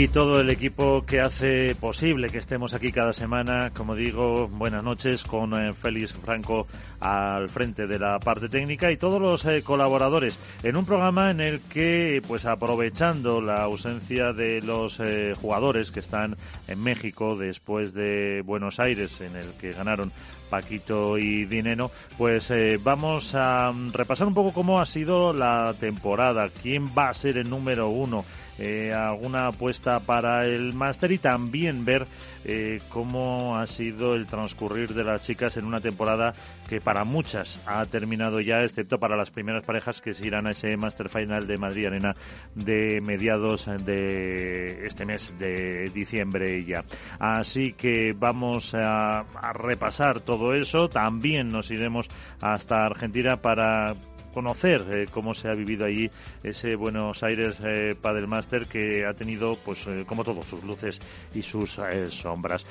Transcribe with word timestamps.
Y 0.00 0.08
todo 0.08 0.40
el 0.40 0.48
equipo 0.48 1.04
que 1.04 1.20
hace 1.20 1.74
posible 1.74 2.30
que 2.30 2.38
estemos 2.38 2.72
aquí 2.72 2.90
cada 2.90 3.12
semana, 3.12 3.70
como 3.76 3.94
digo, 3.94 4.48
buenas 4.48 4.82
noches 4.82 5.24
con 5.24 5.52
eh, 5.52 5.74
Félix 5.74 6.14
Franco 6.14 6.66
al 7.00 7.50
frente 7.50 7.86
de 7.86 7.98
la 7.98 8.18
parte 8.18 8.48
técnica 8.48 8.90
y 8.90 8.96
todos 8.96 9.20
los 9.20 9.44
eh, 9.44 9.62
colaboradores 9.62 10.38
en 10.62 10.76
un 10.76 10.86
programa 10.86 11.30
en 11.30 11.42
el 11.42 11.60
que, 11.60 12.22
pues 12.26 12.46
aprovechando 12.46 13.42
la 13.42 13.56
ausencia 13.64 14.32
de 14.32 14.62
los 14.62 15.00
eh, 15.00 15.34
jugadores 15.38 15.90
que 15.90 16.00
están 16.00 16.34
en 16.66 16.82
México 16.82 17.36
después 17.36 17.92
de 17.92 18.40
Buenos 18.42 18.80
Aires, 18.80 19.20
en 19.20 19.36
el 19.36 19.52
que 19.60 19.72
ganaron 19.72 20.12
Paquito 20.48 21.18
y 21.18 21.44
Dineno, 21.44 21.90
pues 22.16 22.50
vamos 22.82 23.34
a 23.34 23.70
mm, 23.70 23.92
repasar 23.92 24.26
un 24.26 24.34
poco 24.34 24.54
cómo 24.54 24.80
ha 24.80 24.86
sido 24.86 25.34
la 25.34 25.74
temporada, 25.78 26.48
quién 26.62 26.86
va 26.86 27.10
a 27.10 27.14
ser 27.14 27.36
el 27.36 27.50
número 27.50 27.90
uno 27.90 28.24
eh, 28.60 28.92
alguna 28.92 29.46
apuesta 29.46 30.00
para 30.00 30.44
el 30.44 30.74
máster 30.74 31.12
y 31.12 31.18
también 31.18 31.84
ver 31.86 32.06
eh, 32.44 32.80
cómo 32.90 33.56
ha 33.56 33.66
sido 33.66 34.14
el 34.14 34.26
transcurrir 34.26 34.94
de 34.94 35.02
las 35.02 35.22
chicas 35.22 35.56
en 35.56 35.64
una 35.64 35.80
temporada 35.80 36.34
que 36.68 36.80
para 36.80 37.04
muchas 37.04 37.60
ha 37.66 37.84
terminado 37.86 38.40
ya, 38.40 38.62
excepto 38.62 38.98
para 38.98 39.16
las 39.16 39.30
primeras 39.30 39.64
parejas 39.64 40.00
que 40.00 40.12
se 40.12 40.26
irán 40.26 40.46
a 40.46 40.50
ese 40.50 40.76
Master 40.76 41.08
Final 41.08 41.46
de 41.46 41.56
Madrid 41.56 41.86
Arena 41.86 42.14
de 42.54 43.00
mediados 43.00 43.66
de 43.66 44.86
este 44.86 45.04
mes 45.04 45.32
de 45.38 45.90
diciembre 45.94 46.64
ya. 46.64 46.84
Así 47.18 47.72
que 47.72 48.14
vamos 48.16 48.74
a 48.74 49.24
repasar 49.54 50.20
todo 50.20 50.54
eso. 50.54 50.88
También 50.88 51.48
nos 51.48 51.70
iremos 51.70 52.08
hasta 52.40 52.84
Argentina 52.84 53.36
para 53.36 53.94
conocer 54.32 54.84
eh, 54.90 55.06
cómo 55.10 55.34
se 55.34 55.48
ha 55.48 55.54
vivido 55.54 55.84
allí 55.84 56.10
ese 56.42 56.76
Buenos 56.76 57.22
Aires 57.22 57.56
eh, 57.64 57.94
Padel 58.00 58.26
Master 58.26 58.66
que 58.66 59.04
ha 59.06 59.14
tenido, 59.14 59.56
pues 59.64 59.86
eh, 59.86 60.04
como 60.06 60.24
todos, 60.24 60.46
sus 60.46 60.64
luces 60.64 61.00
y 61.34 61.42
sus 61.42 61.78
eh, 61.78 62.08
sombras. 62.10 62.64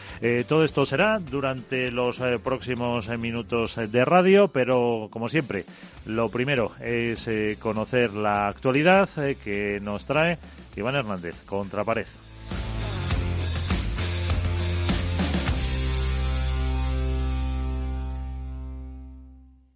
todo 0.48 0.64
esto 0.64 0.86
será 0.86 1.20
durante 1.20 1.92
los 1.92 2.20
próximos 2.44 3.08
minutos 3.18 3.76
de 3.76 4.06
radio, 4.06 4.48
pero 4.48 5.08
como 5.12 5.30
siempre, 5.30 5.66
lo 6.06 6.30
primero 6.30 6.72
es 6.80 7.30
conocer 7.60 8.14
la 8.14 8.48
actualidad 8.48 9.10
que 9.44 9.80
nos 9.82 10.06
trae 10.06 10.38
Iván 10.76 10.96
Hernández 10.96 11.44
contra 11.46 11.84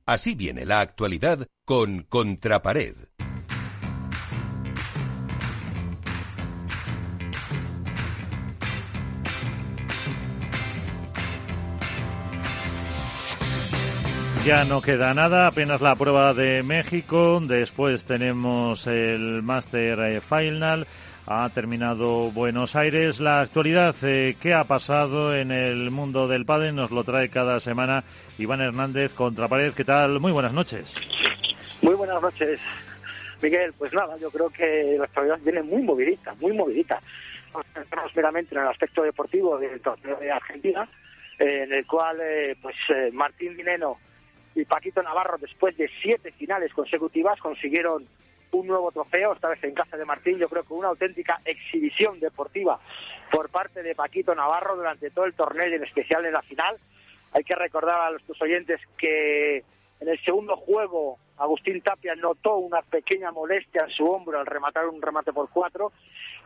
Así 0.05 0.35
viene 0.35 0.65
la 0.65 0.81
actualidad 0.81 1.47
con 1.65 2.03
Contrapared. 2.03 2.95
Ya 14.45 14.65
no 14.65 14.81
queda 14.81 15.13
nada, 15.13 15.47
apenas 15.47 15.79
la 15.79 15.95
prueba 15.95 16.33
de 16.33 16.63
México, 16.63 17.39
después 17.41 18.03
tenemos 18.03 18.87
el 18.87 19.41
Master 19.41 19.99
eh, 20.01 20.19
Final, 20.19 20.85
ha 21.25 21.49
terminado 21.49 22.31
Buenos 22.31 22.75
Aires. 22.75 23.19
La 23.19 23.41
actualidad, 23.41 23.95
eh, 24.03 24.35
¿qué 24.41 24.53
ha 24.53 24.65
pasado 24.65 25.35
en 25.35 25.51
el 25.51 25.89
mundo 25.91 26.27
del 26.27 26.45
pádel? 26.45 26.75
Nos 26.75 26.91
lo 26.91 27.03
trae 27.03 27.29
cada 27.29 27.59
semana 27.59 28.03
Iván 28.37 28.61
Hernández, 28.61 29.13
Contrapared. 29.13 29.73
¿Qué 29.73 29.85
tal? 29.85 30.19
Muy 30.19 30.31
buenas 30.31 30.53
noches. 30.53 30.95
Muy 31.81 31.95
buenas 31.95 32.21
noches, 32.21 32.59
Miguel. 33.41 33.73
Pues 33.77 33.93
nada, 33.93 34.17
yo 34.17 34.29
creo 34.31 34.49
que 34.49 34.95
la 34.97 35.05
actualidad 35.05 35.39
viene 35.43 35.63
muy 35.63 35.81
movidita, 35.81 36.33
muy 36.39 36.53
movidita. 36.53 36.99
Nos 37.53 37.65
centramos 37.73 38.15
meramente 38.15 38.55
en 38.55 38.61
el 38.61 38.67
aspecto 38.67 39.03
deportivo 39.03 39.57
del 39.57 39.79
torneo 39.79 40.17
de 40.17 40.31
Argentina, 40.31 40.87
en 41.39 41.71
el 41.71 41.85
cual 41.85 42.17
eh, 42.21 42.57
pues 42.61 42.75
eh, 42.89 43.11
Martín 43.13 43.55
Dineno 43.55 43.97
y 44.55 44.65
Paquito 44.65 45.01
Navarro, 45.01 45.37
después 45.39 45.75
de 45.77 45.89
siete 46.01 46.31
finales 46.31 46.73
consecutivas, 46.73 47.39
consiguieron 47.39 48.05
un 48.53 48.67
nuevo 48.67 48.91
trofeo, 48.91 49.33
esta 49.33 49.49
vez 49.49 49.63
en 49.63 49.73
casa 49.73 49.97
de 49.97 50.05
Martín, 50.05 50.37
yo 50.37 50.47
creo 50.47 50.63
que 50.63 50.73
una 50.73 50.89
auténtica 50.89 51.41
exhibición 51.45 52.19
deportiva 52.19 52.79
por 53.31 53.49
parte 53.49 53.83
de 53.83 53.95
Paquito 53.95 54.33
Navarro 54.35 54.75
durante 54.75 55.09
todo 55.09 55.25
el 55.25 55.33
torneo 55.33 55.67
y 55.67 55.73
en 55.73 55.83
especial 55.83 56.25
en 56.25 56.33
la 56.33 56.41
final. 56.41 56.77
Hay 57.33 57.43
que 57.43 57.55
recordar 57.55 57.99
a 57.99 58.11
nuestros 58.11 58.39
oyentes 58.41 58.79
que 58.97 59.63
en 59.99 60.07
el 60.07 60.23
segundo 60.23 60.55
juego 60.55 61.17
Agustín 61.37 61.81
Tapia 61.81 62.15
notó 62.15 62.57
una 62.57 62.81
pequeña 62.81 63.31
molestia 63.31 63.83
en 63.83 63.89
su 63.89 64.05
hombro 64.05 64.39
al 64.39 64.45
rematar 64.45 64.87
un 64.87 65.01
remate 65.01 65.33
por 65.33 65.49
cuatro, 65.49 65.91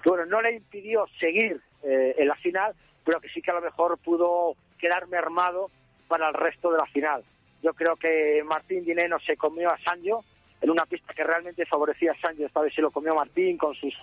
que 0.01 0.09
bueno, 0.09 0.25
no 0.25 0.41
le 0.41 0.55
impidió 0.55 1.05
seguir 1.19 1.61
eh, 1.83 2.15
en 2.17 2.27
la 2.27 2.35
final, 2.35 2.73
pero 3.03 3.19
que 3.19 3.29
sí 3.29 3.41
que 3.41 3.51
a 3.51 3.55
lo 3.55 3.61
mejor 3.61 3.97
pudo 3.97 4.55
quedar 4.79 5.07
mermado 5.07 5.69
para 6.07 6.29
el 6.29 6.33
resto 6.33 6.71
de 6.71 6.77
la 6.77 6.85
final. 6.85 7.23
Yo 7.61 7.73
creo 7.73 7.95
que 7.95 8.41
Martín 8.45 8.85
Dineno 8.85 9.19
se 9.19 9.35
comió 9.35 9.71
a 9.71 9.77
Sancho, 9.79 10.23
en 10.61 10.69
una 10.69 10.85
pista 10.85 11.13
que 11.13 11.23
realmente 11.23 11.65
favorecía 11.65 12.11
a 12.13 12.19
Sánchez, 12.19 12.47
esta 12.47 12.61
vez 12.61 12.73
se 12.73 12.81
lo 12.81 12.91
comió 12.91 13.13
Martín 13.15 13.57
con 13.57 13.75
sus 13.75 13.93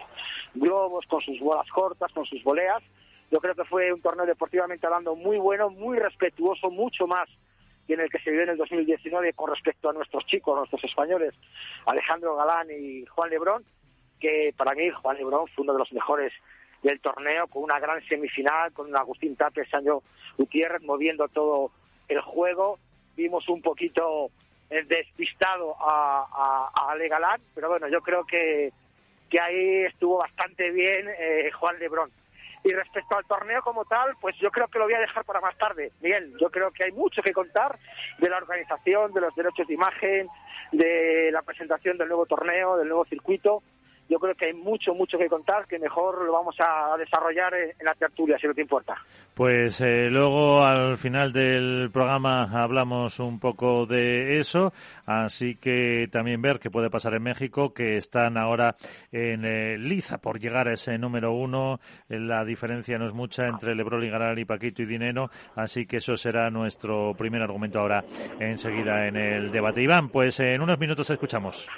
globos, 0.54 1.04
con 1.06 1.20
sus 1.20 1.38
bolas 1.40 1.68
cortas, 1.70 2.12
con 2.12 2.24
sus 2.26 2.42
voleas. 2.44 2.82
Yo 3.30 3.40
creo 3.40 3.54
que 3.54 3.64
fue 3.64 3.92
un 3.92 4.00
torneo 4.00 4.26
deportivamente 4.26 4.86
hablando 4.86 5.16
muy 5.16 5.38
bueno, 5.38 5.70
muy 5.70 5.98
respetuoso, 5.98 6.70
mucho 6.70 7.06
más 7.06 7.28
que 7.86 7.94
en 7.94 8.00
el 8.00 8.10
que 8.10 8.18
se 8.18 8.30
vivió 8.30 8.44
en 8.44 8.50
el 8.50 8.56
2019 8.56 9.32
con 9.34 9.50
respecto 9.50 9.90
a 9.90 9.92
nuestros 9.92 10.24
chicos, 10.26 10.56
nuestros 10.56 10.84
españoles, 10.84 11.34
Alejandro 11.86 12.36
Galán 12.36 12.68
y 12.70 13.04
Juan 13.06 13.30
Lebrón, 13.30 13.64
que 14.20 14.54
para 14.56 14.74
mí 14.74 14.90
Juan 14.90 15.16
Lebrón 15.16 15.46
fue 15.54 15.64
uno 15.64 15.72
de 15.74 15.80
los 15.80 15.92
mejores 15.92 16.32
del 16.82 17.00
torneo, 17.00 17.46
con 17.48 17.62
una 17.62 17.80
gran 17.80 18.02
semifinal, 18.06 18.72
con 18.72 18.94
Agustín 18.94 19.36
Tapia, 19.36 19.68
Sancho 19.68 20.02
Gutiérrez 20.38 20.82
moviendo 20.82 21.28
todo 21.28 21.72
el 22.08 22.20
juego. 22.20 22.78
Vimos 23.16 23.48
un 23.48 23.62
poquito 23.62 24.30
despistado 24.68 25.76
a, 25.80 26.26
a, 26.74 26.90
a 26.90 26.96
Legalán, 26.96 27.40
pero 27.54 27.68
bueno, 27.68 27.88
yo 27.88 28.00
creo 28.00 28.24
que, 28.24 28.72
que 29.30 29.40
ahí 29.40 29.84
estuvo 29.84 30.18
bastante 30.18 30.70
bien 30.70 31.08
eh, 31.18 31.50
Juan 31.52 31.78
Lebrón. 31.78 32.10
Y 32.64 32.72
respecto 32.72 33.14
al 33.14 33.26
torneo 33.26 33.60
como 33.62 33.84
tal, 33.84 34.14
pues 34.20 34.34
yo 34.38 34.50
creo 34.50 34.68
que 34.68 34.78
lo 34.78 34.86
voy 34.86 34.94
a 34.94 35.00
dejar 35.00 35.24
para 35.24 35.40
más 35.40 35.56
tarde. 35.58 35.92
Miguel, 36.00 36.34
yo 36.40 36.50
creo 36.50 36.70
que 36.70 36.84
hay 36.84 36.92
mucho 36.92 37.22
que 37.22 37.34
contar 37.34 37.78
de 38.18 38.28
la 38.30 38.38
organización, 38.38 39.12
de 39.12 39.20
los 39.20 39.34
derechos 39.34 39.66
de 39.66 39.74
imagen, 39.74 40.28
de 40.72 41.30
la 41.30 41.42
presentación 41.42 41.98
del 41.98 42.08
nuevo 42.08 42.24
torneo, 42.24 42.78
del 42.78 42.88
nuevo 42.88 43.04
circuito 43.04 43.62
yo 44.08 44.18
creo 44.18 44.34
que 44.34 44.46
hay 44.46 44.52
mucho, 44.52 44.94
mucho 44.94 45.18
que 45.18 45.28
contar, 45.28 45.66
que 45.66 45.78
mejor 45.78 46.24
lo 46.24 46.32
vamos 46.32 46.56
a 46.58 46.96
desarrollar 46.96 47.54
en, 47.54 47.72
la 47.84 47.94
tertulia, 47.94 48.38
si 48.38 48.46
no 48.46 48.54
te 48.54 48.62
importa. 48.62 48.94
Pues 49.34 49.80
eh, 49.80 50.08
luego 50.10 50.62
al 50.64 50.98
final 50.98 51.32
del 51.32 51.90
programa 51.92 52.48
hablamos 52.62 53.18
un 53.20 53.40
poco 53.40 53.86
de 53.86 54.38
eso, 54.38 54.72
así 55.06 55.56
que 55.56 56.08
también 56.10 56.42
ver 56.42 56.58
qué 56.58 56.70
puede 56.70 56.90
pasar 56.90 57.14
en 57.14 57.22
México, 57.22 57.72
que 57.72 57.96
están 57.96 58.36
ahora 58.36 58.76
en 59.10 59.44
eh, 59.44 59.78
liza 59.78 60.18
por 60.18 60.38
llegar 60.38 60.68
a 60.68 60.74
ese 60.74 60.98
número 60.98 61.32
uno. 61.32 61.80
La 62.08 62.44
diferencia 62.44 62.98
no 62.98 63.06
es 63.06 63.12
mucha 63.12 63.46
entre 63.46 63.74
Lebrón 63.74 64.04
y 64.04 64.10
Garal 64.10 64.38
y 64.38 64.44
Paquito 64.44 64.82
y 64.82 64.86
Dinero, 64.86 65.30
así 65.56 65.86
que 65.86 65.96
eso 65.98 66.16
será 66.16 66.50
nuestro 66.50 67.14
primer 67.16 67.42
argumento 67.42 67.80
ahora 67.80 68.04
enseguida 68.38 69.06
en 69.06 69.16
el 69.16 69.50
debate. 69.50 69.82
Iván, 69.82 70.08
pues 70.08 70.40
en 70.40 70.60
unos 70.60 70.78
minutos 70.78 71.08
escuchamos. 71.10 71.68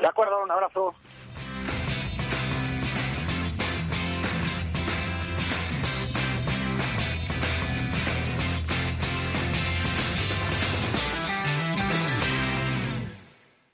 De 0.00 0.06
acuerdo, 0.06 0.42
un 0.42 0.50
abrazo. 0.50 0.94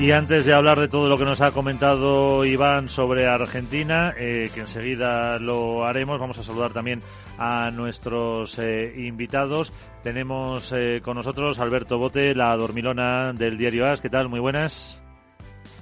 Y 0.00 0.12
antes 0.12 0.46
de 0.46 0.54
hablar 0.54 0.80
de 0.80 0.88
todo 0.88 1.10
lo 1.10 1.18
que 1.18 1.26
nos 1.26 1.42
ha 1.42 1.50
comentado 1.50 2.42
Iván 2.46 2.88
sobre 2.88 3.26
Argentina, 3.26 4.14
eh, 4.16 4.48
que 4.54 4.60
enseguida 4.60 5.38
lo 5.38 5.84
haremos, 5.84 6.18
vamos 6.18 6.38
a 6.38 6.42
saludar 6.42 6.72
también 6.72 7.02
a 7.36 7.70
nuestros 7.70 8.58
eh, 8.58 8.94
invitados. 8.96 9.74
Tenemos 10.02 10.72
eh, 10.74 11.02
con 11.04 11.16
nosotros 11.16 11.58
Alberto 11.58 11.98
Bote, 11.98 12.34
la 12.34 12.56
dormilona 12.56 13.34
del 13.34 13.58
diario 13.58 13.86
AS. 13.90 14.00
¿Qué 14.00 14.08
tal? 14.08 14.30
Muy 14.30 14.40
buenas. 14.40 15.02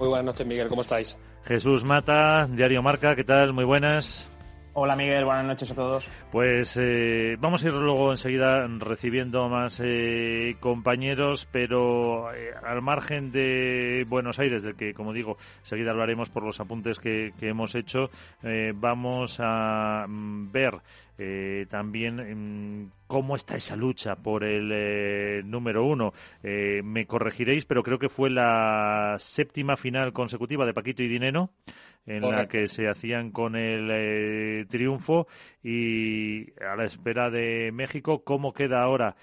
Muy 0.00 0.09
buenas 0.09 0.26
noches, 0.26 0.47
Miguel. 0.49 0.69
¿Cómo 0.69 0.82
estáis? 0.82 1.17
Jesús 1.44 1.85
Mata, 1.85 2.49
diario 2.50 2.82
Marca. 2.82 3.15
¿Qué 3.15 3.23
tal? 3.23 3.53
Muy 3.53 3.65
buenas. 3.65 4.28
Hola 4.81 4.95
Miguel, 4.95 5.25
buenas 5.25 5.45
noches 5.45 5.73
a 5.73 5.75
todos. 5.75 6.09
Pues 6.31 6.79
eh, 6.81 7.37
vamos 7.41 7.65
a 7.65 7.67
ir 7.67 7.75
luego 7.75 8.13
enseguida 8.13 8.65
recibiendo 8.79 9.49
más 9.49 9.83
eh, 9.83 10.55
compañeros, 10.61 11.49
pero 11.51 12.33
eh, 12.33 12.53
al 12.65 12.81
margen 12.81 13.33
de 13.33 14.07
Buenos 14.09 14.39
Aires, 14.39 14.63
del 14.63 14.77
que, 14.77 14.95
como 14.95 15.13
digo, 15.13 15.37
enseguida 15.63 15.91
hablaremos 15.91 16.31
por 16.31 16.45
los 16.45 16.61
apuntes 16.61 17.01
que, 17.01 17.33
hemos 17.41 17.75
hecho, 17.75 18.09
vamos 18.81 19.41
a 19.41 20.07
mm, 20.07 20.53
ver 20.53 20.81
eh, 21.21 21.67
también 21.69 22.85
mm, 22.85 22.91
cómo 23.09 23.35
está 23.35 23.57
esa 23.57 23.75
lucha 23.75 24.15
por 24.15 24.45
el 24.45 24.71
eh, 24.73 25.43
número 25.45 25.85
uno. 25.85 26.13
Eh, 26.45 26.81
me 26.85 27.07
corregiréis, 27.07 27.67
pero 27.67 27.83
creo 27.83 27.99
que 27.99 28.09
fue 28.09 28.31
la 28.31 29.17
séptima 29.19 29.77
final 29.77 30.13
consecutiva 30.13 30.65
de 30.65 30.75
Paquito 30.75 31.03
y 31.03 31.09
Dineno 31.09 31.51
en 32.08 32.22
la 32.22 32.46
que 32.49 32.66
se 32.66 32.88
hacían 32.88 33.31
con 33.31 33.55
el 33.56 34.66
triunfo 34.69 35.26
y 35.62 36.50
a 36.60 36.75
la 36.76 36.84
espera 36.84 37.31
de 37.31 37.70
México, 37.72 38.22
¿cómo 38.25 38.52
queda 38.52 38.82
ahora 38.82 39.14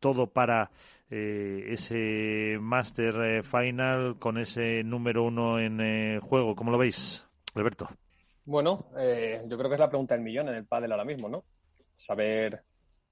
todo 0.00 0.26
para 0.28 0.70
ese 1.10 2.56
Master 2.60 3.44
Final 3.44 4.16
con 4.18 4.38
ese 4.38 4.82
número 4.82 5.24
uno 5.24 5.58
en 5.58 6.20
juego? 6.20 6.54
¿Cómo 6.54 6.70
lo 6.70 6.78
veis, 6.78 7.26
Alberto? 7.54 7.88
Bueno, 8.44 8.86
eh, 8.98 9.40
yo 9.46 9.56
creo 9.56 9.68
que 9.70 9.74
es 9.76 9.80
la 9.80 9.88
pregunta 9.88 10.14
del 10.14 10.24
millón 10.24 10.48
en 10.48 10.56
el 10.56 10.66
pádel 10.66 10.92
ahora 10.92 11.04
mismo, 11.04 11.28
¿no? 11.28 11.44
Saber, 11.94 12.62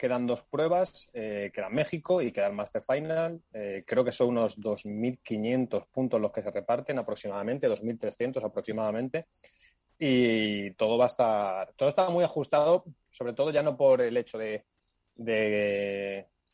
quedan 0.01 0.27
dos 0.27 0.43
pruebas, 0.45 1.11
eh, 1.13 1.51
queda 1.53 1.69
México 1.69 2.23
y 2.23 2.33
queda 2.33 2.47
el 2.47 2.55
Master 2.55 2.83
Final. 2.83 3.43
Eh, 3.53 3.85
creo 3.87 4.03
que 4.03 4.13
son 4.13 4.31
unos 4.31 4.59
2.500 4.59 5.87
puntos 5.93 6.19
los 6.19 6.33
que 6.33 6.41
se 6.41 6.51
reparten 6.51 6.99
aproximadamente, 6.99 7.69
2.300 7.69 8.43
aproximadamente. 8.43 9.27
Y 9.99 10.71
todo 10.71 10.97
va 10.97 11.05
a 11.05 11.09
estar, 11.09 11.75
todo 11.77 11.91
está 11.91 12.09
muy 12.09 12.25
ajustado, 12.25 12.87
sobre 13.11 13.35
todo 13.35 13.51
ya 13.51 13.63
no 13.63 13.77
por 13.77 14.01
el 14.01 14.17
hecho 14.17 14.39
de, 14.39 14.65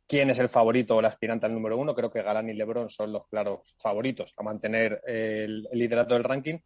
quién 0.09 0.31
es 0.31 0.41
el 0.41 0.49
favorito 0.49 0.97
o 0.97 0.99
el 0.99 1.07
aspirante 1.07 1.47
al 1.47 1.55
número 1.55 1.79
uno. 1.79 1.95
Creo 1.95 2.11
que 2.11 2.23
Galán 2.23 2.51
y 2.51 2.55
Lebron 2.55 2.91
son 2.91 3.13
los 3.13 3.29
claros 3.29 3.77
favoritos 3.79 4.35
a 4.39 4.43
mantener 4.43 5.03
el 5.07 5.69
liderato 5.71 6.15
del 6.15 6.25
ranking, 6.25 6.59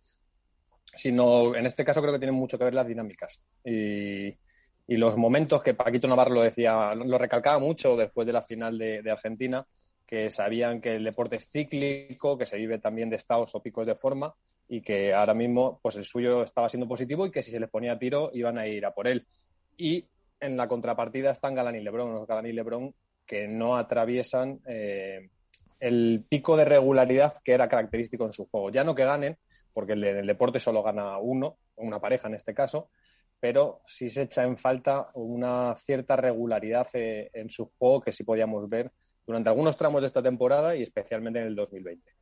sino 0.94 1.54
en 1.54 1.66
este 1.66 1.84
caso 1.84 2.00
creo 2.00 2.14
que 2.14 2.20
tienen 2.20 2.40
mucho 2.40 2.56
que 2.56 2.64
ver 2.64 2.74
las 2.74 2.88
dinámicas 2.88 3.42
y, 3.62 4.34
los 4.96 5.16
momentos 5.16 5.62
que 5.62 5.74
Paquito 5.74 6.08
Navarro 6.08 6.34
lo 6.34 6.42
decía, 6.42 6.94
lo 6.96 7.16
recalcaba 7.16 7.60
mucho 7.60 7.96
después 7.96 8.26
de 8.26 8.32
la 8.32 8.42
final 8.42 8.76
de, 8.76 9.08
Argentina, 9.08 9.64
que 10.04 10.28
sabían 10.30 10.80
que 10.80 10.96
el 10.96 11.04
deporte 11.04 11.36
es 11.36 11.48
cíclico, 11.48 12.36
que 12.36 12.44
se 12.44 12.56
vive 12.56 12.78
también 12.78 13.08
de 13.08 13.14
estados 13.14 13.54
o 13.54 13.62
picos 13.62 13.86
de 13.86 13.94
forma 13.94 14.34
y 14.68 14.82
que 14.82 15.14
ahora 15.14 15.32
mismo 15.32 15.78
pues 15.80 15.94
el 15.94 16.04
suyo 16.04 16.42
estaba 16.42 16.68
siendo 16.68 16.88
positivo 16.88 17.24
y 17.24 17.30
que 17.30 17.42
si 17.42 17.52
se 17.52 17.60
les 17.60 17.70
ponía 17.70 17.98
tiro 17.98 18.30
iban 18.34 18.58
a 18.58 18.66
ir 18.66 18.84
a 18.84 18.92
por 18.92 19.06
él. 19.06 19.26
Y 19.76 20.08
en 20.40 20.56
la 20.56 20.66
contrapartida 20.66 21.30
están 21.30 21.54
Galán 21.54 21.76
y 21.76 21.80
Lebron, 21.80 22.12
los 22.12 22.26
Galán 22.26 22.46
y 22.46 22.52
Lebron 22.52 22.92
que 23.24 23.46
no 23.46 23.76
atraviesan 23.76 24.60
eh, 24.66 25.30
el 25.78 26.24
pico 26.28 26.56
de 26.56 26.64
regularidad 26.64 27.34
que 27.44 27.52
era 27.52 27.68
característico 27.68 28.26
en 28.26 28.32
su 28.32 28.46
juego. 28.46 28.70
Ya 28.70 28.82
no 28.82 28.96
que 28.96 29.04
ganen, 29.04 29.38
porque 29.72 29.92
en 29.92 30.04
el 30.04 30.26
deporte 30.26 30.58
solo 30.58 30.82
gana 30.82 31.16
uno, 31.18 31.58
una 31.76 32.00
pareja 32.00 32.26
en 32.26 32.34
este 32.34 32.54
caso, 32.54 32.90
pero 33.40 33.80
sí 33.86 34.08
se 34.10 34.22
echa 34.22 34.44
en 34.44 34.58
falta 34.58 35.08
una 35.14 35.74
cierta 35.76 36.16
regularidad 36.16 36.86
eh, 36.92 37.30
en 37.32 37.48
su 37.48 37.66
juego 37.66 38.02
que 38.02 38.12
sí 38.12 38.22
podíamos 38.22 38.68
ver 38.68 38.92
durante 39.26 39.48
algunos 39.48 39.76
tramos 39.76 40.02
de 40.02 40.06
esta 40.06 40.22
temporada 40.22 40.76
y 40.76 40.82
especialmente 40.82 41.40
en 41.40 41.46
el 41.46 41.56
2020. 41.56 42.19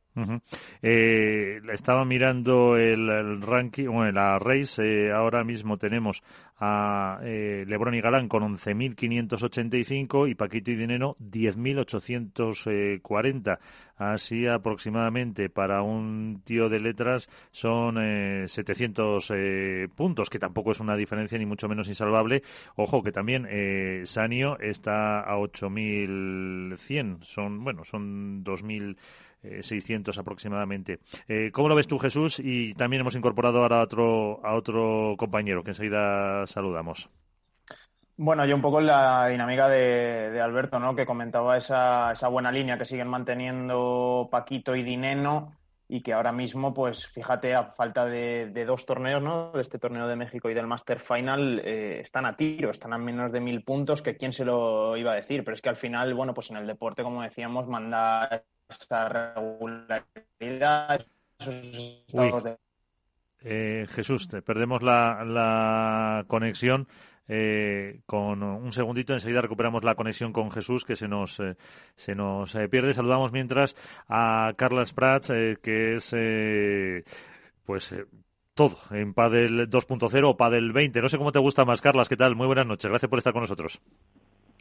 Eh, 0.81 1.61
estaba 1.71 2.03
mirando 2.05 2.77
el, 2.77 3.41
ranking, 3.41 3.87
bueno, 3.87 4.11
la 4.11 4.39
race, 4.39 4.81
eh, 4.83 5.11
ahora 5.11 5.43
mismo 5.43 5.77
tenemos 5.77 6.23
a 6.61 7.19
eh, 7.23 7.63
Lebron 7.65 7.95
y 7.95 8.01
Galán 8.01 8.27
con 8.27 8.43
11.585 8.43 10.29
y 10.29 10.35
Paquito 10.35 10.71
y 10.71 10.75
Dinero 10.75 11.15
10.840. 11.19 13.59
Así 13.95 14.45
aproximadamente 14.47 15.49
para 15.49 15.81
un 15.81 16.41
tío 16.45 16.67
de 16.69 16.79
letras 16.79 17.27
son 17.51 17.97
700 18.47 19.33
puntos, 19.93 20.29
que 20.29 20.39
tampoco 20.39 20.71
es 20.71 20.79
una 20.79 20.95
diferencia 20.95 21.37
ni 21.37 21.45
mucho 21.45 21.67
menos 21.67 21.89
insalvable. 21.89 22.41
Ojo 22.77 23.03
que 23.03 23.11
también 23.11 23.45
Sanio 24.05 24.57
está 24.59 25.19
a 25.19 25.35
8.100, 25.37 27.23
son, 27.23 27.61
bueno, 27.61 27.83
son 27.83 28.41
2.000 28.45 28.95
600 29.41 30.15
eh, 30.15 30.19
aproximadamente. 30.19 30.99
Eh, 31.27 31.51
¿Cómo 31.51 31.69
lo 31.69 31.75
ves 31.75 31.87
tú, 31.87 31.97
Jesús? 31.97 32.39
Y 32.39 32.73
también 32.73 33.01
hemos 33.01 33.15
incorporado 33.15 33.61
ahora 33.61 33.79
a 33.79 33.83
otro, 33.83 34.45
a 34.45 34.55
otro 34.55 35.15
compañero 35.17 35.63
que 35.63 35.71
enseguida 35.71 36.45
saludamos. 36.47 37.09
Bueno, 38.17 38.45
yo 38.45 38.53
un 38.53 38.61
poco 38.61 38.81
en 38.81 38.87
la 38.87 39.27
dinámica 39.29 39.69
de, 39.69 40.41
Alberto, 40.41 40.77
¿no? 40.77 40.93
Que 40.93 41.05
comentaba 41.05 41.55
esa, 41.55 42.11
esa, 42.11 42.27
buena 42.27 42.51
línea 42.51 42.77
que 42.77 42.83
siguen 42.83 43.07
manteniendo 43.07 44.27
Paquito 44.29 44.75
y 44.75 44.83
Dineno 44.83 45.53
y 45.91 46.01
que 46.01 46.13
ahora 46.13 46.31
mismo, 46.31 46.73
pues 46.73 47.07
fíjate, 47.07 47.55
a 47.55 47.71
falta 47.71 48.05
de, 48.05 48.65
dos 48.65 48.85
torneos, 48.85 49.23
¿no? 49.23 49.51
De 49.51 49.61
este 49.61 49.79
torneo 49.79 50.07
de 50.07 50.15
México 50.15 50.49
y 50.49 50.53
del 50.53 50.67
Master 50.67 50.99
Final, 50.99 51.61
eh, 51.65 51.99
están 52.01 52.27
a 52.27 52.35
tiro, 52.35 52.69
están 52.69 52.93
a 52.93 52.99
menos 52.99 53.31
de 53.31 53.39
mil 53.39 53.63
puntos, 53.63 54.03
que 54.03 54.15
quién 54.15 54.31
se 54.31 54.45
lo 54.45 54.95
iba 54.97 55.13
a 55.13 55.15
decir, 55.15 55.43
pero 55.43 55.55
es 55.55 55.61
que 55.63 55.69
al 55.69 55.77
final, 55.77 56.13
bueno, 56.13 56.35
pues 56.35 56.51
en 56.51 56.57
el 56.57 56.67
deporte, 56.67 57.01
como 57.01 57.23
decíamos, 57.23 57.67
manda 57.67 58.43
regularidad, 59.09 61.05
eh, 63.41 63.85
Jesús, 63.89 64.27
te 64.27 64.41
perdemos 64.41 64.81
la, 64.81 65.23
la 65.25 66.25
conexión. 66.27 66.87
Eh, 67.31 68.01
con 68.07 68.41
un 68.41 68.71
segundito, 68.71 69.13
enseguida 69.13 69.41
recuperamos 69.41 69.83
la 69.83 69.93
conexión 69.93 70.33
con 70.33 70.49
Jesús 70.49 70.83
que 70.83 70.95
se 70.95 71.07
nos, 71.07 71.39
eh, 71.39 71.55
se 71.95 72.15
nos 72.15 72.53
pierde. 72.71 72.93
Saludamos 72.93 73.31
mientras 73.31 73.75
a 74.07 74.53
Carlos 74.57 74.93
Prats, 74.93 75.27
que 75.61 75.93
es 75.95 76.15
pues 77.65 77.95
todo 78.55 78.77
en 78.91 79.13
Padel 79.13 79.69
2.0 79.69 80.27
o 80.27 80.35
Padel 80.35 80.73
20. 80.73 81.01
No 81.01 81.07
sé 81.07 81.17
cómo 81.17 81.31
te 81.31 81.39
gusta 81.39 81.65
más, 81.65 81.81
Carlas. 81.81 82.09
¿Qué 82.09 82.17
tal? 82.17 82.35
Muy 82.35 82.47
buenas 82.47 82.65
noches. 82.65 82.89
Gracias 82.89 83.09
por 83.09 83.19
estar 83.19 83.31
con 83.31 83.43
nosotros. 83.43 83.79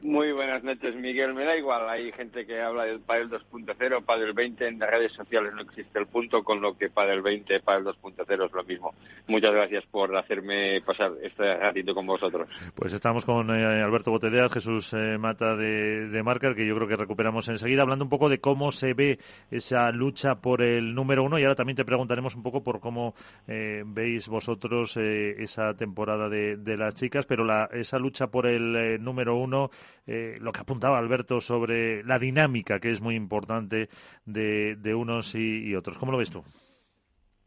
Muy 0.01 0.31
buenas 0.31 0.63
noches, 0.63 0.95
Miguel. 0.95 1.35
Me 1.35 1.45
da 1.45 1.57
igual, 1.57 1.89
hay 1.89 2.13
gente 2.13 2.47
que 2.47 2.61
habla 2.61 2.85
del 2.85 3.01
Padel 3.01 3.31
2.0, 3.31 4.05
Padel 4.05 4.33
20, 4.33 4.69
en 4.69 4.79
las 4.79 4.91
redes 4.91 5.13
sociales 5.13 5.53
no 5.53 5.63
existe 5.63 5.99
el 5.99 6.07
punto, 6.07 6.45
con 6.45 6.61
lo 6.61 6.79
que 6.79 6.89
Padel 6.89 7.21
20, 7.21 7.59
Padel 7.61 7.87
2.0 7.87 8.47
es 8.47 8.53
lo 8.53 8.63
mismo. 8.63 8.95
Muchas 9.27 9.53
gracias 9.53 9.85
por 9.87 10.17
hacerme 10.17 10.81
pasar 10.83 11.11
este 11.21 11.53
ratito 11.57 11.97
con 11.97 12.07
vosotros. 12.07 12.49
Pues 12.77 12.93
estamos 12.93 13.25
con 13.25 13.51
eh, 13.51 13.83
Alberto 13.83 14.13
Botelea, 14.13 14.49
Jesús 14.49 14.93
eh, 14.93 15.19
Mata 15.19 15.57
de, 15.57 16.09
de 16.09 16.23
Marcar, 16.23 16.55
que 16.55 16.65
yo 16.65 16.77
creo 16.77 16.87
que 16.87 16.97
recuperamos 16.97 17.49
enseguida, 17.49 17.83
hablando 17.83 18.05
un 18.05 18.11
poco 18.11 18.29
de 18.29 18.39
cómo 18.39 18.71
se 18.71 18.95
ve 18.95 19.19
esa 19.51 19.91
lucha 19.91 20.37
por 20.37 20.63
el 20.63 20.95
número 20.95 21.25
uno 21.25 21.41
y 21.41 21.43
ahora 21.43 21.57
también 21.57 21.77
te 21.77 21.85
preguntaremos 21.85 22.37
un 22.37 22.45
poco 22.45 22.63
por 22.63 22.79
cómo 22.79 23.15
eh, 23.49 23.83
veis 23.85 24.29
vosotros 24.29 24.97
esa 24.97 25.75
temporada 25.75 26.29
de, 26.29 26.57
de, 26.57 26.77
las 26.77 26.95
chicas, 26.95 27.27
pero 27.27 27.45
la, 27.45 27.69
esa 27.73 27.99
lucha 27.99 28.29
por 28.29 28.47
el 28.47 29.03
número 29.03 29.35
uno 29.35 29.71
eh, 30.07 30.37
lo 30.41 30.53
que 30.53 30.61
apuntaba 30.61 30.99
Alberto 30.99 31.41
sobre 31.41 32.03
la 32.05 32.19
dinámica 32.19 32.81
que 32.81 32.91
es 32.91 33.01
muy 33.01 33.15
importante 33.15 33.89
de, 34.25 34.95
unos 34.95 35.35
y, 35.35 35.75
otros. 35.75 35.99
¿Cómo 35.99 36.13
lo 36.13 36.19
ves 36.19 36.31
tú? 36.31 36.45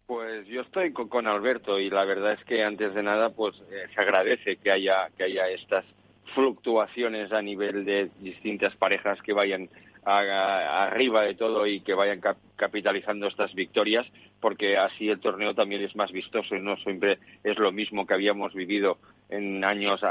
Pues 0.06 0.46
yo 0.48 0.62
estoy 0.62 0.92
con, 0.92 1.28
Alberto 1.28 1.80
y 1.80 1.90
la 1.90 2.06
verdad 2.06 2.34
es 2.34 2.44
que 2.46 2.64
antes 2.64 2.94
de 2.94 3.04
nada 3.04 3.30
pues 3.30 3.56
eh, 3.72 3.88
se 3.94 4.02
agradece 4.02 4.58
que 4.58 4.72
haya 4.72 5.10
que 5.18 5.24
haya 5.24 5.48
estas 5.48 5.86
fluctuaciones 6.36 7.32
a 7.32 7.42
nivel 7.42 7.86
de 7.86 8.10
distintas 8.20 8.76
parejas 8.76 9.22
que 9.22 9.34
vayan 9.34 9.70
arriba 10.04 11.22
de 11.22 11.36
todo 11.36 11.68
y 11.68 11.82
que 11.82 11.94
vayan 11.94 12.22
capitalizando 12.56 13.28
estas 13.28 13.54
victorias 13.54 14.08
porque 14.42 14.76
así 14.76 15.08
el 15.10 15.20
torneo 15.20 15.54
también 15.54 15.84
es 15.84 15.96
más 15.96 16.12
vistoso 16.12 16.56
y 16.56 16.60
no 16.60 16.76
siempre 16.78 17.20
es 17.44 17.58
lo 17.58 17.72
mismo 17.72 18.06
que 18.06 18.16
habíamos 18.16 18.54
vivido 18.54 18.98
en 19.32 19.64
años 19.64 20.02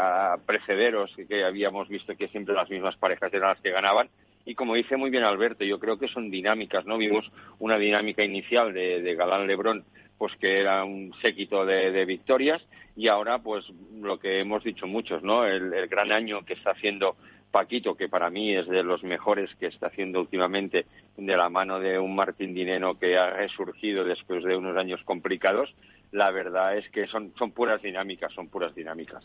precederos 0.46 1.14
que 1.28 1.44
habíamos 1.44 1.88
visto 1.88 2.16
que 2.16 2.28
siempre 2.28 2.54
las 2.54 2.68
mismas 2.68 2.96
parejas 2.96 3.32
eran 3.32 3.50
las 3.50 3.60
que 3.60 3.70
ganaban. 3.70 4.08
Y 4.44 4.54
como 4.54 4.74
dice 4.74 4.96
muy 4.96 5.10
bien 5.10 5.22
Alberto 5.22 5.64
yo 5.64 5.78
creo 5.78 5.98
que 5.98 6.08
son 6.08 6.30
dinámicas 6.30 6.86
no 6.86 6.98
vimos 6.98 7.30
una 7.58 7.78
dinámica 7.78 8.24
inicial 8.24 8.72
de, 8.72 9.14
Galán 9.14 9.46
Lebrón 9.46 9.84
pues 10.18 10.34
que 10.36 10.58
era 10.58 10.84
un 10.84 11.14
séquito 11.22 11.64
de, 11.64 12.04
victorias 12.04 12.62
y 12.96 13.08
ahora 13.08 13.38
pues 13.38 13.64
lo 14.00 14.18
que 14.18 14.40
hemos 14.40 14.64
dicho 14.64 14.86
muchos 14.86 15.22
no 15.22 15.46
el 15.46 15.86
gran 15.88 16.10
año 16.10 16.44
que 16.44 16.54
está 16.54 16.70
haciendo 16.72 17.16
Paquito, 17.50 17.96
que 17.96 18.08
para 18.08 18.30
mí 18.30 18.54
es 18.54 18.68
de 18.68 18.82
los 18.82 19.02
mejores 19.02 19.50
que 19.56 19.66
está 19.66 19.88
haciendo 19.88 20.20
últimamente 20.20 20.86
de 21.16 21.36
la 21.36 21.48
mano 21.48 21.80
de 21.80 21.98
un 21.98 22.14
Martín 22.14 22.54
Dineno 22.54 22.98
que 22.98 23.16
ha 23.16 23.30
resurgido 23.30 24.04
después 24.04 24.44
de 24.44 24.56
unos 24.56 24.76
años 24.76 25.00
complicados, 25.04 25.74
la 26.12 26.30
verdad 26.30 26.76
es 26.76 26.88
que 26.90 27.06
son, 27.06 27.32
son 27.38 27.52
puras 27.52 27.80
dinámicas, 27.82 28.32
son 28.32 28.48
puras 28.48 28.74
dinámicas. 28.74 29.24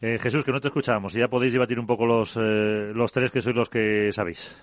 Eh, 0.00 0.18
Jesús, 0.20 0.44
que 0.44 0.52
no 0.52 0.60
te 0.60 0.68
escuchamos, 0.68 1.12
ya 1.12 1.28
podéis 1.28 1.52
debatir 1.52 1.78
un 1.78 1.86
poco 1.86 2.06
los, 2.06 2.36
eh, 2.36 2.92
los 2.94 3.12
tres 3.12 3.30
que 3.30 3.40
sois 3.40 3.56
los 3.56 3.68
que 3.68 4.10
sabéis. 4.12 4.54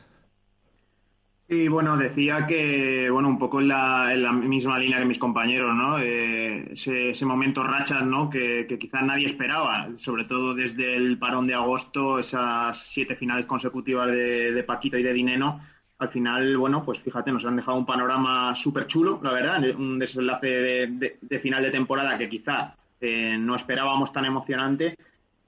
Sí, 1.48 1.68
bueno, 1.68 1.98
decía 1.98 2.46
que, 2.46 3.10
bueno, 3.10 3.28
un 3.28 3.40
poco 3.40 3.60
en 3.60 3.70
la, 3.70 4.14
en 4.14 4.22
la 4.22 4.32
misma 4.32 4.78
línea 4.78 5.00
que 5.00 5.06
mis 5.06 5.18
compañeros, 5.18 5.74
¿no? 5.76 5.98
Eh, 5.98 6.74
ese, 6.74 7.10
ese, 7.10 7.26
momento 7.26 7.64
rachas, 7.64 8.06
¿no? 8.06 8.30
Que, 8.30 8.68
que 8.68 8.78
quizás 8.78 9.02
nadie 9.02 9.26
esperaba, 9.26 9.90
sobre 9.98 10.26
todo 10.26 10.54
desde 10.54 10.96
el 10.96 11.18
parón 11.18 11.48
de 11.48 11.56
agosto, 11.56 12.20
esas 12.20 12.78
siete 12.78 13.16
finales 13.16 13.48
consecutivas 13.48 14.12
de, 14.12 14.52
de 14.52 14.64
Paquito 14.64 15.00
y 15.00 15.04
de 15.04 15.14
Dineno. 15.14 15.60
Al 16.00 16.10
final, 16.10 16.58
bueno, 16.58 16.84
pues 16.84 17.00
fíjate, 17.00 17.32
nos 17.32 17.46
han 17.46 17.58
dejado 17.58 17.78
un 17.78 17.86
panorama 17.86 18.56
súper 18.56 18.88
chulo, 18.88 19.20
la 19.22 19.32
verdad, 19.32 19.64
un 19.78 20.00
desenlace 20.00 20.48
de, 20.48 21.40
final 21.40 21.62
de 21.62 21.72
temporada 21.72 22.18
que 22.18 22.30
quizás 22.30 22.74
eh, 23.02 23.38
no 23.38 23.56
esperábamos 23.56 24.12
tan 24.12 24.26
emocionante 24.26 24.98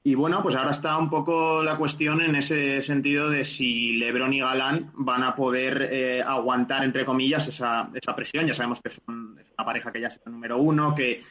y 0.03 0.15
bueno, 0.15 0.41
pues 0.41 0.55
ahora 0.55 0.71
está 0.71 0.97
un 0.97 1.11
poco 1.11 1.61
la 1.61 1.77
cuestión 1.77 2.21
en 2.21 2.35
ese 2.35 2.81
sentido 2.81 3.29
de 3.29 3.45
si 3.45 3.97
Lebron 3.97 4.33
y 4.33 4.39
Galán 4.39 4.89
van 4.95 5.21
a 5.23 5.35
poder 5.35 5.89
eh, 5.91 6.23
aguantar, 6.23 6.83
entre 6.83 7.05
comillas, 7.05 7.47
esa, 7.47 7.87
presión. 8.15 8.47
Ya 8.47 8.55
sabemos 8.55 8.81
que 8.81 8.89
es 8.89 8.99
una 9.07 9.63
pareja 9.63 9.91
que 9.91 10.01
ya 10.01 10.07
es 10.07 10.19
el 10.25 10.31
número 10.31 10.57
uno, 10.57 10.95
que, 10.95 11.21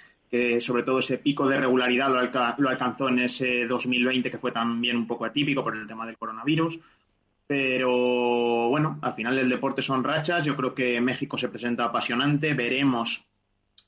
sobre 0.60 0.84
todo 0.84 1.00
ese 1.00 1.18
pico 1.18 1.48
de 1.48 1.58
regularidad 1.58 2.10
lo, 2.10 2.54
lo, 2.58 2.68
alcanzó 2.68 3.08
en 3.08 3.18
ese 3.18 3.66
2020, 3.66 4.30
que 4.30 4.38
fue 4.38 4.52
también 4.52 4.96
un 4.96 5.08
poco 5.08 5.24
atípico 5.24 5.64
por 5.64 5.76
el 5.76 5.88
tema 5.88 6.06
del 6.06 6.16
coronavirus. 6.16 6.78
Pero 7.50 8.68
bueno, 8.68 9.00
al 9.02 9.14
final 9.14 9.36
el 9.36 9.48
deporte 9.48 9.82
son 9.82 10.04
rachas. 10.04 10.44
Yo 10.44 10.54
creo 10.54 10.72
que 10.72 11.00
México 11.00 11.36
se 11.36 11.48
presenta 11.48 11.86
apasionante. 11.86 12.54
Veremos 12.54 13.26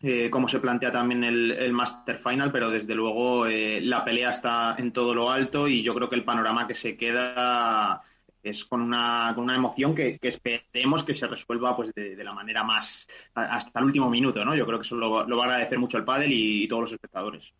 eh, 0.00 0.28
cómo 0.30 0.48
se 0.48 0.58
plantea 0.58 0.90
también 0.90 1.22
el, 1.22 1.52
el, 1.52 1.72
Master 1.72 2.18
Final, 2.18 2.50
pero 2.50 2.72
desde 2.72 2.96
luego 2.96 3.46
eh, 3.46 3.80
la 3.80 4.04
pelea 4.04 4.30
está 4.30 4.74
en 4.78 4.92
todo 4.92 5.14
lo 5.14 5.30
alto 5.30 5.68
y 5.68 5.80
yo 5.84 5.94
creo 5.94 6.10
que 6.10 6.16
el 6.16 6.24
panorama 6.24 6.66
que 6.66 6.74
se 6.74 6.96
queda 6.96 8.02
es 8.42 8.64
con 8.64 8.80
una, 8.82 9.30
con 9.36 9.44
una 9.44 9.54
emoción 9.54 9.94
que, 9.94 10.18
que 10.18 10.26
esperemos 10.26 11.04
que 11.04 11.14
se 11.14 11.28
resuelva 11.28 11.76
pues 11.76 11.94
de, 11.94 12.16
de, 12.16 12.24
la 12.24 12.32
manera 12.32 12.64
más 12.64 13.06
hasta 13.32 13.78
el 13.78 13.84
último 13.84 14.10
minuto, 14.10 14.44
¿no? 14.44 14.56
Yo 14.56 14.66
creo 14.66 14.80
que 14.80 14.86
eso 14.86 14.96
lo, 14.96 15.24
lo 15.24 15.36
va 15.36 15.44
a 15.44 15.46
agradecer 15.46 15.78
mucho 15.78 15.98
el 15.98 16.04
pádel 16.04 16.32
y, 16.32 16.64
y 16.64 16.66
todos 16.66 16.82
los 16.82 16.92
espectadores. 16.94 17.54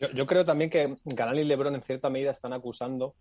Yo, 0.00 0.10
yo, 0.10 0.26
creo 0.26 0.44
también 0.44 0.68
que 0.68 0.96
Galán 1.04 1.38
y 1.38 1.44
LeBron 1.44 1.76
en 1.76 1.82
cierta 1.82 2.10
medida 2.10 2.32
están 2.32 2.52
acusando. 2.52 3.14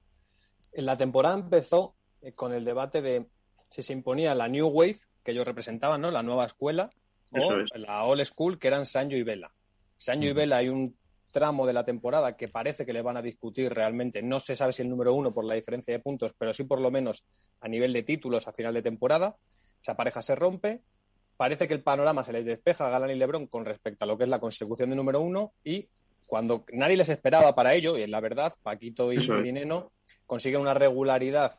En 0.71 0.87
la 0.87 0.97
temporada 0.97 1.35
empezó 1.35 1.93
con 2.35 2.53
el 2.53 2.63
debate 2.63 3.01
de 3.01 3.27
si 3.69 3.83
se 3.83 3.93
imponía 3.93 4.35
la 4.35 4.47
New 4.47 4.67
Wave 4.67 4.97
que 5.23 5.31
ellos 5.31 5.45
representaban, 5.45 6.01
¿no? 6.01 6.11
La 6.11 6.23
nueva 6.23 6.45
escuela 6.45 6.91
o 7.31 7.59
es. 7.59 7.71
la 7.75 8.03
Old 8.03 8.23
School, 8.25 8.59
que 8.59 8.67
eran 8.67 8.85
Sancho 8.85 9.15
y 9.15 9.23
Vela. 9.23 9.51
Sancho 9.97 10.27
y 10.27 10.33
Vela 10.33 10.57
hay 10.57 10.69
un 10.69 10.95
tramo 11.31 11.65
de 11.65 11.73
la 11.73 11.83
temporada 11.83 12.37
que 12.37 12.47
parece 12.47 12.85
que 12.85 12.93
le 12.93 13.01
van 13.01 13.17
a 13.17 13.21
discutir 13.21 13.73
realmente. 13.73 14.21
No 14.21 14.39
se 14.39 14.55
sabe 14.55 14.73
si 14.73 14.83
el 14.83 14.89
número 14.89 15.13
uno 15.13 15.33
por 15.33 15.45
la 15.45 15.55
diferencia 15.55 15.93
de 15.93 15.99
puntos, 15.99 16.33
pero 16.37 16.53
sí 16.53 16.63
por 16.63 16.79
lo 16.79 16.91
menos 16.91 17.23
a 17.61 17.67
nivel 17.67 17.91
de 17.93 18.03
títulos 18.03 18.47
a 18.47 18.53
final 18.53 18.73
de 18.73 18.83
temporada. 18.83 19.35
Esa 19.81 19.95
pareja 19.95 20.21
se 20.21 20.35
rompe. 20.35 20.81
Parece 21.35 21.67
que 21.67 21.73
el 21.73 21.81
panorama 21.81 22.23
se 22.23 22.33
les 22.33 22.45
despeja 22.45 22.85
a 22.85 22.89
Galán 22.89 23.09
y 23.09 23.15
Lebron 23.15 23.47
con 23.47 23.65
respecto 23.65 24.05
a 24.05 24.07
lo 24.07 24.17
que 24.17 24.25
es 24.25 24.29
la 24.29 24.39
consecución 24.39 24.91
de 24.91 24.95
número 24.95 25.19
uno 25.19 25.53
y 25.63 25.87
cuando 26.27 26.63
nadie 26.71 26.97
les 26.97 27.09
esperaba 27.09 27.53
para 27.53 27.73
ello, 27.73 27.97
y 27.97 28.01
en 28.01 28.11
la 28.11 28.19
verdad, 28.19 28.53
Paquito 28.63 29.11
y 29.11 29.17
Dineno 29.17 29.91
consiguen 30.25 30.61
una 30.61 30.73
regularidad 30.73 31.53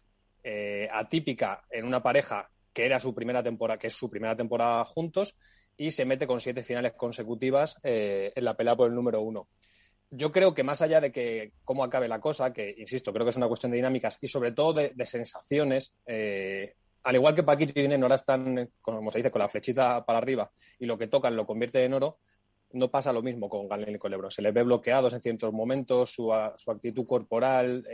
eh, 0.44 0.86
atípica 0.92 1.64
en 1.70 1.86
una 1.86 2.02
pareja 2.02 2.50
que 2.74 2.84
era 2.84 3.00
su 3.00 3.14
primera 3.14 3.42
temporada, 3.42 3.78
que 3.78 3.86
es 3.86 3.94
su 3.94 4.10
primera 4.10 4.36
temporada 4.36 4.84
juntos, 4.84 5.38
y 5.76 5.90
se 5.90 6.04
mete 6.04 6.26
con 6.26 6.40
siete 6.40 6.62
finales 6.62 6.92
consecutivas 6.92 7.78
eh, 7.82 8.32
en 8.34 8.44
la 8.44 8.54
pelea 8.54 8.76
por 8.76 8.88
el 8.88 8.94
número 8.94 9.22
uno. 9.22 9.48
Yo 10.10 10.30
creo 10.30 10.54
que 10.54 10.62
más 10.62 10.82
allá 10.82 11.00
de 11.00 11.10
que 11.10 11.54
cómo 11.64 11.82
acabe 11.82 12.08
la 12.08 12.20
cosa, 12.20 12.52
que 12.52 12.74
insisto, 12.76 13.12
creo 13.12 13.24
que 13.24 13.30
es 13.30 13.36
una 13.36 13.48
cuestión 13.48 13.72
de 13.72 13.76
dinámicas 13.76 14.18
y 14.20 14.28
sobre 14.28 14.52
todo 14.52 14.74
de, 14.74 15.06
sensaciones, 15.06 15.94
eh, 16.06 16.74
al 17.02 17.14
igual 17.16 17.34
que 17.34 17.42
Paquito 17.42 17.72
y 17.74 17.82
Dineno 17.82 18.04
ahora 18.04 18.16
están, 18.16 18.70
como 18.80 19.10
se 19.10 19.18
dice, 19.18 19.30
con 19.30 19.40
la 19.40 19.48
flechita 19.48 20.04
para 20.04 20.18
arriba 20.18 20.50
y 20.78 20.86
lo 20.86 20.98
que 20.98 21.08
tocan 21.08 21.34
lo 21.34 21.46
convierte 21.46 21.84
en 21.84 21.94
oro, 21.94 22.18
no 22.72 22.90
pasa 22.90 23.12
lo 23.12 23.22
mismo 23.22 23.48
con 23.48 23.68
Galen 23.68 23.94
y 23.94 23.98
con. 23.98 24.30
Se 24.30 24.42
les 24.42 24.52
ve 24.52 24.62
bloqueados 24.62 25.14
en 25.14 25.20
ciertos 25.20 25.52
momentos, 25.52 26.10
su, 26.12 26.32
actitud 26.32 27.06
corporal, 27.06 27.86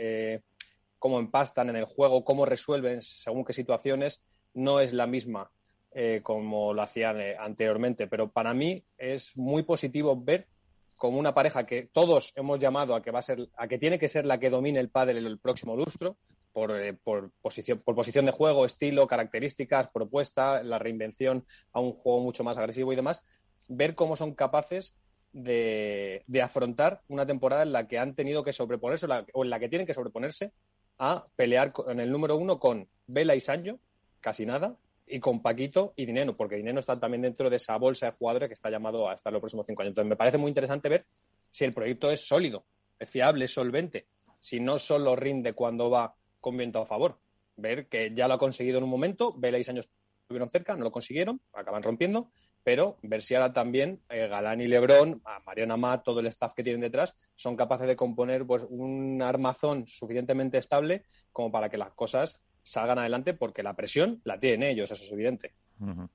cómo 1.01 1.17
empastan 1.17 1.67
en 1.67 1.77
el 1.77 1.85
juego, 1.85 2.23
cómo 2.23 2.45
resuelven 2.45 3.01
según 3.01 3.43
qué 3.43 3.53
situaciones, 3.53 4.21
no 4.53 4.79
es 4.79 4.93
la 4.93 5.07
misma 5.07 5.49
eh, 5.93 6.19
como 6.21 6.75
lo 6.75 6.83
hacían 6.83 7.19
eh, 7.19 7.35
anteriormente. 7.39 8.05
Pero 8.05 8.31
para 8.31 8.53
mí 8.53 8.83
es 8.99 9.35
muy 9.35 9.63
positivo 9.63 10.15
ver 10.15 10.47
como 10.95 11.17
una 11.17 11.33
pareja 11.33 11.65
que 11.65 11.89
todos 11.91 12.33
hemos 12.35 12.59
llamado 12.59 12.93
a 12.93 13.01
que 13.01 13.09
va 13.09 13.17
a 13.17 13.23
ser, 13.23 13.49
a 13.57 13.67
que 13.67 13.79
tiene 13.79 13.97
que 13.97 14.09
ser 14.09 14.27
la 14.27 14.39
que 14.39 14.51
domine 14.51 14.79
el 14.79 14.91
pádel 14.91 15.17
en 15.17 15.25
el 15.25 15.39
próximo 15.39 15.75
lustro, 15.75 16.17
por, 16.53 16.79
eh, 16.79 16.93
por, 16.93 17.31
posición, 17.41 17.79
por 17.79 17.95
posición 17.95 18.27
de 18.27 18.31
juego, 18.31 18.63
estilo, 18.63 19.07
características, 19.07 19.87
propuesta, 19.87 20.61
la 20.61 20.77
reinvención 20.77 21.47
a 21.73 21.79
un 21.79 21.93
juego 21.93 22.19
mucho 22.19 22.43
más 22.43 22.59
agresivo 22.59 22.93
y 22.93 22.95
demás, 22.95 23.23
ver 23.67 23.95
cómo 23.95 24.15
son 24.15 24.35
capaces 24.35 24.93
de, 25.33 26.23
afrontar 26.43 27.01
una 27.07 27.25
temporada 27.25 27.63
en 27.63 27.71
la 27.71 27.87
que 27.87 27.97
han 27.97 28.13
tenido 28.13 28.43
que 28.43 28.53
sobreponerse 28.53 29.07
o 29.33 29.43
en 29.43 29.49
la 29.49 29.59
que 29.59 29.69
tienen 29.69 29.87
que 29.87 29.95
sobreponerse 29.95 30.51
a 31.03 31.25
pelear 31.35 31.73
en 31.87 31.99
el 31.99 32.11
número 32.11 32.37
uno 32.37 32.59
con 32.59 32.87
Vela 33.07 33.35
y 33.35 33.41
Sancho, 33.41 33.79
casi 34.19 34.45
nada, 34.45 34.77
y 35.07 35.19
con 35.19 35.41
Paquito 35.41 35.93
y 35.95 36.05
Dineno, 36.05 36.37
porque 36.37 36.57
Dineno 36.57 36.79
está 36.79 36.99
también 36.99 37.23
dentro 37.23 37.49
de 37.49 37.55
esa 37.55 37.75
bolsa 37.77 38.05
de 38.05 38.11
jugadores 38.11 38.49
que 38.49 38.53
está 38.53 38.69
llamado 38.69 39.09
a 39.09 39.15
estar 39.15 39.33
los 39.33 39.39
próximos 39.39 39.65
cinco 39.65 39.81
años. 39.81 39.93
Entonces, 39.93 40.09
me 40.09 40.15
parece 40.15 40.37
muy 40.37 40.49
interesante 40.49 40.89
ver 40.89 41.05
si 41.49 41.65
el 41.65 41.73
proyecto 41.73 42.11
es 42.11 42.21
sólido, 42.21 42.65
es 42.99 43.09
fiable, 43.09 43.45
es 43.45 43.51
solvente, 43.53 44.05
si 44.39 44.59
no 44.59 44.77
solo 44.77 45.15
rinde 45.15 45.53
cuando 45.53 45.89
va 45.89 46.13
con 46.39 46.55
viento 46.55 46.79
a 46.79 46.85
favor. 46.85 47.17
Ver 47.55 47.87
que 47.87 48.13
ya 48.13 48.27
lo 48.27 48.35
ha 48.35 48.37
conseguido 48.37 48.77
en 48.77 48.83
un 48.83 48.91
momento, 48.91 49.33
Vela 49.35 49.57
y 49.57 49.67
años 49.67 49.89
estuvieron 50.21 50.51
cerca, 50.51 50.75
no 50.75 50.83
lo 50.83 50.91
consiguieron, 50.91 51.41
acaban 51.51 51.81
rompiendo, 51.81 52.29
pero 52.63 52.97
ver 53.01 53.21
si 53.21 53.35
ahora 53.35 53.53
también 53.53 53.99
eh, 54.09 54.27
Galán 54.27 54.61
y 54.61 54.67
Lebrón, 54.67 55.21
Mariana 55.45 55.73
Amat, 55.73 56.03
todo 56.03 56.19
el 56.19 56.27
staff 56.27 56.53
que 56.53 56.63
tienen 56.63 56.81
detrás, 56.81 57.15
son 57.35 57.55
capaces 57.55 57.87
de 57.87 57.95
componer 57.95 58.45
pues, 58.45 58.65
un 58.69 59.21
armazón 59.21 59.87
suficientemente 59.87 60.57
estable 60.57 61.03
como 61.31 61.51
para 61.51 61.69
que 61.69 61.77
las 61.77 61.91
cosas 61.91 62.41
salgan 62.63 62.99
adelante 62.99 63.33
porque 63.33 63.63
la 63.63 63.75
presión 63.75 64.21
la 64.23 64.39
tienen 64.39 64.63
ellos, 64.63 64.91
eso 64.91 65.03
es 65.03 65.11
evidente. 65.11 65.53
Uh 65.79 65.85
-huh. 65.85 66.09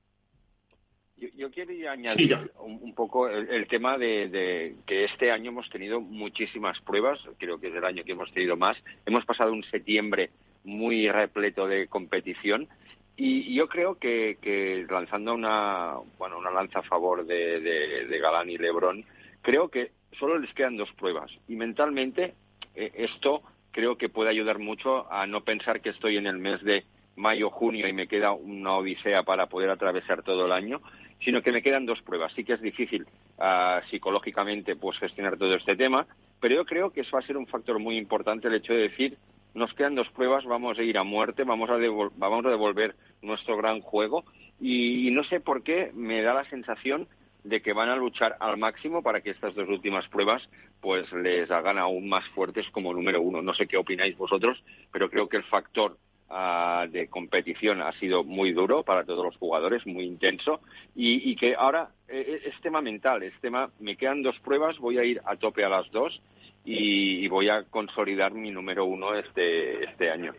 Yo, 1.17 1.29
yo, 1.35 1.51
quería 1.51 1.93
añadir 1.93 2.37
sí, 2.37 2.51
un, 2.61 2.79
un, 2.83 2.95
poco 2.95 3.27
el, 3.27 3.49
el 3.49 3.67
tema 3.67 3.97
de, 3.97 4.29
de, 4.29 4.77
que 4.85 5.05
este 5.05 5.31
año 5.31 5.51
hemos 5.51 5.69
tenido 5.71 5.99
muchísimas 5.99 6.79
pruebas, 6.81 7.19
creo 7.39 7.59
que 7.59 7.69
es 7.69 7.75
el 7.75 7.85
año 7.87 8.05
que 8.05 8.13
hemos 8.13 8.31
tenido 8.33 8.55
más. 8.55 8.77
Hemos 9.07 9.25
pasado 9.25 9.51
un 9.51 9.65
septiembre 9.65 10.31
muy 10.63 11.09
repleto 11.09 11.67
de 11.67 11.89
competición 11.89 12.69
y 13.17 13.55
yo 13.55 13.69
creo 13.69 13.99
que, 13.99 14.87
lanzando 14.91 15.35
una, 15.35 15.95
bueno, 16.19 16.39
una 16.39 16.51
lanza 16.51 16.81
a 16.81 16.83
favor 16.83 17.25
de, 17.25 17.61
de, 17.61 18.19
Galán 18.19 18.51
y 18.51 18.59
Lebrón, 18.59 19.05
creo 19.43 19.69
que 19.69 19.93
solo 20.19 20.39
les 20.39 20.53
quedan 20.53 20.77
dos 20.77 20.93
pruebas 20.93 21.31
y 21.49 21.57
mentalmente 21.57 22.35
eh, 22.75 22.93
esto 22.95 23.43
creo 23.71 23.97
que 23.97 24.09
puede 24.09 24.31
ayudar 24.31 24.59
mucho 24.59 25.11
a 25.13 25.27
no 25.27 25.45
pensar 25.45 25.81
que 25.81 25.91
estoy 25.91 26.17
en 26.17 26.27
el 26.27 26.39
mes 26.39 26.63
de 26.63 26.85
mayo, 27.17 27.51
junio 27.51 27.89
y 27.89 27.93
me 27.93 28.07
queda 28.07 28.33
una 28.33 28.77
odisea 28.77 29.23
para 29.23 29.47
poder 29.47 29.71
atravesar 29.71 30.23
todo 30.23 30.47
el 30.47 30.53
año, 30.53 30.81
sino 31.25 31.43
que 31.43 31.53
me 31.53 31.63
quedan 31.63 31.87
dos 31.87 32.03
pruebas. 32.03 32.33
Sí 32.35 32.45
que 32.45 32.55
es 32.55 32.61
difícil 32.61 33.07
uh, 33.39 33.87
psicológicamente 33.91 34.77
pues 34.77 34.99
gestionar 34.99 35.39
todo 35.39 35.55
este 35.55 35.77
tema, 35.77 36.07
pero 36.41 36.55
yo 36.55 36.65
creo 36.65 36.91
que 36.91 37.03
eso 37.03 37.13
va 37.17 37.21
a 37.21 37.27
ser 37.27 37.37
un 37.37 37.47
factor 37.47 37.79
muy 37.79 37.97
importante 37.97 38.49
el 38.49 38.55
hecho 38.55 38.75
de 38.75 38.89
decir 38.89 39.19
nos 39.57 39.73
quedan 39.73 39.95
dos 39.95 40.09
pruebas, 40.11 40.45
vamos 40.45 40.79
a 40.79 40.83
ir 40.83 40.99
a 40.99 41.03
muerte, 41.03 41.43
vamos 41.43 41.71
a, 41.71 41.77
vamos 42.17 42.45
a 42.45 42.51
devolver 42.51 42.95
nuestro 43.23 43.57
gran 43.57 43.81
juego. 43.81 44.25
Y, 44.61 45.11
no 45.11 45.25
sé 45.25 45.41
por 45.41 45.63
qué 45.63 45.91
me 45.95 46.23
da 46.23 46.35
la 46.35 46.49
sensación 46.51 47.09
de 47.43 47.63
que 47.63 47.73
van 47.73 47.89
a 47.89 47.97
luchar 47.97 48.37
al 48.41 48.59
máximo 48.59 49.03
para 49.03 49.21
que 49.23 49.31
estas 49.31 49.55
dos 49.55 49.69
últimas 49.69 50.07
pruebas 50.09 50.43
pues 50.81 51.11
les 51.13 51.51
hagan 51.51 51.79
aún 51.79 52.09
más 52.09 52.27
fuertes 52.31 52.67
como 52.71 52.93
número 52.93 53.23
uno. 53.23 53.41
No 53.41 53.55
sé 53.55 53.67
qué 53.67 53.77
opináis 53.79 54.17
vosotros, 54.17 54.63
pero 54.93 55.09
creo 55.09 55.29
que 55.29 55.39
el 55.39 55.45
factor 55.45 55.97
uh, 56.29 56.87
de 56.91 57.09
competición 57.09 57.81
ha 57.81 57.93
sido 57.93 58.25
muy 58.25 58.53
duro 58.53 58.83
para 58.83 59.05
todos 59.05 59.25
los 59.25 59.37
jugadores, 59.37 59.87
muy 59.87 60.05
intenso, 60.05 60.61
y, 60.95 61.31
y 61.31 61.37
que 61.37 61.55
ahora 61.55 61.91
eh, 62.09 62.43
es 62.45 62.61
tema 62.61 62.83
mental, 62.83 63.23
es 63.23 63.33
tema, 63.41 63.71
me 63.81 63.97
quedan 63.97 64.23
dos 64.23 64.39
pruebas, 64.41 64.79
voy 64.79 64.99
a 64.99 65.05
ir 65.05 65.23
a 65.25 65.37
tope 65.37 65.65
a 65.65 65.69
las 65.69 65.91
dos 65.91 66.21
y, 66.67 67.27
voy 67.29 67.49
a 67.49 67.63
consolidar 67.65 68.35
mi 68.35 68.51
número 68.51 68.85
uno 68.85 69.15
este, 69.15 69.85
este 69.85 70.11
año. 70.11 70.35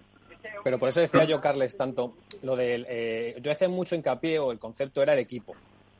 Pero 0.64 0.78
por 0.78 0.90
eso 0.90 1.00
decía 1.00 1.24
yo, 1.24 1.42
Carles, 1.42 1.76
tanto 1.76 2.18
lo 2.44 2.56
del... 2.56 2.86
Eh, 2.88 3.38
yo 3.42 3.52
hacía 3.52 3.70
mucho 3.70 3.96
hincapié, 3.96 4.38
o 4.40 4.52
el 4.52 4.60
concepto 4.60 5.02
era 5.02 5.14
el 5.14 5.20
equipo 5.20 5.56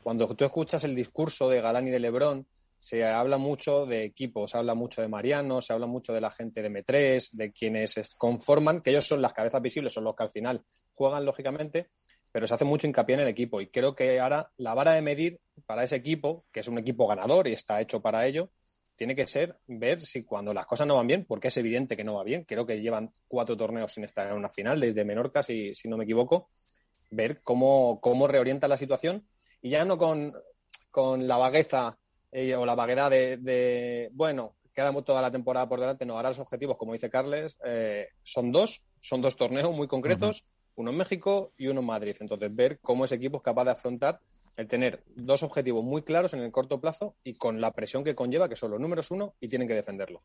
cuando 0.08 0.26
tú 0.34 0.46
escuchas 0.46 0.84
el 0.84 0.94
discurso 0.94 1.50
de 1.50 1.60
Galán 1.60 1.86
y 1.86 1.90
de 1.90 1.98
Lebrón, 1.98 2.46
se 2.78 3.04
habla 3.04 3.36
mucho 3.36 3.84
de 3.84 4.04
equipos, 4.04 4.52
se 4.52 4.56
habla 4.56 4.72
mucho 4.72 5.02
de 5.02 5.08
Mariano, 5.08 5.60
se 5.60 5.74
habla 5.74 5.86
mucho 5.86 6.14
de 6.14 6.22
la 6.22 6.30
gente 6.30 6.62
de 6.62 6.70
M3, 6.70 7.32
de 7.32 7.52
quienes 7.52 8.14
conforman, 8.16 8.80
que 8.80 8.88
ellos 8.88 9.06
son 9.06 9.20
las 9.20 9.34
cabezas 9.34 9.60
visibles, 9.60 9.92
son 9.92 10.04
los 10.04 10.16
que 10.16 10.22
al 10.22 10.30
final 10.30 10.64
juegan 10.94 11.26
lógicamente, 11.26 11.88
pero 12.32 12.46
se 12.46 12.54
hace 12.54 12.64
mucho 12.64 12.86
hincapié 12.86 13.16
en 13.16 13.20
el 13.20 13.28
equipo. 13.28 13.60
Y 13.60 13.66
creo 13.66 13.94
que 13.94 14.18
ahora 14.18 14.50
la 14.56 14.72
vara 14.72 14.92
de 14.92 15.02
medir 15.02 15.40
para 15.66 15.84
ese 15.84 15.96
equipo, 15.96 16.46
que 16.50 16.60
es 16.60 16.68
un 16.68 16.78
equipo 16.78 17.06
ganador 17.06 17.46
y 17.46 17.52
está 17.52 17.78
hecho 17.78 18.00
para 18.00 18.26
ello, 18.26 18.50
tiene 18.98 19.14
que 19.14 19.28
ser 19.28 19.56
ver 19.68 20.00
si 20.00 20.24
cuando 20.24 20.52
las 20.52 20.66
cosas 20.66 20.86
no 20.86 20.96
van 20.96 21.06
bien, 21.06 21.24
porque 21.24 21.48
es 21.48 21.56
evidente 21.56 21.96
que 21.96 22.02
no 22.02 22.14
va 22.14 22.24
bien, 22.24 22.42
creo 22.42 22.66
que 22.66 22.80
llevan 22.80 23.12
cuatro 23.28 23.56
torneos 23.56 23.92
sin 23.92 24.02
estar 24.02 24.28
en 24.28 24.34
una 24.34 24.48
final, 24.48 24.80
desde 24.80 25.04
Menorca, 25.04 25.40
si, 25.40 25.72
si 25.76 25.88
no 25.88 25.96
me 25.96 26.02
equivoco, 26.02 26.48
ver 27.12 27.40
cómo, 27.42 28.00
cómo 28.00 28.26
reorienta 28.26 28.66
la 28.66 28.76
situación 28.76 29.24
y 29.62 29.70
ya 29.70 29.84
no 29.84 29.96
con, 29.96 30.34
con 30.90 31.28
la 31.28 31.36
vagueza 31.36 31.96
eh, 32.32 32.56
o 32.56 32.66
la 32.66 32.74
vaguedad 32.74 33.08
de, 33.08 33.36
de, 33.36 34.10
bueno, 34.12 34.56
quedamos 34.74 35.04
toda 35.04 35.22
la 35.22 35.30
temporada 35.30 35.68
por 35.68 35.78
delante, 35.78 36.04
no, 36.04 36.16
ahora 36.16 36.30
los 36.30 36.40
objetivos, 36.40 36.76
como 36.76 36.92
dice 36.92 37.08
Carles, 37.08 37.56
eh, 37.64 38.08
son 38.24 38.50
dos, 38.50 38.82
son 39.00 39.22
dos 39.22 39.36
torneos 39.36 39.72
muy 39.74 39.86
concretos, 39.86 40.44
uno 40.74 40.90
en 40.90 40.96
México 40.96 41.52
y 41.56 41.68
uno 41.68 41.80
en 41.80 41.86
Madrid. 41.86 42.16
Entonces, 42.18 42.54
ver 42.54 42.80
cómo 42.80 43.04
ese 43.04 43.14
equipo 43.14 43.36
es 43.36 43.42
capaz 43.44 43.64
de 43.64 43.70
afrontar 43.70 44.20
el 44.58 44.66
tener 44.66 45.04
dos 45.14 45.44
objetivos 45.44 45.84
muy 45.84 46.02
claros 46.02 46.34
en 46.34 46.40
el 46.40 46.50
corto 46.50 46.80
plazo 46.80 47.14
y 47.22 47.34
con 47.34 47.60
la 47.60 47.72
presión 47.72 48.02
que 48.02 48.16
conlleva, 48.16 48.48
que 48.48 48.56
son 48.56 48.72
los 48.72 48.80
números 48.80 49.12
uno 49.12 49.34
y 49.40 49.48
tienen 49.48 49.68
que 49.68 49.74
defenderlo. 49.74 50.20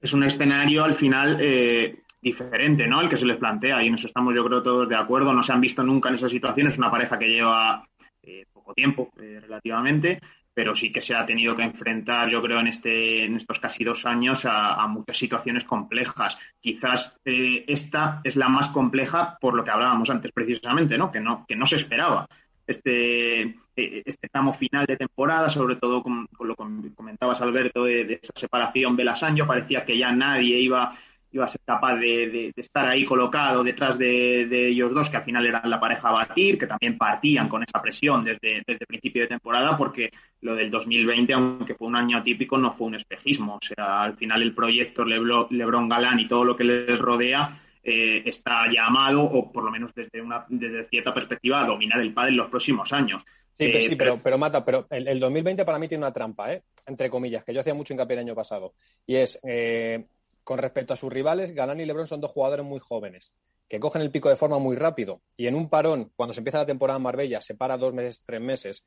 Es 0.00 0.12
un 0.12 0.22
escenario 0.22 0.84
al 0.84 0.94
final 0.94 1.38
eh, 1.40 2.02
diferente, 2.22 2.86
¿no? 2.86 3.00
El 3.00 3.08
que 3.08 3.16
se 3.16 3.26
les 3.26 3.36
plantea 3.36 3.82
y 3.82 3.88
en 3.88 3.94
eso 3.94 4.06
estamos 4.06 4.32
yo 4.32 4.44
creo 4.46 4.62
todos 4.62 4.88
de 4.88 4.94
acuerdo. 4.94 5.32
No 5.32 5.42
se 5.42 5.52
han 5.52 5.60
visto 5.60 5.82
nunca 5.82 6.08
en 6.08 6.14
esa 6.14 6.28
situación. 6.28 6.68
Es 6.68 6.78
una 6.78 6.88
pareja 6.88 7.18
que 7.18 7.26
lleva 7.26 7.84
eh, 8.22 8.46
poco 8.52 8.74
tiempo 8.74 9.10
eh, 9.20 9.40
relativamente, 9.40 10.20
pero 10.54 10.72
sí 10.76 10.92
que 10.92 11.00
se 11.00 11.16
ha 11.16 11.26
tenido 11.26 11.56
que 11.56 11.64
enfrentar, 11.64 12.30
yo 12.30 12.40
creo, 12.40 12.60
en, 12.60 12.68
este, 12.68 13.24
en 13.24 13.34
estos 13.34 13.58
casi 13.58 13.82
dos 13.82 14.06
años 14.06 14.44
a, 14.44 14.86
muchas 14.86 15.18
situaciones 15.18 15.64
complejas. 15.64 16.38
Quizás 16.60 17.18
esta 17.24 18.20
es 18.22 18.36
la 18.36 18.48
más 18.48 18.68
compleja 18.68 19.36
por 19.40 19.54
lo 19.54 19.64
que 19.64 19.70
hablábamos 19.72 20.10
antes 20.10 20.30
precisamente, 20.30 20.96
¿no? 20.96 21.10
Que 21.10 21.18
no, 21.18 21.44
que 21.44 21.56
no 21.56 21.66
se 21.66 21.74
esperaba 21.74 22.28
este, 22.68 23.40
eh, 23.42 24.02
este 24.04 24.28
tramo 24.28 24.52
final 24.52 24.84
de 24.86 24.96
temporada, 24.96 25.48
sobre 25.48 25.76
todo 25.76 26.02
con, 26.02 26.28
lo 26.38 26.54
que 26.54 26.94
comentabas, 26.94 27.40
Alberto, 27.40 27.84
de, 27.84 28.04
de 28.04 28.20
esa 28.22 28.34
separación 28.36 28.94
Belasanjo, 28.94 29.46
parecía 29.46 29.84
que 29.84 29.96
ya 29.96 30.12
nadie 30.12 30.60
iba, 30.60 30.90
iba 31.32 31.46
a 31.46 31.48
ser 31.48 31.62
capaz 31.64 31.96
de, 31.96 32.28
de, 32.28 32.52
de 32.54 32.62
estar 32.62 32.86
ahí 32.86 33.06
colocado 33.06 33.64
detrás 33.64 33.96
de, 33.96 34.46
de, 34.46 34.68
ellos 34.68 34.92
dos, 34.92 35.08
que 35.08 35.16
al 35.16 35.24
final 35.24 35.46
eran 35.46 35.68
la 35.70 35.80
pareja 35.80 36.10
a 36.10 36.12
batir, 36.12 36.58
que 36.58 36.66
también 36.66 36.98
partían 36.98 37.48
con 37.48 37.62
esa 37.62 37.80
presión 37.80 38.22
desde, 38.22 38.62
desde 38.66 38.86
principio 38.86 39.22
de 39.22 39.28
temporada, 39.28 39.76
porque 39.76 40.10
lo 40.42 40.54
del 40.54 40.70
2020, 40.70 41.32
aunque 41.32 41.74
fue 41.74 41.88
un 41.88 41.96
año 41.96 42.18
atípico, 42.18 42.58
no 42.58 42.72
fue 42.72 42.88
un 42.88 42.96
espejismo. 42.96 43.54
O 43.56 43.60
sea, 43.64 44.02
al 44.02 44.16
final 44.16 44.42
el 44.42 44.54
proyecto 44.54 45.06
Lebron 45.06 45.88
Galán 45.88 46.20
y 46.20 46.28
todo 46.28 46.44
lo 46.44 46.54
que 46.54 46.64
les 46.64 46.98
rodea 46.98 47.48
eh, 47.88 48.22
está 48.26 48.70
llamado, 48.70 49.24
o 49.24 49.50
por 49.50 49.64
lo 49.64 49.70
menos 49.70 49.94
desde 49.94 50.20
una 50.20 50.44
desde 50.48 50.86
cierta 50.86 51.14
perspectiva, 51.14 51.62
a 51.62 51.66
dominar 51.66 52.00
el 52.00 52.12
pádel 52.12 52.34
en 52.34 52.38
los 52.38 52.50
próximos 52.50 52.92
años. 52.92 53.24
Sí, 53.58 53.64
eh, 53.64 53.80
sí 53.80 53.96
pero, 53.96 54.20
pero, 54.22 54.36
Mata, 54.36 54.64
pero 54.64 54.86
el, 54.90 55.08
el, 55.08 55.18
2020 55.18 55.64
para 55.64 55.78
mí 55.78 55.88
tiene 55.88 56.04
una 56.04 56.12
trampa, 56.12 56.52
¿eh? 56.52 56.62
entre 56.86 57.10
comillas, 57.10 57.44
que 57.44 57.54
yo 57.54 57.60
hacía 57.60 57.74
mucho 57.74 57.94
hincapié 57.94 58.14
el 58.14 58.20
año 58.20 58.34
pasado. 58.34 58.74
Y 59.06 59.16
es, 59.16 59.40
eh, 59.42 60.06
con 60.44 60.58
respecto 60.58 60.92
a 60.92 60.96
sus 60.96 61.12
rivales, 61.12 61.52
Galán 61.52 61.80
y 61.80 61.86
Lebron 61.86 62.06
son 62.06 62.20
dos 62.20 62.30
jugadores 62.30 62.64
muy 62.64 62.78
jóvenes, 62.78 63.32
que 63.68 63.80
cogen 63.80 64.02
el 64.02 64.10
pico 64.10 64.28
de 64.28 64.36
forma 64.36 64.58
muy 64.58 64.76
rápido. 64.76 65.22
Y 65.36 65.46
en 65.46 65.54
un 65.54 65.68
parón, 65.68 66.12
cuando 66.14 66.34
se 66.34 66.40
empieza 66.40 66.58
la 66.58 66.66
temporada 66.66 66.98
en 66.98 67.02
Marbella, 67.02 67.40
se 67.40 67.54
para 67.54 67.76
dos 67.76 67.94
meses, 67.94 68.22
tres 68.24 68.40
meses, 68.40 68.84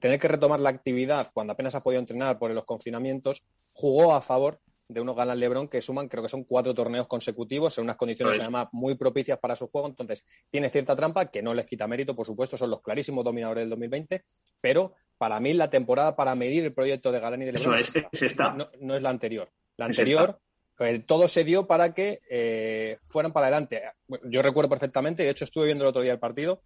tener 0.00 0.18
que 0.18 0.28
retomar 0.28 0.60
la 0.60 0.70
actividad 0.70 1.30
cuando 1.34 1.52
apenas 1.52 1.74
ha 1.74 1.82
podido 1.82 2.00
entrenar 2.00 2.38
por 2.38 2.50
los 2.52 2.64
confinamientos, 2.64 3.44
jugó 3.72 4.14
a 4.14 4.22
favor 4.22 4.60
de 4.88 5.00
unos 5.00 5.16
ganan 5.16 5.38
Lebron 5.38 5.68
que 5.68 5.82
suman, 5.82 6.08
creo 6.08 6.22
que 6.22 6.28
son 6.28 6.44
cuatro 6.44 6.74
torneos 6.74 7.06
consecutivos 7.06 7.76
en 7.78 7.84
unas 7.84 7.96
condiciones 7.96 8.38
además 8.40 8.68
muy 8.72 8.94
propicias 8.94 9.38
para 9.38 9.56
su 9.56 9.68
juego. 9.68 9.88
Entonces, 9.88 10.24
tiene 10.50 10.70
cierta 10.70 10.94
trampa 10.94 11.26
que 11.26 11.42
no 11.42 11.54
les 11.54 11.66
quita 11.66 11.86
mérito, 11.86 12.14
por 12.14 12.26
supuesto, 12.26 12.56
son 12.56 12.70
los 12.70 12.82
clarísimos 12.82 13.24
dominadores 13.24 13.62
del 13.62 13.70
2020, 13.70 14.22
pero 14.60 14.94
para 15.18 15.40
mí 15.40 15.54
la 15.54 15.70
temporada 15.70 16.14
para 16.14 16.34
medir 16.34 16.64
el 16.64 16.72
proyecto 16.72 17.10
de 17.10 17.20
Galán 17.20 17.42
y 17.42 17.46
de 17.46 17.52
Lebron 17.52 17.78
es, 17.78 17.92
es, 18.12 18.22
esta. 18.22 18.52
No, 18.52 18.68
no, 18.80 18.96
es 18.96 19.02
la 19.02 19.10
anterior. 19.10 19.50
La 19.76 19.86
anterior, 19.86 20.38
eh, 20.78 21.00
todo 21.00 21.28
se 21.28 21.44
dio 21.44 21.66
para 21.66 21.92
que 21.92 22.20
eh, 22.28 22.98
fueran 23.04 23.32
para 23.32 23.46
adelante. 23.46 23.82
Yo 24.24 24.42
recuerdo 24.42 24.70
perfectamente, 24.70 25.22
de 25.22 25.30
hecho 25.30 25.44
estuve 25.44 25.66
viendo 25.66 25.84
el 25.84 25.88
otro 25.88 26.02
día 26.02 26.12
el 26.12 26.18
partido, 26.18 26.62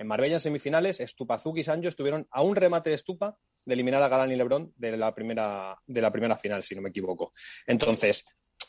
en 0.00 0.06
Marbella 0.06 0.36
en 0.36 0.40
semifinales, 0.40 0.98
Estupazuki 1.00 1.60
y 1.60 1.62
Sancho 1.62 1.90
estuvieron 1.90 2.26
a 2.30 2.42
un 2.42 2.56
remate 2.56 2.88
de 2.88 2.96
Estupa 2.96 3.36
de 3.66 3.74
eliminar 3.74 4.02
a 4.02 4.08
Galán 4.08 4.32
y 4.32 4.36
Lebron 4.36 4.72
de 4.74 4.96
la 4.96 5.14
primera, 5.14 5.78
de 5.86 6.00
la 6.00 6.10
primera 6.10 6.38
final, 6.38 6.62
si 6.62 6.74
no 6.74 6.80
me 6.80 6.88
equivoco. 6.88 7.32
Entonces, 7.66 8.24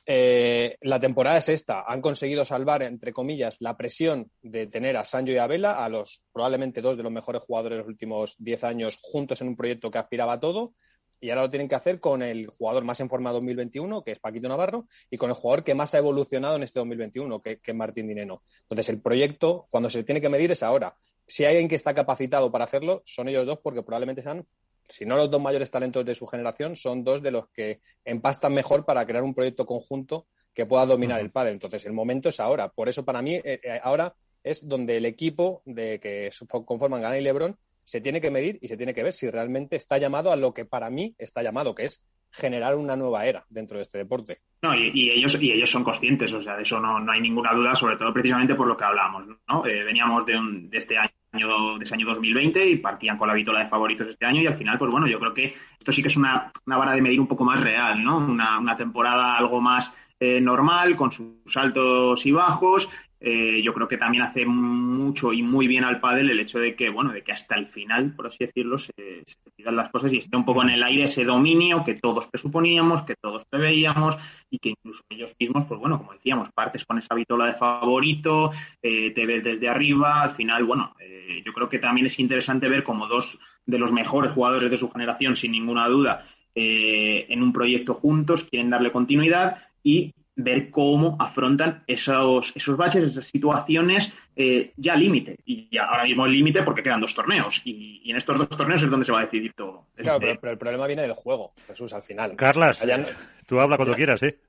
eh, 0.05 0.75
la 0.81 0.99
temporada 0.99 1.37
es 1.37 1.47
esta. 1.47 1.85
Han 1.87 2.01
conseguido 2.01 2.43
salvar, 2.43 2.83
entre 2.83 3.13
comillas, 3.13 3.55
la 3.61 3.77
presión 3.77 4.29
de 4.41 4.67
tener 4.67 4.97
a 4.97 5.05
Sancho 5.05 5.31
y 5.31 5.37
a 5.37 5.47
Vela, 5.47 5.81
a 5.81 5.87
los 5.87 6.25
probablemente 6.33 6.81
dos 6.81 6.97
de 6.97 7.03
los 7.03 7.13
mejores 7.13 7.41
jugadores 7.43 7.77
de 7.77 7.79
los 7.83 7.87
últimos 7.87 8.35
diez 8.37 8.65
años, 8.65 8.99
juntos 9.01 9.39
en 9.39 9.47
un 9.47 9.55
proyecto 9.55 9.89
que 9.89 9.99
aspiraba 9.99 10.33
a 10.33 10.39
todo. 10.41 10.73
Y 11.21 11.29
ahora 11.29 11.43
lo 11.43 11.49
tienen 11.49 11.69
que 11.69 11.75
hacer 11.75 12.01
con 12.01 12.23
el 12.23 12.47
jugador 12.47 12.83
más 12.83 12.99
en 12.99 13.07
forma 13.07 13.31
2021, 13.31 14.03
que 14.03 14.11
es 14.11 14.19
Paquito 14.19 14.49
Navarro, 14.49 14.87
y 15.09 15.15
con 15.15 15.29
el 15.29 15.35
jugador 15.37 15.63
que 15.63 15.75
más 15.75 15.95
ha 15.95 15.99
evolucionado 15.99 16.57
en 16.57 16.63
este 16.63 16.79
2021, 16.79 17.41
que, 17.41 17.61
que 17.61 17.71
es 17.71 17.77
Martín 17.77 18.09
Dineno. 18.09 18.43
Entonces, 18.63 18.89
el 18.89 19.01
proyecto, 19.01 19.67
cuando 19.69 19.89
se 19.89 20.03
tiene 20.03 20.19
que 20.19 20.27
medir, 20.27 20.51
es 20.51 20.61
ahora 20.61 20.93
si 21.31 21.45
hay 21.45 21.51
alguien 21.51 21.69
que 21.69 21.75
está 21.75 21.93
capacitado 21.93 22.51
para 22.51 22.65
hacerlo, 22.65 23.03
son 23.05 23.29
ellos 23.29 23.45
dos, 23.45 23.59
porque 23.63 23.83
probablemente 23.83 24.21
sean, 24.21 24.45
si 24.89 25.05
no 25.05 25.15
los 25.15 25.31
dos 25.31 25.41
mayores 25.41 25.71
talentos 25.71 26.03
de 26.05 26.13
su 26.13 26.27
generación, 26.27 26.75
son 26.75 27.05
dos 27.05 27.21
de 27.21 27.31
los 27.31 27.47
que 27.49 27.79
empastan 28.03 28.53
mejor 28.53 28.83
para 28.83 29.05
crear 29.05 29.23
un 29.23 29.33
proyecto 29.33 29.65
conjunto 29.65 30.27
que 30.53 30.65
pueda 30.65 30.85
dominar 30.85 31.19
uh 31.19 31.21
-huh. 31.21 31.25
el 31.25 31.31
padre. 31.31 31.51
Entonces, 31.51 31.85
el 31.85 31.93
momento 31.93 32.27
es 32.27 32.41
ahora. 32.41 32.67
Por 32.67 32.89
eso, 32.89 33.05
para 33.05 33.21
mí, 33.21 33.35
eh, 33.35 33.61
eh, 33.63 33.79
ahora 33.81 34.13
es 34.43 34.67
donde 34.67 34.97
el 34.97 35.05
equipo 35.05 35.61
de 35.63 36.01
que 36.01 36.29
conforman 36.65 37.01
Gana 37.01 37.17
y 37.17 37.21
Lebron 37.21 37.57
se 37.85 38.01
tiene 38.01 38.19
que 38.19 38.29
medir 38.29 38.59
y 38.61 38.67
se 38.67 38.75
tiene 38.75 38.93
que 38.93 39.03
ver 39.03 39.13
si 39.13 39.29
realmente 39.29 39.77
está 39.77 39.97
llamado 39.97 40.33
a 40.33 40.35
lo 40.35 40.53
que 40.53 40.65
para 40.65 40.89
mí 40.89 41.15
está 41.17 41.41
llamado, 41.41 41.73
que 41.73 41.85
es 41.85 42.03
generar 42.29 42.75
una 42.75 42.97
nueva 42.97 43.25
era 43.25 43.45
dentro 43.49 43.77
de 43.77 43.83
este 43.83 43.99
deporte. 43.99 44.39
No, 44.61 44.75
y, 44.75 44.91
y 44.93 45.11
ellos, 45.11 45.41
y 45.41 45.51
ellos 45.51 45.69
son 45.69 45.83
conscientes, 45.85 46.33
o 46.33 46.41
sea, 46.41 46.57
de 46.57 46.63
eso 46.63 46.79
no, 46.81 46.99
no, 46.99 47.11
hay 47.11 47.21
ninguna 47.21 47.53
duda, 47.53 47.73
sobre 47.73 47.95
todo 47.95 48.13
precisamente 48.13 48.55
por 48.55 48.67
lo 48.67 48.75
que 48.75 48.83
hablamos, 48.83 49.25
¿no? 49.47 49.65
Eh, 49.65 49.83
veníamos 49.83 50.25
de, 50.25 50.37
un, 50.37 50.69
de 50.69 50.77
este 50.77 50.97
año 50.97 51.11
de 51.31 51.83
ese 51.83 51.93
año 51.93 52.05
2020 52.07 52.69
y 52.69 52.75
partían 52.77 53.17
con 53.17 53.27
la 53.27 53.33
vitola 53.33 53.63
de 53.63 53.69
favoritos 53.69 54.09
este 54.09 54.25
año 54.25 54.41
y 54.41 54.47
al 54.47 54.55
final, 54.55 54.77
pues 54.77 54.91
bueno, 54.91 55.07
yo 55.07 55.17
creo 55.19 55.33
que 55.33 55.53
esto 55.79 55.91
sí 55.91 56.01
que 56.01 56.09
es 56.09 56.17
una, 56.17 56.51
una 56.65 56.77
vara 56.77 56.91
de 56.91 57.01
medir 57.01 57.21
un 57.21 57.27
poco 57.27 57.45
más 57.45 57.59
real, 57.59 58.03
¿no? 58.03 58.17
Una, 58.17 58.59
una 58.59 58.75
temporada 58.75 59.37
algo 59.37 59.61
más 59.61 59.95
eh, 60.19 60.41
normal, 60.41 60.95
con 60.95 61.11
sus 61.11 61.55
altos 61.55 62.25
y 62.25 62.31
bajos. 62.31 62.89
Eh, 63.23 63.61
yo 63.61 63.71
creo 63.75 63.87
que 63.87 63.99
también 63.99 64.23
hace 64.23 64.47
mucho 64.47 65.31
y 65.31 65.43
muy 65.43 65.67
bien 65.67 65.83
al 65.83 65.99
pádel 65.99 66.31
el 66.31 66.39
hecho 66.39 66.57
de 66.57 66.75
que, 66.75 66.89
bueno, 66.89 67.13
de 67.13 67.21
que 67.21 67.31
hasta 67.31 67.53
el 67.53 67.67
final, 67.67 68.15
por 68.15 68.25
así 68.25 68.45
decirlo, 68.45 68.79
se, 68.79 68.91
se 69.27 69.71
las 69.71 69.91
cosas 69.91 70.11
y 70.11 70.17
esté 70.17 70.35
un 70.35 70.43
poco 70.43 70.63
en 70.63 70.69
el 70.69 70.81
aire 70.81 71.03
ese 71.03 71.23
dominio 71.23 71.83
que 71.83 71.93
todos 71.93 72.25
presuponíamos, 72.25 73.03
que 73.03 73.13
todos 73.21 73.45
preveíamos 73.45 74.17
y 74.49 74.57
que 74.57 74.69
incluso 74.69 75.03
ellos 75.07 75.35
mismos, 75.39 75.65
pues 75.65 75.79
bueno, 75.79 75.99
como 75.99 76.13
decíamos, 76.13 76.49
partes 76.51 76.83
con 76.83 76.97
esa 76.97 77.13
vitola 77.13 77.45
de 77.45 77.53
favorito, 77.53 78.51
eh, 78.81 79.11
te 79.11 79.27
ves 79.27 79.43
desde 79.43 79.69
arriba, 79.69 80.23
al 80.23 80.31
final, 80.31 80.63
bueno, 80.63 80.95
eh, 80.99 81.43
yo 81.45 81.53
creo 81.53 81.69
que 81.69 81.77
también 81.77 82.07
es 82.07 82.17
interesante 82.17 82.69
ver 82.69 82.83
como 82.83 83.05
dos 83.05 83.37
de 83.67 83.77
los 83.77 83.91
mejores 83.91 84.31
jugadores 84.31 84.71
de 84.71 84.77
su 84.77 84.89
generación, 84.89 85.35
sin 85.35 85.51
ninguna 85.51 85.87
duda, 85.87 86.25
en 86.55 87.41
un 87.41 87.53
proyecto 87.53 87.93
juntos, 87.93 88.43
quieren 88.43 88.71
darle 88.71 88.91
continuidad 88.91 89.59
y 89.83 90.11
ver 90.35 90.69
cómo 90.69 91.17
afrontan 91.19 91.83
esos, 91.87 92.53
esos 92.55 92.77
baches, 92.77 93.03
esas 93.03 93.25
situaciones 93.25 94.13
eh, 94.35 94.71
ya 94.77 94.95
límite. 94.95 95.37
Y 95.45 95.67
ya 95.71 95.85
ahora 95.85 96.03
mismo 96.03 96.25
el 96.25 96.31
límite 96.31 96.63
porque 96.63 96.83
quedan 96.83 97.01
dos 97.01 97.13
torneos. 97.13 97.61
Y, 97.65 98.01
y, 98.03 98.11
en 98.11 98.17
estos 98.17 98.37
dos 98.37 98.49
torneos 98.49 98.81
es 98.81 98.89
donde 98.89 99.05
se 99.05 99.11
va 99.11 99.19
a 99.19 99.23
decidir 99.23 99.53
todo. 99.53 99.87
Claro, 99.95 100.19
pero, 100.19 100.39
pero, 100.39 100.53
el 100.53 100.57
problema 100.57 100.87
viene 100.87 101.01
del 101.03 101.13
juego, 101.13 101.53
Jesús, 101.67 101.93
al 101.93 102.03
final. 102.03 102.35
Carlas, 102.35 102.81
Allá... 102.81 103.05
tú 103.45 103.59
habla 103.59 103.77
cuando 103.77 103.95
quieras, 103.95 104.23
¿eh? 104.23 104.39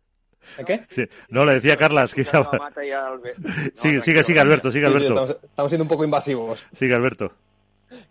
¿Qué? 0.66 0.85
Sí. 0.88 1.05
No, 1.29 1.45
le 1.45 1.55
decía 1.55 1.77
Carlas 1.77 2.14
que 2.14 2.23
estaba... 2.23 2.51
sigue, 3.75 4.01
sigue, 4.01 4.23
sigue, 4.23 4.40
Alberto, 4.40 4.73
sigue, 4.73 4.87
Alberto. 4.87 5.27
Sí, 5.27 5.33
sí, 5.33 5.33
estamos, 5.33 5.51
estamos 5.51 5.71
siendo 5.71 5.85
un 5.85 5.88
poco 5.88 6.05
invasivos. 6.05 6.66
Sigue, 6.73 6.95
Alberto. 6.95 7.33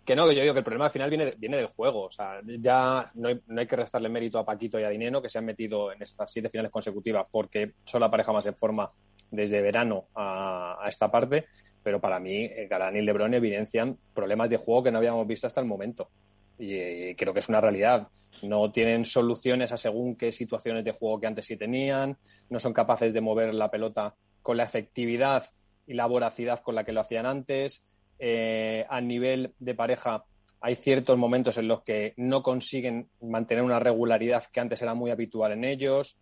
Que 0.04 0.16
no, 0.16 0.28
que 0.28 0.34
yo 0.34 0.42
digo 0.42 0.54
que 0.54 0.60
el 0.60 0.64
problema 0.64 0.86
al 0.86 0.90
final 0.90 1.10
viene, 1.10 1.34
viene 1.36 1.56
del 1.56 1.66
juego. 1.66 2.04
O 2.04 2.10
sea, 2.10 2.40
ya 2.44 3.10
no 3.14 3.28
hay, 3.28 3.40
no 3.46 3.60
hay, 3.60 3.66
que 3.66 3.76
restarle 3.76 4.08
mérito 4.08 4.38
a 4.38 4.44
Paquito 4.44 4.78
y 4.78 4.84
a 4.84 4.90
Dineno, 4.90 5.22
que 5.22 5.28
se 5.28 5.38
han 5.38 5.44
metido 5.44 5.92
en 5.92 6.02
estas 6.02 6.30
siete 6.30 6.48
finales 6.48 6.70
consecutivas, 6.70 7.26
porque 7.30 7.74
son 7.84 8.00
la 8.00 8.10
pareja 8.10 8.32
más 8.32 8.46
en 8.46 8.56
forma 8.56 8.90
desde 9.30 9.60
verano 9.60 10.08
a, 10.14 10.84
esta 10.88 11.10
parte. 11.10 11.46
Pero 11.82 12.00
para 12.00 12.20
mí, 12.20 12.44
eh, 12.44 12.66
Galán 12.70 12.96
y 12.96 13.02
Lebron 13.02 13.34
evidencian 13.34 13.98
problemas 14.14 14.50
de 14.50 14.56
juego 14.56 14.84
que 14.84 14.92
no 14.92 14.98
habíamos 14.98 15.26
visto 15.26 15.46
hasta 15.46 15.60
el 15.60 15.66
momento. 15.66 16.10
Y, 16.58 16.76
y 16.76 17.14
creo 17.14 17.34
que 17.34 17.40
es 17.40 17.48
una 17.48 17.60
realidad. 17.60 18.08
No 18.42 18.70
tienen 18.72 19.04
soluciones 19.04 19.72
a 19.72 19.76
según 19.76 20.16
qué 20.16 20.32
situaciones 20.32 20.84
de 20.84 20.92
juego 20.92 21.20
que 21.20 21.26
antes 21.26 21.46
sí 21.46 21.56
tenían. 21.56 22.18
No 22.50 22.58
son 22.58 22.72
capaces 22.72 23.12
de 23.12 23.20
mover 23.20 23.54
la 23.54 23.70
pelota 23.70 24.14
con 24.42 24.56
la 24.56 24.64
efectividad 24.64 25.44
y 25.86 25.94
la 25.94 26.06
voracidad 26.06 26.60
con 26.60 26.74
la 26.74 26.84
que 26.84 26.92
lo 26.92 27.00
hacían 27.00 27.26
antes 27.26 27.84
eh, 28.24 28.86
a 28.88 29.00
nivel 29.00 29.52
de 29.58 29.74
pareja 29.74 30.24
hay 30.60 30.76
ciertos 30.76 31.18
momentos 31.18 31.58
en 31.58 31.66
los 31.66 31.82
que 31.82 32.14
no 32.16 32.40
consiguen 32.40 33.08
mantener 33.20 33.64
una 33.64 33.80
regularidad 33.80 34.44
que 34.52 34.60
antes 34.60 34.80
era 34.80 34.94
muy 34.94 35.10
habitual 35.10 35.50
en 35.50 35.64
ellos. 35.64 36.16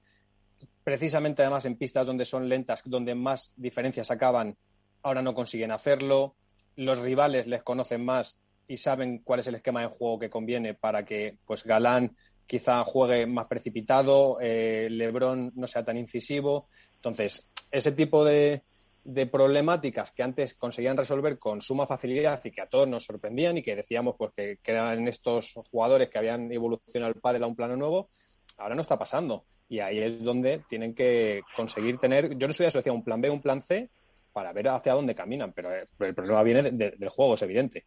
Precisamente 0.82 1.42
además 1.42 1.66
en 1.66 1.76
pistas 1.76 2.06
donde 2.06 2.24
son 2.24 2.48
lentas, 2.48 2.80
donde 2.86 3.14
más 3.14 3.52
diferencias 3.54 4.10
acaban, 4.10 4.56
ahora 5.02 5.20
no 5.20 5.34
consiguen 5.34 5.72
hacerlo. 5.72 6.36
Los 6.74 7.00
rivales 7.00 7.46
les 7.46 7.62
conocen 7.62 8.02
más 8.02 8.38
y 8.66 8.78
saben 8.78 9.18
cuál 9.18 9.40
es 9.40 9.48
el 9.48 9.56
esquema 9.56 9.82
de 9.82 9.88
juego 9.88 10.18
que 10.18 10.30
conviene 10.30 10.72
para 10.72 11.04
que 11.04 11.36
pues 11.44 11.64
Galán, 11.64 12.16
quizá 12.46 12.82
juegue 12.82 13.26
más 13.26 13.46
precipitado, 13.46 14.38
eh, 14.40 14.88
Lebron 14.90 15.52
no 15.54 15.66
sea 15.66 15.84
tan 15.84 15.98
incisivo. 15.98 16.70
Entonces, 16.94 17.46
ese 17.70 17.92
tipo 17.92 18.24
de, 18.24 18.62
de 19.04 19.26
problemáticas 19.26 20.12
que 20.12 20.22
antes 20.22 20.54
conseguían 20.54 20.96
resolver 20.96 21.38
con 21.38 21.62
suma 21.62 21.86
facilidad 21.86 22.40
y 22.44 22.50
que 22.50 22.60
a 22.60 22.68
todos 22.68 22.88
nos 22.88 23.04
sorprendían 23.04 23.58
y 23.58 23.62
que 23.62 23.76
decíamos 23.76 24.16
pues 24.18 24.32
que, 24.34 24.58
eran 24.64 25.08
estos 25.08 25.54
jugadores 25.70 26.08
que 26.08 26.18
habían 26.18 26.52
evolucionado 26.52 27.12
el 27.12 27.20
pádel 27.20 27.44
a 27.44 27.46
un 27.46 27.56
plano 27.56 27.76
nuevo, 27.76 28.10
ahora 28.58 28.74
no 28.74 28.82
está 28.82 28.98
pasando. 28.98 29.44
Y 29.68 29.80
ahí 29.80 30.00
es 30.00 30.22
donde 30.22 30.62
tienen 30.68 30.94
que 30.94 31.42
conseguir 31.54 31.98
tener, 31.98 32.36
yo 32.36 32.46
no 32.46 32.52
soy 32.52 32.66
asociado 32.66 32.96
un 32.96 33.04
plan 33.04 33.20
B, 33.20 33.30
un 33.30 33.40
plan 33.40 33.62
C, 33.62 33.88
para 34.32 34.52
ver 34.52 34.68
hacia 34.68 34.94
dónde 34.94 35.14
caminan, 35.14 35.52
pero, 35.52 35.70
el 35.72 36.14
problema 36.14 36.42
viene 36.42 36.70
del 36.70 37.08
juego, 37.08 37.34
es 37.34 37.42
evidente. 37.42 37.84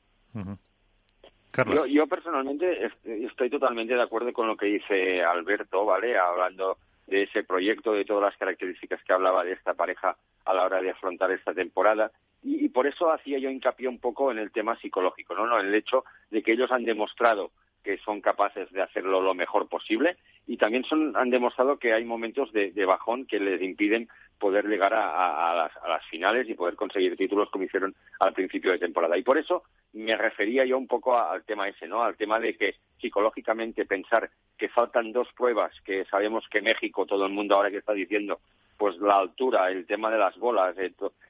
Yo, 1.89 2.07
personalmente 2.07 2.89
estoy 3.03 3.49
totalmente 3.49 3.93
de 3.93 4.01
acuerdo 4.01 4.33
con 4.33 4.47
lo 4.47 4.57
que 4.57 4.65
dice 4.65 5.21
Alberto, 5.23 5.85
¿vale? 5.85 6.17
Hablando 6.17 6.77
de 7.07 7.23
ese 7.23 7.43
proyecto, 7.43 7.93
de 7.93 8.05
todas 8.05 8.23
las 8.23 8.37
características 8.37 9.03
que 9.03 9.13
hablaba 9.13 9.43
de 9.43 9.53
esta 9.53 9.73
pareja 9.73 10.17
a 10.45 10.53
la 10.53 10.63
hora 10.63 10.81
de 10.81 10.91
afrontar 10.91 11.31
esta 11.31 11.53
temporada. 11.53 12.11
Y, 12.43 12.69
por 12.69 12.87
eso 12.87 13.11
hacía 13.11 13.39
yo 13.39 13.49
hincapié 13.49 13.87
un 13.87 13.99
poco 13.99 14.31
en 14.31 14.37
el 14.37 14.51
tema 14.51 14.77
psicológico, 14.79 15.33
¿no? 15.35 15.47
¿no? 15.47 15.59
El 15.59 15.73
hecho 15.73 16.03
de 16.29 16.43
que 16.43 16.53
ellos 16.53 16.71
han 16.71 16.83
demostrado 16.83 17.51
que 17.83 17.97
son 17.97 18.21
capaces 18.21 18.71
de 18.71 18.81
hacerlo 18.81 19.21
lo 19.21 19.33
mejor 19.33 19.67
posible 19.67 20.17
y 20.47 20.57
también 20.57 20.83
son, 20.83 21.15
han 21.15 21.29
demostrado 21.29 21.77
que 21.77 21.93
hay 21.93 22.05
momentos 22.05 22.51
de, 22.51 22.71
bajón 22.85 23.25
que 23.25 23.39
les 23.39 23.61
impiden 23.61 24.07
poder 24.39 24.65
llegar 24.65 24.93
a, 24.93 25.69
las, 25.87 26.05
finales 26.09 26.49
y 26.49 26.53
poder 26.53 26.75
conseguir 26.75 27.15
títulos 27.15 27.49
como 27.49 27.63
hicieron 27.63 27.95
al 28.19 28.33
principio 28.33 28.71
de 28.71 28.77
temporada. 28.77 29.17
Y 29.17 29.23
por 29.23 29.37
eso 29.37 29.63
me 29.93 30.15
refería 30.15 30.65
yo 30.65 30.77
un 30.77 30.87
poco 30.87 31.17
al 31.17 31.43
tema 31.43 31.67
ese, 31.67 31.87
¿no? 31.87 32.03
Al 32.03 32.15
tema 32.15 32.39
de 32.39 32.55
que 32.55 32.75
psicológicamente 32.99 33.85
pensar 33.85 34.29
que 34.57 34.69
faltan 34.69 35.11
dos 35.11 35.27
pruebas, 35.35 35.73
que 35.85 36.05
sabemos 36.05 36.45
que 36.49 36.61
México, 36.61 37.05
todo 37.05 37.25
el 37.25 37.31
mundo 37.31 37.55
ahora 37.55 37.71
que 37.71 37.77
está 37.77 37.93
diciendo, 37.93 38.39
pues 38.77 38.97
la 38.97 39.17
altura, 39.17 39.71
el 39.71 39.85
tema 39.85 40.11
de 40.11 40.17
las 40.17 40.37
bolas, 40.37 40.75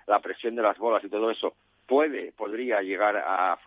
la 0.07 0.19
presión 0.19 0.55
de 0.55 0.63
las 0.63 0.77
bolas 0.77 1.03
y 1.03 1.09
todo 1.09 1.29
eso, 1.31 1.55
puede, 1.85 2.31
podría 2.31 2.81
llegar 2.81 3.17
a, 3.17 3.57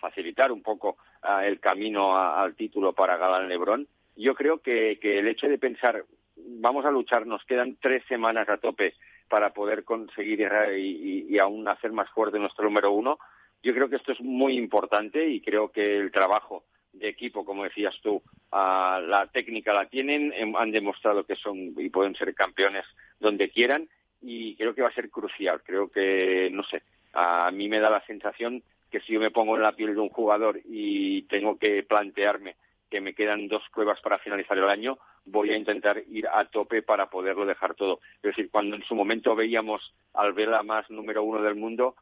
facilitar 0.00 0.52
un 0.52 0.62
poco 0.62 0.96
el 1.42 1.60
camino 1.60 2.16
al 2.16 2.54
título 2.54 2.92
para 2.92 3.16
Galán 3.16 3.48
Lebrón. 3.48 3.88
Yo 4.16 4.34
creo 4.34 4.58
que, 4.58 4.98
el 5.02 5.28
hecho 5.28 5.48
de 5.48 5.58
pensar, 5.58 6.04
vamos 6.36 6.84
a 6.84 6.90
luchar, 6.90 7.26
nos 7.26 7.44
quedan 7.44 7.76
tres 7.80 8.02
semanas 8.08 8.48
a 8.48 8.58
tope 8.58 8.94
para 9.28 9.52
poder 9.52 9.84
conseguir 9.84 10.48
y, 10.76 11.26
y, 11.28 11.38
aún 11.38 11.68
hacer 11.68 11.92
más 11.92 12.08
fuerte 12.10 12.38
nuestro 12.38 12.64
número 12.64 12.92
uno, 12.92 13.18
yo 13.62 13.74
creo 13.74 13.88
que 13.88 13.96
esto 13.96 14.12
es 14.12 14.20
muy 14.20 14.56
importante 14.56 15.28
y 15.28 15.40
creo 15.40 15.70
que 15.70 15.98
el 15.98 16.12
trabajo 16.12 16.64
de 16.92 17.08
equipo, 17.08 17.44
como 17.44 17.64
decías 17.64 17.94
tú, 18.02 18.22
la 18.52 19.28
técnica 19.32 19.72
la 19.72 19.86
tienen, 19.86 20.32
em, 20.34 20.56
han 20.56 20.70
demostrado 20.70 21.24
que 21.24 21.36
son 21.36 21.74
y 21.76 21.88
pueden 21.90 22.14
ser 22.14 22.34
campeones 22.34 22.84
donde 23.20 23.50
quieran 23.50 23.88
y 24.20 24.56
creo 24.56 24.74
que 24.74 24.82
va 24.82 24.88
a 24.88 24.94
ser 24.94 25.10
crucial. 25.10 25.62
Creo 25.64 25.90
que, 25.90 26.50
no 26.52 26.62
sé, 26.64 26.82
a 27.12 27.50
mí 27.50 27.68
me 27.68 27.80
da 27.80 27.90
la 27.90 28.04
sensación 28.06 28.62
que 28.90 29.00
si 29.00 29.12
yo 29.12 29.20
me 29.20 29.30
pongo 29.30 29.56
en 29.56 29.62
la 29.62 29.72
piel 29.72 29.94
de 29.94 30.00
un 30.00 30.08
jugador 30.08 30.60
y 30.64 31.22
tengo 31.22 31.58
que 31.58 31.82
plantearme 31.82 32.56
que 32.90 33.00
me 33.00 33.14
quedan 33.14 33.48
dos 33.48 33.62
pruebas 33.72 34.00
para 34.00 34.18
finalizar 34.18 34.56
el 34.56 34.68
año, 34.68 34.98
voy 35.26 35.50
a 35.50 35.56
intentar 35.56 36.02
ir 36.08 36.26
a 36.26 36.46
tope 36.46 36.82
para 36.82 37.10
poderlo 37.10 37.44
dejar 37.44 37.74
todo. 37.74 38.00
Es 38.16 38.22
decir, 38.22 38.50
cuando 38.50 38.76
en 38.76 38.82
su 38.82 38.94
momento 38.94 39.36
veíamos 39.36 39.92
al 40.14 40.32
Vela 40.32 40.62
más 40.62 40.88
número 40.90 41.22
uno 41.22 41.42
del 41.42 41.54
mundo, 41.54 41.96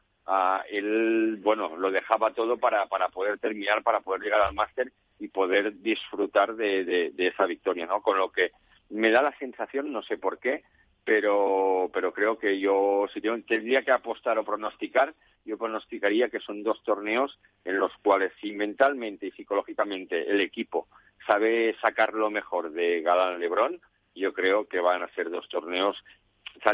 él, 0.69 1.39
bueno, 1.41 1.75
lo 1.77 1.91
dejaba 1.91 2.33
todo 2.33 2.57
para, 2.57 2.85
para 2.87 3.09
poder 3.09 3.39
terminar, 3.39 3.83
para 3.83 4.01
poder 4.01 4.21
llegar 4.21 4.41
al 4.41 4.53
máster 4.53 4.91
y 5.19 5.29
poder 5.29 5.81
disfrutar 5.81 6.55
de, 6.55 7.13
esa 7.17 7.45
victoria, 7.45 7.85
¿no? 7.85 8.01
Con 8.01 8.17
lo 8.17 8.31
que 8.31 8.51
me 8.89 9.11
da 9.11 9.21
la 9.21 9.37
sensación, 9.37 9.91
no 9.91 10.01
sé 10.03 10.17
por 10.17 10.39
qué, 10.39 10.63
pero, 11.07 11.89
pero 11.93 12.11
creo 12.11 12.37
que 12.37 12.59
yo, 12.59 13.07
si 13.13 13.21
tendría 13.21 13.81
que 13.81 13.91
apostar 13.91 14.37
o 14.37 14.43
pronosticar, 14.43 15.13
yo 15.45 15.57
pronosticaría 15.57 16.27
que 16.27 16.41
son 16.41 16.63
dos 16.63 16.83
torneos 16.83 17.39
en 17.63 17.79
los 17.79 17.93
cuales 18.03 18.33
si 18.41 18.51
mentalmente 18.51 19.27
y 19.27 19.31
psicológicamente 19.31 20.29
el 20.29 20.41
equipo 20.41 20.89
sabe 21.25 21.77
sacar 21.79 22.13
lo 22.13 22.29
mejor 22.29 22.71
de 22.71 23.01
Galán 23.03 23.39
Lebrón, 23.39 23.79
yo 24.15 24.33
creo 24.33 24.67
que 24.67 24.81
van 24.81 25.01
a 25.01 25.07
ser 25.13 25.29
dos 25.29 25.47
torneos, 25.47 25.95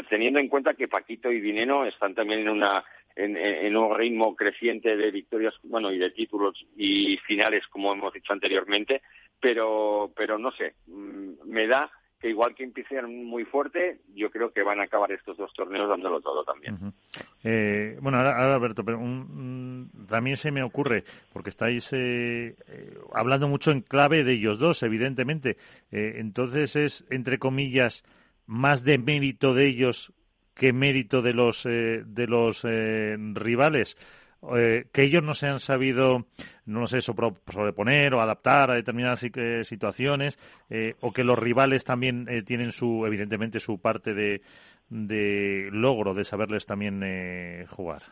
teniendo 0.08 0.40
en 0.40 0.48
cuenta 0.48 0.74
que 0.74 0.88
Paquito 0.88 1.30
y 1.30 1.40
Dineno 1.40 1.86
están 1.86 2.16
también 2.16 2.40
en 2.40 2.48
una 2.48 2.84
en, 3.14 3.76
un 3.76 3.96
ritmo 3.96 4.34
creciente 4.34 4.96
de 4.96 5.12
victorias, 5.12 5.54
bueno, 5.62 5.92
y 5.92 5.98
de 5.98 6.10
títulos 6.10 6.60
y 6.76 7.18
finales, 7.18 7.68
como 7.68 7.92
hemos 7.92 8.12
dicho 8.12 8.32
anteriormente, 8.32 9.00
pero, 9.38 10.12
pero 10.16 10.40
no 10.40 10.50
sé, 10.50 10.74
mm, 10.88 11.34
me 11.44 11.68
da 11.68 11.88
que 12.24 12.30
igual 12.30 12.54
que 12.54 12.64
empiezan 12.64 13.26
muy 13.26 13.44
fuerte, 13.44 13.98
yo 14.14 14.30
creo 14.30 14.50
que 14.50 14.62
van 14.62 14.80
a 14.80 14.84
acabar 14.84 15.12
estos 15.12 15.36
dos 15.36 15.52
torneos 15.52 15.86
dándolo 15.90 16.22
todo 16.22 16.42
también. 16.42 16.94
eh, 17.42 17.98
bueno, 18.00 18.16
ahora, 18.16 18.54
Alberto, 18.54 18.82
pero 18.82 18.98
también 20.08 20.38
se 20.38 20.50
me 20.50 20.62
ocurre, 20.62 21.04
porque 21.34 21.50
estáis 21.50 21.92
eh, 21.92 22.56
eh, 22.66 22.98
hablando 23.12 23.46
mucho 23.46 23.72
en 23.72 23.82
clave 23.82 24.24
de 24.24 24.32
ellos 24.32 24.58
dos, 24.58 24.82
evidentemente. 24.82 25.58
Eh, 25.92 26.14
entonces 26.16 26.76
es, 26.76 27.04
entre 27.10 27.38
comillas, 27.38 28.02
más 28.46 28.84
de 28.84 28.96
mérito 28.96 29.52
de 29.52 29.66
ellos 29.66 30.14
qué 30.54 30.72
mérito 30.72 31.20
de 31.20 31.34
los, 31.34 31.66
eh, 31.66 32.04
de 32.06 32.26
los 32.26 32.64
rivales. 32.64 33.98
Eh, 34.56 34.86
que 34.92 35.02
ellos 35.02 35.22
no 35.22 35.34
se 35.34 35.46
han 35.46 35.60
sabido, 35.60 36.26
no 36.66 36.86
sé, 36.86 37.00
sobreponer 37.00 38.14
o 38.14 38.20
adaptar 38.20 38.70
a 38.70 38.74
determinadas 38.74 39.24
situaciones, 39.62 40.38
o 41.00 41.12
que 41.12 41.24
los 41.24 41.38
rivales 41.38 41.84
también 41.84 42.26
tienen 42.44 42.72
su, 42.72 43.06
evidentemente, 43.06 43.60
su 43.60 43.78
parte 43.78 44.12
de, 44.12 44.42
de 44.88 45.68
logro 45.72 46.14
de 46.14 46.24
saberles 46.24 46.66
también 46.66 47.66
jugar. 47.68 48.02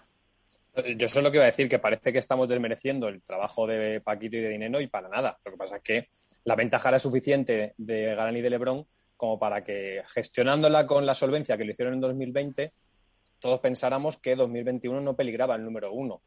Yo 0.96 1.06
solo 1.06 1.30
que 1.30 1.36
iba 1.36 1.44
a 1.44 1.48
decir 1.50 1.68
que 1.68 1.78
parece 1.78 2.12
que 2.12 2.18
estamos 2.18 2.48
desmereciendo 2.48 3.08
el 3.08 3.22
trabajo 3.22 3.66
de 3.66 4.00
Paquito 4.00 4.36
y 4.36 4.40
de 4.40 4.48
Dineno 4.48 4.80
y 4.80 4.86
para 4.86 5.08
nada. 5.08 5.38
Lo 5.44 5.52
que 5.52 5.58
pasa 5.58 5.76
es 5.76 5.82
que 5.82 6.08
la 6.44 6.56
ventaja 6.56 6.88
era 6.88 6.98
suficiente 6.98 7.74
de 7.76 8.14
Galán 8.14 8.36
y 8.36 8.40
de 8.40 8.50
Lebrón 8.50 8.86
como 9.16 9.38
para 9.38 9.62
que 9.62 10.02
gestionándola 10.12 10.86
con 10.86 11.06
la 11.06 11.14
solvencia 11.14 11.56
que 11.56 11.64
lo 11.64 11.70
hicieron 11.70 11.94
en 11.94 12.00
2020, 12.00 12.72
todos 13.42 13.60
pensáramos 13.60 14.16
que 14.16 14.36
2021 14.36 15.00
no 15.00 15.16
peligraba 15.16 15.56
el 15.56 15.64
número 15.64 15.92
uno. 15.92 16.22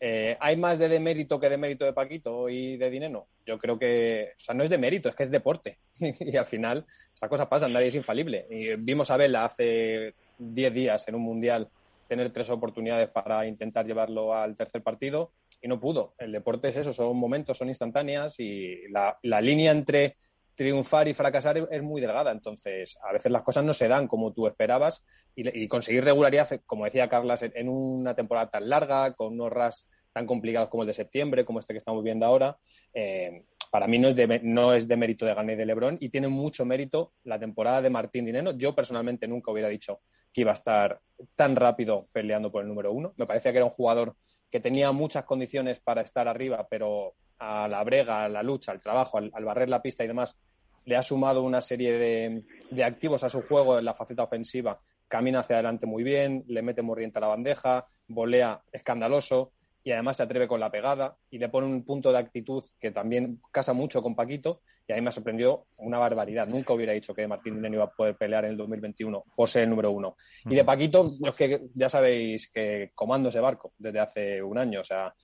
Eh, 0.00 0.36
¿Hay 0.40 0.56
más 0.56 0.78
de 0.78 0.88
demérito 0.88 1.38
que 1.38 1.48
de 1.48 1.56
mérito 1.56 1.84
de 1.84 1.92
Paquito 1.92 2.48
y 2.48 2.76
de 2.76 2.90
Dineno? 2.90 3.28
Yo 3.46 3.58
creo 3.58 3.78
que, 3.78 4.32
o 4.36 4.40
sea, 4.40 4.54
no 4.54 4.64
es 4.64 4.70
de 4.70 4.78
mérito, 4.78 5.08
es 5.08 5.14
que 5.14 5.22
es 5.22 5.30
deporte. 5.30 5.78
y 6.00 6.36
al 6.36 6.46
final, 6.46 6.86
estas 7.12 7.28
cosas 7.28 7.46
pasan, 7.46 7.72
nadie 7.72 7.88
es 7.88 7.94
infalible. 7.94 8.46
Y 8.50 8.74
vimos 8.76 9.10
a 9.10 9.16
Vela 9.16 9.44
hace 9.44 10.14
10 10.38 10.74
días 10.74 11.06
en 11.06 11.14
un 11.14 11.22
mundial 11.22 11.68
tener 12.08 12.32
tres 12.32 12.50
oportunidades 12.50 13.08
para 13.08 13.46
intentar 13.46 13.86
llevarlo 13.86 14.34
al 14.34 14.56
tercer 14.56 14.82
partido 14.82 15.32
y 15.62 15.68
no 15.68 15.80
pudo. 15.80 16.14
El 16.18 16.32
deporte 16.32 16.68
es 16.68 16.76
eso, 16.76 16.92
son 16.92 17.16
momentos, 17.16 17.56
son 17.56 17.68
instantáneas 17.68 18.38
y 18.40 18.88
la, 18.88 19.18
la 19.22 19.40
línea 19.40 19.72
entre 19.72 20.16
triunfar 20.54 21.08
y 21.08 21.14
fracasar 21.14 21.68
es 21.70 21.82
muy 21.82 22.00
delgada. 22.00 22.30
Entonces, 22.30 22.98
a 23.02 23.12
veces 23.12 23.30
las 23.32 23.42
cosas 23.42 23.64
no 23.64 23.74
se 23.74 23.88
dan 23.88 24.06
como 24.06 24.32
tú 24.32 24.46
esperabas 24.46 25.04
y, 25.34 25.66
conseguir 25.68 26.04
regularidad, 26.04 26.48
como 26.66 26.84
decía 26.84 27.08
Carlas, 27.08 27.42
en, 27.42 27.68
una 27.68 28.14
temporada 28.14 28.50
tan 28.50 28.68
larga, 28.68 29.14
con 29.14 29.34
unos 29.34 29.52
RAS 29.52 29.88
tan 30.12 30.26
complicados 30.26 30.68
como 30.68 30.84
el 30.84 30.86
de 30.86 30.92
septiembre, 30.92 31.44
como 31.44 31.58
este 31.58 31.74
que 31.74 31.78
estamos 31.78 32.04
viendo 32.04 32.24
ahora, 32.24 32.56
eh, 32.92 33.44
para 33.70 33.88
mí 33.88 33.98
no 33.98 34.08
es, 34.08 34.14
de, 34.14 34.40
no 34.44 34.72
es 34.72 34.86
de 34.86 34.96
mérito 34.96 35.26
de 35.26 35.34
Gané 35.34 35.56
de 35.56 35.66
Lebron 35.66 35.96
y 36.00 36.08
tiene 36.08 36.28
mucho 36.28 36.64
mérito 36.64 37.14
la 37.24 37.40
temporada 37.40 37.82
de 37.82 37.90
Martín 37.90 38.24
Dineno. 38.24 38.52
Yo 38.52 38.72
personalmente 38.72 39.26
nunca 39.26 39.50
hubiera 39.50 39.68
dicho 39.68 40.00
que 40.32 40.42
iba 40.42 40.52
a 40.52 40.54
estar 40.54 41.00
tan 41.34 41.56
rápido 41.56 42.06
peleando 42.12 42.52
por 42.52 42.62
el 42.62 42.68
número 42.68 42.92
uno. 42.92 43.14
Me 43.16 43.26
parecía 43.26 43.50
que 43.50 43.58
era 43.58 43.64
un 43.64 43.72
jugador 43.72 44.14
que 44.48 44.60
tenía 44.60 44.92
muchas 44.92 45.24
condiciones 45.24 45.80
para 45.80 46.02
estar 46.02 46.28
arriba, 46.28 46.68
pero 46.70 47.14
a 47.44 47.68
la 47.68 47.82
brega, 47.84 48.24
a 48.24 48.28
la 48.28 48.42
lucha, 48.42 48.72
al 48.72 48.80
trabajo, 48.80 49.18
al, 49.18 49.44
barrer 49.44 49.68
la 49.68 49.82
pista 49.82 50.04
y 50.04 50.08
demás, 50.08 50.36
le 50.84 50.96
ha 50.96 51.02
sumado 51.02 51.42
una 51.42 51.60
serie 51.60 51.92
de, 51.92 52.82
activos 52.82 53.24
a 53.24 53.30
su 53.30 53.42
juego 53.42 53.78
en 53.78 53.84
la 53.84 53.94
faceta 53.94 54.22
ofensiva. 54.22 54.80
Camina 55.08 55.40
hacia 55.40 55.56
adelante 55.56 55.86
muy 55.86 56.02
bien, 56.02 56.44
le 56.48 56.62
mete 56.62 56.82
mordiente 56.82 57.18
a 57.18 57.22
la 57.22 57.28
bandeja, 57.28 57.86
volea 58.08 58.62
escandaloso 58.72 59.52
y 59.82 59.92
además 59.92 60.16
se 60.16 60.22
atreve 60.22 60.48
con 60.48 60.60
la 60.60 60.70
pegada 60.70 61.16
y 61.30 61.38
le 61.38 61.48
pone 61.50 61.66
un 61.66 61.84
punto 61.84 62.10
de 62.10 62.18
actitud 62.18 62.64
que 62.80 62.90
también 62.90 63.40
casa 63.52 63.74
mucho 63.74 64.02
con 64.02 64.14
Paquito 64.14 64.62
y 64.86 64.92
a 64.92 64.96
mí 64.96 65.02
me 65.02 65.12
sorprendió 65.12 65.66
una 65.78 65.98
barbaridad. 65.98 66.46
Nunca 66.46 66.74
hubiera 66.74 66.92
dicho 66.92 67.14
que 67.14 67.26
Martín 67.26 67.56
Dineno 67.56 67.76
iba 67.76 67.84
a 67.84 67.90
poder 67.90 68.16
pelear 68.16 68.44
en 68.44 68.52
el 68.52 68.56
2021 68.56 69.24
por 69.34 69.48
ser 69.48 69.64
el 69.64 69.70
número 69.70 69.90
uno. 69.90 70.16
Y 70.44 70.54
de 70.54 70.64
Paquito, 70.64 71.12
que 71.36 71.68
ya 71.74 71.88
sabéis 71.88 72.50
que 72.50 72.90
comando 72.94 73.30
ese 73.30 73.40
barco 73.40 73.72
desde 73.78 74.00
hace 74.00 74.42
un 74.42 74.58
año. 74.58 74.80
O 74.80 74.84
sea, 74.84 75.14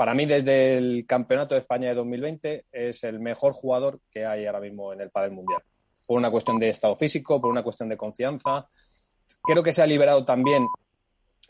para 0.00 0.14
mí, 0.14 0.24
desde 0.24 0.78
el 0.78 1.04
Campeonato 1.06 1.54
de 1.54 1.60
España 1.60 1.90
de 1.90 1.94
2020, 1.94 2.64
es 2.72 3.04
el 3.04 3.20
mejor 3.20 3.52
jugador 3.52 4.00
que 4.10 4.24
hay 4.24 4.46
ahora 4.46 4.58
mismo 4.58 4.94
en 4.94 5.02
el 5.02 5.10
Padel 5.10 5.32
Mundial. 5.32 5.62
Por 6.06 6.16
una 6.16 6.30
cuestión 6.30 6.58
de 6.58 6.70
estado 6.70 6.96
físico, 6.96 7.38
por 7.38 7.50
una 7.50 7.62
cuestión 7.62 7.90
de 7.90 7.98
confianza. 7.98 8.66
Creo 9.42 9.62
que 9.62 9.74
se 9.74 9.82
ha 9.82 9.86
liberado 9.86 10.24
también 10.24 10.66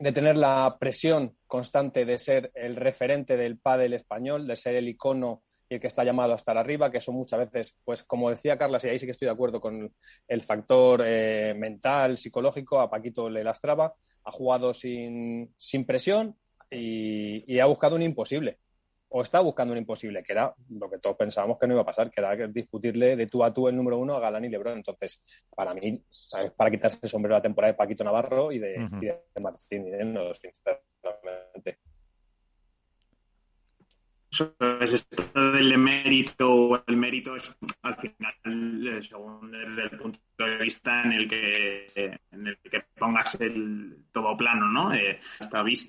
de 0.01 0.11
tener 0.11 0.37
la 0.37 0.79
presión 0.81 1.37
constante 1.47 2.05
de 2.05 2.19
ser 2.19 2.51
el 2.57 2.75
referente 2.75 3.37
del 3.37 3.57
pádel 3.57 3.93
español, 3.93 4.49
de 4.49 4.57
ser 4.57 4.75
el 4.75 4.89
icono 4.89 5.45
y 5.69 5.75
el 5.75 5.81
que 5.81 5.87
está 5.87 6.03
llamado 6.03 6.33
a 6.33 6.37
estar 6.37 6.59
arriba, 6.59 6.91
que 6.91 7.01
son 7.01 7.15
muchas 7.15 7.39
veces, 7.39 7.77
pues 7.85 8.03
como 8.03 8.31
decía 8.31 8.59
Carla, 8.59 8.81
y 8.83 8.89
ahí 8.89 8.99
sí 8.99 9.07
que 9.07 9.13
estoy 9.13 9.27
de 9.27 9.35
acuerdo 9.35 9.61
con 9.61 9.95
el 10.27 10.43
factor 10.43 11.05
eh, 11.07 11.55
mental, 11.55 12.17
psicológico, 12.17 12.81
a 12.81 12.91
Paquito 12.91 13.31
le 13.31 13.45
lastraba, 13.45 13.95
ha 14.25 14.33
jugado 14.33 14.75
sin, 14.75 15.55
sin 15.57 15.87
presión 15.87 16.35
y, 16.71 17.59
ha 17.59 17.67
buscado 17.67 17.97
un 17.97 18.03
imposible. 18.03 18.59
O 19.13 19.23
está 19.23 19.41
buscando 19.41 19.73
un 19.73 19.79
imposible, 19.79 20.23
que 20.23 20.33
era 20.33 20.55
lo 20.69 20.89
que 20.89 20.99
todos 20.99 21.17
pensábamos 21.17 21.59
que 21.59 21.67
no 21.67 21.75
iba 21.75 21.83
a 21.83 21.87
pasar, 21.87 22.11
que 22.13 22.21
era 22.21 22.47
discutirle 22.47 23.17
de 23.17 23.27
tú 23.27 23.43
a 23.43 23.53
tú 23.53 23.67
el 23.67 23.75
número 23.75 23.99
uno 23.99 24.15
a 24.15 24.21
Galán 24.21 24.45
y 24.45 24.49
Lebron. 24.49 24.79
Entonces, 24.79 25.21
para 25.55 25.75
mí, 25.75 26.01
para 26.57 26.71
quitarse 26.71 26.99
el 27.03 27.09
sombrero 27.09 27.35
la 27.35 27.43
temporada 27.43 27.73
de 27.73 27.77
Paquito 27.77 28.05
Navarro 28.05 28.53
y 28.53 28.61
de, 28.61 29.21
Martín 29.41 29.89
y 29.89 29.91
de 29.91 30.05
no, 30.05 30.33
sinceramente 30.35 31.79
es 34.31 34.93
esto 34.93 35.51
del 35.53 35.77
mérito 35.77 36.53
o 36.53 36.83
el 36.87 36.97
mérito 36.97 37.35
es 37.37 37.55
al 37.83 37.97
final 37.97 38.87
eh, 38.87 39.03
según 39.03 39.51
desde 39.51 39.83
el 39.83 39.91
punto 39.99 40.21
de 40.39 40.57
vista 40.59 41.03
en 41.03 41.13
el 41.13 41.29
que 41.29 42.21
en 42.31 42.47
el 42.47 42.59
que 42.59 42.85
pongas 42.97 43.41
el 43.41 44.05
todo 44.13 44.37
plano 44.37 44.67
no 44.67 44.95
eh, 44.95 45.19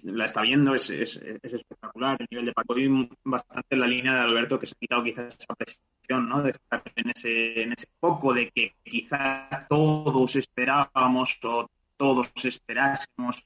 la 0.04 0.26
está 0.26 0.42
viendo 0.42 0.74
es, 0.74 0.90
es, 0.90 1.18
es, 1.18 1.54
espectacular. 1.54 2.18
El 2.20 2.28
nivel 2.32 2.46
de 2.48 2.54
Paco 2.54 2.78
y 2.78 3.10
bastante 3.24 3.68
en 3.76 3.80
la 3.80 3.88
línea 3.88 4.14
de 4.16 4.22
Alberto 4.22 4.60
que 4.60 4.68
se 4.68 4.74
ha 4.76 4.80
quitado 4.80 5.04
quizás 5.04 5.36
esa 5.38 5.54
presión 5.54 6.28
no 6.28 6.42
de 6.42 6.52
estar 6.52 6.84
en 6.96 7.10
ese 7.12 7.62
en 7.62 7.74
ese 7.74 7.88
foco 8.00 8.34
de 8.34 8.50
que 8.50 8.76
quizás 8.84 9.68
todos 9.68 10.36
esperábamos 10.36 11.38
o 11.44 11.70
todos 11.98 12.32
esperásemos 12.44 13.44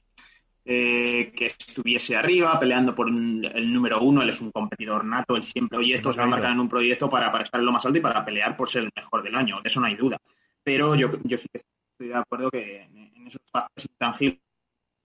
eh, 0.68 1.32
que 1.36 1.46
estuviese 1.46 2.16
arriba, 2.16 2.58
peleando 2.58 2.92
por 2.92 3.06
el 3.08 3.72
número 3.72 4.00
uno. 4.00 4.22
Él 4.22 4.30
es 4.30 4.40
un 4.40 4.50
competidor 4.50 5.04
nato, 5.04 5.36
él 5.36 5.44
siempre, 5.44 5.78
oye, 5.78 5.94
esto 5.94 6.12
se 6.12 6.18
va 6.18 6.24
a 6.24 6.28
marcar 6.28 6.50
en 6.50 6.58
un 6.58 6.68
proyecto 6.68 7.08
para, 7.08 7.30
para 7.30 7.44
estar 7.44 7.60
en 7.60 7.66
lo 7.66 7.72
más 7.72 7.86
alto 7.86 7.98
y 7.98 8.02
para 8.02 8.24
pelear 8.24 8.56
por 8.56 8.68
ser 8.68 8.82
el 8.82 8.90
mejor 8.96 9.22
del 9.22 9.36
año. 9.36 9.60
De 9.62 9.68
eso 9.68 9.78
no 9.78 9.86
hay 9.86 9.94
duda. 9.94 10.18
Pero 10.64 10.96
yo, 10.96 11.08
yo 11.22 11.38
sí 11.38 11.46
que 11.52 11.58
estoy 11.58 12.08
de 12.08 12.16
acuerdo 12.16 12.50
que 12.50 12.82
en, 12.82 13.26
esos 13.28 13.40
espacios 13.46 13.90
intangibles 13.92 14.40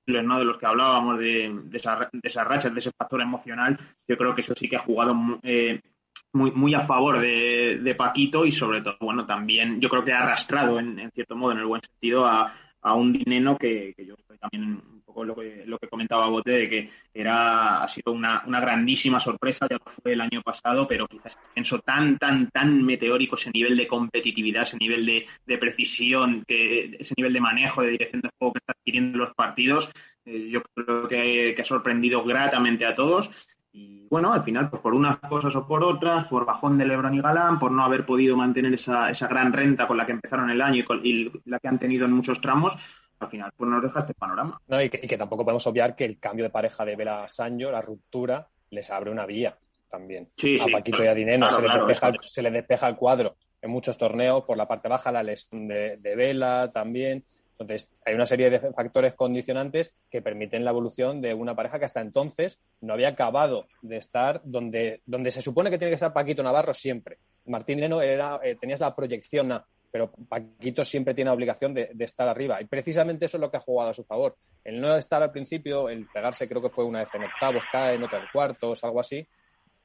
¿no? 0.07 0.39
de 0.39 0.45
los 0.45 0.57
que 0.57 0.65
hablábamos, 0.65 1.19
de, 1.19 1.55
de, 1.63 1.77
esa, 1.77 2.09
de 2.11 2.27
esas 2.27 2.47
rachas, 2.47 2.73
de 2.73 2.79
ese 2.79 2.91
factor 2.97 3.21
emocional, 3.21 3.79
yo 4.07 4.17
creo 4.17 4.33
que 4.33 4.41
eso 4.41 4.55
sí 4.55 4.67
que 4.67 4.77
ha 4.77 4.79
jugado 4.79 5.15
eh, 5.43 5.79
muy, 6.33 6.51
muy 6.51 6.73
a 6.73 6.87
favor 6.87 7.19
de, 7.19 7.79
de, 7.83 7.95
Paquito 7.95 8.47
y 8.47 8.51
sobre 8.51 8.81
todo, 8.81 8.97
bueno, 8.99 9.27
también 9.27 9.79
yo 9.79 9.89
creo 9.89 10.03
que 10.03 10.11
ha 10.11 10.23
arrastrado 10.23 10.79
en, 10.79 10.97
en 10.97 11.11
cierto 11.11 11.35
modo, 11.35 11.51
en 11.51 11.59
el 11.59 11.65
buen 11.65 11.81
sentido, 11.83 12.25
a, 12.25 12.51
a 12.81 12.95
un 12.95 13.13
dinero 13.13 13.57
que, 13.57 13.93
que 13.95 14.05
yo 14.05 14.15
también 14.39 14.81
lo 15.15 15.35
que, 15.35 15.63
lo 15.65 15.77
que 15.77 15.87
comentaba 15.87 16.29
Bote, 16.29 16.51
de 16.51 16.69
que 16.69 16.89
era, 17.13 17.83
ha 17.83 17.87
sido 17.87 18.13
una, 18.13 18.43
una 18.47 18.59
grandísima 18.59 19.19
sorpresa, 19.19 19.67
ya 19.69 19.77
lo 19.77 19.91
fue 19.91 20.13
el 20.13 20.21
año 20.21 20.41
pasado, 20.41 20.87
pero 20.87 21.07
quizás 21.07 21.37
pienso 21.53 21.79
tan, 21.79 22.17
tan, 22.17 22.49
tan 22.49 22.83
meteórico 22.83 23.35
ese 23.35 23.51
nivel 23.51 23.77
de 23.77 23.87
competitividad, 23.87 24.63
ese 24.63 24.77
nivel 24.77 25.05
de, 25.05 25.25
de 25.45 25.57
precisión, 25.57 26.43
que, 26.47 26.97
ese 26.99 27.13
nivel 27.17 27.33
de 27.33 27.41
manejo, 27.41 27.81
de 27.81 27.91
dirección 27.91 28.21
de 28.21 28.29
juego 28.37 28.53
que 28.53 28.59
está 28.59 28.73
adquiriendo 28.73 29.17
los 29.17 29.33
partidos, 29.33 29.91
eh, 30.25 30.49
yo 30.49 30.61
creo 30.73 31.07
que 31.07 31.55
ha 31.59 31.63
sorprendido 31.63 32.23
gratamente 32.23 32.85
a 32.85 32.95
todos 32.95 33.29
y 33.73 34.07
bueno, 34.09 34.33
al 34.33 34.43
final, 34.43 34.69
pues 34.69 34.81
por 34.81 34.93
unas 34.93 35.19
cosas 35.19 35.55
o 35.55 35.65
por 35.65 35.83
otras, 35.83 36.25
por 36.25 36.45
bajón 36.45 36.77
de 36.77 36.85
Lebron 36.85 37.15
y 37.15 37.21
Galán, 37.21 37.57
por 37.57 37.71
no 37.71 37.83
haber 37.83 38.05
podido 38.05 38.35
mantener 38.35 38.73
esa, 38.73 39.09
esa 39.09 39.27
gran 39.27 39.53
renta 39.53 39.87
con 39.87 39.97
la 39.97 40.05
que 40.05 40.11
empezaron 40.11 40.49
el 40.49 40.61
año 40.61 40.83
y, 41.03 41.09
y, 41.09 41.31
la 41.45 41.59
que 41.59 41.67
han 41.69 41.79
tenido 41.79 42.05
en 42.05 42.11
muchos 42.11 42.41
tramos, 42.41 42.75
al 43.21 43.29
final 43.29 43.51
pues 43.55 43.69
nos 43.69 43.81
deja 43.81 43.99
este 43.99 44.13
panorama. 44.13 44.59
No, 44.67 44.81
y, 44.81 44.89
que, 44.89 45.17
tampoco 45.17 45.45
podemos 45.45 45.65
obviar 45.67 45.95
que 45.95 46.05
el 46.05 46.19
cambio 46.19 46.43
de 46.43 46.49
pareja 46.49 46.83
de 46.83 46.95
Vela 46.95 47.27
Sancho, 47.27 47.71
la 47.71 47.81
ruptura, 47.81 48.47
les 48.71 48.89
abre 48.89 49.11
una 49.11 49.25
vía 49.25 49.57
también. 49.89 50.29
a 50.59 50.71
Paquito 50.71 51.03
y 51.03 51.07
a 51.07 51.13
Dineno 51.13 51.47
se, 51.49 51.61
le 52.41 52.51
despeja, 52.51 52.87
el 52.87 52.95
cuadro 52.95 53.35
en 53.61 53.69
muchos 53.69 53.97
torneos, 53.97 54.43
por 54.43 54.57
la 54.57 54.67
parte 54.67 54.89
baja 54.89 55.11
la 55.11 55.23
lesión 55.23 55.67
de, 55.67 55.97
Vela 56.15 56.71
también. 56.73 57.23
Entonces, 57.61 57.89
hay 58.05 58.15
una 58.15 58.25
serie 58.25 58.49
de 58.49 58.59
factores 58.59 59.13
condicionantes 59.13 59.93
que 60.09 60.21
permiten 60.21 60.65
la 60.65 60.71
evolución 60.71 61.21
de 61.21 61.33
una 61.33 61.55
pareja 61.55 61.79
que 61.79 61.85
hasta 61.85 62.01
entonces 62.01 62.59
no 62.81 62.93
había 62.93 63.09
acabado 63.09 63.67
de 63.81 63.97
estar 63.97 64.41
donde, 64.43 65.01
donde 65.05 65.31
se 65.31 65.41
supone 65.41 65.69
que 65.69 65.77
tiene 65.77 65.91
que 65.91 65.95
estar 65.95 66.13
Paquito 66.13 66.43
Navarro 66.43 66.73
siempre. 66.73 67.17
Martín 67.45 67.79
Leno 67.79 68.01
era, 68.01 68.39
eh, 68.43 68.55
tenías 68.59 68.79
la 68.79 68.95
proyección 68.95 69.51
pero 69.91 70.09
Paquito 70.29 70.85
siempre 70.85 71.13
tiene 71.13 71.29
la 71.29 71.35
obligación 71.35 71.73
de, 71.73 71.91
estar 71.99 72.27
arriba. 72.27 72.61
Y 72.61 72.65
precisamente 72.65 73.25
eso 73.25 73.37
es 73.37 73.41
lo 73.41 73.51
que 73.51 73.57
ha 73.57 73.61
jugado 73.61 73.89
a 73.89 73.93
su 73.93 74.05
favor. 74.05 74.37
El 74.63 74.79
no 74.79 74.95
estar 74.95 75.21
al 75.21 75.31
principio, 75.31 75.89
el 75.89 76.07
pegarse 76.07 76.47
creo 76.47 76.61
que 76.61 76.69
fue 76.69 76.85
una 76.85 76.99
vez 76.99 77.13
en 77.13 77.23
octavos, 77.23 77.65
cae 77.69 77.95
en 77.95 78.03
otra 78.03 78.19
en 78.19 78.25
cuartos, 78.31 78.83
algo 78.85 79.01
así, 79.01 79.27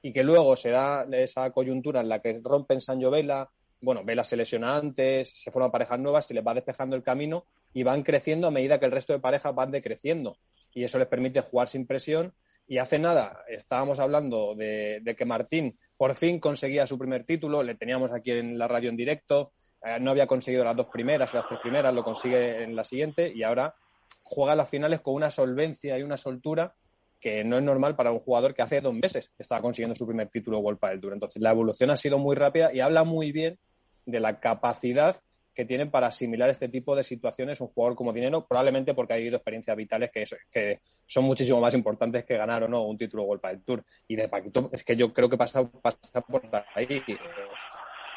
y 0.03 0.13
que 0.13 0.23
luego 0.23 0.55
se 0.55 0.71
da 0.71 1.05
esa 1.11 1.51
coyuntura 1.51 2.01
en 2.01 2.09
la 2.09 2.21
que 2.21 2.41
rompen 2.43 2.81
Sancho 2.81 3.11
Vela, 3.11 3.51
bueno, 3.81 4.03
Vela 4.05 4.23
se 4.23 4.37
lesiona 4.37 4.77
antes, 4.77 5.29
se 5.31 5.51
forman 5.51 5.73
parejas 5.73 5.99
nuevas, 5.99 6.27
se 6.27 6.35
les 6.35 6.47
va 6.47 6.55
despejando 6.55 6.95
el 6.95 7.03
camino 7.03 7.45
y 7.77 7.83
van 7.83 8.05
creciendo 8.05 8.47
a 8.47 8.51
medida 8.51 8.81
que 8.81 8.87
el 8.87 8.91
resto 8.91 9.13
de 9.13 9.19
parejas 9.19 9.55
van 9.55 9.71
decreciendo. 9.71 10.39
Y 10.73 10.85
eso 10.85 10.99
les 10.99 11.09
permite 11.09 11.43
jugar 11.43 11.69
sin 11.69 11.87
presión. 11.87 12.33
Y 12.67 12.79
hace 12.79 12.99
nada 12.99 13.45
estábamos 13.49 14.01
hablando 14.01 14.55
de, 14.55 15.15
que 15.15 15.27
Martín 15.27 15.79
por 15.95 16.15
fin 16.15 16.41
conseguía 16.41 16.87
su 16.87 16.99
primer 16.99 17.25
título, 17.25 17.63
le 17.63 17.75
teníamos 17.75 18.15
aquí 18.15 18.31
en 18.31 18.57
la 18.57 18.67
radio 18.67 18.89
en 18.89 18.97
directo, 18.97 19.53
eh, 19.85 19.99
no 20.01 20.13
había 20.13 20.27
conseguido 20.27 20.65
las 20.65 20.75
dos 20.75 20.87
primeras, 20.87 21.35
las 21.35 21.47
tres 21.47 21.61
primeras, 21.61 21.93
lo 21.93 22.03
consigue 22.03 22.63
en 22.63 22.75
la 22.75 22.83
siguiente 22.83 23.31
y 23.31 23.43
ahora 23.43 23.75
juega 24.23 24.55
las 24.55 24.71
finales 24.71 25.03
con 25.03 25.13
una 25.13 25.29
solvencia 25.29 25.99
y 25.99 26.03
una 26.03 26.17
soltura 26.17 26.75
que 27.21 27.45
no 27.45 27.59
es 27.59 27.63
normal 27.63 27.95
para 27.95 28.11
un 28.11 28.21
jugador 28.21 28.55
que 28.55 28.63
hace 28.63 28.81
dos 28.81 28.95
meses 28.95 29.31
estaba 29.39 29.61
consiguiendo 29.61 29.95
su 29.95 30.07
primer 30.07 30.31
título 30.31 30.61
World 30.61 30.81
del 30.81 31.01
Tour. 31.03 31.13
Entonces, 31.13 31.43
la 31.43 31.51
evolución 31.51 31.91
ha 31.91 31.99
sido 31.99 32.17
muy 32.17 32.37
rápida 32.37 32.73
y 32.73 32.81
habla 32.81 33.05
muy 33.05 33.33
bien 33.33 33.59
de 34.07 34.21
la 34.21 34.41
capacidad 34.41 35.17
que 35.57 35.65
tiene 35.65 35.87
para 35.87 36.09
asimilar 36.09 36.51
este 36.51 36.69
tipo 36.69 36.95
de 36.95 37.03
situaciones 37.03 37.63
un 37.63 37.69
jugador 37.69 37.97
como 37.97 38.13
Dinero, 38.13 38.47
probablemente 38.47 38.93
porque 38.93 39.15
ha 39.15 39.17
vivido 39.17 39.37
experiencias 39.37 39.75
vitales 39.75 40.11
que, 40.13 40.81
son 41.07 41.25
muchísimo 41.25 41.61
más 41.61 41.73
importantes 41.73 42.27
que 42.27 42.37
ganar 42.37 42.65
o 42.65 42.69
no 42.69 42.83
un 42.83 42.99
título 42.99 43.23
World 43.23 43.43
del 43.43 43.63
Tour. 43.63 43.85
Y 44.07 44.17
de 44.17 44.29
Paquito, 44.29 44.69
es 44.71 44.85
que 44.85 44.95
yo 44.95 45.15
creo 45.15 45.31
que 45.31 45.39
pasa, 45.39 45.65
por 45.65 46.43
ahí. 46.75 47.03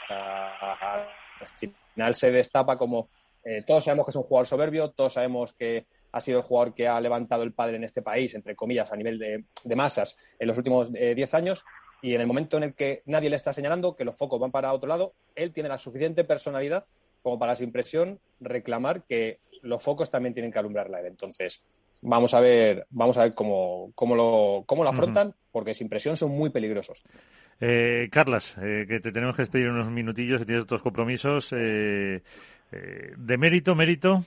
Al 0.10 1.48
final 1.94 2.16
se 2.16 2.32
destapa 2.32 2.78
como 2.78 3.10
eh, 3.46 3.64
todos 3.66 3.86
sabemos 3.86 4.06
que 4.06 4.10
es 4.10 4.16
un 4.18 4.24
jugador 4.24 4.46
soberbio, 4.46 4.92
todos 4.92 5.14
sabemos 5.14 5.54
que 5.54 5.88
ha 6.12 6.20
sido 6.20 6.40
el 6.40 6.44
jugador 6.44 6.74
que 6.74 6.90
ha 6.90 7.00
levantado 7.00 7.44
el 7.44 7.54
padre 7.54 7.78
en 7.78 7.86
este 7.86 8.02
país, 8.02 8.36
entre 8.36 8.56
comillas, 8.56 8.92
a 8.92 8.98
nivel 8.98 9.18
de, 9.18 9.76
masas 9.76 10.18
en 10.38 10.48
los 10.50 10.58
últimos 10.58 10.92
10 10.92 11.18
eh, 11.18 11.38
años. 11.38 11.64
Y 12.02 12.16
en 12.16 12.22
el 12.22 12.28
momento 12.28 12.58
en 12.58 12.64
el 12.64 12.76
que 12.76 13.02
nadie 13.06 13.30
le 13.30 13.38
está 13.38 13.54
señalando 13.54 13.96
que 13.96 14.04
los 14.04 14.18
focos 14.18 14.40
van 14.40 14.52
para 14.52 14.74
otro 14.74 14.90
lado, 14.90 15.14
él 15.36 15.54
tiene 15.54 15.70
la 15.70 15.78
suficiente 15.78 16.26
personalidad 16.26 16.86
como 17.30 17.38
para, 17.40 17.56
sin 17.56 17.72
presión, 17.72 18.20
reclamar 18.40 19.04
que 19.04 19.38
los 19.62 19.84
focos 19.84 20.10
también 20.10 20.34
tienen 20.34 20.52
que 20.52 20.58
alumbrarla. 20.58 21.02
Entonces, 21.06 21.64
vamos 22.02 22.34
a 22.34 22.40
ver, 22.40 22.88
vamos 22.90 23.20
a 23.20 23.24
ver 23.24 23.36
cómo, 23.36 23.92
cómo, 23.94 24.16
lo, 24.16 24.64
cómo 24.66 24.84
lo 24.84 24.90
afrontan, 24.90 25.36
porque 25.52 25.76
sin 25.76 25.90
presión 25.90 26.18
son 26.18 26.32
muy 26.32 26.50
peligrosos. 26.50 27.04
Eh, 27.62 28.10
Carlas, 28.12 28.58
eh, 28.64 28.86
que 28.88 29.00
te 29.00 29.12
tenemos 29.12 29.36
que 29.36 29.44
despedir 29.44 29.70
unos 29.70 29.92
minutillos, 29.92 30.40
que 30.40 30.46
tienes 30.46 30.64
otros 30.64 30.82
compromisos. 30.82 31.54
Eh, 31.54 32.24
eh, 32.72 33.14
¿De 33.16 33.38
mérito, 33.38 33.76
mérito? 33.76 34.24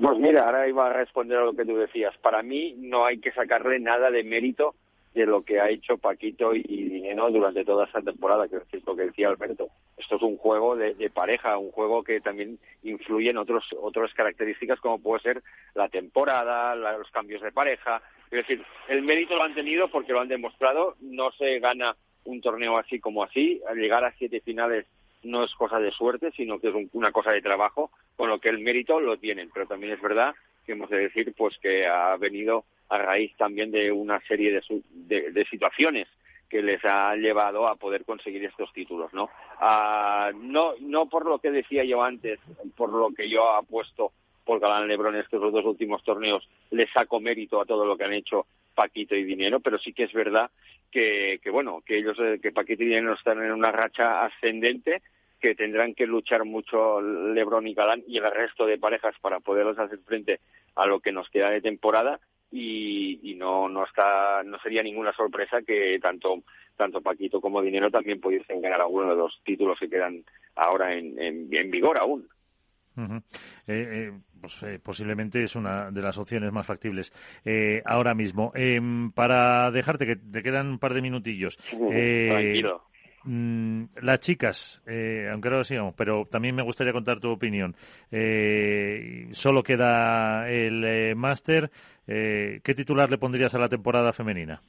Pues 0.00 0.18
mira, 0.18 0.44
ahora 0.44 0.68
iba 0.68 0.88
a 0.88 0.92
responder 0.92 1.38
a 1.38 1.44
lo 1.44 1.54
que 1.54 1.64
tú 1.64 1.76
decías. 1.76 2.16
Para 2.18 2.42
mí 2.42 2.74
no 2.78 3.04
hay 3.04 3.20
que 3.20 3.30
sacarle 3.30 3.78
nada 3.78 4.10
de 4.10 4.24
mérito 4.24 4.74
de 5.16 5.24
lo 5.24 5.42
que 5.42 5.58
ha 5.58 5.70
hecho 5.70 5.96
Paquito 5.96 6.54
y 6.54 6.62
Dineno 6.62 7.30
durante 7.30 7.64
toda 7.64 7.86
esta 7.86 8.02
temporada, 8.02 8.46
que 8.48 8.56
es 8.56 8.86
lo 8.86 8.94
que 8.94 9.06
decía 9.06 9.28
Alberto. 9.28 9.70
Esto 9.96 10.16
es 10.16 10.22
un 10.22 10.36
juego 10.36 10.76
de, 10.76 10.94
pareja, 11.08 11.56
un 11.56 11.70
juego 11.70 12.04
que 12.04 12.20
también 12.20 12.58
influye 12.82 13.30
en 13.30 13.38
otros, 13.38 13.64
otras 13.80 14.12
características 14.12 14.78
como 14.78 14.98
puede 14.98 15.22
ser 15.22 15.42
la 15.74 15.88
temporada, 15.88 16.76
los 16.76 17.10
cambios 17.10 17.40
de 17.40 17.50
pareja. 17.50 18.02
Es 18.30 18.46
decir, 18.46 18.62
el 18.88 19.00
mérito 19.00 19.36
lo 19.36 19.44
han 19.44 19.54
tenido 19.54 19.88
porque 19.88 20.12
lo 20.12 20.20
han 20.20 20.28
demostrado, 20.28 20.96
no 21.00 21.32
se 21.32 21.60
gana 21.60 21.96
un 22.24 22.42
torneo 22.42 22.76
así 22.76 23.00
como 23.00 23.22
así. 23.22 23.62
Llegar 23.74 24.04
a 24.04 24.12
siete 24.18 24.40
finales 24.40 24.84
no 25.22 25.44
es 25.44 25.54
cosa 25.54 25.78
de 25.78 25.92
suerte, 25.92 26.30
sino 26.32 26.60
que 26.60 26.68
es 26.68 26.74
una 26.92 27.10
cosa 27.10 27.30
de 27.30 27.40
trabajo, 27.40 27.90
con 28.16 28.28
lo 28.28 28.38
que 28.38 28.50
el 28.50 28.58
mérito 28.58 29.00
lo 29.00 29.16
tienen. 29.16 29.48
Pero 29.54 29.66
también 29.66 29.94
es 29.94 30.02
verdad 30.02 30.34
que 30.66 30.72
hemos 30.72 30.90
de 30.90 30.98
decir 30.98 31.32
pues 31.34 31.56
que 31.56 31.86
ha 31.86 32.14
venido 32.18 32.66
a 32.88 32.98
raíz 32.98 33.36
también 33.36 33.70
de 33.70 33.90
una 33.90 34.20
serie 34.26 34.60
de, 34.92 35.30
de, 35.32 35.44
situaciones 35.46 36.06
que 36.48 36.62
les 36.62 36.84
ha 36.84 37.14
llevado 37.16 37.66
a 37.66 37.74
poder 37.74 38.04
conseguir 38.04 38.44
estos 38.44 38.72
títulos, 38.72 39.12
¿no? 39.12 39.28
Ah, 39.58 40.30
no, 40.34 40.74
no 40.80 41.06
por 41.06 41.26
lo 41.26 41.38
que 41.38 41.50
decía 41.50 41.84
yo 41.84 42.02
antes, 42.02 42.38
por 42.76 42.92
lo 42.92 43.10
que 43.10 43.28
yo 43.28 43.50
apuesto 43.50 44.12
por 44.44 44.60
Galán 44.60 44.86
Lebron 44.86 45.16
estos 45.16 45.52
dos 45.52 45.64
últimos 45.64 46.04
torneos, 46.04 46.48
le 46.70 46.86
saco 46.88 47.18
mérito 47.20 47.60
a 47.60 47.66
todo 47.66 47.84
lo 47.84 47.96
que 47.96 48.04
han 48.04 48.12
hecho 48.12 48.46
Paquito 48.76 49.16
y 49.16 49.24
Dinero, 49.24 49.58
pero 49.58 49.78
sí 49.78 49.92
que 49.92 50.04
es 50.04 50.12
verdad 50.12 50.50
que, 50.92 51.40
que 51.42 51.50
bueno, 51.50 51.82
que 51.84 51.98
ellos, 51.98 52.16
eh, 52.20 52.38
que 52.40 52.52
Paquito 52.52 52.84
y 52.84 52.86
Dinero 52.86 53.14
están 53.14 53.42
en 53.42 53.50
una 53.50 53.72
racha 53.72 54.24
ascendente, 54.24 55.02
que 55.40 55.56
tendrán 55.56 55.94
que 55.94 56.06
luchar 56.06 56.44
mucho 56.44 57.00
Lebron 57.00 57.66
y 57.66 57.74
Galán 57.74 58.04
y 58.06 58.18
el 58.18 58.30
resto 58.30 58.66
de 58.66 58.78
parejas 58.78 59.14
para 59.20 59.40
poderlos 59.40 59.78
hacer 59.78 59.98
frente 59.98 60.40
a 60.76 60.86
lo 60.86 61.00
que 61.00 61.12
nos 61.12 61.28
queda 61.28 61.50
de 61.50 61.60
temporada 61.60 62.20
y, 62.56 63.34
no 63.38 63.68
no 63.68 63.84
está 63.84 64.42
no 64.42 64.58
sería 64.58 64.82
ninguna 64.82 65.12
sorpresa 65.12 65.60
que 65.62 65.98
tanto 66.00 66.42
tanto 66.76 67.00
Paquito 67.00 67.40
como 67.40 67.62
Dinero 67.62 67.90
también 67.90 68.20
pudiesen 68.20 68.60
ganar 68.60 68.80
alguno 68.80 69.10
de 69.10 69.16
los 69.16 69.40
títulos 69.44 69.78
que 69.78 69.88
quedan 69.88 70.24
ahora 70.56 70.94
en, 70.94 71.18
en, 71.18 71.70
vigor 71.70 71.98
aún. 71.98 72.28
Eh, 72.98 73.20
eh, 73.66 74.12
pues, 74.40 74.62
eh, 74.62 74.78
posiblemente 74.82 75.42
es 75.42 75.54
una 75.54 75.90
de 75.90 76.00
las 76.00 76.16
opciones 76.16 76.50
más 76.50 76.66
factibles 76.66 77.12
ahora 77.84 78.14
mismo. 78.14 78.52
Em, 78.54 79.10
para 79.12 79.70
dejarte, 79.70 80.06
que 80.06 80.16
te 80.16 80.42
quedan 80.42 80.68
un 80.68 80.78
par 80.78 80.94
de 80.94 81.02
minutillos. 81.02 81.56
Tranquilo. 81.56 82.84
Mm, 83.26 83.84
las 84.02 84.20
chicas, 84.20 84.80
aunque 84.86 85.48
ahora 85.48 85.64
sigamos, 85.64 85.94
pero 85.94 86.24
también 86.30 86.54
me 86.54 86.62
gustaría 86.62 86.92
contar 86.92 87.20
tu 87.20 87.30
opinión. 87.30 87.74
solo 89.32 89.62
queda 89.62 90.48
el 90.48 91.14
máster. 91.16 91.70
¿Qué 92.06 92.74
titular 92.76 93.10
le 93.10 93.18
pondrías 93.18 93.54
a 93.54 93.58
la 93.58 93.68
temporada 93.68 94.12
femenina? 94.12 94.62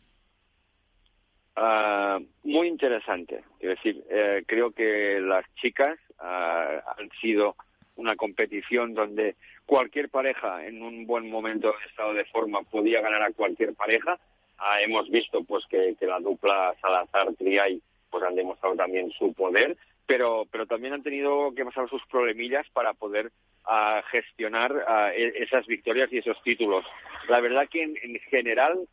Ah, 1.60 2.20
muy 2.44 2.68
interesante. 2.68 3.44
Es 3.60 3.70
decir, 3.70 4.04
eh, 4.12 4.44
creo 4.46 4.70
que 4.70 5.20
las 5.20 5.44
chicas 5.56 5.98
ah, 6.20 6.84
han 6.96 7.10
sido 7.20 7.56
una 7.96 8.16
competición 8.16 8.94
donde 8.94 9.36
cualquier 9.66 10.10
pareja 10.10 10.68
en 10.68 10.84
un 10.84 11.08
buen 11.08 11.32
momento 11.32 11.70
de 11.70 11.90
estado 11.90 12.14
de 12.14 12.26
forma 12.26 12.62
podía 12.62 13.02
ganar 13.02 13.24
a 13.24 13.32
cualquier 13.32 13.74
pareja. 13.74 14.20
Ah, 14.60 14.82
hemos 14.82 15.10
visto 15.10 15.44
pues 15.44 15.66
que, 15.66 15.96
la 16.02 16.20
dupla 16.20 16.76
Salazar 16.80 17.34
Triay 17.34 17.82
pues 18.10 18.24
han 18.24 18.36
demostrado 18.36 18.76
también 18.76 19.12
su 19.12 19.34
poder, 19.34 19.78
pero 20.06 20.46
pero 20.52 20.66
también 20.66 20.94
han 20.94 21.04
tenido 21.04 21.54
que 21.56 21.66
pasar 21.66 21.90
sus 21.90 22.06
problemillas 22.08 22.68
para 22.72 22.94
poder 22.94 23.32
a 23.66 24.02
gestionar 24.10 24.74
e, 25.14 25.44
esas 25.44 25.68
victorias 25.68 26.12
y 26.12 26.20
esos 26.20 26.42
títulos. 26.42 26.86
La 27.28 27.42
verdad 27.42 27.68
que 27.70 27.84
en, 27.84 28.20
general 28.30 28.88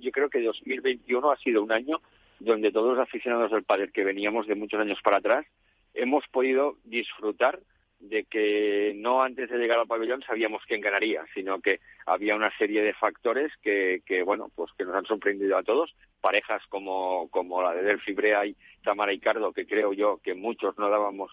yo 0.00 0.10
creo 0.12 0.28
que 0.28 0.42
2021 0.42 1.30
ha 1.30 1.36
sido 1.38 1.62
un 1.62 1.72
año 1.72 2.00
donde 2.38 2.70
todos 2.70 2.96
los 2.96 3.06
aficionados 3.06 3.50
del 3.50 3.64
pádel 3.64 3.92
que 3.92 4.04
veníamos 4.04 4.46
de 4.46 4.54
muchos 4.54 4.80
años 4.80 4.98
para 5.02 5.18
atrás 5.18 5.46
hemos 5.94 6.26
podido 6.28 6.76
disfrutar 6.84 7.58
de 7.98 8.24
que 8.24 8.92
no 8.96 9.22
antes 9.22 9.48
de 9.48 9.58
llegar 9.58 9.78
al 9.78 9.86
pabellón 9.86 10.22
sabíamos 10.22 10.62
quién 10.66 10.80
ganaría, 10.80 11.24
sino 11.34 11.60
que 11.60 11.80
había 12.04 12.36
una 12.36 12.56
serie 12.58 12.82
de 12.82 12.94
factores 12.94 13.50
que, 13.62 14.02
que 14.04 14.22
bueno, 14.22 14.50
pues 14.54 14.70
que 14.76 14.84
nos 14.84 14.94
han 14.94 15.06
sorprendido 15.06 15.56
a 15.56 15.62
todos, 15.62 15.94
parejas 16.20 16.62
como, 16.68 17.28
como 17.30 17.62
la 17.62 17.72
de 17.72 17.82
Delphi 17.82 18.12
Brea 18.12 18.46
y 18.46 18.56
Tamara 18.82 19.12
y 19.12 19.18
Cardo, 19.18 19.52
que 19.52 19.66
creo 19.66 19.92
yo 19.92 20.20
que 20.22 20.34
muchos 20.34 20.76
no 20.78 20.90
dábamos 20.90 21.30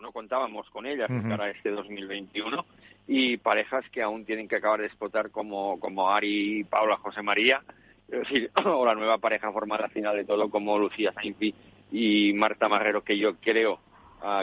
no 0.00 0.12
contábamos 0.12 0.68
con 0.70 0.84
ellas 0.84 1.10
para 1.28 1.50
este 1.50 1.70
2021 1.70 2.66
y 3.08 3.36
parejas 3.38 3.84
que 3.90 4.02
aún 4.02 4.24
tienen 4.24 4.48
que 4.48 4.56
acabar 4.56 4.80
de 4.80 4.86
explotar 4.86 5.30
como, 5.30 5.78
como 5.80 6.10
Ari, 6.10 6.64
Paula, 6.64 6.96
José 6.98 7.22
María, 7.22 7.62
es 8.08 8.20
decir, 8.20 8.50
o 8.64 8.84
la 8.84 8.94
nueva 8.94 9.18
pareja 9.18 9.52
formada 9.52 9.84
al 9.84 9.90
final 9.90 10.16
de 10.16 10.24
todo 10.24 10.50
como 10.50 10.78
Lucía 10.78 11.12
Sainfi 11.12 11.54
y 11.90 12.32
Marta 12.34 12.68
Marrero, 12.68 13.02
que 13.02 13.16
yo 13.16 13.36
creo 13.36 13.80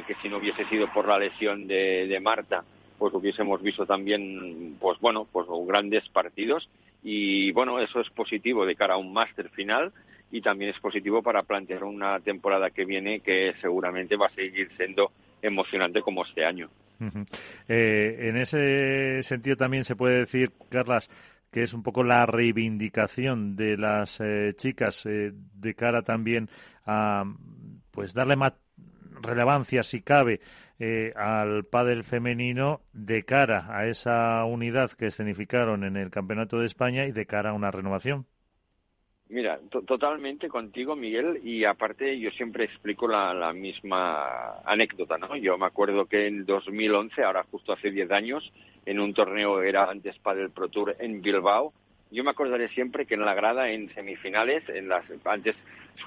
que 0.08 0.16
si 0.22 0.30
no 0.30 0.38
hubiese 0.38 0.66
sido 0.66 0.92
por 0.94 1.08
la 1.08 1.20
lesión 1.20 1.68
de, 1.68 2.08
de 2.08 2.20
Marta, 2.20 2.64
pues 2.98 3.14
hubiésemos 3.14 3.62
visto 3.62 3.86
también, 3.86 4.78
pues 4.80 5.00
bueno, 5.00 5.28
pues 5.32 5.48
grandes 5.68 6.08
partidos 6.10 6.70
y 7.04 7.52
bueno, 7.52 7.80
eso 7.80 8.00
es 8.00 8.10
positivo 8.10 8.66
de 8.66 8.76
cara 8.76 8.94
a 8.94 8.98
un 8.98 9.12
máster 9.12 9.50
final 9.50 9.92
y 10.32 10.42
también 10.42 10.72
es 10.72 10.80
positivo 10.80 11.22
para 11.22 11.44
plantear 11.44 11.84
una 11.84 12.20
temporada 12.20 12.72
que 12.72 12.86
viene 12.86 13.20
que 13.20 13.54
seguramente 13.62 14.16
va 14.16 14.28
a 14.28 14.34
seguir 14.34 14.70
siendo 14.78 15.12
emocionante 15.42 16.02
como 16.02 16.24
este 16.24 16.46
año. 16.46 16.70
Eh, 17.68 18.30
en 18.30 18.38
ese 18.38 19.22
sentido 19.22 19.58
también 19.58 19.84
se 19.84 19.96
puede 19.96 20.20
decir, 20.20 20.52
Carlas, 20.70 21.10
que 21.52 21.64
es 21.64 21.74
un 21.74 21.84
poco 21.84 22.04
la 22.04 22.26
reivindicación 22.26 23.56
de 23.56 23.78
las 23.78 24.20
eh, 24.22 24.54
chicas 24.56 25.06
eh, 25.06 25.32
de 25.34 25.76
cara 25.76 26.02
también 26.02 26.50
a 26.86 27.24
pues 27.92 28.14
darle 28.14 28.36
más 28.36 28.54
relevancia, 29.21 29.84
si 29.84 30.02
cabe, 30.02 30.39
al 31.15 31.65
pádel 31.65 32.04
femenino 32.04 32.82
de 32.91 33.23
cara 33.23 33.67
a 33.69 33.88
esa 33.88 34.43
unidad 34.45 34.91
que 34.91 35.08
escenificaron 35.08 35.84
en 35.84 35.97
el 35.97 36.10
Campeonato 36.10 36.60
de 36.60 36.65
España 36.65 37.06
y 37.06 37.12
de 37.12 37.26
cara 37.26 37.52
a 37.52 37.54
una 37.54 37.71
renovación. 37.71 38.26
Mira, 39.30 39.60
totalmente 39.88 40.47
contigo, 40.47 40.95
Miguel, 40.95 41.39
y 41.43 41.63
aparte 41.63 42.19
yo 42.19 42.30
siempre 42.32 42.65
explico 42.65 43.08
la, 43.08 43.52
misma 43.54 44.60
anécdota, 44.63 45.17
¿no? 45.17 45.36
Yo 45.38 45.58
me 45.58 45.65
acuerdo 45.65 46.06
que 46.06 46.28
en 46.28 46.45
2011, 46.45 47.23
ahora 47.23 47.43
justo 47.49 47.73
hace 47.73 47.89
10 47.89 48.12
años, 48.12 48.54
en 48.86 48.99
un 48.99 49.13
torneo 49.13 49.63
era 49.63 49.89
antes 49.89 50.19
para 50.19 50.41
el 50.41 50.52
Pro 50.52 50.67
Tour 50.67 50.95
en 50.99 51.21
Bilbao, 51.21 51.73
yo 52.12 52.23
me 52.23 52.30
acordaré 52.30 52.69
siempre 52.69 53.08
que 53.08 53.15
en 53.15 53.26
la 53.26 53.34
grada, 53.34 53.71
en 53.71 53.91
semifinales, 53.95 54.69
en 54.69 54.88
las 54.88 55.04
antes 55.26 55.56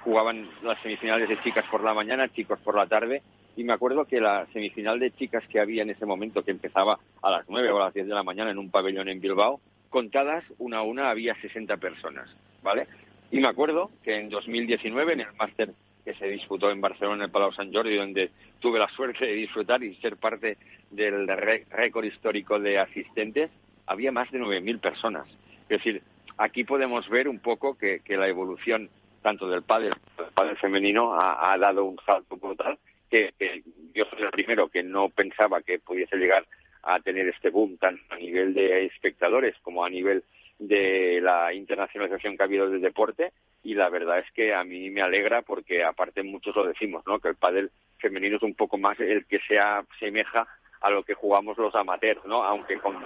jugaban 0.03 0.49
las 0.63 0.81
semifinales 0.83 1.29
de 1.29 1.41
chicas 1.43 1.65
por 1.71 1.83
la 1.83 1.95
mañana, 1.95 2.33
chicos 2.33 2.59
por 2.61 2.77
la 2.77 2.87
tarde, 2.87 3.23
y 3.57 3.65
me 3.65 3.73
acuerdo 3.73 4.05
que 4.05 4.21
la 4.21 4.47
semifinal 4.53 5.01
de 5.01 5.11
chicas 5.13 5.43
que 5.49 5.61
había 5.61 5.83
en 5.83 5.91
ese 5.91 6.07
momento, 6.07 6.45
que 6.45 6.51
empezaba 6.51 6.99
a 7.23 7.31
las 7.31 7.49
9 7.49 7.71
o 7.71 7.81
a 7.81 7.87
las 7.87 7.95
10 7.95 8.07
de 8.07 8.15
la 8.15 8.23
mañana 8.23 8.51
en 8.51 8.59
un 8.59 8.71
pabellón 8.71 9.09
en 9.09 9.21
Bilbao, 9.21 9.61
contadas 9.89 10.45
una 10.59 10.79
a 10.79 10.83
una 10.83 11.11
había 11.11 11.35
60 11.41 11.77
personas, 11.79 12.29
¿vale? 12.63 12.87
Y 13.31 13.41
me 13.41 13.49
acuerdo 13.49 13.91
que 14.05 14.17
en 14.17 14.29
2019, 14.29 15.15
en 15.15 15.21
el 15.21 15.33
máster 15.39 15.73
que 16.05 16.15
se 16.15 16.29
disputó 16.29 16.71
en 16.71 16.81
Barcelona, 16.81 17.17
en 17.17 17.23
el 17.23 17.31
Palau 17.31 17.53
Sant 17.53 17.75
Jordi, 17.75 17.97
donde 17.97 18.31
tuve 18.61 18.79
la 18.79 18.89
suerte 18.89 19.27
de 19.27 19.33
disfrutar 19.33 19.83
y 19.83 19.95
ser 19.97 20.17
parte 20.17 20.57
del 20.91 21.27
récord 21.27 22.05
histórico 22.05 22.61
de 22.61 22.79
asistentes, 22.79 23.51
había 23.87 24.13
más 24.13 24.31
de 24.31 24.39
9.000 24.39 24.81
personas. 24.81 25.27
Es 25.63 25.69
decir, 25.69 26.03
aquí 26.39 26.65
podemos 26.65 27.09
ver 27.09 27.29
un 27.29 27.41
poco 27.41 27.77
que, 27.77 28.01
la 28.09 28.29
evolución 28.29 28.89
tanto 29.27 29.49
del 29.49 29.65
pádel 29.65 29.93
del 30.17 30.31
pádel 30.33 30.57
femenino 30.57 31.19
ha, 31.21 31.59
dado 31.59 31.85
un 31.85 31.99
salto 32.07 32.37
brutal 32.37 32.79
que, 33.11 33.35
que, 33.37 33.61
yo 33.93 34.05
soy 34.05 34.23
el 34.23 34.31
primero 34.31 34.69
que 34.69 34.85
no 34.85 35.09
pensaba 35.09 35.63
que 35.63 35.81
pudiese 35.81 36.17
llegar 36.17 36.47
a 36.85 37.01
tener 37.01 37.27
este 37.27 37.51
boom 37.51 37.77
tanto 37.77 38.05
a 38.15 38.19
nivel 38.19 38.55
de 38.55 38.85
espectadores 38.85 39.57
como 39.63 39.85
a 39.85 39.91
nivel 39.91 40.23
de 40.61 41.19
la 41.21 41.53
internacionalización 41.53 42.37
que 42.37 42.43
ha 42.45 42.47
habido 42.47 42.71
del 42.71 42.81
deporte 42.81 43.33
y 43.65 43.75
la 43.75 43.89
verdad 43.89 44.21
es 44.21 44.31
que 44.31 44.55
a 44.55 44.63
mí 44.63 44.91
me 44.91 45.03
alegra 45.03 45.43
porque 45.43 45.83
aparte 45.83 46.23
muchos 46.23 46.55
lo 46.55 46.65
decimos, 46.65 47.03
¿no? 47.05 47.19
Que 47.19 47.31
el 47.31 47.35
pádel 47.35 47.73
femenino 47.99 48.37
es 48.37 48.45
un 48.45 48.55
poco 48.55 48.79
más 48.79 49.01
el 49.01 49.27
que 49.27 49.41
se 49.41 49.59
asemeja 49.59 50.47
a 50.81 50.91
lo 50.91 51.03
que 51.03 51.15
jugamos 51.15 51.57
los 51.59 51.75
amateurs, 51.75 52.25
¿no? 52.25 52.43
Aunque 52.43 52.79
con, 52.79 52.97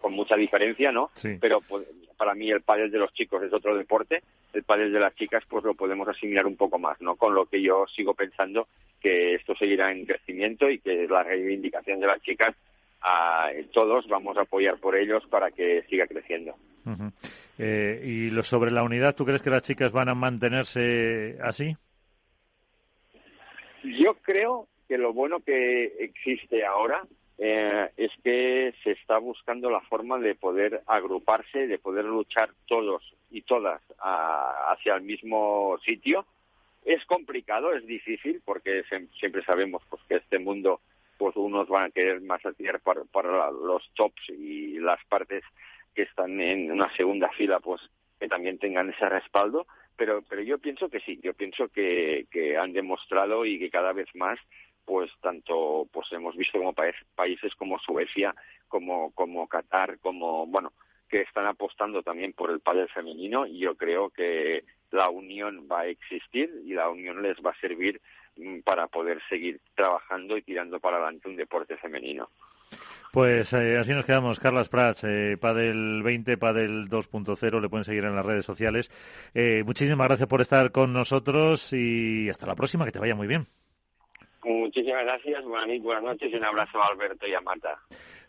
con 0.00 0.12
mucha 0.12 0.36
diferencia, 0.36 0.92
¿no? 0.92 1.10
Pero 1.40 1.60
pues, 1.60 1.86
para 2.16 2.34
mí 2.34 2.50
el 2.50 2.62
pádel 2.62 2.90
de 2.90 2.98
los 2.98 3.12
chicos 3.12 3.42
es 3.42 3.52
otro 3.52 3.76
deporte, 3.76 4.22
el 4.52 4.62
pádel 4.62 4.92
de 4.92 5.00
las 5.00 5.14
chicas 5.14 5.44
pues 5.48 5.64
lo 5.64 5.74
podemos 5.74 6.08
asimilar 6.08 6.46
un 6.46 6.56
poco 6.56 6.78
más, 6.78 7.00
¿no? 7.00 7.16
Con 7.16 7.34
lo 7.34 7.46
que 7.46 7.60
yo 7.62 7.86
sigo 7.86 8.14
pensando 8.14 8.68
que 9.00 9.34
esto 9.34 9.54
seguirá 9.54 9.92
en 9.92 10.06
crecimiento 10.06 10.70
y 10.70 10.78
que 10.78 11.06
la 11.08 11.22
reivindicación 11.22 12.00
de 12.00 12.06
las 12.06 12.22
chicas 12.22 12.54
a 13.02 13.50
todos 13.72 14.08
vamos 14.08 14.36
a 14.36 14.42
apoyar 14.42 14.78
por 14.78 14.96
ellos 14.96 15.24
para 15.30 15.50
que 15.50 15.82
siga 15.88 16.06
creciendo. 16.06 16.54
Eh, 17.58 18.00
y 18.04 18.30
lo 18.30 18.42
sobre 18.42 18.70
la 18.70 18.82
unidad, 18.82 19.14
¿tú 19.14 19.24
crees 19.24 19.42
que 19.42 19.50
las 19.50 19.62
chicas 19.62 19.92
van 19.92 20.08
a 20.08 20.14
mantenerse 20.14 21.36
así? 21.42 21.76
Yo 23.82 24.14
creo 24.22 24.66
que 24.88 24.98
lo 24.98 25.12
bueno 25.12 25.40
que 25.40 25.86
existe 25.98 26.64
ahora 26.64 27.02
eh, 27.38 27.90
es 27.96 28.10
que 28.24 28.74
se 28.82 28.92
está 28.92 29.18
buscando 29.18 29.70
la 29.70 29.80
forma 29.82 30.18
de 30.18 30.34
poder 30.34 30.82
agruparse, 30.86 31.66
de 31.66 31.78
poder 31.78 32.04
luchar 32.04 32.50
todos 32.66 33.02
y 33.30 33.42
todas 33.42 33.82
hacia 33.98 34.94
el 34.94 35.02
mismo 35.02 35.78
sitio. 35.84 36.24
Es 36.84 37.04
complicado, 37.04 37.74
es 37.74 37.86
difícil, 37.86 38.40
porque 38.44 38.84
siempre 39.18 39.44
sabemos 39.44 39.82
pues, 39.90 40.00
que 40.08 40.16
este 40.16 40.38
mundo 40.38 40.80
pues 41.18 41.34
unos 41.36 41.68
van 41.68 41.84
a 41.84 41.90
querer 41.90 42.20
más 42.20 42.42
tirar 42.56 42.80
para, 42.80 43.04
para 43.04 43.50
los 43.50 43.82
tops 43.94 44.28
y 44.28 44.78
las 44.78 45.02
partes 45.06 45.42
que 45.94 46.02
están 46.02 46.40
en 46.40 46.70
una 46.70 46.94
segunda 46.96 47.28
fila, 47.30 47.58
pues 47.60 47.80
que 48.20 48.28
también 48.28 48.58
tengan 48.58 48.90
ese 48.90 49.08
respaldo. 49.08 49.66
Pero, 49.96 50.22
pero 50.28 50.42
yo 50.42 50.58
pienso 50.58 50.90
que 50.90 51.00
sí, 51.00 51.18
yo 51.22 51.32
pienso 51.32 51.68
que, 51.68 52.26
que 52.30 52.56
han 52.56 52.74
demostrado 52.74 53.46
y 53.46 53.58
que 53.58 53.70
cada 53.70 53.92
vez 53.94 54.08
más, 54.14 54.38
pues 54.86 55.10
tanto 55.20 55.86
pues 55.92 56.10
hemos 56.12 56.36
visto 56.36 56.58
como 56.58 56.72
países 56.72 57.54
como 57.56 57.78
Suecia, 57.80 58.34
como, 58.68 59.10
como 59.10 59.46
Qatar, 59.48 59.98
como, 59.98 60.46
bueno, 60.46 60.72
que 61.08 61.22
están 61.22 61.46
apostando 61.46 62.02
también 62.02 62.32
por 62.32 62.50
el 62.50 62.60
pádel 62.60 62.88
femenino 62.88 63.46
y 63.46 63.58
yo 63.58 63.76
creo 63.76 64.10
que 64.10 64.64
la 64.90 65.10
unión 65.10 65.68
va 65.70 65.80
a 65.80 65.86
existir 65.86 66.50
y 66.64 66.72
la 66.72 66.88
unión 66.88 67.22
les 67.22 67.36
va 67.44 67.50
a 67.50 67.60
servir 67.60 68.00
mm, 68.36 68.60
para 68.60 68.86
poder 68.86 69.20
seguir 69.28 69.60
trabajando 69.74 70.36
y 70.36 70.42
tirando 70.42 70.80
para 70.80 70.96
adelante 70.96 71.28
un 71.28 71.36
deporte 71.36 71.76
femenino. 71.76 72.28
Pues 73.12 73.52
eh, 73.54 73.78
así 73.78 73.92
nos 73.92 74.04
quedamos. 74.04 74.40
Carlas 74.40 74.68
Prats, 74.68 75.04
eh, 75.04 75.36
Padel 75.40 76.02
20, 76.02 76.36
Padel 76.36 76.88
2.0, 76.88 77.60
le 77.60 77.68
pueden 77.68 77.84
seguir 77.84 78.04
en 78.04 78.14
las 78.14 78.26
redes 78.26 78.44
sociales. 78.44 78.90
Eh, 79.32 79.62
muchísimas 79.64 80.06
gracias 80.08 80.28
por 80.28 80.40
estar 80.40 80.70
con 80.70 80.92
nosotros 80.92 81.72
y 81.72 82.28
hasta 82.28 82.46
la 82.46 82.54
próxima, 82.54 82.84
que 82.84 82.92
te 82.92 82.98
vaya 82.98 83.14
muy 83.14 83.26
bien. 83.26 83.46
Muchísimas 84.46 85.02
gracias, 85.02 85.44
buenas, 85.44 85.82
buenas 85.82 86.04
noches 86.04 86.32
y 86.32 86.36
un 86.36 86.44
abrazo 86.44 86.80
a 86.80 86.86
Alberto 86.86 87.26
y 87.26 87.34
a 87.34 87.40
Marta. 87.40 87.76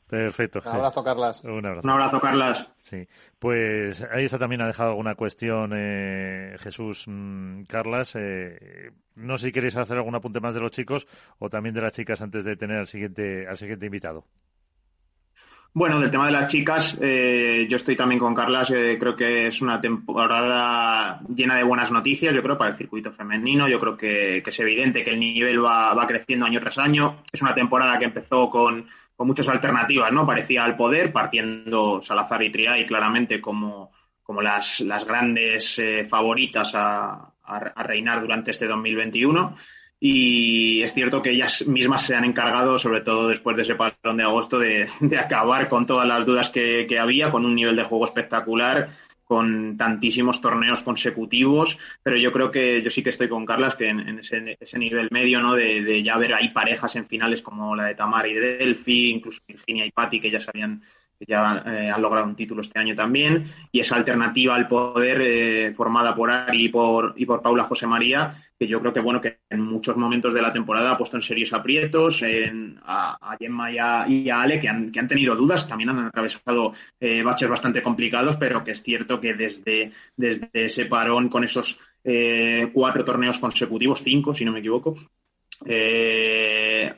Perfecto. 0.09 0.61
Un 0.65 0.71
abrazo, 0.71 1.03
Carlas. 1.03 1.43
Un 1.43 1.63
abrazo. 1.63 1.87
Un 1.87 1.89
abrazo, 1.91 2.19
Carlas. 2.19 2.71
Sí, 2.79 3.07
pues 3.37 4.01
ahí 4.11 4.23
está 4.23 4.39
también 4.39 4.61
ha 4.61 4.67
dejado 4.67 4.91
alguna 4.91 5.13
cuestión 5.13 5.73
eh, 5.75 6.55
Jesús 6.57 7.03
mm, 7.07 7.63
Carlas. 7.63 8.15
Eh, 8.15 8.89
no 9.15 9.37
sé 9.37 9.47
si 9.47 9.51
queréis 9.51 9.77
hacer 9.77 9.97
algún 9.97 10.15
apunte 10.15 10.39
más 10.39 10.55
de 10.55 10.61
los 10.61 10.71
chicos 10.71 11.07
o 11.37 11.49
también 11.49 11.75
de 11.75 11.81
las 11.81 11.91
chicas 11.91 12.19
antes 12.21 12.43
de 12.45 12.55
tener 12.55 12.77
al 12.77 12.87
siguiente, 12.87 13.47
al 13.47 13.57
siguiente 13.57 13.85
invitado. 13.85 14.25
Bueno, 15.79 15.99
del 15.99 16.09
tema 16.09 16.25
de 16.25 16.31
las 16.31 16.51
chicas, 16.51 16.97
eh, 16.99 17.67
yo 17.69 17.75
estoy 17.75 17.95
también 17.95 18.17
con 18.17 18.33
Carlas. 18.33 18.69
Creo 18.69 19.15
que 19.15 19.45
es 19.45 19.61
una 19.61 19.79
temporada 19.79 21.19
llena 21.29 21.55
de 21.55 21.63
buenas 21.63 21.91
noticias, 21.91 22.33
yo 22.33 22.41
creo, 22.41 22.57
para 22.57 22.71
el 22.71 22.75
circuito 22.75 23.11
femenino. 23.11 23.69
Yo 23.69 23.79
creo 23.79 23.95
que, 23.95 24.39
es 24.39 24.59
evidente 24.59 25.03
que 25.03 25.11
el 25.11 25.19
nivel 25.19 25.63
va, 25.63 26.07
creciendo 26.07 26.47
año 26.47 26.59
tras 26.61 26.79
año. 26.79 27.21
Es 27.31 27.43
una 27.43 27.53
temporada 27.53 27.99
que 27.99 28.05
empezó 28.05 28.49
con, 28.49 28.87
muchas 29.19 29.47
alternativas, 29.49 30.11
¿no? 30.11 30.25
Parecía 30.25 30.63
al 30.63 30.75
poder, 30.75 31.11
partiendo 31.11 32.01
Salazar 32.01 32.41
y 32.41 32.51
Triay 32.51 32.87
claramente 32.87 33.39
como, 33.39 33.91
las 34.41 35.05
grandes 35.05 35.77
eh, 35.77 36.05
favoritas 36.05 36.73
a, 36.73 37.33
a 37.43 37.83
reinar 37.83 38.21
durante 38.21 38.49
este 38.49 38.65
2021 38.65 39.55
y 39.99 40.81
es 40.83 40.93
cierto 40.93 41.21
que 41.21 41.31
ellas 41.31 41.65
mismas 41.67 42.05
se 42.05 42.15
han 42.15 42.23
encargado, 42.23 42.77
sobre 42.77 43.01
todo 43.01 43.27
después 43.27 43.55
de 43.55 43.63
ese 43.63 43.75
parón 43.75 44.17
de 44.17 44.23
agosto, 44.23 44.59
de, 44.59 44.87
acabar 45.19 45.67
con 45.67 45.85
todas 45.85 46.07
las 46.07 46.25
dudas 46.25 46.49
que, 46.49 46.87
había, 46.99 47.31
con 47.31 47.45
un 47.45 47.55
nivel 47.55 47.75
de 47.75 47.83
juego 47.83 48.05
espectacular, 48.05 48.89
con 49.23 49.75
tantísimos 49.75 50.39
torneos 50.39 50.83
consecutivos, 50.83 51.77
pero 52.01 52.15
yo 52.15 52.31
creo 52.31 52.51
que 52.51 52.81
yo 52.81 52.89
sí 52.89 53.03
que 53.03 53.09
estoy 53.09 53.27
con 53.27 53.45
Carlas, 53.45 53.75
que 53.75 53.89
en, 53.89 54.19
ese, 54.19 54.77
nivel 54.77 55.09
medio, 55.11 55.41
¿no? 55.41 55.55
De, 55.55 56.01
ya 56.03 56.17
ver 56.17 56.33
ahí 56.33 56.49
parejas 56.49 56.95
en 56.95 57.07
finales 57.07 57.41
como 57.41 57.75
la 57.75 57.85
de 57.85 57.95
Tamar 57.95 58.27
y 58.27 58.35
de 58.35 58.57
Delphi, 58.57 59.09
incluso 59.09 59.41
Virginia 59.47 59.85
y 59.85 59.91
Patti, 59.91 60.19
que 60.19 60.31
ya 60.31 60.39
sabían 60.39 60.79
que 60.79 60.87
ya 61.19 61.63
eh, 61.65 61.89
han 61.89 62.01
logrado 62.01 62.27
un 62.27 62.35
título 62.35 62.61
este 62.61 62.79
año 62.79 62.95
también, 62.95 63.45
y 63.71 63.79
esa 63.79 63.95
alternativa 63.95 64.55
al 64.55 64.67
poder 64.67 65.21
eh, 65.21 65.73
formada 65.75 66.15
por 66.15 66.29
Ari 66.29 66.65
y 66.65 66.69
por, 66.69 67.13
y 67.17 67.25
por 67.25 67.41
Paula 67.41 67.63
José 67.63 67.87
María, 67.87 68.35
que 68.59 68.67
yo 68.67 68.79
creo 68.79 68.93
que 68.93 68.99
bueno 68.99 69.21
que 69.21 69.39
en 69.49 69.61
muchos 69.61 69.97
momentos 69.97 70.33
de 70.33 70.41
la 70.41 70.53
temporada 70.53 70.91
ha 70.91 70.97
puesto 70.97 71.15
en 71.15 71.21
serios 71.21 71.53
aprietos 71.53 72.23
a, 72.83 73.37
Gemma 73.39 73.71
y 73.71 73.77
a, 74.29 74.41
Ale, 74.41 74.59
que 74.59 74.67
han, 74.67 74.91
que 74.91 74.99
han 74.99 75.07
tenido 75.07 75.35
dudas, 75.35 75.67
también 75.67 75.89
han 75.89 75.99
atravesado 75.99 76.73
eh, 76.99 77.21
baches 77.23 77.49
bastante 77.49 77.83
complicados, 77.83 78.35
pero 78.37 78.63
que 78.63 78.71
es 78.71 78.81
cierto 78.81 79.21
que 79.21 79.33
desde, 79.33 79.91
desde 80.15 80.49
ese 80.53 80.85
parón 80.85 81.29
con 81.29 81.43
esos 81.43 81.79
cuatro 82.71 83.03
torneos 83.03 83.37
consecutivos, 83.37 84.01
cinco 84.01 84.33
si 84.33 84.45
no 84.45 84.53
me 84.53 84.59
equivoco, 84.59 84.95
eh, 85.65 86.93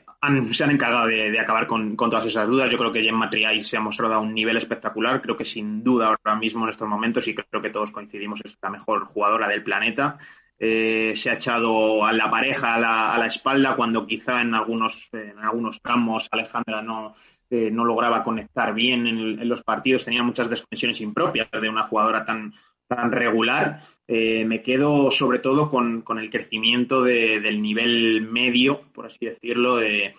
se 0.52 0.64
han 0.64 0.72
encargado 0.72 1.08
de, 1.08 1.40
acabar 1.40 1.68
con, 1.68 1.96
todas 1.96 2.26
esas 2.26 2.48
dudas. 2.48 2.70
Yo 2.72 2.78
creo 2.78 2.92
que 2.92 3.04
Gemma 3.04 3.30
Triay 3.30 3.64
se 3.64 3.78
ha 3.78 3.82
mostrado 3.82 4.16
a 4.16 4.20
un 4.20 4.34
nivel 4.34 4.58
espectacular. 4.58 5.22
Creo 5.22 5.38
que 5.38 5.46
sin 5.46 5.84
duda 5.84 6.08
ahora 6.08 6.36
mismo 6.36 6.64
en 6.64 6.70
estos 6.70 6.88
momentos, 6.88 7.28
y 7.28 7.36
creo 7.36 7.62
que 7.62 7.70
todos 7.70 7.92
coincidimos, 7.92 8.42
es 8.44 8.58
la 8.62 8.70
mejor 8.70 9.06
jugadora 9.06 9.48
del 9.48 9.64
planeta. 9.64 10.18
Eh, 10.62 11.14
se 11.16 11.30
ha 11.30 11.36
echado 11.36 12.06
a 12.06 12.12
la 12.12 12.30
pareja 12.30 12.76
a 12.76 13.18
la, 13.18 13.26
espalda 13.28 13.78
cuando 13.78 14.06
quizá 14.06 14.42
en 14.42 14.54
algunos, 14.54 15.10
en 15.14 15.40
algunos 15.40 15.82
tramos 15.82 16.28
Alejandra 16.32 16.82
no, 16.82 17.16
eh, 17.50 17.72
no 17.72 17.86
lograba 17.86 18.24
conectar 18.24 18.74
bien 18.74 19.08
en, 19.08 19.48
los 19.48 19.64
partidos, 19.64 20.04
tenía 20.04 20.22
muchas 20.22 20.50
desconexiones 20.50 21.00
impropias 21.00 21.50
de 21.50 21.70
una 21.70 21.84
jugadora 21.84 22.26
tan, 22.26 22.54
tan 22.90 23.12
regular. 23.12 23.82
Eh, 24.08 24.44
me 24.46 24.64
quedo 24.64 25.12
sobre 25.12 25.40
todo 25.40 25.70
con, 25.70 26.04
el 26.18 26.30
crecimiento 26.32 27.04
del 27.04 27.62
nivel 27.62 28.24
medio, 28.24 28.82
por 28.92 29.06
así 29.06 29.28
decirlo, 29.28 29.78
de, 29.78 30.16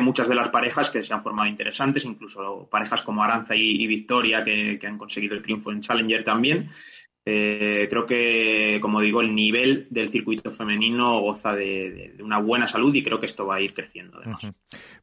muchas 0.00 0.28
de 0.28 0.34
las 0.34 0.48
parejas 0.48 0.90
que 0.90 1.02
se 1.02 1.14
han 1.14 1.22
formado 1.22 1.48
interesantes, 1.48 2.04
incluso 2.04 2.68
parejas 2.70 3.02
como 3.02 3.22
Aranza 3.22 3.54
y, 3.54 3.86
Victoria 3.86 4.42
que, 4.42 4.78
que, 4.78 4.86
han 4.86 4.98
conseguido 4.98 5.36
el 5.36 5.42
triunfo 5.42 5.70
en 5.70 5.80
Challenger 5.80 6.24
también. 6.24 6.70
Eh, 7.26 7.86
creo 7.88 8.04
que, 8.04 8.78
como 8.82 9.00
digo, 9.00 9.22
el 9.22 9.34
nivel 9.34 9.86
del 9.88 10.10
circuito 10.10 10.50
femenino 10.50 11.20
goza 11.20 11.54
de, 11.54 12.14
una 12.20 12.38
buena 12.38 12.66
salud 12.66 12.94
y 12.94 13.02
creo 13.02 13.18
que 13.18 13.24
esto 13.24 13.46
va 13.46 13.56
a 13.56 13.60
ir 13.62 13.72
creciendo. 13.72 14.18
Además. 14.18 14.52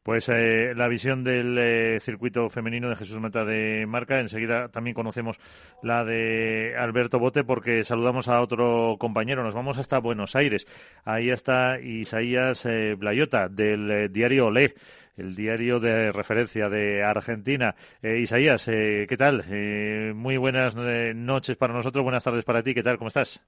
Pues 0.04 0.28
eh, 0.28 0.72
la 0.76 0.86
visión 0.86 1.24
del 1.24 1.58
eh, 1.58 2.00
circuito 2.00 2.48
femenino 2.48 2.88
de 2.88 2.96
Jesús 2.96 3.18
Mata 3.18 3.44
de 3.44 3.86
Marca. 3.88 4.20
Enseguida 4.20 4.68
también 4.68 4.94
conocemos 4.94 5.38
la 5.82 6.04
de 6.04 6.76
Alberto 6.78 7.18
Bote 7.18 7.42
porque 7.42 7.82
saludamos 7.82 8.28
a 8.28 8.40
otro 8.40 8.96
compañero. 8.98 9.42
Nos 9.42 9.54
vamos 9.54 9.78
hasta 9.78 9.98
Buenos 9.98 10.36
Aires. 10.36 10.68
Ahí 11.04 11.30
está 11.30 11.80
Isaías 11.80 12.68
Blayota 12.98 13.48
del 13.48 14.12
diario 14.12 14.46
Olé 14.46 14.74
el 15.16 15.34
diario 15.34 15.80
de 15.80 16.12
referencia 16.12 16.68
de 16.68 17.02
Argentina. 17.02 17.74
Eh, 18.02 18.18
Isaías, 18.20 18.66
eh, 18.68 19.06
¿qué 19.08 19.16
tal? 19.16 19.44
Eh, 19.48 20.12
muy 20.14 20.36
buenas 20.36 20.74
noches 20.74 21.56
para 21.56 21.74
nosotros, 21.74 22.02
buenas 22.02 22.24
tardes 22.24 22.44
para 22.44 22.62
ti, 22.62 22.74
¿qué 22.74 22.82
tal? 22.82 22.98
¿Cómo 22.98 23.08
estás? 23.08 23.40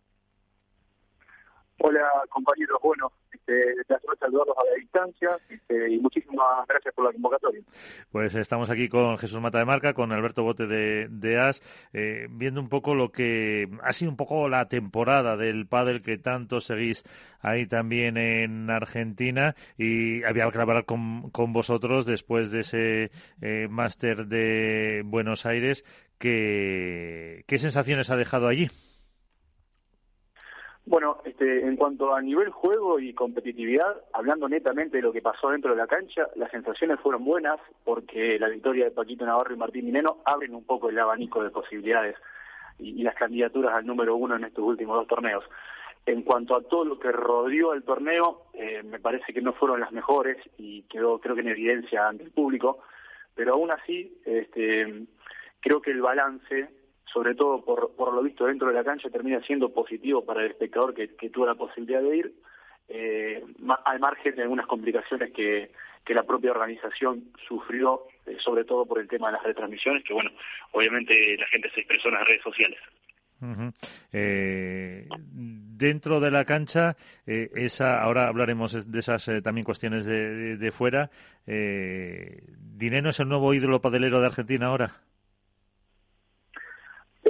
Hola, 1.86 2.00
compañeros. 2.30 2.78
Bueno, 2.82 3.12
este, 3.30 3.74
te 3.86 3.94
saludarlos 4.18 4.56
a 4.56 4.64
la 4.64 4.74
distancia 4.80 5.28
este, 5.50 5.92
y 5.92 5.98
muchísimas 5.98 6.66
gracias 6.66 6.94
por 6.94 7.04
la 7.04 7.12
convocatoria. 7.12 7.60
Pues 8.10 8.34
estamos 8.36 8.70
aquí 8.70 8.88
con 8.88 9.18
Jesús 9.18 9.38
Mata 9.38 9.58
de 9.58 9.66
Marca, 9.66 9.92
con 9.92 10.10
Alberto 10.10 10.42
Bote 10.42 10.66
de, 10.66 11.38
AS, 11.38 11.60
eh, 11.92 12.26
viendo 12.30 12.62
un 12.62 12.70
poco 12.70 12.94
lo 12.94 13.12
que 13.12 13.68
ha 13.82 13.92
sido 13.92 14.10
un 14.10 14.16
poco 14.16 14.48
la 14.48 14.66
temporada 14.66 15.36
del 15.36 15.66
pádel 15.66 16.00
que 16.00 16.16
tanto 16.16 16.60
seguís 16.60 17.04
ahí 17.40 17.66
también 17.66 18.16
en 18.16 18.70
Argentina 18.70 19.54
y 19.76 20.24
había 20.24 20.50
que 20.50 20.58
hablar 20.58 20.86
con, 20.86 21.28
con 21.32 21.52
vosotros 21.52 22.06
después 22.06 22.50
de 22.50 22.60
ese 22.60 23.10
eh, 23.42 23.68
máster 23.68 24.24
de 24.26 25.02
Buenos 25.04 25.44
Aires. 25.44 25.84
¿Qué 26.16 27.44
sensaciones 27.58 28.10
ha 28.10 28.16
dejado 28.16 28.48
allí? 28.48 28.70
Bueno, 30.86 31.16
este, 31.24 31.66
en 31.66 31.76
cuanto 31.76 32.14
a 32.14 32.20
nivel 32.20 32.50
juego 32.50 33.00
y 33.00 33.14
competitividad, 33.14 34.02
hablando 34.12 34.48
netamente 34.50 34.98
de 34.98 35.02
lo 35.02 35.12
que 35.12 35.22
pasó 35.22 35.48
dentro 35.48 35.70
de 35.70 35.78
la 35.78 35.86
cancha, 35.86 36.28
las 36.36 36.50
sensaciones 36.50 37.00
fueron 37.00 37.24
buenas 37.24 37.58
porque 37.84 38.38
la 38.38 38.48
victoria 38.48 38.84
de 38.84 38.90
Paquito 38.90 39.24
Navarro 39.24 39.54
y 39.54 39.58
Martín 39.58 39.86
Mineno 39.86 40.18
abren 40.26 40.54
un 40.54 40.64
poco 40.64 40.90
el 40.90 40.98
abanico 40.98 41.42
de 41.42 41.48
posibilidades 41.48 42.16
y, 42.78 43.02
las 43.02 43.14
candidaturas 43.14 43.74
al 43.74 43.86
número 43.86 44.14
uno 44.14 44.36
en 44.36 44.44
estos 44.44 44.62
últimos 44.62 44.96
dos 44.96 45.06
torneos. 45.06 45.44
En 46.04 46.22
cuanto 46.22 46.54
a 46.54 46.62
todo 46.62 46.84
lo 46.84 46.98
que 46.98 47.12
rodeó 47.12 47.72
el 47.72 47.82
torneo, 47.82 48.42
eh, 48.52 48.82
me 48.82 49.00
parece 49.00 49.32
que 49.32 49.40
no 49.40 49.54
fueron 49.54 49.80
las 49.80 49.90
mejores 49.90 50.36
y 50.58 50.82
quedó 50.82 51.18
creo 51.18 51.34
que 51.34 51.40
en 51.40 51.48
evidencia 51.48 52.06
ante 52.06 52.24
el 52.24 52.30
público, 52.30 52.80
pero 53.34 53.54
aún 53.54 53.70
así 53.70 54.18
este, 54.26 55.06
creo 55.60 55.80
que 55.80 55.92
el 55.92 56.02
balance 56.02 56.68
sobre 57.12 57.34
todo 57.34 57.64
por, 57.64 57.94
por 57.94 58.12
lo 58.12 58.22
visto 58.22 58.46
dentro 58.46 58.68
de 58.68 58.74
la 58.74 58.84
cancha, 58.84 59.10
termina 59.10 59.40
siendo 59.42 59.72
positivo 59.72 60.24
para 60.24 60.42
el 60.42 60.50
espectador 60.50 60.94
que, 60.94 61.08
tuvo 61.30 61.46
la 61.46 61.54
posibilidad 61.54 62.02
de 62.02 62.16
ir, 62.16 62.34
eh, 62.88 63.42
al 63.84 64.00
margen 64.00 64.34
de 64.34 64.42
algunas 64.42 64.66
complicaciones 64.66 65.32
que, 65.32 65.70
que 66.04 66.14
la 66.14 66.24
propia 66.24 66.50
organización 66.50 67.24
sufrió, 67.46 68.02
eh, 68.26 68.36
sobre 68.38 68.64
todo 68.64 68.84
por 68.86 68.98
el 68.98 69.08
tema 69.08 69.28
de 69.28 69.34
las 69.34 69.42
retransmisiones, 69.42 70.04
que 70.04 70.12
bueno, 70.12 70.30
obviamente 70.72 71.36
la 71.36 71.46
gente 71.46 71.70
se 71.70 71.80
expresó 71.80 72.08
en 72.08 72.14
las 72.14 72.26
redes 72.26 72.42
sociales. 72.42 72.78
Eh, 74.10 75.06
dentro 75.30 76.18
de 76.18 76.30
la 76.30 76.46
cancha, 76.46 76.96
esa, 77.26 78.02
ahora 78.02 78.28
hablaremos 78.28 78.90
de 78.90 78.98
esas 78.98 79.30
también 79.42 79.66
cuestiones 79.66 80.06
de, 80.06 80.56
de, 80.56 80.72
fuera. 80.72 81.10
¿Dinero 81.44 83.10
es 83.10 83.20
el 83.20 83.28
nuevo 83.28 83.52
ídolo 83.52 83.82
padelero 83.82 84.20
de 84.20 84.26
Argentina 84.26 84.68
ahora? 84.68 85.02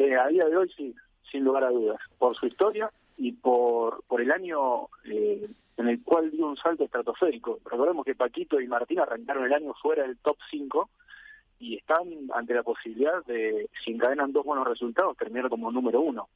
Eh, 0.05 0.19
a 0.19 0.27
día 0.29 0.45
de 0.45 0.57
hoy 0.59 0.71
sí, 0.77 0.95
sin 1.33 1.45
lugar 1.45 1.65
a 1.65 1.71
dudas, 1.71 1.99
por 2.19 2.37
su 2.37 2.45
historia 2.47 2.91
y 3.17 3.33
por, 3.33 4.05
por 4.05 4.21
el 4.21 4.31
año 4.31 4.89
eh, 5.07 5.49
en 5.79 5.89
el 5.89 6.03
cual 6.03 6.31
dio 6.31 6.47
un 6.47 6.59
salto 6.59 6.85
estratosférico. 6.85 7.61
Recordemos 7.65 8.05
que 8.05 8.15
Paquito 8.15 8.61
y 8.61 8.67
Martín 8.67 9.01
arrancaron 9.01 9.47
el 9.47 9.55
año 9.55 9.73
fuera 9.81 10.03
del 10.03 10.19
top 10.19 10.37
5 10.51 10.91
y 11.59 11.77
están 11.77 12.03
ante 12.35 12.53
la 12.53 12.63
posibilidad 12.63 13.25
de, 13.25 13.71
si 13.83 13.93
encadenan 13.93 14.33
dos 14.33 14.45
buenos 14.45 14.69
resultados, 14.69 15.17
terminar 15.17 15.49
como 15.49 15.73
número 15.73 16.03
uno. 16.03 16.29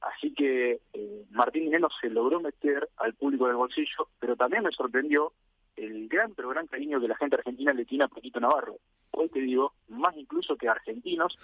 Así 0.00 0.32
que 0.32 0.80
eh, 0.94 1.24
Martín 1.32 1.70
Neno 1.70 1.88
se 2.00 2.08
logró 2.08 2.40
meter 2.40 2.88
al 2.96 3.12
público 3.12 3.46
del 3.46 3.56
bolsillo, 3.56 4.08
pero 4.18 4.36
también 4.36 4.62
me 4.62 4.72
sorprendió 4.72 5.34
el 5.76 6.08
gran, 6.08 6.34
pero 6.34 6.50
gran 6.50 6.66
cariño 6.66 7.00
que 7.00 7.08
la 7.08 7.16
gente 7.16 7.36
argentina 7.36 7.72
le 7.72 7.84
tiene 7.84 8.04
a 8.04 8.08
Paquito 8.08 8.40
Navarro. 8.40 8.76
Hoy 9.12 9.28
te 9.28 9.40
digo, 9.40 9.74
más 9.88 10.16
incluso 10.16 10.56
que 10.56 10.68
argentinos. 10.68 11.38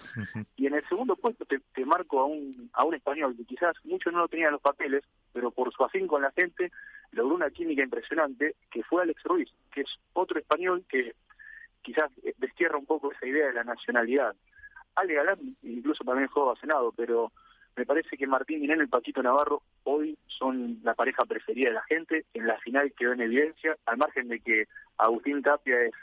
Y 0.57 0.66
en 0.66 0.74
el 0.74 0.87
segundo 0.89 1.16
puesto 1.16 1.45
te, 1.45 1.85
marco 1.85 2.20
a 2.20 2.26
un, 2.26 2.70
a 2.72 2.85
un 2.85 2.95
español 2.95 3.37
que 3.37 3.45
quizás 3.45 3.76
muchos 3.85 4.12
no 4.12 4.20
lo 4.20 4.29
tenían 4.29 4.53
los 4.53 4.61
papeles, 4.61 5.05
pero 5.33 5.51
por 5.51 5.72
su 5.72 5.85
afín 5.85 6.07
con 6.07 6.22
la 6.22 6.33
gente 6.33 6.70
logró 7.12 7.35
una 7.35 7.51
química 7.51 7.83
impresionante, 7.83 8.57
que 8.70 8.83
fue 8.83 9.03
Alex 9.03 9.22
Ruiz, 9.24 9.51
que 9.72 9.83
es 9.83 9.91
otro 10.12 10.39
español 10.39 10.85
que 10.89 11.14
quizás 11.83 12.11
destierra 12.37 12.76
un 12.76 12.87
poco 12.87 13.12
esa 13.12 13.26
idea 13.26 13.47
de 13.47 13.55
la 13.55 13.64
nacionalidad. 13.64 14.35
Ale 14.95 15.14
Galán 15.14 15.57
incluso 15.62 16.05
también 16.05 16.29
fue 16.29 16.43
Senado, 16.61 16.93
pero 16.97 17.33
me 17.79 17.87
parece 17.87 18.16
que 18.16 18.26
Martín 18.26 18.61
Minén 18.61 18.79
y 18.79 18.83
el 18.83 18.89
Paquito 18.89 19.22
Navarro 19.22 19.62
hoy 19.85 20.18
son 20.26 20.81
la 20.83 20.95
pareja 20.95 21.24
preferida 21.24 21.68
de 21.68 21.74
la 21.74 21.85
gente. 21.85 22.24
En 22.35 22.47
la 22.49 22.59
final 22.59 22.93
quedó 22.99 23.12
en 23.12 23.20
evidencia, 23.20 23.76
al 23.87 23.99
margen 23.99 24.29
de 24.29 24.41
que 24.41 24.66
Agustín 24.99 25.43
Tapia 25.43 25.81
es 25.83 25.95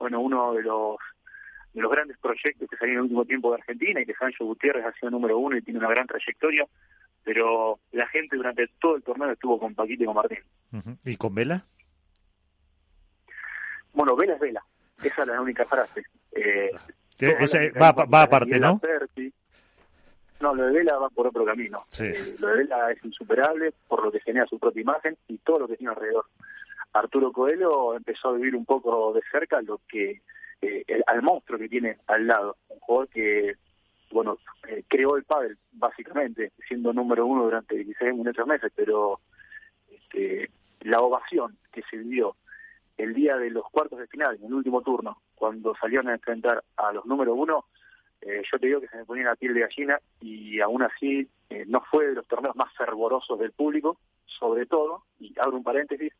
bueno 0.00 0.20
uno 0.20 0.52
de 0.54 0.62
los 0.62 0.96
de 1.74 1.80
los 1.80 1.90
grandes 1.90 2.18
proyectos 2.18 2.68
que 2.68 2.76
salieron 2.76 3.04
en 3.04 3.10
el 3.10 3.18
último 3.18 3.24
tiempo 3.24 3.50
de 3.50 3.58
Argentina 3.60 4.00
y 4.00 4.04
que 4.04 4.14
Sancho 4.14 4.44
Gutiérrez 4.44 4.84
ha 4.84 4.92
sido 4.94 5.10
número 5.10 5.38
uno 5.38 5.56
y 5.56 5.62
tiene 5.62 5.78
una 5.78 5.88
gran 5.88 6.06
trayectoria, 6.06 6.66
pero 7.22 7.78
la 7.92 8.06
gente 8.08 8.36
durante 8.36 8.66
todo 8.80 8.96
el 8.96 9.02
torneo 9.02 9.30
estuvo 9.30 9.58
con 9.60 9.74
Paquito 9.74 10.02
y 10.02 10.06
con 10.06 10.16
Martín. 10.16 10.40
¿Y 11.04 11.16
con 11.16 11.34
Vela? 11.34 11.64
Bueno, 13.94 14.16
Vela 14.16 14.34
es 14.34 14.40
Vela, 14.40 14.62
esa 15.02 15.22
es 15.22 15.28
la 15.28 15.40
única 15.40 15.64
frase. 15.66 16.02
Eh, 16.32 16.72
ese 17.18 17.70
va, 17.70 17.92
va 17.92 18.22
aparte, 18.22 18.58
¿no? 18.58 18.80
No, 20.42 20.52
lo 20.56 20.66
de 20.66 20.72
Vela 20.72 20.98
va 20.98 21.08
por 21.08 21.28
otro 21.28 21.44
camino. 21.44 21.84
Eh, 22.00 22.34
lo 22.40 22.48
de 22.48 22.56
Vela 22.56 22.90
es 22.90 23.04
insuperable 23.04 23.72
por 23.86 24.02
lo 24.02 24.10
que 24.10 24.18
genera 24.20 24.44
su 24.46 24.58
propia 24.58 24.82
imagen 24.82 25.16
y 25.28 25.38
todo 25.38 25.60
lo 25.60 25.68
que 25.68 25.76
tiene 25.76 25.92
alrededor. 25.92 26.24
Arturo 26.92 27.32
Coelho 27.32 27.94
empezó 27.94 28.30
a 28.30 28.32
vivir 28.32 28.56
un 28.56 28.66
poco 28.66 29.12
de 29.12 29.22
cerca 29.30 29.62
lo 29.62 29.80
que 29.88 30.20
eh, 30.60 30.84
al 31.06 31.22
monstruo 31.22 31.60
que 31.60 31.68
tiene 31.68 31.98
al 32.08 32.26
lado, 32.26 32.56
un 32.68 32.80
jugador 32.80 33.08
que 33.08 33.54
bueno 34.10 34.36
eh, 34.66 34.82
creó 34.88 35.16
el 35.16 35.22
pádel 35.22 35.56
básicamente, 35.70 36.50
siendo 36.66 36.92
número 36.92 37.24
uno 37.24 37.44
durante 37.44 37.76
16 37.76 38.12
muchos 38.14 38.46
meses, 38.46 38.72
pero 38.74 39.20
este, 39.88 40.50
la 40.80 41.00
ovación 41.00 41.56
que 41.72 41.82
se 41.88 41.98
dio 41.98 42.34
el 42.98 43.14
día 43.14 43.36
de 43.36 43.50
los 43.50 43.64
cuartos 43.70 44.00
de 44.00 44.08
final, 44.08 44.36
en 44.36 44.46
el 44.46 44.54
último 44.54 44.82
turno, 44.82 45.22
cuando 45.36 45.74
salieron 45.80 46.08
a 46.08 46.14
enfrentar 46.14 46.62
a 46.76 46.92
los 46.92 47.06
número 47.06 47.32
uno, 47.34 47.66
eh, 48.22 48.42
yo 48.50 48.58
te 48.58 48.66
digo 48.66 48.80
que 48.80 48.88
se 48.88 48.96
me 48.96 49.04
ponía 49.04 49.24
la 49.24 49.36
piel 49.36 49.54
de 49.54 49.60
gallina 49.60 49.98
y 50.20 50.60
aún 50.60 50.82
así 50.82 51.28
no 51.66 51.82
fue 51.90 52.06
de 52.06 52.14
los 52.14 52.26
torneos 52.26 52.56
más 52.56 52.72
fervorosos 52.74 53.38
del 53.38 53.52
público, 53.52 53.98
sobre 54.24 54.64
todo, 54.64 55.04
y 55.20 55.34
abro 55.38 55.58
un 55.58 55.62
paréntesis, 55.62 56.12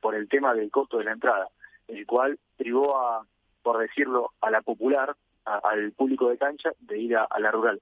por 0.00 0.14
el 0.16 0.28
tema 0.28 0.52
del 0.52 0.70
costo 0.70 0.98
de 0.98 1.04
la 1.04 1.12
entrada, 1.12 1.48
el 1.88 2.04
cual 2.04 2.38
privó 2.56 2.98
a, 2.98 3.24
por 3.62 3.78
decirlo, 3.78 4.32
a 4.40 4.50
la 4.50 4.60
popular, 4.60 5.14
al 5.44 5.92
público 5.92 6.28
de 6.28 6.38
cancha, 6.38 6.70
de 6.80 6.98
ir 6.98 7.16
a, 7.16 7.28
la 7.38 7.50
rural. 7.50 7.80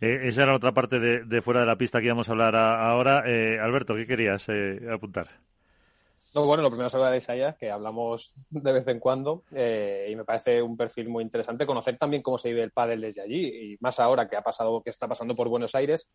Eh, 0.00 0.20
esa 0.24 0.44
era 0.44 0.54
otra 0.54 0.72
parte 0.72 0.98
de, 0.98 1.42
fuera 1.42 1.60
de 1.60 1.66
la 1.66 1.76
pista 1.76 2.00
que 2.00 2.06
íbamos 2.06 2.28
a 2.28 2.32
hablar 2.32 2.56
ahora. 2.56 3.24
Eh, 3.26 3.58
Alberto, 3.60 3.94
¿qué 3.94 4.06
querías 4.06 4.48
eh, 4.48 4.80
apuntar? 4.90 5.28
No, 6.32 6.46
bueno, 6.46 6.62
lo 6.62 6.70
primero 6.70 6.88
de 6.88 7.16
Isaías, 7.18 7.56
que 7.56 7.72
hablamos 7.72 8.32
de 8.50 8.72
vez 8.72 8.86
en 8.86 9.00
cuando, 9.00 9.42
y 9.50 10.14
me 10.14 10.24
parece 10.24 10.62
un 10.62 10.76
perfil 10.76 11.08
muy 11.08 11.24
interesante 11.24 11.66
conocer 11.66 11.98
también 11.98 12.22
cómo 12.22 12.38
se 12.38 12.50
vive 12.50 12.62
el 12.62 12.70
pádel 12.70 13.00
desde 13.00 13.20
allí, 13.20 13.72
y 13.72 13.78
más 13.80 13.98
ahora 13.98 14.28
que 14.28 14.36
ha 14.36 14.42
pasado, 14.42 14.80
que 14.80 14.90
está 14.90 15.08
pasando 15.08 15.34
por 15.34 15.48
Buenos 15.48 15.74
Aires, 15.74 16.08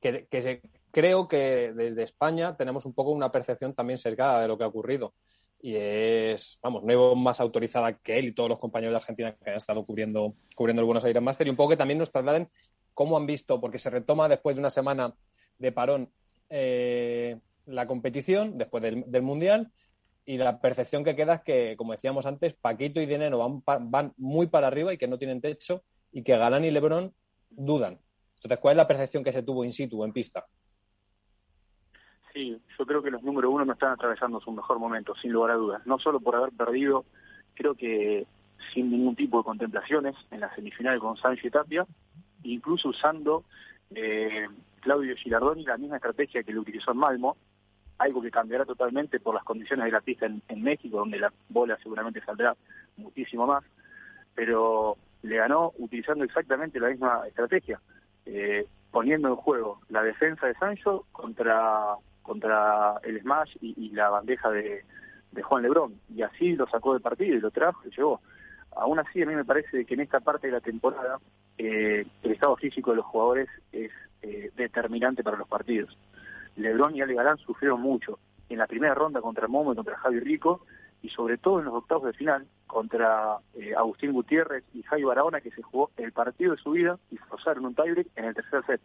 que, 0.00 0.26
que 0.26 0.60
creo 0.90 1.28
que 1.28 1.72
desde 1.72 2.02
España 2.02 2.56
tenemos 2.56 2.84
un 2.84 2.94
poco 2.94 3.10
una 3.10 3.30
percepción 3.30 3.72
también 3.72 3.98
cercada 3.98 4.42
de 4.42 4.48
lo 4.48 4.58
que 4.58 4.64
ha 4.64 4.68
ocurrido. 4.68 5.14
Y 5.62 5.76
es, 5.76 6.58
vamos, 6.62 6.82
no 6.82 7.14
más 7.14 7.38
autorizada 7.38 7.96
que 7.98 8.18
él 8.18 8.28
y 8.28 8.32
todos 8.32 8.48
los 8.48 8.58
compañeros 8.58 8.94
de 8.94 8.96
Argentina 8.96 9.36
que 9.36 9.50
han 9.50 9.56
estado 9.56 9.84
cubriendo, 9.84 10.34
cubriendo 10.56 10.80
el 10.80 10.86
Buenos 10.86 11.04
Aires 11.04 11.22
Master, 11.22 11.46
y 11.46 11.50
un 11.50 11.56
poco 11.56 11.70
que 11.70 11.76
también 11.76 11.98
nos 11.98 12.10
trasladen 12.10 12.48
cómo 12.92 13.16
han 13.16 13.26
visto, 13.26 13.60
porque 13.60 13.78
se 13.78 13.90
retoma 13.90 14.28
después 14.28 14.56
de 14.56 14.60
una 14.60 14.70
semana 14.70 15.14
de 15.58 15.70
parón 15.70 16.10
eh, 16.48 17.38
la 17.70 17.86
competición 17.86 18.58
después 18.58 18.82
del, 18.82 19.22
Mundial 19.22 19.70
y 20.24 20.38
la 20.38 20.60
percepción 20.60 21.04
que 21.04 21.16
queda 21.16 21.36
es 21.36 21.42
que, 21.42 21.76
como 21.76 21.92
decíamos 21.92 22.26
antes, 22.26 22.54
Paquito 22.54 23.00
y 23.00 23.06
Dinero 23.06 23.62
van, 23.64 23.90
van 23.90 24.12
muy 24.16 24.48
para 24.48 24.66
arriba 24.66 24.92
y 24.92 24.98
que 24.98 25.08
no 25.08 25.18
tienen 25.18 25.40
techo 25.40 25.82
y 26.12 26.22
que 26.22 26.36
Galán 26.36 26.64
y 26.64 26.70
Lebron 26.70 27.14
dudan. 27.50 27.98
Entonces, 28.36 28.58
¿cuál 28.58 28.72
es 28.72 28.76
la 28.78 28.88
percepción 28.88 29.24
que 29.24 29.32
se 29.32 29.42
tuvo 29.42 29.64
in 29.64 29.72
situ, 29.72 30.04
en 30.04 30.12
pista? 30.12 30.46
Sí, 32.32 32.56
yo 32.78 32.86
creo 32.86 33.02
que 33.02 33.10
los 33.10 33.22
número 33.22 33.50
uno 33.50 33.64
no 33.64 33.72
están 33.72 33.92
atravesando 33.92 34.40
su 34.40 34.52
mejor 34.52 34.78
momento, 34.78 35.14
sin 35.16 35.32
lugar 35.32 35.52
a 35.52 35.54
dudas. 35.54 35.86
No 35.86 35.98
solo 35.98 36.20
por 36.20 36.36
haber 36.36 36.52
perdido, 36.52 37.04
creo 37.54 37.74
que 37.74 38.26
sin 38.72 38.90
ningún 38.90 39.16
tipo 39.16 39.38
de 39.38 39.44
contemplaciones 39.44 40.14
en 40.30 40.40
la 40.40 40.54
semifinal 40.54 40.98
con 41.00 41.16
Sancho 41.16 41.46
y 41.46 41.50
Tapia, 41.50 41.86
incluso 42.42 42.90
usando 42.90 43.44
eh, 43.94 44.46
Claudio 44.80 45.16
Girardoni 45.16 45.64
la 45.64 45.76
misma 45.76 45.96
estrategia 45.96 46.42
que 46.42 46.52
le 46.52 46.60
utilizó 46.60 46.92
en 46.92 46.98
Malmo, 46.98 47.36
algo 48.00 48.22
que 48.22 48.30
cambiará 48.30 48.64
totalmente 48.64 49.20
por 49.20 49.34
las 49.34 49.44
condiciones 49.44 49.84
de 49.84 49.92
la 49.92 50.00
pista 50.00 50.26
en, 50.26 50.62
México, 50.62 50.98
donde 50.98 51.18
la 51.18 51.30
bola 51.50 51.76
seguramente 51.82 52.22
saldrá 52.22 52.56
muchísimo 52.96 53.46
más, 53.46 53.62
pero 54.34 54.96
le 55.22 55.36
ganó 55.36 55.72
utilizando 55.76 56.24
exactamente 56.24 56.80
la 56.80 56.88
misma 56.88 57.24
estrategia, 57.28 57.78
eh, 58.24 58.66
poniendo 58.90 59.28
en 59.28 59.36
juego 59.36 59.80
la 59.90 60.02
defensa 60.02 60.46
de 60.46 60.54
Sancho 60.54 61.04
contra, 61.12 61.94
contra 62.22 62.94
el 63.02 63.20
smash 63.20 63.56
y, 63.60 63.90
la 63.90 64.08
bandeja 64.08 64.50
de, 64.50 64.82
Juan 65.42 65.62
Lebrón, 65.62 66.00
y 66.08 66.22
así 66.22 66.54
lo 66.56 66.66
sacó 66.68 66.94
del 66.94 67.02
partido 67.02 67.36
y 67.36 67.40
lo 67.40 67.50
trajo 67.50 67.82
y 67.86 67.94
llegó. 67.94 68.20
Aún 68.76 68.98
así, 68.98 69.22
a 69.22 69.26
mí 69.26 69.34
me 69.34 69.44
parece 69.44 69.84
que 69.84 69.94
en 69.94 70.00
esta 70.00 70.20
parte 70.20 70.46
de 70.46 70.54
la 70.54 70.60
temporada 70.60 71.18
eh, 71.58 72.06
el 72.22 72.32
estado 72.32 72.56
físico 72.56 72.90
de 72.90 72.96
los 72.96 73.06
jugadores 73.06 73.48
es 73.72 73.90
eh, 74.22 74.50
determinante 74.56 75.22
para 75.22 75.36
los 75.36 75.48
partidos. 75.48 75.96
Lebron 76.60 76.96
y 76.96 77.02
Ale 77.02 77.14
Galán 77.14 77.38
sufrieron 77.38 77.80
mucho 77.80 78.18
en 78.48 78.58
la 78.58 78.66
primera 78.66 78.94
ronda 78.94 79.20
contra 79.20 79.48
Momo 79.48 79.72
y 79.72 79.76
contra 79.76 79.96
Javi 79.98 80.20
Rico 80.20 80.66
y 81.02 81.08
sobre 81.08 81.38
todo 81.38 81.60
en 81.60 81.66
los 81.66 81.74
octavos 81.74 82.04
de 82.04 82.12
final 82.12 82.46
contra 82.66 83.38
eh, 83.54 83.74
Agustín 83.74 84.12
Gutiérrez 84.12 84.64
y 84.74 84.82
Javi 84.82 85.04
Barahona 85.04 85.40
que 85.40 85.50
se 85.50 85.62
jugó 85.62 85.90
el 85.96 86.12
partido 86.12 86.54
de 86.54 86.62
su 86.62 86.72
vida 86.72 86.98
y 87.10 87.16
forzaron 87.16 87.66
un 87.66 87.74
tiebreak 87.74 88.08
en 88.16 88.26
el 88.26 88.34
tercer 88.34 88.64
set. 88.66 88.80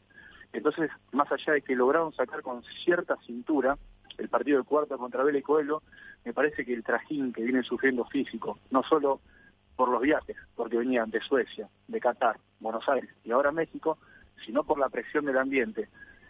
Entonces, 0.53 0.89
más 1.11 1.29
allá 1.31 1.53
de 1.53 1.61
que 1.61 1.75
lograron 1.75 2.13
sacar 2.13 2.41
con 2.41 2.63
cierta 2.83 3.17
cintura 3.25 3.77
el 4.17 4.29
partido 4.29 4.59
de 4.59 4.63
cuarto 4.63 4.97
contra 4.97 5.23
Vélez 5.23 5.43
Coelho, 5.43 5.81
me 6.23 6.33
parece 6.33 6.65
que 6.65 6.73
el 6.73 6.83
trajín 6.83 7.33
que 7.33 7.43
vienen 7.43 7.63
sufriendo 7.63 8.05
físico, 8.05 8.57
no 8.71 8.81
solo 8.83 9.19
por 9.75 9.89
los 9.89 10.01
viajes, 10.01 10.37
porque 10.55 10.77
venían 10.77 11.11
de 11.11 11.19
Suecia, 11.19 11.67
de 11.87 11.99
Qatar, 11.99 12.37
Buenos 12.61 12.87
Aires 12.87 13.09
y 13.25 13.31
ahora 13.31 13.51
México, 13.51 13.97
sino 14.45 14.63
por 14.63 14.79
la 14.79 14.87
presión 14.87 15.25
del 15.25 15.37
ambiente, 15.37 15.89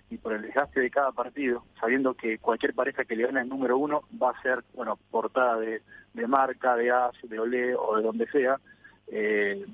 y 0.10 0.18
por 0.18 0.34
el 0.34 0.44
desgaste 0.44 0.80
de 0.80 0.92
cada 0.92 1.12
partido, 1.12 1.64
sabiendo 1.80 2.14
que 2.14 2.38
cualquier 2.38 2.74
pareja 2.74 3.06
que 3.06 3.16
le 3.16 3.26
gane 3.26 3.42
el 3.42 3.50
número 3.50 3.78
uno 3.78 4.04
va 4.22 4.32
a 4.32 4.42
ser, 4.42 4.64
bueno, 4.74 5.00
portada 5.10 5.58
de, 5.58 5.82
marca, 6.28 6.76
de 6.76 6.92
AS, 6.92 7.16
de 7.24 7.40
Olé 7.40 7.76
o 7.76 7.98
de 7.98 8.04
donde 8.04 8.28
sea, 8.28 8.60
eh, 9.08 9.66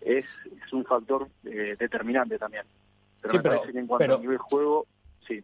es, 0.00 0.24
es, 0.64 0.72
un 0.72 0.84
factor 0.84 1.28
eh, 1.44 1.76
determinante 1.78 2.38
también. 2.38 2.64
Pero 3.20 3.34
me 3.34 3.42
parece 3.42 3.72
que 3.72 3.78
en 3.78 3.86
cuanto 3.86 4.16
a 4.16 4.18
nivel 4.18 4.38
juego, 4.38 4.86
sí. 5.26 5.42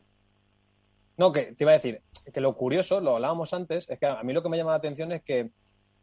No, 1.16 1.32
que 1.32 1.52
te 1.52 1.64
iba 1.64 1.70
a 1.70 1.74
decir 1.74 2.00
que 2.32 2.40
lo 2.40 2.56
curioso, 2.56 3.00
lo 3.00 3.16
hablábamos 3.16 3.54
antes, 3.54 3.88
es 3.88 3.98
que 3.98 4.06
a 4.06 4.22
mí 4.22 4.32
lo 4.32 4.42
que 4.42 4.48
me 4.48 4.56
llama 4.56 4.72
la 4.72 4.78
atención 4.78 5.12
es 5.12 5.22
que 5.22 5.50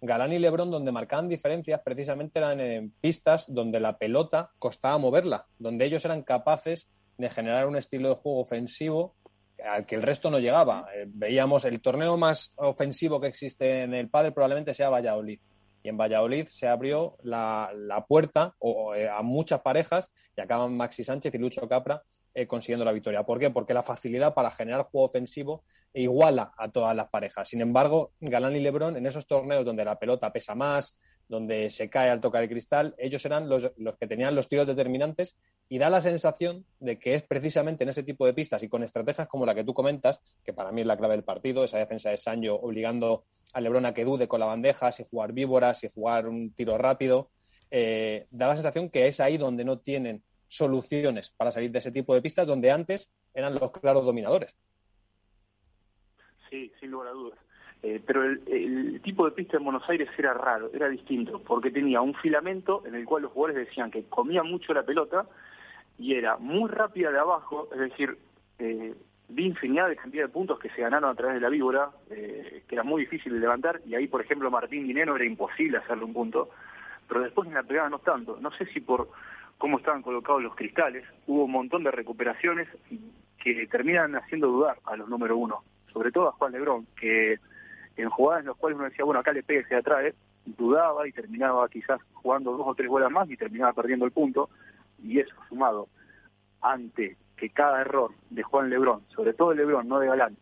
Galán 0.01 0.33
y 0.33 0.39
Lebron, 0.39 0.71
donde 0.71 0.91
marcaban 0.91 1.27
diferencias, 1.27 1.81
precisamente 1.81 2.39
eran 2.39 2.59
en 2.59 2.91
pistas 3.01 3.53
donde 3.53 3.79
la 3.79 3.97
pelota 3.97 4.51
costaba 4.59 4.97
moverla, 4.97 5.45
donde 5.59 5.85
ellos 5.85 6.05
eran 6.05 6.23
capaces 6.23 6.87
de 7.17 7.29
generar 7.29 7.67
un 7.67 7.77
estilo 7.77 8.09
de 8.09 8.15
juego 8.15 8.41
ofensivo 8.41 9.15
al 9.63 9.85
que 9.85 9.95
el 9.95 10.01
resto 10.01 10.29
no 10.29 10.39
llegaba. 10.39 10.87
Eh, 10.93 11.05
veíamos 11.07 11.65
el 11.65 11.81
torneo 11.81 12.17
más 12.17 12.53
ofensivo 12.57 13.19
que 13.19 13.27
existe 13.27 13.83
en 13.83 13.93
el 13.93 14.09
pádel 14.09 14.33
probablemente 14.33 14.73
sea 14.73 14.89
Valladolid. 14.89 15.39
Y 15.83 15.89
en 15.89 15.97
Valladolid 15.97 16.47
se 16.47 16.67
abrió 16.67 17.17
la, 17.23 17.71
puerta 18.07 18.55
eh, 18.95 19.07
a 19.07 19.21
muchas 19.21 19.61
parejas 19.61 20.11
y 20.35 20.41
acaban 20.41 20.75
Maxi 20.75 21.03
Sánchez 21.03 21.33
y 21.35 21.37
Lucho 21.37 21.67
Capra 21.69 22.01
eh, 22.33 22.47
consiguiendo 22.47 22.83
la 22.83 22.91
victoria. 22.91 23.23
¿Por 23.23 23.39
qué? 23.39 23.49
Porque 23.49 23.73
la 23.73 23.83
facilidad 23.83 24.33
para 24.33 24.51
generar 24.51 24.85
juego 24.85 25.07
ofensivo 25.07 25.63
iguala 25.93 26.53
a 26.57 26.69
todas 26.69 26.95
las 26.95 27.07
parejas. 27.07 27.47
Sin 27.47 27.61
embargo, 27.61 28.11
Galán 28.19 28.55
y 28.55 28.59
Lebron 28.59 28.97
en 28.97 29.05
esos 29.05 29.27
torneos 29.27 29.63
donde 29.63 29.85
la 29.85 29.97
pelota 29.97 30.33
pesa 30.33 30.55
más, 30.55 30.97
donde 31.27 31.69
se 31.69 31.89
cae 31.89 32.09
al 32.09 32.21
tocar 32.21 32.43
el 32.43 32.49
cristal, 32.49 32.95
ellos 32.97 33.25
eran 33.25 33.49
los, 33.49 33.71
los, 33.77 33.97
que 33.97 34.07
tenían 34.07 34.35
los 34.35 34.47
tiros 34.47 34.67
determinantes 34.67 35.37
y 35.67 35.77
da 35.77 35.89
la 35.89 36.01
sensación 36.01 36.65
de 36.79 36.99
que 36.99 37.15
es 37.15 37.23
precisamente 37.23 37.83
en 37.83 37.89
ese 37.89 38.03
tipo 38.03 38.25
de 38.25 38.33
pistas 38.33 38.61
y 38.63 38.69
con 38.69 38.83
estrategias 38.83 39.27
como 39.27 39.45
la 39.45 39.55
que 39.55 39.63
tú 39.63 39.73
comentas, 39.73 40.19
que 40.43 40.53
para 40.53 40.71
mí 40.71 40.81
es 40.81 40.87
la 40.87 40.97
clave 40.97 41.15
del 41.15 41.23
partido, 41.23 41.63
esa 41.63 41.79
defensa 41.79 42.11
de 42.11 42.17
Sancho 42.17 42.55
obligando 42.55 43.23
a 43.53 43.61
Lebron 43.61 43.85
a 43.85 43.93
que 43.93 44.05
dude 44.05 44.27
con 44.27 44.39
la 44.39 44.45
bandeja, 44.45 44.91
si 44.91 45.05
jugar 45.09 45.33
víboras, 45.33 45.79
si 45.79 45.89
jugar 45.89 46.27
un 46.27 46.53
tiro 46.53 46.77
rápido, 46.77 47.31
eh, 47.71 48.27
da 48.29 48.47
la 48.47 48.55
sensación 48.55 48.89
que 48.89 49.07
es 49.07 49.19
ahí 49.19 49.37
donde 49.37 49.65
no 49.65 49.79
tienen 49.79 50.23
soluciones 50.47 51.31
para 51.31 51.51
salir 51.51 51.71
de 51.71 51.79
ese 51.79 51.91
tipo 51.91 52.13
de 52.13 52.21
pistas, 52.21 52.47
donde 52.47 52.71
antes 52.71 53.11
eran 53.33 53.55
los 53.55 53.71
claros 53.71 54.05
dominadores. 54.05 54.55
Sí, 56.49 56.71
sin 56.79 56.91
lugar 56.91 57.09
a 57.09 57.11
dudas. 57.11 57.44
Eh, 57.87 58.01
pero 58.03 58.23
el, 58.23 58.99
tipo 59.03 59.25
de 59.25 59.31
pista 59.31 59.57
en 59.57 59.63
Buenos 59.63 59.87
Aires 59.87 60.09
era 60.17 60.33
raro, 60.33 60.71
era 60.73 60.89
distinto, 60.89 61.39
porque 61.45 61.69
tenía 61.69 62.01
un 62.01 62.15
filamento 62.15 62.81
en 62.87 62.95
el 62.95 63.05
cual 63.05 63.21
los 63.21 63.31
jugadores 63.31 63.67
decían 63.67 63.91
que 63.91 64.05
comía 64.05 64.41
mucho 64.41 64.73
la 64.73 64.81
pelota 64.81 65.27
y 65.99 66.15
era 66.15 66.37
muy 66.37 66.67
rápida 66.67 67.11
de 67.11 67.19
abajo, 67.19 67.69
es 67.71 67.77
decir, 67.77 68.17
eh, 68.57 68.95
vi 69.29 69.45
infinidad 69.45 69.87
de 69.87 69.97
cantidad 69.97 70.23
de 70.23 70.33
puntos 70.33 70.57
que 70.57 70.71
se 70.71 70.81
ganaron 70.81 71.11
a 71.11 71.13
través 71.13 71.35
de 71.35 71.41
la 71.41 71.49
víbora, 71.49 71.91
eh, 72.09 72.63
que 72.67 72.73
era 72.73 72.83
muy 72.83 73.03
difícil 73.03 73.33
de 73.33 73.39
levantar, 73.39 73.79
y 73.85 73.93
ahí, 73.93 74.07
por 74.07 74.21
ejemplo, 74.21 74.49
Martín 74.49 74.87
Dineno 74.87 75.15
era 75.15 75.25
imposible 75.25 75.77
hacerle 75.77 76.05
un 76.05 76.13
punto, 76.13 76.49
pero 77.07 77.21
después 77.21 77.47
en 77.47 77.53
la 77.53 77.61
pegada 77.61 77.87
no 77.87 77.99
tanto. 77.99 78.39
No 78.41 78.49
sé 78.53 78.65
si 78.73 78.79
por 78.79 79.09
cómo 79.59 79.77
estaban 79.77 80.01
colocados 80.01 80.41
los 80.41 80.55
cristales, 80.55 81.05
hubo 81.27 81.45
un 81.45 81.51
montón 81.51 81.83
de 81.83 81.91
recuperaciones 81.91 82.67
que 83.37 83.67
terminan 83.67 84.15
haciendo 84.15 84.47
dudar 84.47 84.79
a 84.85 84.95
los 84.95 85.07
número 85.07 85.37
uno, 85.37 85.63
sobre 85.93 86.11
todo 86.11 86.29
a 86.29 86.31
Juan 86.31 86.53
Lebrón, 86.53 86.87
que 86.99 87.37
en 87.97 88.09
jugadas 88.09 88.41
en 88.41 88.47
las 88.47 88.57
cuales 88.57 88.77
uno 88.77 88.89
decía, 88.89 89.05
bueno, 89.05 89.19
acá 89.19 89.31
le 89.31 89.43
pegue, 89.43 89.65
se 89.65 89.75
atrae, 89.75 90.13
dudaba 90.45 91.07
y 91.07 91.11
terminaba 91.11 91.67
quizás 91.69 91.99
jugando 92.13 92.51
dos 92.55 92.67
o 92.67 92.75
tres 92.75 92.89
bolas 92.89 93.11
más 93.11 93.29
y 93.29 93.37
terminaba 93.37 93.73
perdiendo 93.73 94.05
el 94.05 94.11
punto. 94.11 94.49
Y 95.01 95.19
eso 95.19 95.35
sumado 95.49 95.87
ante 96.61 97.17
que 97.37 97.49
cada 97.49 97.81
error 97.81 98.11
de 98.29 98.43
Juan 98.43 98.69
Lebrón, 98.69 99.03
sobre 99.15 99.33
todo 99.33 99.51
el 99.51 99.57
Lebrón, 99.57 99.87
no 99.87 99.99
de 99.99 100.07
Galán, 100.07 100.37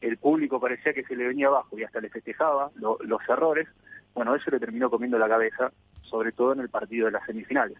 el 0.00 0.16
público 0.16 0.60
parecía 0.60 0.92
que 0.92 1.04
se 1.04 1.16
le 1.16 1.28
venía 1.28 1.48
abajo 1.48 1.78
y 1.78 1.84
hasta 1.84 2.00
le 2.00 2.08
festejaba 2.08 2.70
los 2.76 3.20
errores, 3.28 3.68
bueno, 4.14 4.34
eso 4.34 4.50
le 4.50 4.60
terminó 4.60 4.90
comiendo 4.90 5.18
la 5.18 5.28
cabeza, 5.28 5.72
sobre 6.02 6.32
todo 6.32 6.52
en 6.52 6.60
el 6.60 6.68
partido 6.68 7.06
de 7.06 7.12
las 7.12 7.26
semifinales. 7.26 7.78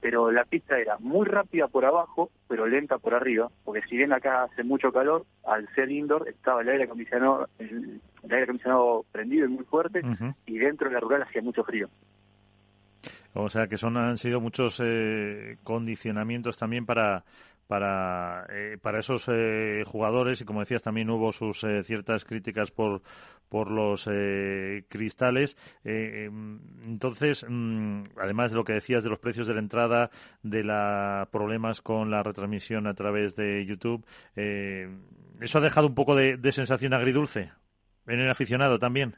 Pero 0.00 0.30
la 0.30 0.44
pista 0.44 0.78
era 0.78 0.96
muy 0.98 1.26
rápida 1.26 1.66
por 1.66 1.84
abajo, 1.84 2.30
pero 2.46 2.66
lenta 2.66 2.98
por 2.98 3.14
arriba, 3.14 3.48
porque 3.64 3.82
si 3.88 3.96
bien 3.96 4.12
acá 4.12 4.44
hace 4.44 4.62
mucho 4.62 4.92
calor, 4.92 5.26
al 5.44 5.68
ser 5.74 5.90
indoor 5.90 6.28
estaba 6.28 6.62
el 6.62 6.68
aire 6.68 6.84
acondicionado, 6.84 7.48
el, 7.58 8.00
aire 8.24 8.44
acondicionado 8.44 9.04
prendido 9.10 9.46
y 9.46 9.50
muy 9.50 9.64
fuerte, 9.64 10.02
y 10.46 10.58
dentro 10.58 10.88
de 10.88 10.94
la 10.94 11.00
rural 11.00 11.22
hacía 11.22 11.42
mucho 11.42 11.64
frío. 11.64 11.88
O 13.34 13.48
sea 13.48 13.66
que 13.66 13.76
son 13.76 13.96
han 13.96 14.18
sido 14.18 14.40
muchos 14.40 14.80
eh, 14.84 15.58
condicionamientos 15.62 16.56
también 16.56 16.86
para 16.86 17.24
para, 17.68 18.46
eh, 18.48 18.78
para 18.80 18.98
esos 18.98 19.28
eh, 19.28 19.84
jugadores 19.86 20.40
y 20.40 20.44
como 20.44 20.60
decías 20.60 20.82
también 20.82 21.10
hubo 21.10 21.30
sus 21.32 21.62
eh, 21.64 21.84
ciertas 21.84 22.24
críticas 22.24 22.70
por, 22.72 23.02
por 23.48 23.70
los 23.70 24.08
cristales. 24.88 25.56
Em, 25.84 26.58
entonces, 26.84 27.46
mm, 27.48 28.04
además 28.16 28.50
de 28.50 28.56
lo 28.56 28.64
que 28.64 28.72
decías 28.72 29.04
de 29.04 29.10
los 29.10 29.18
precios 29.18 29.46
de 29.46 29.54
la 29.54 29.60
entrada, 29.60 30.10
de 30.42 30.64
los 30.64 31.28
problemas 31.28 31.82
con 31.82 32.10
la 32.10 32.22
retransmisión 32.22 32.86
a 32.86 32.94
través 32.94 33.36
de 33.36 33.64
YouTube, 33.66 34.04
¿eso 34.34 35.58
ha 35.58 35.60
dejado 35.60 35.86
un 35.86 35.94
poco 35.94 36.14
de, 36.16 36.52
sensación 36.52 36.94
agridulce 36.94 37.52
en 38.06 38.20
el 38.20 38.30
aficionado 38.30 38.78
también? 38.78 39.14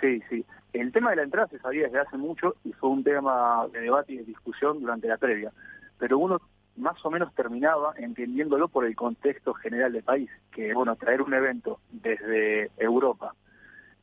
Sí, 0.00 0.22
sí. 0.28 0.44
El 0.74 0.92
tema 0.92 1.10
de 1.10 1.16
la 1.16 1.22
entrada 1.22 1.48
se 1.48 1.58
sabía 1.58 1.84
desde 1.84 2.00
hace 2.00 2.16
mucho 2.18 2.56
y 2.64 2.72
fue 2.74 2.90
un 2.90 3.02
tema 3.02 3.66
de 3.72 3.80
debate 3.80 4.12
y 4.12 4.18
de 4.18 4.24
discusión 4.24 4.80
durante 4.80 5.08
la 5.08 5.16
previa. 5.16 5.50
Pero 5.98 6.18
uno 6.18 6.40
más 6.76 7.04
o 7.04 7.10
menos 7.10 7.34
terminaba 7.34 7.94
entendiéndolo 7.96 8.68
por 8.68 8.84
el 8.84 8.96
contexto 8.96 9.54
general 9.54 9.92
del 9.92 10.02
país, 10.02 10.30
que 10.50 10.72
bueno, 10.74 10.96
traer 10.96 11.22
un 11.22 11.34
evento 11.34 11.80
desde 11.90 12.70
Europa, 12.76 13.34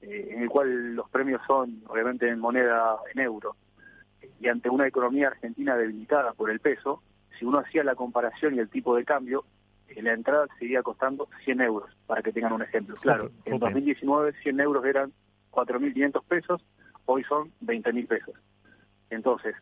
eh, 0.02 0.30
en 0.32 0.44
el 0.44 0.50
cual 0.50 0.96
los 0.96 1.10
premios 1.10 1.42
son 1.48 1.84
obviamente 1.88 2.30
en 2.30 2.40
moneda 2.40 2.98
en 3.14 3.22
euro, 3.22 3.56
y 4.40 4.48
ante 4.48 4.70
una 4.70 4.88
economía 4.88 5.28
argentina 5.28 5.76
debilitada 5.76 6.34
por 6.34 6.50
el 6.50 6.60
peso, 6.60 7.02
si 7.38 7.46
uno 7.46 7.60
hacía 7.60 7.84
la 7.84 7.96
comparación 7.96 8.56
y 8.56 8.60
el 8.60 8.70
tipo 8.70 8.96
de 8.96 9.06
cambio, 9.06 9.46
eh, 9.90 10.02
la 10.02 10.14
entrada 10.14 10.48
seguía 10.60 10.84
costando 10.84 11.28
100 11.46 11.62
euros, 11.62 11.90
para 12.06 12.22
que 12.22 12.32
tengan 12.32 12.54
un 12.54 12.62
ejemplo. 12.62 12.96
Claro, 12.98 13.32
en 13.46 13.60
2019 13.60 14.34
100 14.44 14.60
euros 14.60 14.86
eran 14.86 15.14
4.500 15.52 16.24
pesos, 16.26 16.66
hoy 17.06 17.24
son 17.24 17.52
20.000 17.62 18.08
pesos. 18.08 18.36
Entonces, 19.10 19.56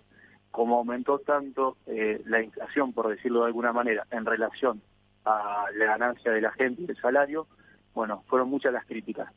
como 0.56 0.78
aumentó 0.78 1.20
tanto 1.20 1.76
eh, 1.86 2.22
la 2.28 2.42
inflación, 2.42 2.94
por 2.94 3.10
decirlo 3.10 3.42
de 3.42 3.48
alguna 3.48 3.74
manera, 3.74 4.08
en 4.10 4.26
relación 4.26 4.82
a 5.26 5.66
la 5.76 5.86
ganancia 5.86 6.32
de 6.32 6.40
la 6.40 6.52
gente 6.54 6.84
y 6.84 6.90
el 6.90 6.96
salario, 6.96 7.46
bueno, 7.94 8.24
fueron 8.28 8.50
muchas 8.50 8.72
las 8.72 8.86
críticas. 8.86 9.30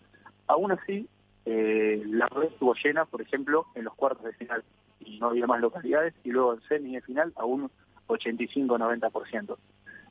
Aún 0.47 0.71
así, 0.71 1.09
eh, 1.45 2.01
la 2.07 2.29
red 2.29 2.45
estuvo 2.53 2.73
llena, 2.75 3.05
por 3.05 3.21
ejemplo, 3.21 3.67
en 3.75 3.87
los 3.87 3.97
cuartos 3.97 4.23
de 4.27 4.33
final, 4.35 4.63
y 5.01 5.19
no 5.19 5.31
había 5.31 5.49
más 5.49 5.61
localidades, 5.61 6.15
y 6.23 6.31
luego 6.31 6.55
en 6.55 6.61
semi 6.69 6.95
de 6.95 7.01
final 7.01 7.33
a 7.35 7.45
un 7.45 7.69
85-90%. 8.07 9.59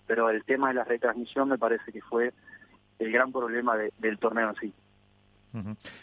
Pero 0.07 0.29
el 0.29 0.43
tema 0.43 0.67
de 0.67 0.73
la 0.73 0.83
retransmisión 0.83 1.47
me 1.47 1.57
parece 1.57 1.93
que 1.93 2.01
fue 2.01 2.33
el 2.99 3.13
gran 3.13 3.31
problema 3.31 3.77
del 3.77 4.19
torneo 4.19 4.49
en 4.49 4.55
sí. 4.55 4.73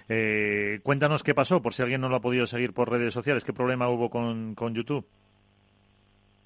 Eh, 0.08 0.80
cuéntanos 0.82 1.22
qué 1.22 1.34
pasó, 1.34 1.62
por 1.62 1.74
si 1.74 1.82
alguien 1.82 2.00
no 2.00 2.08
lo 2.08 2.16
ha 2.16 2.20
podido 2.20 2.46
seguir 2.46 2.72
por 2.72 2.90
redes 2.90 3.12
sociales. 3.12 3.44
¿Qué 3.44 3.52
problema 3.52 3.88
hubo 3.88 4.10
con, 4.10 4.54
YouTube? 4.74 5.06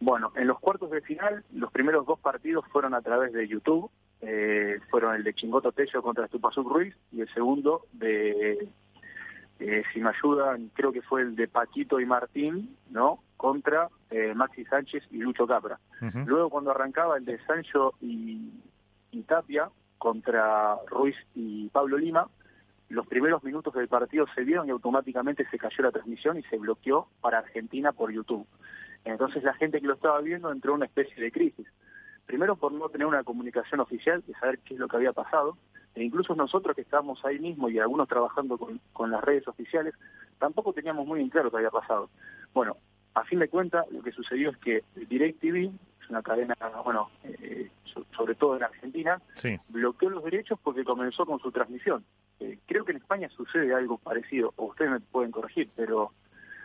Bueno, 0.01 0.33
en 0.37 0.47
los 0.47 0.59
cuartos 0.61 0.91
de 0.91 1.01
final, 1.01 1.45
los 1.53 1.73
primeros 1.73 2.07
dos 2.07 2.19
partidos 2.21 2.65
fueron 2.71 2.95
a 2.95 3.01
través 3.01 3.33
de 3.33 3.47
YouTube. 3.49 3.91
Eh, 4.21 4.79
fueron 4.91 5.15
el 5.15 5.25
de 5.25 5.35
Chingoto 5.35 5.73
Tello 5.73 6.03
contra 6.03 6.25
Estupazú 6.25 6.63
Ruiz 6.63 6.95
y 7.13 7.21
el 7.21 7.33
segundo 7.33 7.87
de, 7.93 8.69
eh, 9.61 9.83
si 9.93 10.01
me 10.01 10.11
ayudan, 10.11 10.71
creo 10.75 10.93
que 10.93 11.03
fue 11.03 11.23
el 11.23 11.37
de 11.37 11.47
Paquito 11.47 12.01
y 12.01 12.07
Martín, 12.07 12.77
¿no? 12.91 13.23
Contra 13.37 13.89
Maxi 14.35 14.65
Sánchez 14.65 15.05
y 15.13 15.19
Lucho 15.19 15.47
Capra. 15.47 15.79
Luego 16.27 16.51
cuando 16.51 16.73
arrancaba 16.73 17.19
el 17.19 17.25
de 17.25 17.39
Sancho 17.45 17.95
y 18.01 18.51
Tapia 19.27 19.71
contra 19.99 20.77
Ruiz 20.87 21.17
y 21.35 21.69
Pablo 21.69 21.99
Lima, 21.99 22.29
los 22.89 23.07
primeros 23.07 23.45
minutos 23.45 23.75
del 23.75 23.89
partido 23.89 24.27
se 24.35 24.45
vieron 24.45 24.67
y 24.67 24.71
automáticamente 24.71 25.47
se 25.51 25.59
cayó 25.59 25.83
la 25.83 25.93
transmisión 25.93 26.39
y 26.39 26.43
se 26.45 26.57
bloqueó 26.57 27.09
para 27.21 27.39
Argentina 27.39 27.93
por 27.93 28.11
YouTube. 28.11 28.47
Entonces 29.05 29.43
la 29.43 29.55
gente 29.55 29.81
que 29.81 29.87
lo 29.87 29.95
estaba 29.95 30.21
viendo 30.21 30.51
entró 30.51 30.73
en 30.73 30.77
una 30.77 30.87
especie 30.87 31.23
de 31.23 31.31
crisis. 31.31 31.67
Primero 32.27 32.57
por 32.57 32.73
no 32.73 32.89
tener 32.89 33.07
una 33.07 33.25
comunicación 33.25 33.81
oficial, 33.81 34.23
de 34.27 34.35
saber 34.35 34.59
qué 34.61 34.75
es 34.75 34.81
lo 34.81 34.89
que 34.89 34.97
había 34.97 35.13
pasado, 35.13 35.57
e 35.95 36.05
incluso 36.05 36.35
nosotros 36.35 36.77
que 36.77 36.83
estábamos 36.83 37.25
ahí 37.25 37.39
mismo 37.39 37.69
y 37.69 37.79
algunos 37.79 38.09
trabajando 38.09 38.59
con, 38.59 39.11
las 39.11 39.25
redes 39.25 39.49
oficiales, 39.49 39.95
tampoco 40.39 40.73
teníamos 40.73 41.07
muy 41.07 41.21
en 41.21 41.31
claro 41.31 41.51
qué 41.51 41.57
había 41.57 41.71
pasado. 41.71 42.11
Bueno, 42.55 42.77
a 43.15 43.25
fin 43.25 43.39
de 43.39 43.49
cuentas, 43.49 43.91
lo 43.91 44.03
que 44.03 44.13
sucedió 44.13 44.51
es 44.51 44.57
que 44.59 44.85
DirecTV, 44.95 45.73
es 46.03 46.11
una 46.11 46.23
cadena, 46.23 46.55
bueno, 46.85 47.11
eh, 47.25 47.71
sobre 48.17 48.35
todo 48.35 48.57
en 48.57 48.63
Argentina, 48.63 49.21
bloqueó 49.69 50.11
los 50.11 50.25
derechos 50.25 50.59
porque 50.63 50.85
comenzó 50.85 51.27
con 51.27 51.39
su 51.41 51.51
transmisión. 51.51 52.05
Eh, 52.41 52.59
creo 52.67 52.85
que 52.85 52.93
en 52.93 52.99
España 52.99 53.29
sucede 53.31 53.75
algo 53.75 53.99
parecido, 53.99 54.53
o 54.57 54.67
ustedes 54.67 54.91
me 54.93 55.01
pueden 55.01 55.31
corregir, 55.31 55.71
pero 55.75 56.13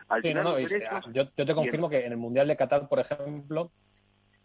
al 0.07 0.21
final. 0.21 0.47
Ah, 0.89 1.01
yo, 1.11 1.27
te 1.29 1.55
confirmo 1.55 1.89
que 1.89 2.05
en 2.05 2.11
el 2.11 2.17
Mundial 2.17 2.47
de 2.47 2.55
Qatar, 2.55 2.87
por 2.87 2.99
ejemplo, 2.99 3.71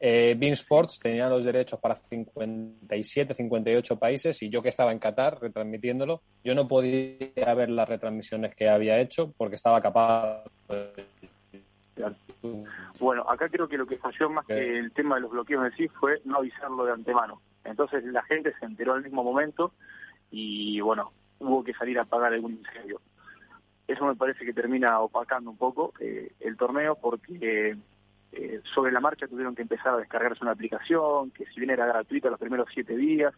eh, 0.01 0.37
Bean 0.39 0.53
Sports 0.53 1.01
tenía 1.01 1.29
los 1.29 1.45
derechos 1.45 1.81
para 1.81 1.97
57, 1.97 3.35
58 3.35 3.99
países 3.99 4.43
y 4.43 4.49
yo 4.49 4.62
que 4.62 4.68
estaba 4.68 4.93
en 4.93 5.01
Qatar 5.01 5.41
retransmitiéndolo, 5.41 6.22
yo 6.45 6.55
no 6.55 6.68
podía 6.68 7.55
ver 7.55 7.68
las 7.68 7.89
retransmisiones 7.89 8.55
que 8.55 8.68
había 8.68 9.01
hecho 9.01 9.33
porque 9.37 9.57
estaba 9.57 9.83
capaz. 9.83 10.45
Bueno, 13.01 13.29
acá 13.29 13.49
creo 13.49 13.66
que 13.66 13.76
lo 13.76 13.87
que 13.87 13.99
falló 13.99 14.31
más 14.31 14.47
que 14.47 14.79
el 14.79 14.93
tema 14.93 15.16
de 15.16 15.22
los 15.22 15.33
bloqueos 15.33 15.66
en 15.66 15.76
sí 15.76 15.89
fue 15.89 16.20
no 16.24 16.39
avisarlo 16.39 16.85
de 16.85 16.93
antemano. 16.93 17.43
Entonces 17.64 18.05
la 18.05 18.22
gente 18.22 18.55
se 18.59 18.66
enteró 18.66 18.95
al 18.95 19.03
mismo 19.03 19.24
momento 19.24 19.72
y 20.31 20.81
bueno, 20.81 21.12
hubo 21.39 21.64
que 21.64 21.74
salir 21.74 21.99
a 21.99 22.03
apagar 22.03 22.33
algún 22.33 22.53
incendio. 22.53 23.01
Eso 23.87 24.05
me 24.05 24.16
parece 24.16 24.45
que 24.45 24.53
termina 24.53 25.01
opacando 25.01 25.51
un 25.51 25.57
poco 25.57 25.95
eh, 25.99 26.33
el 26.41 26.57
torneo 26.57 26.97
porque 26.97 27.76
eh, 28.33 28.61
sobre 28.74 28.93
la 28.93 29.01
marcha 29.01 29.26
tuvieron 29.26 29.55
que 29.55 29.62
empezar 29.62 29.95
a 29.95 29.99
descargarse 29.99 30.45
una 30.45 30.53
aplicación 30.53 31.31
que 31.31 31.47
si 31.47 31.61
bien 31.61 31.70
era 31.70 31.87
gratuita 31.87 32.29
los 32.29 32.39
primeros 32.39 32.68
siete 32.72 32.97
días 32.97 33.33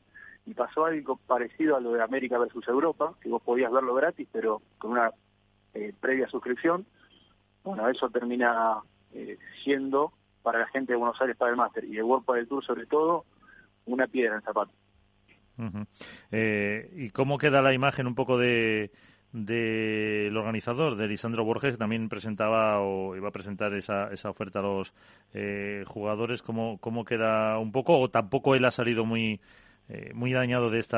y 0.46 0.54
pasó 0.54 0.86
algo 0.86 1.16
parecido 1.16 1.76
a 1.76 1.80
lo 1.80 1.92
de 1.92 2.02
América 2.02 2.38
versus 2.38 2.66
Europa, 2.66 3.14
que 3.20 3.28
vos 3.28 3.42
podías 3.42 3.70
verlo 3.70 3.94
gratis 3.94 4.26
pero 4.32 4.60
con 4.78 4.92
una 4.92 5.12
eh, 5.74 5.94
previa 6.00 6.28
suscripción. 6.28 6.84
Bueno, 7.62 7.88
eso 7.88 8.08
termina 8.10 8.78
siendo 9.62 10.12
para 10.42 10.60
la 10.60 10.66
gente 10.68 10.92
de 10.92 10.96
Buenos 10.96 11.20
Aires 11.20 11.36
para 11.36 11.50
el 11.50 11.56
máster 11.56 11.84
y 11.84 11.96
de 11.96 12.02
World 12.02 12.26
del 12.26 12.48
Tour 12.48 12.64
sobre 12.64 12.86
todo 12.86 13.24
una 13.86 14.06
piedra 14.06 14.32
en 14.32 14.36
el 14.36 14.42
zapato. 14.42 14.72
Eh, 16.30 16.90
¿Y 16.96 17.10
cómo 17.10 17.38
queda 17.38 17.62
la 17.62 17.74
imagen 17.74 18.06
un 18.06 18.14
poco 18.14 18.38
de 18.38 18.90
del 19.32 20.36
organizador, 20.36 20.96
de 20.96 21.06
Lisandro 21.06 21.44
Borges, 21.44 21.72
que 21.72 21.78
también 21.78 22.08
presentaba 22.08 22.80
o 22.80 23.14
iba 23.14 23.28
a 23.28 23.32
presentar 23.32 23.72
esa, 23.74 24.12
esa 24.12 24.28
oferta 24.28 24.58
a 24.58 24.62
los 24.62 24.92
eh, 25.34 25.84
jugadores? 25.86 26.42
¿Cómo, 26.42 26.78
¿Cómo 26.78 27.04
queda 27.04 27.58
un 27.58 27.70
poco? 27.70 27.98
¿O 27.98 28.10
tampoco 28.10 28.54
él 28.54 28.64
ha 28.64 28.70
salido 28.72 29.04
muy 29.04 29.40
eh, 29.92 30.12
muy 30.14 30.32
dañado 30.32 30.70
de 30.70 30.78
este 30.78 30.96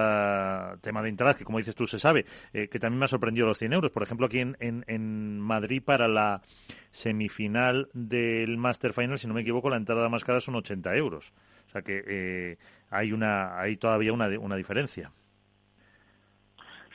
tema 0.83 1.03
de 1.03 1.09
entradas, 1.09 1.37
que 1.37 1.45
como 1.45 1.57
dices 1.57 1.75
tú 1.75 1.87
se 1.87 1.99
sabe, 1.99 2.27
eh, 2.53 2.69
que 2.69 2.79
también 2.79 2.99
me 2.99 3.07
ha 3.07 3.09
sorprendido 3.09 3.47
los 3.47 3.57
100 3.57 3.73
euros. 3.73 3.91
Por 3.91 4.03
ejemplo, 4.03 4.27
aquí 4.27 4.41
en, 4.41 4.57
en, 4.61 5.41
Madrid 5.41 5.83
para 5.83 6.09
la 6.09 6.43
semifinal 6.91 7.89
del 7.95 8.59
Master 8.59 8.93
Final, 8.93 9.17
si 9.17 9.27
no 9.27 9.33
me 9.35 9.41
equivoco, 9.41 9.71
la 9.71 9.79
entrada 9.79 10.11
más 10.11 10.25
cara 10.25 10.41
son 10.41 10.57
80 10.57 10.95
euros. 10.97 11.33
O 11.67 11.71
sea 11.71 11.81
que 11.81 12.05
eh, 12.07 12.59
hay 12.91 13.13
una 13.13 13.59
hay 13.59 13.79
todavía 13.79 14.13
una, 14.13 14.29
una 14.39 14.57
diferencia. 14.57 15.11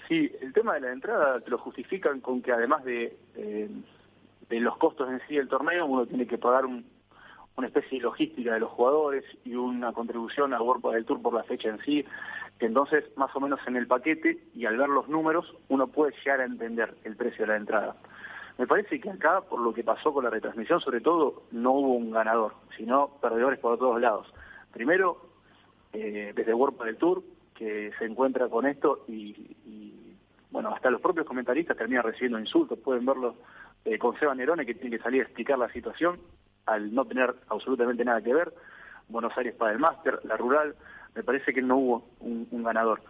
Sí, 0.08 0.32
el 0.40 0.54
tema 0.54 0.76
de 0.76 0.82
la 0.82 0.94
entrada 0.94 1.40
te 1.42 1.50
lo 1.50 1.58
justifican 1.58 2.22
con 2.22 2.44
que 2.44 2.52
además 2.52 2.84
de, 2.86 3.18
de 3.36 4.60
los 4.60 4.78
costos 4.78 5.10
en 5.10 5.20
sí 5.28 5.36
del 5.36 5.50
torneo, 5.50 5.86
uno 5.88 6.06
tiene 6.06 6.28
que 6.28 6.38
pagar 6.38 6.66
un, 6.66 6.86
una 7.58 7.68
especie 7.68 7.98
de 7.98 8.04
logística 8.04 8.54
de 8.54 8.60
los 8.60 8.70
jugadores 8.70 9.26
y 9.44 9.56
una 9.56 9.92
contribución 9.92 10.54
al 10.54 10.62
World 10.62 10.94
del 10.94 11.06
Tour 11.06 11.22
por 11.22 11.34
la 11.34 11.44
fecha 11.44 11.70
en 11.70 11.80
sí. 11.80 12.06
Entonces, 12.60 13.04
más 13.18 13.36
o 13.36 13.40
menos 13.40 13.60
en 13.68 13.76
el 13.76 13.88
paquete 13.88 14.38
y 14.54 14.66
al 14.66 14.78
ver 14.78 14.90
los 14.90 15.10
números, 15.10 15.56
uno 15.68 15.88
puede 15.88 16.14
llegar 16.24 16.42
a 16.42 16.46
entender 16.46 16.96
el 17.04 17.16
precio 17.16 17.46
de 17.46 17.52
la 17.52 17.58
entrada. 17.58 17.96
Me 18.60 18.68
parece 18.68 19.00
que 19.00 19.10
acá, 19.10 19.42
por 19.42 19.60
lo 19.60 19.74
que 19.74 19.84
pasó 19.84 20.14
con 20.14 20.24
la 20.24 20.30
retransmisión, 20.30 20.80
sobre 20.82 21.02
todo, 21.02 21.44
no 21.52 21.72
hubo 21.72 21.94
un 21.94 22.12
ganador, 22.12 22.54
sino 22.78 23.10
perdedores 23.22 23.60
por 23.60 23.78
todos 23.78 24.00
lados. 24.00 24.32
Primero, 24.72 25.18
eh, 25.94 26.34
desde 26.36 26.54
World 26.54 26.84
del 26.84 26.98
Tour, 26.98 27.24
que 27.56 27.92
se 27.98 28.06
encuentra 28.06 28.50
con 28.50 28.68
esto 28.68 29.04
y, 29.08 30.16
bueno, 30.52 30.70
hasta 30.70 30.92
los 30.92 31.02
propios 31.02 31.26
comentaristas 31.26 31.76
terminan 31.76 32.04
recibiendo 32.04 32.40
insultos, 32.40 32.78
pueden 32.78 33.06
verlo 33.06 33.36
eh, 33.84 33.98
con 33.98 34.18
Seba 34.20 34.36
Nerone 34.36 34.66
que 34.66 34.76
tiene 34.76 34.98
que 34.98 35.04
salir 35.04 35.22
a 35.22 35.26
explicar 35.26 35.58
la 35.58 35.72
situación 35.72 36.20
al 36.68 36.94
no 36.94 37.06
tener 37.06 37.36
absolutamente 37.50 38.06
nada 38.06 38.22
que 38.22 38.34
ver, 38.34 38.54
Buenos 39.10 39.36
Aires 39.38 39.56
para 39.56 39.72
el 39.72 39.80
máster, 39.80 40.20
la 40.26 40.38
rural, 40.38 40.76
me 41.16 41.24
parece 41.24 41.54
que 41.54 41.62
no 41.62 41.78
hubo 41.78 42.10
un, 42.20 42.64
ganador. 42.64 43.02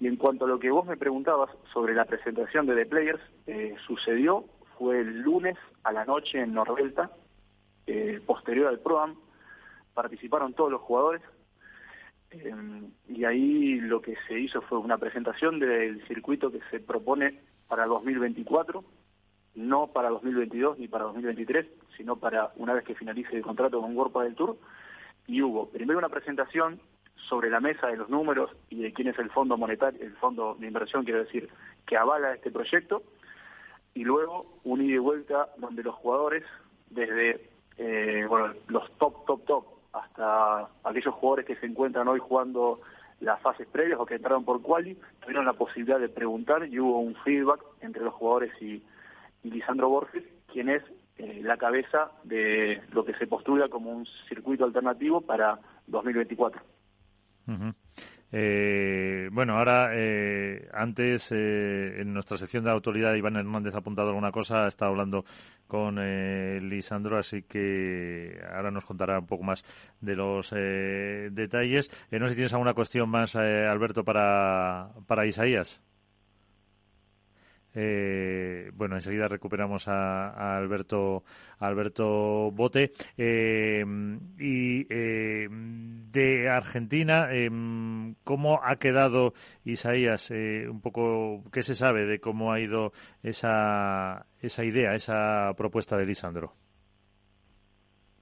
Y 0.00 0.06
en 0.08 0.16
cuanto 0.16 0.46
a 0.46 0.48
lo 0.48 0.58
que 0.58 0.70
vos 0.70 0.86
me 0.86 0.96
preguntabas 0.96 1.50
sobre 1.72 1.94
la 1.94 2.06
presentación 2.06 2.66
de 2.66 2.74
The 2.74 2.86
Players, 2.86 3.20
eh, 3.46 3.76
sucedió, 3.86 4.46
fue 4.78 5.00
el 5.00 5.20
lunes 5.20 5.56
a 5.84 5.92
la 5.92 6.04
noche 6.04 6.40
en 6.40 6.54
Nordelta, 6.54 7.10
eh, 7.86 8.20
posterior 8.26 8.68
al 8.68 8.80
ProAm, 8.80 9.16
participaron 9.94 10.54
todos 10.54 10.72
los 10.72 10.80
jugadores, 10.80 11.22
eh, 12.30 12.54
y 13.08 13.24
ahí 13.24 13.78
lo 13.80 14.00
que 14.00 14.16
se 14.26 14.40
hizo 14.40 14.62
fue 14.62 14.78
una 14.78 14.98
presentación 14.98 15.58
del 15.58 16.04
circuito 16.08 16.50
que 16.50 16.60
se 16.70 16.80
propone 16.80 17.40
para 17.68 17.86
2024, 17.86 18.82
no 19.54 19.88
para 19.88 20.08
2022 20.10 20.78
ni 20.78 20.88
para 20.88 21.04
2023, 21.04 21.66
sino 21.96 22.16
para 22.16 22.52
una 22.56 22.74
vez 22.74 22.84
que 22.84 22.94
finalice 22.94 23.36
el 23.36 23.42
contrato 23.42 23.80
con 23.80 23.96
World 23.96 24.16
del 24.22 24.34
Tour. 24.34 24.56
Y 25.26 25.42
hubo 25.42 25.68
primero 25.68 25.98
una 25.98 26.08
presentación 26.08 26.80
sobre 27.28 27.50
la 27.50 27.60
mesa 27.60 27.86
de 27.86 27.96
los 27.96 28.08
números 28.08 28.50
y 28.70 28.82
de 28.82 28.92
quién 28.92 29.08
es 29.08 29.18
el 29.18 29.30
fondo 29.30 29.56
monetario, 29.56 30.00
el 30.02 30.16
fondo 30.16 30.56
de 30.58 30.66
inversión, 30.66 31.04
quiero 31.04 31.20
decir, 31.20 31.48
que 31.86 31.96
avala 31.96 32.34
este 32.34 32.50
proyecto, 32.50 33.02
y 33.94 34.04
luego 34.04 34.46
un 34.64 34.82
ida 34.82 34.94
y 34.94 34.98
vuelta 34.98 35.48
donde 35.58 35.82
los 35.82 35.94
jugadores, 35.94 36.44
desde 36.90 37.48
eh, 37.78 38.26
bueno, 38.28 38.54
los 38.68 38.90
top, 38.98 39.24
top, 39.26 39.44
top, 39.44 39.64
hasta 39.92 40.68
aquellos 40.84 41.14
jugadores 41.14 41.46
que 41.46 41.56
se 41.56 41.66
encuentran 41.66 42.08
hoy 42.08 42.18
jugando 42.18 42.80
las 43.20 43.40
fases 43.40 43.68
previas 43.68 44.00
o 44.00 44.06
que 44.06 44.14
entraron 44.16 44.44
por 44.44 44.62
quali, 44.62 44.98
tuvieron 45.20 45.44
la 45.44 45.52
posibilidad 45.52 46.00
de 46.00 46.08
preguntar 46.08 46.66
y 46.66 46.80
hubo 46.80 46.98
un 46.98 47.14
feedback 47.16 47.60
entre 47.80 48.02
los 48.02 48.14
jugadores 48.14 48.50
y, 48.60 48.82
Lisandro 49.42 49.88
Borges, 49.88 50.24
quien 50.52 50.68
es 50.68 50.82
eh, 51.18 51.40
la 51.42 51.56
cabeza 51.56 52.10
de 52.24 52.82
lo 52.92 53.04
que 53.04 53.14
se 53.14 53.26
postula 53.26 53.68
como 53.68 53.90
un 53.90 54.06
circuito 54.28 54.64
alternativo 54.64 55.20
para 55.20 55.58
2024. 55.86 56.62
Eh, 58.34 59.28
bueno, 59.30 59.58
ahora, 59.58 59.90
eh, 59.92 60.66
antes, 60.72 61.30
eh, 61.32 62.00
en 62.00 62.14
nuestra 62.14 62.38
sección 62.38 62.64
de 62.64 62.70
autoridad, 62.70 63.14
Iván 63.14 63.36
Hernández 63.36 63.74
ha 63.74 63.78
apuntado 63.78 64.08
alguna 64.08 64.32
cosa, 64.32 64.64
ha 64.64 64.68
estado 64.68 64.92
hablando 64.92 65.26
con 65.66 65.98
eh, 66.00 66.58
Lisandro, 66.62 67.18
así 67.18 67.42
que 67.42 68.40
ahora 68.54 68.70
nos 68.70 68.86
contará 68.86 69.18
un 69.18 69.26
poco 69.26 69.44
más 69.44 69.62
de 70.00 70.16
los 70.16 70.50
detalles. 70.50 71.90
no 72.10 72.26
sé 72.26 72.30
si 72.30 72.36
tienes 72.36 72.54
alguna 72.54 72.72
cuestión 72.72 73.10
más, 73.10 73.36
Alberto, 73.36 74.02
para, 74.02 74.90
para 75.06 75.26
Isaías. 75.26 75.82
Eh, 77.74 78.70
bueno, 78.74 78.96
enseguida 78.96 79.28
recuperamos 79.28 79.88
a, 79.88 80.56
Alberto 80.56 81.22
Alberto 81.58 82.50
Bote. 82.50 82.92
Eh, 83.16 83.84
y 84.38 84.86
eh, 84.90 85.48
de 85.50 86.50
Argentina, 86.50 87.28
¿cómo 88.24 88.60
ha 88.62 88.76
quedado 88.76 89.32
Isaías? 89.64 90.30
un 90.30 90.80
poco, 90.80 91.42
¿qué 91.52 91.62
se 91.62 91.74
sabe 91.74 92.04
de 92.04 92.20
cómo 92.20 92.52
ha 92.52 92.60
ido 92.60 92.92
esa, 93.22 94.26
esa 94.40 94.64
idea, 94.64 94.94
esa 94.94 95.52
propuesta 95.56 95.96
de 95.96 96.06
Lisandro? 96.06 96.52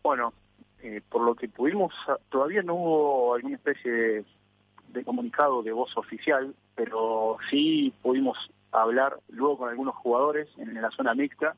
Bueno, 0.02 0.32
por 1.08 1.22
lo 1.22 1.34
que 1.34 1.48
pudimos, 1.48 1.92
todavía 2.30 2.62
no 2.62 2.74
hubo 2.74 3.34
alguna 3.34 3.56
especie 3.56 4.24
de 4.92 5.04
comunicado 5.04 5.62
de 5.62 5.72
voz 5.72 5.96
oficial, 5.96 6.54
pero 6.74 7.36
sí 7.50 7.92
pudimos 8.02 8.36
hablar 8.72 9.18
luego 9.28 9.58
con 9.58 9.68
algunos 9.68 9.94
jugadores 9.96 10.48
en, 10.58 10.80
la 10.80 10.90
zona 10.90 11.14
mixta 11.14 11.56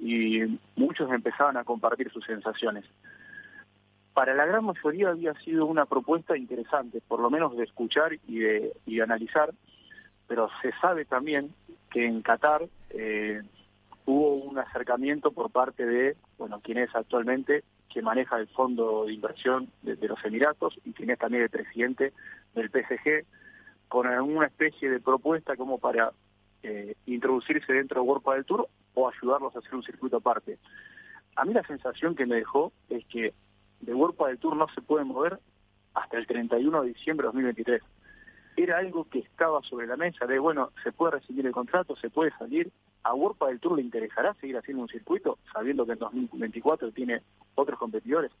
y 0.00 0.58
muchos 0.76 1.10
empezaban 1.10 1.56
a 1.56 1.64
compartir 1.64 2.10
sus 2.10 2.24
sensaciones. 2.24 2.84
Para 4.14 4.34
la 4.34 4.46
gran 4.46 4.64
mayoría 4.64 5.10
había 5.10 5.34
sido 5.40 5.66
una 5.66 5.86
propuesta 5.86 6.36
interesante, 6.36 7.00
por 7.06 7.20
lo 7.20 7.30
menos 7.30 7.56
de 7.56 7.64
escuchar 7.64 8.12
y 8.26 8.38
de, 8.40 8.72
y 8.86 9.00
analizar, 9.00 9.52
pero 10.26 10.48
se 10.62 10.72
sabe 10.80 11.04
también 11.04 11.54
que 11.90 12.04
en 12.04 12.22
Qatar 12.22 12.66
eh, 12.90 13.42
hubo 14.06 14.34
un 14.34 14.58
acercamiento 14.58 15.30
por 15.30 15.50
parte 15.50 15.86
de, 15.86 16.16
bueno, 16.36 16.60
quien 16.60 16.78
es 16.78 16.94
actualmente 16.94 17.62
que 17.88 18.02
maneja 18.02 18.38
el 18.38 18.48
fondo 18.48 19.06
de 19.06 19.14
inversión 19.14 19.68
de, 19.82 19.96
de 19.96 20.08
los 20.08 20.22
Emiratos 20.24 20.78
y 20.84 20.92
quien 20.92 21.10
es 21.10 21.18
también 21.18 21.44
el 21.44 21.50
presidente 21.50 22.12
del 22.54 22.68
PSG, 22.70 23.24
con 23.88 24.06
alguna 24.06 24.46
especie 24.46 24.90
de 24.90 25.00
propuesta 25.00 25.56
como 25.56 25.78
para 25.78 26.12
eh, 26.62 26.94
introducirse 27.06 27.72
dentro 27.72 28.00
de 28.02 28.08
World 28.08 28.24
del 28.34 28.44
Tour 28.44 28.68
o 28.94 29.08
ayudarlos 29.08 29.54
a 29.54 29.60
hacer 29.60 29.74
un 29.74 29.82
circuito 29.82 30.16
aparte. 30.16 30.58
A 31.36 31.44
mí 31.44 31.54
la 31.54 31.62
sensación 31.64 32.16
que 32.16 32.26
me 32.26 32.36
dejó 32.36 32.72
es 32.88 33.04
que 33.06 33.32
de 33.80 33.94
World 33.94 34.18
del 34.18 34.38
Tour 34.38 34.56
no 34.56 34.66
se 34.74 34.82
puede 34.82 35.04
mover 35.04 35.38
hasta 35.94 36.18
el 36.18 36.26
31 36.26 36.82
de 36.82 36.88
diciembre 36.88 37.24
de 37.24 37.28
2023. 37.28 37.82
Era 38.56 38.78
algo 38.78 39.04
que 39.08 39.20
estaba 39.20 39.62
sobre 39.62 39.86
la 39.86 39.96
mesa 39.96 40.26
de, 40.26 40.38
bueno, 40.38 40.72
se 40.82 40.90
puede 40.90 41.12
rescindir 41.12 41.46
el 41.46 41.52
contrato, 41.52 41.94
se 41.96 42.10
puede 42.10 42.32
salir. 42.38 42.72
¿A 43.04 43.14
World 43.14 43.38
del 43.38 43.60
Tour 43.60 43.76
le 43.76 43.82
interesará 43.82 44.34
seguir 44.34 44.56
haciendo 44.56 44.82
un 44.82 44.88
circuito, 44.88 45.38
sabiendo 45.52 45.86
que 45.86 45.92
en 45.92 45.98
2024 46.00 46.90
tiene 46.90 47.22
otros 47.54 47.78
competidores? 47.78 48.32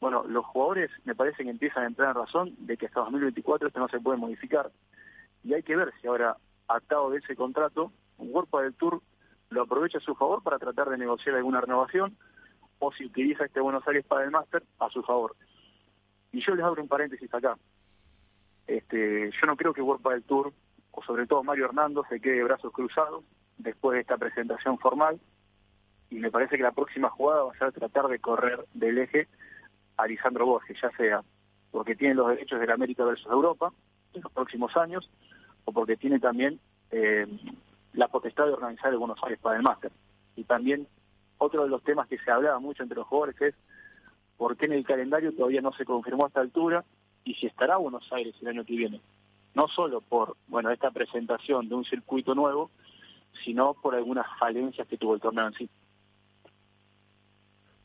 Bueno, 0.00 0.24
los 0.26 0.46
jugadores 0.46 0.90
me 1.04 1.14
parece 1.14 1.44
que 1.44 1.50
empiezan 1.50 1.82
a 1.82 1.86
entrar 1.88 2.08
en 2.10 2.22
razón 2.22 2.54
de 2.60 2.76
que 2.76 2.86
hasta 2.86 3.00
2024 3.00 3.68
esto 3.68 3.80
no 3.80 3.88
se 3.88 4.00
puede 4.00 4.16
modificar. 4.16 4.70
Y 5.44 5.54
hay 5.54 5.62
que 5.62 5.76
ver 5.76 5.92
si 6.00 6.06
ahora 6.06 6.36
atado 6.68 7.10
de 7.10 7.18
ese 7.18 7.34
contrato, 7.36 7.92
World 8.18 8.50
del 8.62 8.74
Tour 8.74 9.02
lo 9.50 9.62
aprovecha 9.62 9.98
a 9.98 10.02
su 10.02 10.14
favor 10.14 10.42
para 10.42 10.58
tratar 10.58 10.90
de 10.90 10.98
negociar 10.98 11.34
alguna 11.34 11.60
renovación 11.60 12.16
o 12.78 12.92
si 12.92 13.06
utiliza 13.06 13.44
este 13.44 13.60
Buenos 13.60 13.86
Aires 13.88 14.04
para 14.04 14.24
el 14.24 14.30
máster 14.30 14.62
a 14.78 14.88
su 14.90 15.02
favor. 15.02 15.34
Y 16.32 16.40
yo 16.44 16.54
les 16.54 16.64
abro 16.64 16.82
un 16.82 16.88
paréntesis 16.88 17.32
acá. 17.32 17.56
Este, 18.66 19.30
yo 19.30 19.46
no 19.46 19.56
creo 19.56 19.72
que 19.72 19.80
World 19.80 20.06
del 20.06 20.22
Tour, 20.24 20.52
o 20.92 21.02
sobre 21.02 21.26
todo 21.26 21.42
Mario 21.42 21.66
Hernando, 21.66 22.04
se 22.08 22.20
quede 22.20 22.36
de 22.36 22.44
brazos 22.44 22.72
cruzados 22.72 23.24
después 23.56 23.94
de 23.94 24.00
esta 24.02 24.18
presentación 24.18 24.78
formal. 24.78 25.18
Y 26.10 26.16
me 26.16 26.30
parece 26.30 26.56
que 26.56 26.62
la 26.62 26.72
próxima 26.72 27.08
jugada 27.10 27.44
va 27.44 27.52
a 27.52 27.58
ser 27.58 27.72
tratar 27.72 28.08
de 28.08 28.18
correr 28.18 28.64
del 28.74 28.98
eje 28.98 29.28
a 29.96 30.06
Lisandro 30.06 30.46
Borges, 30.46 30.78
ya 30.80 30.90
sea 30.96 31.22
porque 31.70 31.94
tiene 31.94 32.14
los 32.14 32.28
derechos 32.28 32.60
de 32.60 32.66
la 32.66 32.74
América 32.74 33.04
versus 33.04 33.30
Europa 33.30 33.72
en 34.14 34.22
los 34.22 34.32
próximos 34.32 34.76
años, 34.76 35.10
o 35.68 35.72
porque 35.72 35.98
tiene 35.98 36.18
también 36.18 36.58
eh, 36.90 37.26
la 37.92 38.08
potestad 38.08 38.46
de 38.46 38.54
organizar 38.54 38.90
el 38.90 38.98
Buenos 38.98 39.18
Aires 39.22 39.38
para 39.38 39.58
el 39.58 39.62
máster. 39.62 39.92
Y 40.34 40.44
también 40.44 40.86
otro 41.36 41.64
de 41.64 41.68
los 41.68 41.82
temas 41.82 42.08
que 42.08 42.18
se 42.18 42.30
hablaba 42.30 42.58
mucho 42.58 42.82
entre 42.82 42.96
los 42.96 43.06
jugadores 43.06 43.38
es 43.42 43.54
por 44.38 44.56
qué 44.56 44.64
en 44.64 44.72
el 44.72 44.86
calendario 44.86 45.34
todavía 45.34 45.60
no 45.60 45.72
se 45.74 45.84
confirmó 45.84 46.24
a 46.24 46.28
esta 46.28 46.40
altura 46.40 46.84
y 47.22 47.34
si 47.34 47.46
estará 47.46 47.76
Buenos 47.76 48.10
Aires 48.10 48.34
el 48.40 48.48
año 48.48 48.64
que 48.64 48.76
viene. 48.76 49.02
No 49.54 49.68
solo 49.68 50.00
por 50.00 50.38
bueno 50.46 50.70
esta 50.70 50.90
presentación 50.90 51.68
de 51.68 51.74
un 51.74 51.84
circuito 51.84 52.34
nuevo, 52.34 52.70
sino 53.44 53.74
por 53.74 53.94
algunas 53.94 54.26
falencias 54.38 54.88
que 54.88 54.96
tuvo 54.96 55.16
el 55.16 55.20
torneo 55.20 55.48
en 55.48 55.52
sí. 55.52 55.68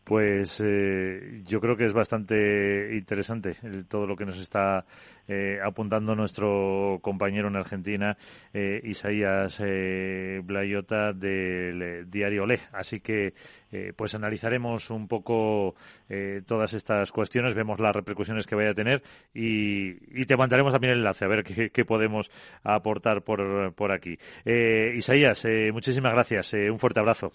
Pues 0.03 0.61
eh, 0.63 1.41
yo 1.45 1.61
creo 1.61 1.77
que 1.77 1.85
es 1.85 1.93
bastante 1.93 2.93
interesante 2.93 3.55
todo 3.87 4.05
lo 4.05 4.17
que 4.17 4.25
nos 4.25 4.37
está 4.37 4.83
eh, 5.29 5.59
apuntando 5.63 6.13
nuestro 6.13 6.99
compañero 7.01 7.47
en 7.47 7.55
Argentina, 7.55 8.17
eh, 8.53 8.81
Isaías 8.83 9.61
Blayota 10.43 11.13
del 11.13 12.09
diario 12.11 12.45
Le. 12.45 12.59
Así 12.73 12.99
que 12.99 13.33
pues 13.95 14.13
analizaremos 14.13 14.91
un 14.91 15.07
poco 15.07 15.73
todas 16.45 16.75
estas 16.75 17.11
cuestiones, 17.11 17.55
vemos 17.55 17.79
las 17.79 17.95
repercusiones 17.95 18.45
que 18.45 18.53
vaya 18.53 18.69
a 18.69 18.75
tener 18.75 19.01
y, 19.33 20.25
te 20.25 20.37
mandaremos 20.37 20.73
también 20.73 20.93
el 20.93 20.99
enlace 20.99 21.25
a 21.25 21.27
ver 21.27 21.43
qué, 21.43 21.71
qué 21.71 21.83
podemos 21.83 22.29
aportar 22.63 23.23
por, 23.23 23.73
por 23.73 23.91
aquí. 23.91 24.19
Isaías, 24.45 25.43
muchísimas 25.71 26.13
gracias. 26.13 26.53
un 26.53 26.77
fuerte 26.77 26.99
abrazo. 26.99 27.33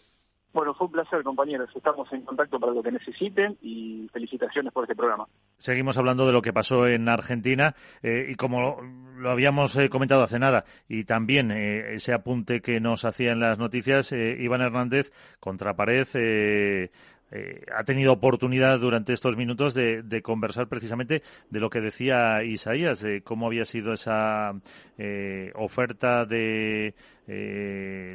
Bueno, 0.53 0.74
fue 0.74 0.86
un 0.86 0.92
placer, 0.92 1.22
compañeros. 1.22 1.68
Estamos 1.74 2.11
en 2.12 2.22
contacto 2.22 2.59
para 2.59 2.72
lo 2.72 2.82
que 2.82 2.90
necesiten 2.90 3.59
y 3.61 4.09
felicitaciones 4.12 4.72
por 4.72 4.84
este 4.84 4.96
programa. 4.96 5.26
Seguimos 5.59 5.99
hablando 5.99 6.26
de 6.26 6.32
lo 6.32 6.40
que 6.40 6.55
pasó 6.55 6.86
en 6.86 7.09
Argentina 7.09 7.74
eh, 8.03 8.26
y 8.30 8.34
como 8.34 8.80
lo 9.16 9.30
habíamos 9.30 9.76
eh, 9.76 9.88
comentado 9.90 10.22
hace 10.22 10.38
nada 10.38 10.64
y 10.88 11.05
también 11.05 11.51
eh, 11.51 11.94
ese 11.94 12.14
apunte 12.14 12.61
que 12.61 12.80
nos 12.80 13.05
hacía 13.05 13.32
en 13.32 13.40
las 13.40 13.59
noticias, 13.59 14.12
Iván 14.12 14.62
Hernández 14.62 15.12
contra 15.38 15.74
pared 15.74 16.07
eh, 17.31 17.64
ha 17.74 17.85
tenido 17.85 18.12
oportunidad 18.12 18.79
durante 18.79 19.12
estos 19.12 19.37
minutos 19.37 19.74
de, 19.74 20.22
conversar 20.22 20.68
precisamente 20.68 21.22
de 21.51 21.61
lo 21.61 21.70
que 21.70 21.81
decía 21.81 22.43
Isaías, 22.43 23.01
de 23.01 23.22
cómo 23.22 23.47
había 23.47 23.64
sido 23.64 23.93
esa 23.93 24.53
eh, 24.97 25.53
oferta 25.55 26.24
de 26.24 26.95
eh, 27.26 28.14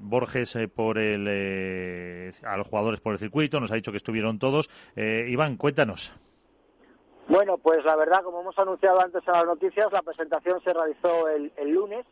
Borges 0.00 0.58
por 0.74 0.98
el, 0.98 2.32
a 2.44 2.56
los 2.56 2.68
jugadores 2.68 3.00
por 3.00 3.12
el 3.12 3.18
circuito. 3.18 3.60
Nos 3.60 3.72
ha 3.72 3.76
dicho 3.76 3.90
que 3.90 3.98
estuvieron 3.98 4.38
todos. 4.38 4.68
Iván, 4.96 5.56
cuéntanos. 5.56 6.14
Bueno, 7.28 7.56
pues 7.56 7.84
la 7.84 7.96
verdad, 7.96 8.22
como 8.22 8.40
hemos 8.40 8.58
anunciado 8.58 9.00
antes 9.00 9.22
en 9.26 9.32
las 9.32 9.46
noticias, 9.46 9.90
la 9.92 10.02
presentación 10.02 10.60
se 10.62 10.72
realizó 10.72 11.28
el, 11.28 11.52
el 11.56 11.70
lunes 11.70 12.04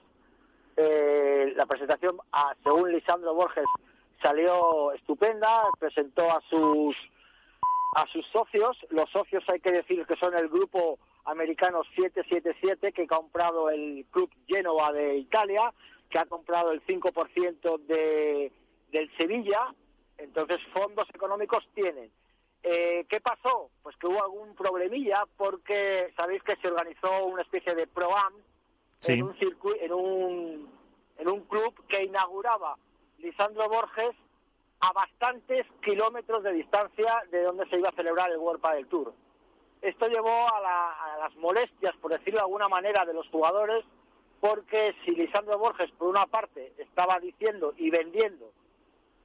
Eh, 0.77 1.53
la 1.55 1.67
presentación, 1.67 2.17
ah, 2.33 2.55
según 2.63 2.93
Lisandro 2.93 3.35
Borges, 3.35 3.65
salió 4.23 4.93
estupenda, 4.93 5.65
presentó 5.79 6.31
a 6.31 6.41
sus 6.49 6.97
a 7.95 8.07
sus 8.07 8.27
socios. 8.29 8.77
Los 8.91 9.11
socios 9.11 9.45
hay 9.49 9.61
que 9.61 9.73
decir 9.73 10.07
que 10.07 10.17
son 10.17 10.35
el 10.35 10.49
grupo 10.49 10.99
americano 11.25 11.83
777 11.95 12.93
que 12.93 13.03
ha 13.03 13.07
comprado 13.07 13.69
el 13.69 14.07
club 14.11 14.31
Genova 14.47 14.93
de 14.93 15.17
Italia, 15.17 15.73
que 16.09 16.19
ha 16.19 16.27
comprado 16.27 16.73
el 16.73 16.85
5% 16.87 17.79
de, 17.87 18.51
del 18.91 19.17
Sevilla. 19.17 19.75
Entonces, 20.19 20.61
fondos 20.73 21.09
económicos 21.11 21.67
tienen. 21.75 22.11
Eh, 22.63 23.05
¿Qué 23.09 23.21
pasó? 23.21 23.71
Pues 23.83 23.97
que 23.97 24.07
hubo 24.07 24.23
algún 24.23 24.55
problemilla 24.55 25.25
porque 25.37 26.13
sabéis 26.17 26.43
que 26.45 26.57
se 26.57 26.69
organizó 26.69 27.27
una 27.27 27.43
especie 27.43 27.75
de 27.75 27.89
pro-am 27.89 28.33
en 29.05 29.23
un 29.25 29.37
en 29.81 29.93
un 29.93 30.71
en 31.19 31.29
un 31.29 31.41
club 31.41 31.75
que 31.89 32.05
inauguraba 32.05 32.77
Lisandro 33.23 33.69
Borges 33.69 34.15
a 34.81 34.93
bastantes 34.93 35.65
kilómetros 35.81 36.43
de 36.43 36.53
distancia 36.53 37.23
de 37.31 37.45
donde 37.45 37.67
se 37.67 37.79
iba 37.79 37.89
a 37.89 37.93
celebrar 37.93 38.31
el 38.33 38.39
World 38.39 38.61
del 38.75 38.89
Tour. 38.89 39.15
Esto 39.81 40.09
llevó 40.09 40.49
a, 40.49 41.19
las 41.19 41.35
molestias, 41.37 41.95
por 41.97 42.11
decirlo 42.11 42.39
de 42.39 42.45
alguna 42.45 42.69
manera, 42.69 43.05
de 43.05 43.15
los 43.15 43.29
jugadores, 43.29 43.85
porque 44.41 44.95
si 45.05 45.13
Lisandro 45.13 45.57
Borges, 45.59 45.91
por 45.93 46.09
una 46.09 46.27
parte, 46.27 46.73
estaba 46.79 47.21
diciendo 47.21 47.75
y 47.77 47.91
vendiendo 47.91 48.51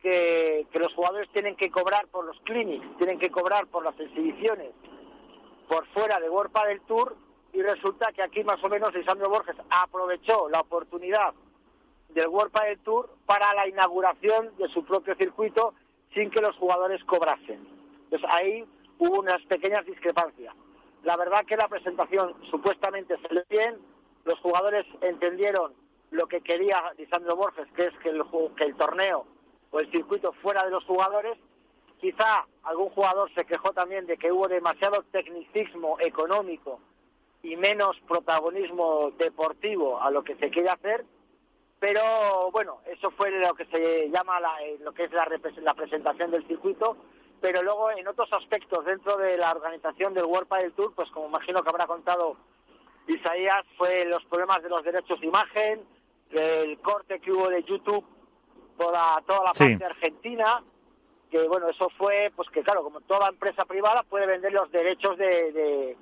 que, 0.01 0.67
los 0.73 0.93
jugadores 0.93 1.27
tienen 1.31 1.55
que 1.55 1.71
cobrar 1.71 2.07
por 2.07 2.25
los 2.25 2.39
clinics, 2.41 2.85
tienen 2.97 3.17
que 3.17 3.31
cobrar 3.31 3.65
por 3.67 3.83
las 3.83 3.99
exhibiciones 3.99 4.71
por 5.67 5.87
fuera 5.87 6.19
de 6.19 6.29
World 6.29 6.53
del 6.67 6.81
Tour, 6.81 7.15
y 7.51 7.61
resulta 7.63 8.11
que 8.13 8.21
aquí 8.21 8.43
más 8.43 8.63
o 8.63 8.69
menos 8.69 8.93
Lisandro 8.93 9.29
Borges 9.29 9.55
aprovechó 9.69 10.49
la 10.49 10.61
oportunidad 10.61 11.33
del 12.09 12.27
World 12.27 12.53
del 12.53 12.79
Tour 12.79 13.09
para 13.25 13.53
la 13.53 13.67
inauguración 13.67 14.55
de 14.57 14.67
su 14.69 14.83
propio 14.85 15.15
circuito 15.15 15.73
sin 16.13 16.29
que 16.29 16.41
los 16.41 16.55
jugadores 16.57 17.03
cobrasen. 17.05 17.67
Entonces 18.05 18.29
ahí 18.31 18.65
hubo 18.97 19.19
unas 19.19 19.41
pequeñas 19.43 19.85
discrepancias. 19.85 20.53
La 21.03 21.15
verdad 21.15 21.45
que 21.45 21.57
la 21.57 21.67
presentación 21.67 22.33
supuestamente 22.49 23.17
salió 23.21 23.43
bien, 23.49 23.77
los 24.25 24.39
jugadores 24.39 24.85
entendieron 25.01 25.73
lo 26.11 26.27
que 26.27 26.41
quería 26.41 26.91
Lisandro 26.97 27.35
Borges, 27.35 27.67
que 27.75 27.87
es 27.87 27.97
que 27.99 28.09
el, 28.09 28.23
que 28.55 28.63
el 28.63 28.75
torneo 28.75 29.25
o 29.71 29.79
el 29.79 29.91
circuito 29.91 30.33
fuera 30.33 30.63
de 30.65 30.71
los 30.71 30.83
jugadores. 30.85 31.37
Quizá 31.99 32.45
algún 32.63 32.89
jugador 32.89 33.33
se 33.33 33.45
quejó 33.45 33.73
también 33.73 34.05
de 34.05 34.17
que 34.17 34.31
hubo 34.31 34.47
demasiado 34.47 35.03
tecnicismo 35.11 35.97
económico 35.99 36.79
y 37.41 37.55
menos 37.55 37.97
protagonismo 38.07 39.11
deportivo 39.17 39.99
a 40.01 40.11
lo 40.11 40.23
que 40.23 40.35
se 40.35 40.49
quiere 40.49 40.69
hacer, 40.69 41.05
pero 41.80 42.51
bueno, 42.51 42.80
eso 42.86 43.11
fue 43.11 43.32
lo 43.32 43.53
que 43.53 43.65
se 43.65 44.09
llama 44.09 44.39
la, 44.39 44.63
eh, 44.63 44.78
lo 44.82 44.93
que 44.93 45.03
es 45.03 45.11
la, 45.11 45.28
la 45.61 45.73
presentación 45.73 46.32
del 46.32 46.47
circuito, 46.47 46.97
pero 47.39 47.61
luego 47.61 47.91
en 47.91 48.07
otros 48.07 48.32
aspectos 48.34 48.86
dentro 48.86 49.17
de 49.17 49.38
la 49.38 49.51
organización 49.51 50.13
del 50.13 50.25
World 50.25 50.49
del 50.49 50.73
Tour, 50.73 50.93
pues 50.95 51.09
como 51.11 51.28
imagino 51.28 51.61
que 51.61 51.69
habrá 51.69 51.86
contado 51.86 52.38
Isaías, 53.07 53.63
fue 53.78 54.05
los 54.05 54.23
problemas 54.25 54.63
de 54.63 54.69
los 54.69 54.84
derechos 54.84 55.19
de 55.21 55.28
imagen, 55.28 55.86
el 56.32 56.80
corte 56.80 57.19
que 57.19 57.32
hubo 57.32 57.49
de 57.49 57.63
YouTube 57.63 58.05
por 58.75 58.93
toda 59.25 59.43
la 59.43 59.51
parte 59.51 59.86
argentina, 59.86 60.63
que 61.30 61.47
bueno, 61.47 61.69
eso 61.69 61.89
fue, 61.97 62.32
pues 62.36 62.49
que 62.49 62.63
claro, 62.63 62.84
como 62.84 63.01
toda 63.01 63.30
empresa 63.30 63.65
privada 63.65 64.03
puede 64.03 64.25
vender 64.25 64.53
los 64.53 64.71
derechos 64.71 65.17
de, 65.17 65.95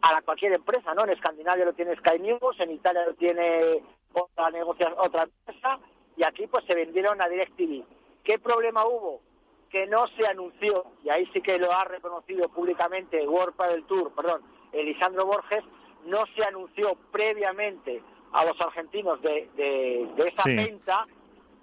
a 0.00 0.12
la 0.12 0.22
cualquier 0.22 0.52
empresa, 0.52 0.94
¿no? 0.94 1.04
En 1.04 1.10
Escandinavia 1.10 1.64
lo 1.64 1.72
tiene 1.72 1.96
Sky 1.96 2.18
News, 2.18 2.60
en 2.60 2.70
Italia 2.70 3.06
lo 3.06 3.14
tiene 3.14 3.82
otra 4.14 4.50
negocia, 4.50 4.94
otra 4.96 5.24
empresa 5.24 5.78
y 6.16 6.24
aquí 6.24 6.46
pues 6.46 6.64
se 6.64 6.74
vendieron 6.74 7.20
a 7.20 7.28
DirecTV. 7.28 7.84
¿Qué 8.22 8.38
problema 8.38 8.86
hubo? 8.86 9.20
Que 9.70 9.86
no 9.86 10.06
se 10.08 10.26
anunció, 10.26 10.84
y 11.02 11.10
ahí 11.10 11.28
sí 11.32 11.40
que 11.40 11.58
lo 11.58 11.72
ha 11.72 11.84
reconocido 11.84 12.48
públicamente 12.48 13.26
World 13.26 13.56
del 13.56 13.84
Tour, 13.84 14.12
perdón, 14.14 14.42
Elisandro 14.72 15.26
Borges, 15.26 15.64
no 16.06 16.24
se 16.36 16.44
anunció 16.44 16.96
previamente 17.10 18.02
a 18.32 18.44
los 18.44 18.60
argentinos 18.60 19.20
de, 19.22 19.48
de, 19.56 20.28
esa 20.28 20.44
venta, 20.46 21.06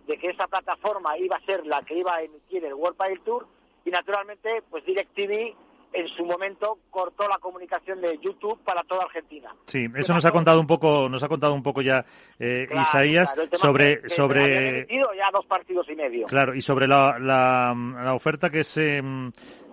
de 0.08 0.18
que 0.18 0.30
esa 0.30 0.48
plataforma 0.48 1.18
iba 1.18 1.38
a 1.38 1.46
ser 1.46 1.66
la 1.66 1.82
que 1.84 1.96
iba 1.96 2.16
a 2.16 2.24
emitir 2.24 2.66
el 2.66 2.74
World 2.74 2.98
del 3.02 3.22
Tour, 3.22 3.48
y 3.86 3.90
naturalmente 3.90 4.62
pues 4.70 4.86
DirecTV 4.86 5.56
en 5.94 6.08
su 6.10 6.26
momento 6.26 6.80
cortó 6.90 7.28
la 7.28 7.38
comunicación 7.40 8.02
de 8.02 8.18
YouTube 8.20 8.60
para 8.64 8.84
toda 8.84 9.04
Argentina. 9.04 9.54
Sí, 9.66 9.88
eso 9.96 10.14
nos 10.14 10.26
ha 10.26 10.32
contado 10.32 10.60
un 10.60 10.68
poco, 10.68 11.10
nos 11.10 11.24
ha 11.24 11.28
contado 11.28 11.54
un 11.54 11.64
poco 11.64 11.82
ya 11.82 12.06
eh, 12.40 12.68
Isaías 12.82 13.34
sobre 13.54 14.08
sobre 14.10 14.88
ya 14.88 15.32
dos 15.32 15.46
partidos 15.46 15.88
y 15.90 15.96
medio. 15.96 16.28
Claro, 16.28 16.56
y 16.56 16.62
sobre 16.62 16.88
la, 16.88 17.18
la, 17.20 18.14
oferta 18.14 18.50
que 18.50 18.64
se 18.64 19.02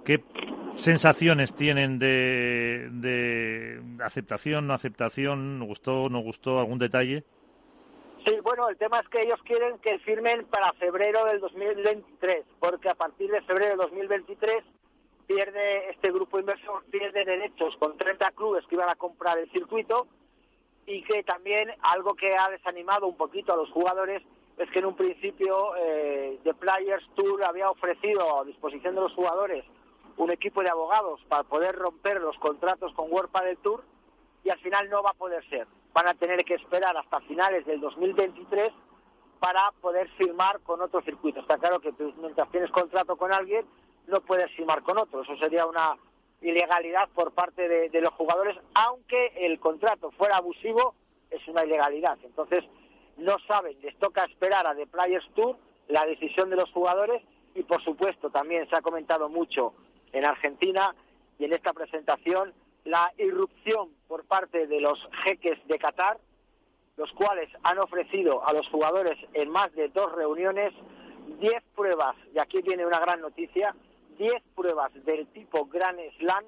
qué 0.05 0.23
sensaciones 0.75 1.55
tienen 1.55 1.99
de, 1.99 2.89
de 2.91 3.83
aceptación, 4.03 4.67
no 4.67 4.75
aceptación, 4.75 5.65
gustó, 5.67 6.09
no 6.09 6.21
gustó, 6.21 6.59
algún 6.59 6.79
detalle. 6.79 7.25
Sí, 8.25 8.35
bueno, 8.43 8.69
el 8.69 8.77
tema 8.77 9.01
es 9.01 9.09
que 9.09 9.23
ellos 9.23 9.41
quieren 9.45 9.79
que 9.79 9.99
firmen 10.01 10.45
para 10.47 10.73
febrero 10.75 11.25
del 11.27 11.41
2023, 11.41 12.45
porque 12.59 12.89
a 12.89 12.95
partir 12.95 13.31
de 13.31 13.41
febrero 13.43 13.71
del 13.71 13.79
2023 13.79 14.65
pierde 15.29 15.91
este 15.91 16.11
grupo 16.11 16.41
inversor 16.41 16.85
pierde 16.87 17.25
derechos 17.25 17.77
con 17.79 17.97
30 17.97 18.33
clubes 18.33 18.67
que 18.67 18.75
iban 18.75 18.89
a 18.89 18.97
comprar 18.97 19.39
el 19.39 19.49
circuito 19.53 20.09
y 20.87 21.03
que 21.03 21.23
también 21.23 21.71
algo 21.83 22.15
que 22.15 22.35
ha 22.35 22.49
desanimado 22.49 23.07
un 23.07 23.17
poquito 23.17 23.53
a 23.53 23.57
los 23.57 23.71
jugadores 23.71 24.23
es 24.57 24.71
que 24.71 24.79
en 24.79 24.87
un 24.87 24.97
principio 24.97 25.77
eh, 25.77 26.41
The 26.43 26.55
Players 26.55 27.07
Tour 27.15 27.45
había 27.45 27.71
ofrecido 27.71 28.41
a 28.41 28.45
disposición 28.45 28.95
de 28.95 29.03
los 29.03 29.13
jugadores 29.13 29.65
un 30.17 30.31
equipo 30.31 30.63
de 30.63 30.71
abogados 30.71 31.21
para 31.29 31.45
poder 31.45 31.77
romper 31.77 32.21
los 32.23 32.37
contratos 32.39 32.93
con 32.95 33.13
World 33.13 33.31
del 33.45 33.59
Tour 33.59 33.85
y 34.45 34.51
al 34.51 34.59
final 34.61 34.89
no 34.89 35.03
va 35.03 35.11
a 35.11 35.15
poder 35.15 35.47
ser. 35.51 35.69
Van 35.93 36.09
a 36.09 36.15
tener 36.15 36.43
que 36.45 36.55
esperar 36.55 36.97
hasta 36.97 37.21
finales 37.21 37.67
del 37.67 37.81
2023 37.81 38.73
para 39.39 39.71
poder 39.81 40.09
firmar 40.17 40.61
con 40.61 40.81
otro 40.81 41.03
circuito. 41.03 41.41
Está 41.41 41.59
claro 41.59 41.81
que 41.81 41.93
mientras 42.17 42.51
tienes 42.51 42.71
contrato 42.71 43.17
con 43.17 43.33
alguien, 43.33 43.65
no 44.09 44.21
puedes 44.23 44.51
firmar 44.53 44.83
con 44.83 44.99
otro. 44.99 45.23
Eso 45.23 45.37
sería 45.37 45.67
una 45.67 45.97
ilegalidad 46.41 47.09
por 47.15 47.33
parte 47.33 47.69
de, 47.69 48.01
los 48.01 48.15
jugadores, 48.15 48.57
aunque 48.75 49.33
el 49.37 49.59
contrato 49.59 50.11
fuera 50.13 50.37
abusivo, 50.37 50.95
es 51.31 51.47
una 51.49 51.65
ilegalidad. 51.65 52.19
Entonces, 52.23 52.65
no 53.17 53.39
saben, 53.41 53.77
les 53.83 53.97
toca 53.99 54.25
esperar 54.25 54.67
a 54.67 54.75
The 54.75 54.87
Players 54.87 55.29
Tour 55.35 55.57
la 55.89 56.07
decisión 56.07 56.51
de 56.51 56.57
los 56.57 56.71
jugadores 56.71 57.23
y, 57.55 57.63
por 57.65 57.83
supuesto, 57.83 58.31
también 58.31 58.69
se 58.69 58.77
ha 58.77 58.83
comentado 58.83 59.29
mucho 59.29 59.75
en 60.13 60.25
Argentina 60.25 60.95
y 61.39 61.45
en 61.45 61.53
esta 61.53 61.73
presentación 61.73 62.55
la 62.85 63.13
irrupción 63.19 63.91
por 64.07 64.25
parte 64.25 64.67
de 64.67 64.81
los 64.81 64.99
jeques 65.25 65.59
de 65.67 65.79
Qatar, 65.79 66.19
los 66.97 67.13
cuales 67.13 67.51
han 67.63 67.79
ofrecido 67.79 68.47
a 68.47 68.53
los 68.53 68.69
jugadores 68.69 69.19
en 69.35 69.51
más 69.51 69.73
de 69.75 69.89
dos 69.89 70.13
reuniones 70.13 70.73
10 71.41 71.63
pruebas, 71.77 72.17
y 72.35 72.39
aquí 72.39 72.63
viene 72.63 72.87
una 72.87 72.99
gran 72.99 73.21
noticia, 73.21 73.75
10 74.19 74.43
pruebas 74.55 74.93
del 75.05 75.27
tipo 75.29 75.67
Grand 75.67 75.99
Slam 76.19 76.45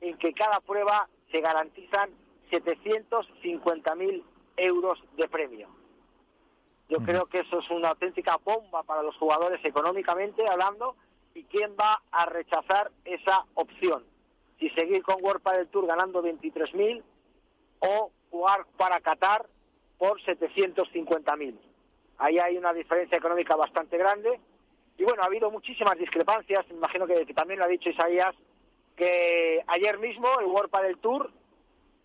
en 0.00 0.16
que 0.18 0.32
cada 0.32 0.60
prueba 0.60 1.08
se 1.30 1.40
garantizan 1.40 2.10
750.000 2.50 4.22
euros 4.56 4.98
de 5.16 5.28
premio. 5.28 5.68
Yo 6.88 6.98
creo 6.98 7.26
que 7.26 7.40
eso 7.40 7.60
es 7.60 7.70
una 7.70 7.90
auténtica 7.90 8.36
bomba 8.44 8.82
para 8.82 9.02
los 9.02 9.16
jugadores 9.16 9.64
económicamente 9.64 10.46
hablando 10.48 10.96
y 11.34 11.44
quién 11.44 11.76
va 11.78 12.02
a 12.10 12.26
rechazar 12.26 12.90
esa 13.04 13.44
opción. 13.54 14.04
Si 14.58 14.68
seguir 14.70 15.02
con 15.02 15.22
World 15.22 15.42
del 15.42 15.68
Tour 15.68 15.86
ganando 15.86 16.22
23.000 16.22 17.02
o 17.80 18.10
jugar 18.30 18.66
para 18.76 19.00
Qatar 19.00 19.46
por 19.98 20.20
750.000. 20.20 21.56
Ahí 22.18 22.38
hay 22.38 22.58
una 22.58 22.72
diferencia 22.72 23.16
económica 23.16 23.54
bastante 23.54 23.96
grande 23.96 24.40
y 25.00 25.04
bueno, 25.04 25.22
ha 25.22 25.26
habido 25.26 25.50
muchísimas 25.50 25.96
discrepancias, 25.96 26.68
me 26.68 26.74
imagino 26.74 27.06
que, 27.06 27.24
también 27.32 27.58
lo 27.58 27.64
ha 27.64 27.68
dicho 27.68 27.88
Isaías, 27.88 28.34
que 28.94 29.64
ayer 29.66 29.98
mismo 29.98 30.28
el 30.38 30.44
World 30.44 30.70
del 30.82 30.98
Tour, 30.98 31.30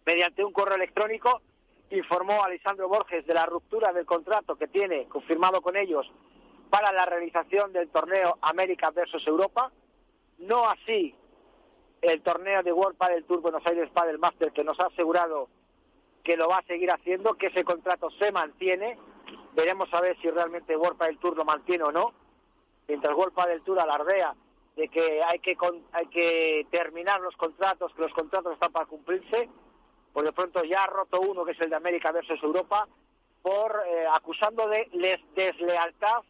mediante 0.06 0.46
un 0.46 0.54
correo 0.54 0.76
electrónico, 0.76 1.42
informó 1.90 2.42
a 2.42 2.46
Alessandro 2.46 2.88
Borges 2.88 3.28
de 3.28 3.34
la 3.34 3.48
ruptura 3.48 3.92
del 3.92 4.06
contrato 4.06 4.56
que 4.56 4.70
tiene 4.70 5.10
confirmado 5.10 5.62
con 5.62 5.76
ellos 5.76 6.10
para 6.70 6.94
la 6.94 7.06
realización 7.06 7.74
del 7.74 7.90
torneo 7.90 8.38
América 8.42 8.92
versus 8.92 9.28
Europa, 9.28 9.74
no 10.38 10.70
así 10.70 11.14
el 12.02 12.22
torneo 12.22 12.64
de 12.64 12.72
World 12.72 12.98
del 12.98 13.26
Tour 13.26 13.42
Buenos 13.42 13.68
Aires 13.68 13.90
Padel 13.90 14.20
Master 14.20 14.54
que 14.54 14.64
nos 14.64 14.80
ha 14.80 14.86
asegurado 14.86 15.50
que 16.24 16.38
lo 16.38 16.48
va 16.48 16.60
a 16.60 16.64
seguir 16.64 16.92
haciendo, 16.92 17.34
que 17.34 17.48
ese 17.48 17.66
contrato 17.66 18.10
se 18.12 18.32
mantiene. 18.32 18.98
Veremos 19.54 19.94
a 19.94 20.00
ver 20.00 20.16
si 20.22 20.30
realmente 20.30 20.78
World 20.78 21.02
del 21.02 21.18
Tour 21.18 21.36
lo 21.36 21.44
mantiene 21.44 21.84
o 21.84 21.92
no 21.92 22.25
mientras 22.88 23.16
Golpa 23.16 23.48
del 23.48 23.62
Tour 23.62 23.80
alardea 23.80 24.36
de 24.76 24.88
que 24.90 25.24
hay 25.24 25.40
que 25.40 25.58
hay 25.94 26.08
que 26.08 26.68
terminar 26.70 27.22
los 27.22 27.36
contratos, 27.38 27.94
que 27.94 28.02
los 28.02 28.14
contratos 28.14 28.54
están 28.54 28.72
para 28.72 28.86
cumplirse, 28.86 29.50
por 30.14 30.24
de 30.24 30.34
pronto 30.34 30.64
ya 30.64 30.84
ha 30.84 30.88
roto 30.88 31.22
uno 31.22 31.46
que 31.46 31.52
es 31.52 31.62
el 31.62 31.70
de 31.70 31.76
América 31.76 32.12
versus 32.12 32.42
Europa, 32.44 32.88
por 33.42 33.82
eh, 33.88 34.06
acusando 34.12 34.68
de 34.68 34.90
deslealtad 35.36 36.24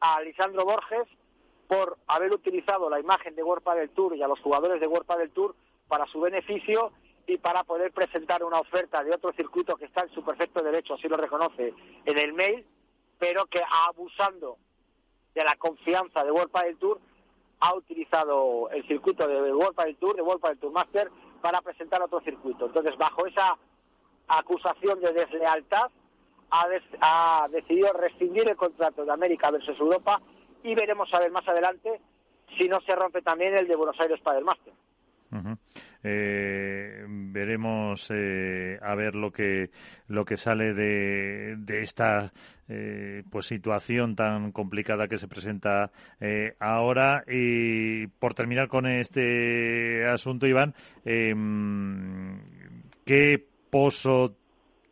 a 0.00 0.20
Lisandro 0.20 0.64
Borges 0.64 1.06
por 1.66 1.98
haber 2.08 2.32
utilizado 2.32 2.90
la 2.90 2.98
imagen 2.98 3.36
de 3.36 3.42
World 3.42 3.64
del 3.76 3.90
Tour 3.90 4.16
y 4.16 4.22
a 4.22 4.28
los 4.28 4.40
jugadores 4.40 4.80
de 4.80 4.86
World 4.86 5.06
del 5.18 5.30
Tour 5.30 5.54
para 5.86 6.06
su 6.06 6.20
beneficio 6.20 6.92
y 7.26 7.38
para 7.38 7.62
poder 7.62 7.92
presentar 7.92 8.42
una 8.42 8.58
oferta 8.58 9.04
de 9.04 9.12
otro 9.12 9.32
circuito 9.32 9.76
que 9.76 9.84
está 9.84 10.02
en 10.02 10.10
su 10.10 10.24
perfecto 10.24 10.62
derecho, 10.62 10.94
así 10.94 11.06
lo 11.08 11.16
reconoce 11.16 11.72
en 12.04 12.18
el 12.18 12.32
mail, 12.32 12.66
pero 13.18 13.46
que 13.46 13.62
abusando 13.86 14.56
de 15.34 15.44
la 15.44 15.56
confianza 15.56 16.24
de 16.24 16.30
World 16.30 16.52
del 16.52 16.76
Tour 16.76 17.00
ha 17.60 17.74
utilizado 17.74 18.70
el 18.70 18.86
circuito 18.86 19.26
de 19.26 19.52
World 19.52 19.76
del 19.76 19.96
Tour, 19.96 20.16
de 20.16 20.22
World 20.22 20.42
del 20.42 20.58
Tour 20.58 20.72
Master, 20.72 21.10
para 21.40 21.60
presentar 21.60 22.02
otro 22.02 22.20
circuito. 22.20 22.66
Entonces, 22.66 22.96
bajo 22.96 23.26
esa 23.26 23.56
acusación 24.28 25.00
de 25.00 25.12
deslealtad, 25.12 25.90
ha, 26.50 27.48
decidido 27.50 27.92
rescindir 27.92 28.48
el 28.48 28.56
contrato 28.56 29.04
de 29.04 29.12
América 29.12 29.50
versus 29.50 29.78
Europa 29.78 30.20
y 30.62 30.74
veremos 30.74 31.12
a 31.14 31.20
ver 31.20 31.30
más 31.30 31.46
adelante 31.48 32.00
si 32.58 32.68
no 32.68 32.80
se 32.80 32.94
rompe 32.94 33.22
también 33.22 33.54
el 33.54 33.68
de 33.68 33.76
Buenos 33.76 33.98
Aires 34.00 34.20
para 34.20 34.38
máster. 35.30 35.58
Eh, 36.02 37.04
veremos 37.06 38.10
eh, 38.10 38.78
a 38.80 38.94
ver 38.94 39.14
lo 39.14 39.30
que 39.30 39.70
lo 40.08 40.24
que 40.24 40.38
sale 40.38 40.72
de, 40.72 41.56
de 41.58 41.82
esta 41.82 42.32
eh, 42.68 43.22
pues 43.30 43.46
situación 43.46 44.16
tan 44.16 44.50
complicada 44.50 45.08
que 45.08 45.18
se 45.18 45.28
presenta 45.28 45.90
ahora 46.58 47.22
y 47.28 48.06
por 48.06 48.32
terminar 48.32 48.68
con 48.68 48.86
este 48.86 50.06
asunto 50.06 50.46
Iván 50.46 50.74
em, 51.04 52.40
qué 53.04 53.44
pozo 53.70 54.36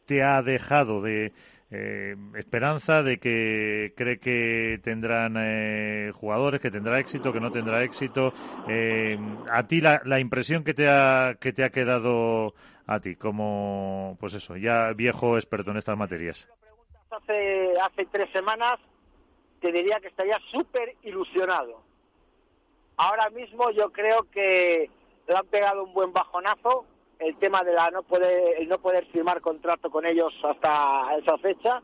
te 0.04 0.22
ha 0.22 0.42
dejado 0.42 1.00
de 1.00 1.32
eh, 1.70 2.16
esperanza 2.34 3.02
de 3.02 3.18
que 3.18 3.92
cree 3.94 4.18
que 4.18 4.80
tendrán 4.82 5.36
eh, 5.38 6.12
jugadores, 6.14 6.60
que 6.60 6.70
tendrá 6.70 6.98
éxito, 6.98 7.32
que 7.32 7.40
no 7.40 7.50
tendrá 7.50 7.84
éxito. 7.84 8.32
Eh, 8.68 9.18
a 9.50 9.66
ti 9.66 9.80
la, 9.80 10.00
la, 10.04 10.18
impresión 10.18 10.64
que 10.64 10.72
te 10.72 10.88
ha 10.88 11.34
que 11.38 11.52
te 11.52 11.64
ha 11.64 11.70
quedado 11.70 12.54
a 12.86 13.00
ti 13.00 13.16
como 13.16 14.16
pues 14.18 14.32
eso 14.34 14.56
ya 14.56 14.92
viejo 14.94 15.36
experto 15.36 15.70
en 15.70 15.76
estas 15.76 15.98
materias. 15.98 16.48
Hace 17.10 17.74
hace 17.82 18.06
tres 18.06 18.30
semanas 18.32 18.80
te 19.60 19.70
diría 19.70 20.00
que 20.00 20.08
estaría 20.08 20.38
súper 20.50 20.94
ilusionado. 21.02 21.82
Ahora 22.96 23.28
mismo 23.30 23.70
yo 23.72 23.90
creo 23.90 24.22
que 24.30 24.90
le 25.26 25.36
han 25.36 25.46
pegado 25.46 25.84
un 25.84 25.92
buen 25.92 26.12
bajonazo 26.12 26.86
el 27.18 27.36
tema 27.38 27.62
de 27.64 27.72
la 27.72 27.90
no 27.90 28.02
poder, 28.02 28.58
el 28.58 28.68
no 28.68 28.78
poder 28.78 29.06
firmar 29.06 29.40
contrato 29.40 29.90
con 29.90 30.06
ellos 30.06 30.32
hasta 30.44 31.16
esa 31.16 31.38
fecha 31.38 31.82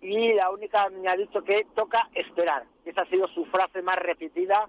y 0.00 0.32
la 0.34 0.50
única 0.50 0.88
me 0.90 1.08
ha 1.08 1.16
dicho 1.16 1.42
que 1.42 1.66
toca 1.74 2.08
esperar. 2.14 2.64
Esa 2.84 3.02
ha 3.02 3.06
sido 3.06 3.28
su 3.28 3.44
frase 3.46 3.82
más 3.82 3.96
repetida 3.96 4.68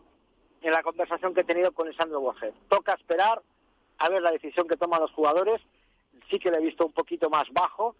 en 0.61 0.71
la 0.71 0.83
conversación 0.83 1.33
que 1.33 1.41
he 1.41 1.45
tenido 1.45 1.71
con 1.71 1.87
Lisandro 1.87 2.19
Borges. 2.19 2.53
Toca 2.67 2.93
esperar 2.93 3.41
a 3.97 4.09
ver 4.09 4.21
la 4.21 4.31
decisión 4.31 4.67
que 4.67 4.77
toman 4.77 5.01
los 5.01 5.11
jugadores. 5.11 5.61
Sí 6.29 6.39
que 6.39 6.51
le 6.51 6.57
he 6.57 6.61
visto 6.61 6.85
un 6.85 6.93
poquito 6.93 7.29
más 7.29 7.47
bajo 7.51 7.95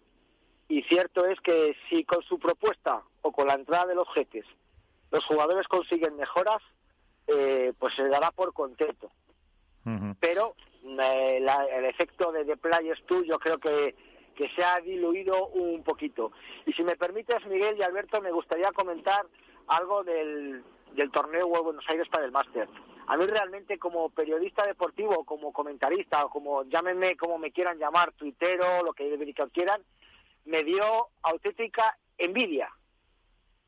y 0.68 0.82
cierto 0.82 1.26
es 1.26 1.40
que 1.40 1.76
si 1.88 2.04
con 2.04 2.22
su 2.22 2.38
propuesta 2.38 3.02
o 3.22 3.32
con 3.32 3.46
la 3.46 3.54
entrada 3.54 3.86
de 3.86 3.94
los 3.94 4.08
jeques 4.14 4.44
los 5.10 5.24
jugadores 5.24 5.66
consiguen 5.66 6.16
mejoras, 6.16 6.62
eh, 7.26 7.72
pues 7.78 7.94
se 7.94 8.06
dará 8.08 8.30
por 8.30 8.52
contento. 8.52 9.10
Pero 10.20 10.54
el 10.82 11.84
efecto 11.84 12.32
de 12.32 12.44
The 12.44 12.56
Players 12.56 13.02
Tour 13.06 13.24
yo 13.24 13.38
creo 13.38 13.58
que, 13.58 13.94
que 14.34 14.48
se 14.50 14.64
ha 14.64 14.80
diluido 14.80 15.48
un 15.48 15.82
poquito. 15.82 16.32
Y 16.66 16.72
si 16.72 16.82
me 16.82 16.96
permites, 16.96 17.44
Miguel 17.46 17.76
y 17.78 17.82
Alberto, 17.82 18.20
me 18.20 18.32
gustaría 18.32 18.72
comentar 18.72 19.26
algo 19.68 20.02
del, 20.04 20.62
del 20.92 21.10
torneo 21.10 21.46
World 21.46 21.64
Buenos 21.64 21.88
Aires 21.88 22.08
para 22.08 22.24
el 22.24 22.32
Máster. 22.32 22.68
A 23.06 23.16
mí 23.16 23.26
realmente 23.26 23.78
como 23.78 24.10
periodista 24.10 24.66
deportivo, 24.66 25.24
como 25.24 25.52
comentarista, 25.52 26.24
o 26.24 26.30
como 26.30 26.64
llámenme 26.64 27.16
como 27.16 27.38
me 27.38 27.50
quieran 27.50 27.78
llamar, 27.78 28.12
tuitero, 28.12 28.82
lo 28.82 28.92
que 28.92 29.34
quieran, 29.52 29.82
me 30.44 30.64
dio 30.64 31.08
auténtica 31.22 31.96
envidia 32.18 32.70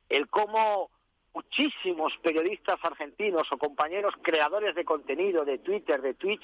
el 0.08 0.28
cómo 0.28 0.90
muchísimos 1.34 2.12
periodistas 2.22 2.78
argentinos 2.82 3.50
o 3.50 3.58
compañeros 3.58 4.14
creadores 4.22 4.74
de 4.74 4.84
contenido, 4.84 5.44
de 5.44 5.58
Twitter, 5.58 6.00
de 6.02 6.14
Twitch, 6.14 6.42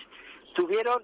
tuvieron 0.55 1.03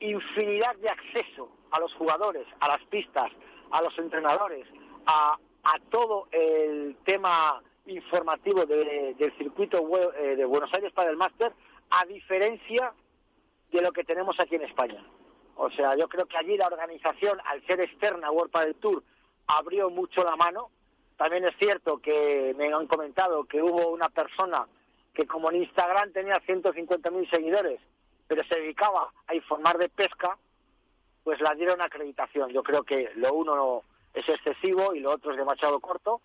infinidad 0.00 0.76
de 0.76 0.90
acceso 0.90 1.50
a 1.70 1.80
los 1.80 1.92
jugadores, 1.94 2.46
a 2.60 2.68
las 2.68 2.82
pistas, 2.84 3.32
a 3.70 3.82
los 3.82 3.98
entrenadores, 3.98 4.66
a, 5.06 5.38
todo 5.90 6.28
el 6.30 6.96
tema 7.04 7.60
informativo 7.86 8.64
del 8.66 9.32
circuito 9.36 9.78
eh, 10.14 10.36
de 10.36 10.44
Buenos 10.44 10.72
Aires 10.72 10.92
para 10.92 11.10
el 11.10 11.16
máster, 11.16 11.52
a 11.90 12.04
diferencia 12.06 12.92
de 13.72 13.82
lo 13.82 13.92
que 13.92 14.04
tenemos 14.04 14.38
aquí 14.38 14.54
en 14.54 14.62
España. 14.62 15.04
O 15.56 15.70
sea, 15.70 15.96
yo 15.96 16.08
creo 16.08 16.26
que 16.26 16.36
allí 16.36 16.56
la 16.56 16.66
organización, 16.66 17.40
al 17.46 17.64
ser 17.66 17.80
externa 17.80 18.28
a 18.28 18.30
World 18.30 18.76
Tour, 18.80 19.02
abrió 19.46 19.90
mucho 19.90 20.22
la 20.22 20.36
mano. 20.36 20.70
También 21.16 21.44
es 21.44 21.56
cierto 21.56 21.98
que 21.98 22.54
me 22.56 22.72
han 22.72 22.86
comentado 22.86 23.44
que 23.44 23.62
hubo 23.62 23.88
una 23.88 24.08
persona 24.08 24.66
que 25.14 25.26
como 25.26 25.50
en 25.50 25.62
Instagram 25.62 26.12
tenía 26.12 26.40
150.000 26.40 27.30
seguidores 27.30 27.80
pero 28.26 28.44
se 28.44 28.56
dedicaba 28.56 29.10
a 29.26 29.34
informar 29.34 29.78
de 29.78 29.88
pesca, 29.88 30.36
pues 31.24 31.40
la 31.40 31.54
dieron 31.54 31.80
acreditación. 31.80 32.50
Yo 32.50 32.62
creo 32.62 32.82
que 32.82 33.10
lo 33.16 33.32
uno 33.34 33.82
es 34.14 34.28
excesivo 34.28 34.94
y 34.94 35.00
lo 35.00 35.12
otro 35.12 35.32
es 35.32 35.36
demasiado 35.36 35.80
corto, 35.80 36.20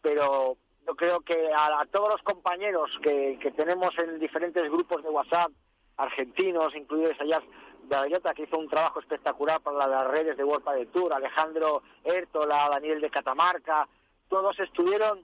pero 0.00 0.56
yo 0.86 0.94
creo 0.96 1.20
que 1.20 1.50
a, 1.54 1.84
todos 1.90 2.10
los 2.10 2.22
compañeros 2.22 2.90
que, 3.02 3.38
tenemos 3.56 3.96
en 3.98 4.18
diferentes 4.18 4.62
grupos 4.70 5.02
de 5.02 5.10
WhatsApp, 5.10 5.50
argentinos, 5.96 6.74
incluidos 6.74 7.20
allá 7.20 7.42
Bayota, 7.84 8.34
que 8.34 8.44
hizo 8.44 8.58
un 8.58 8.68
trabajo 8.68 9.00
espectacular 9.00 9.60
para 9.60 9.86
las 9.86 10.06
redes 10.08 10.36
de 10.36 10.44
World 10.44 10.68
de 10.70 10.86
Tour, 10.86 11.12
Alejandro 11.12 11.82
Ertola, 12.04 12.68
Daniel 12.70 13.00
de 13.00 13.10
Catamarca, 13.10 13.88
todos 14.32 14.58
estuvieron 14.60 15.20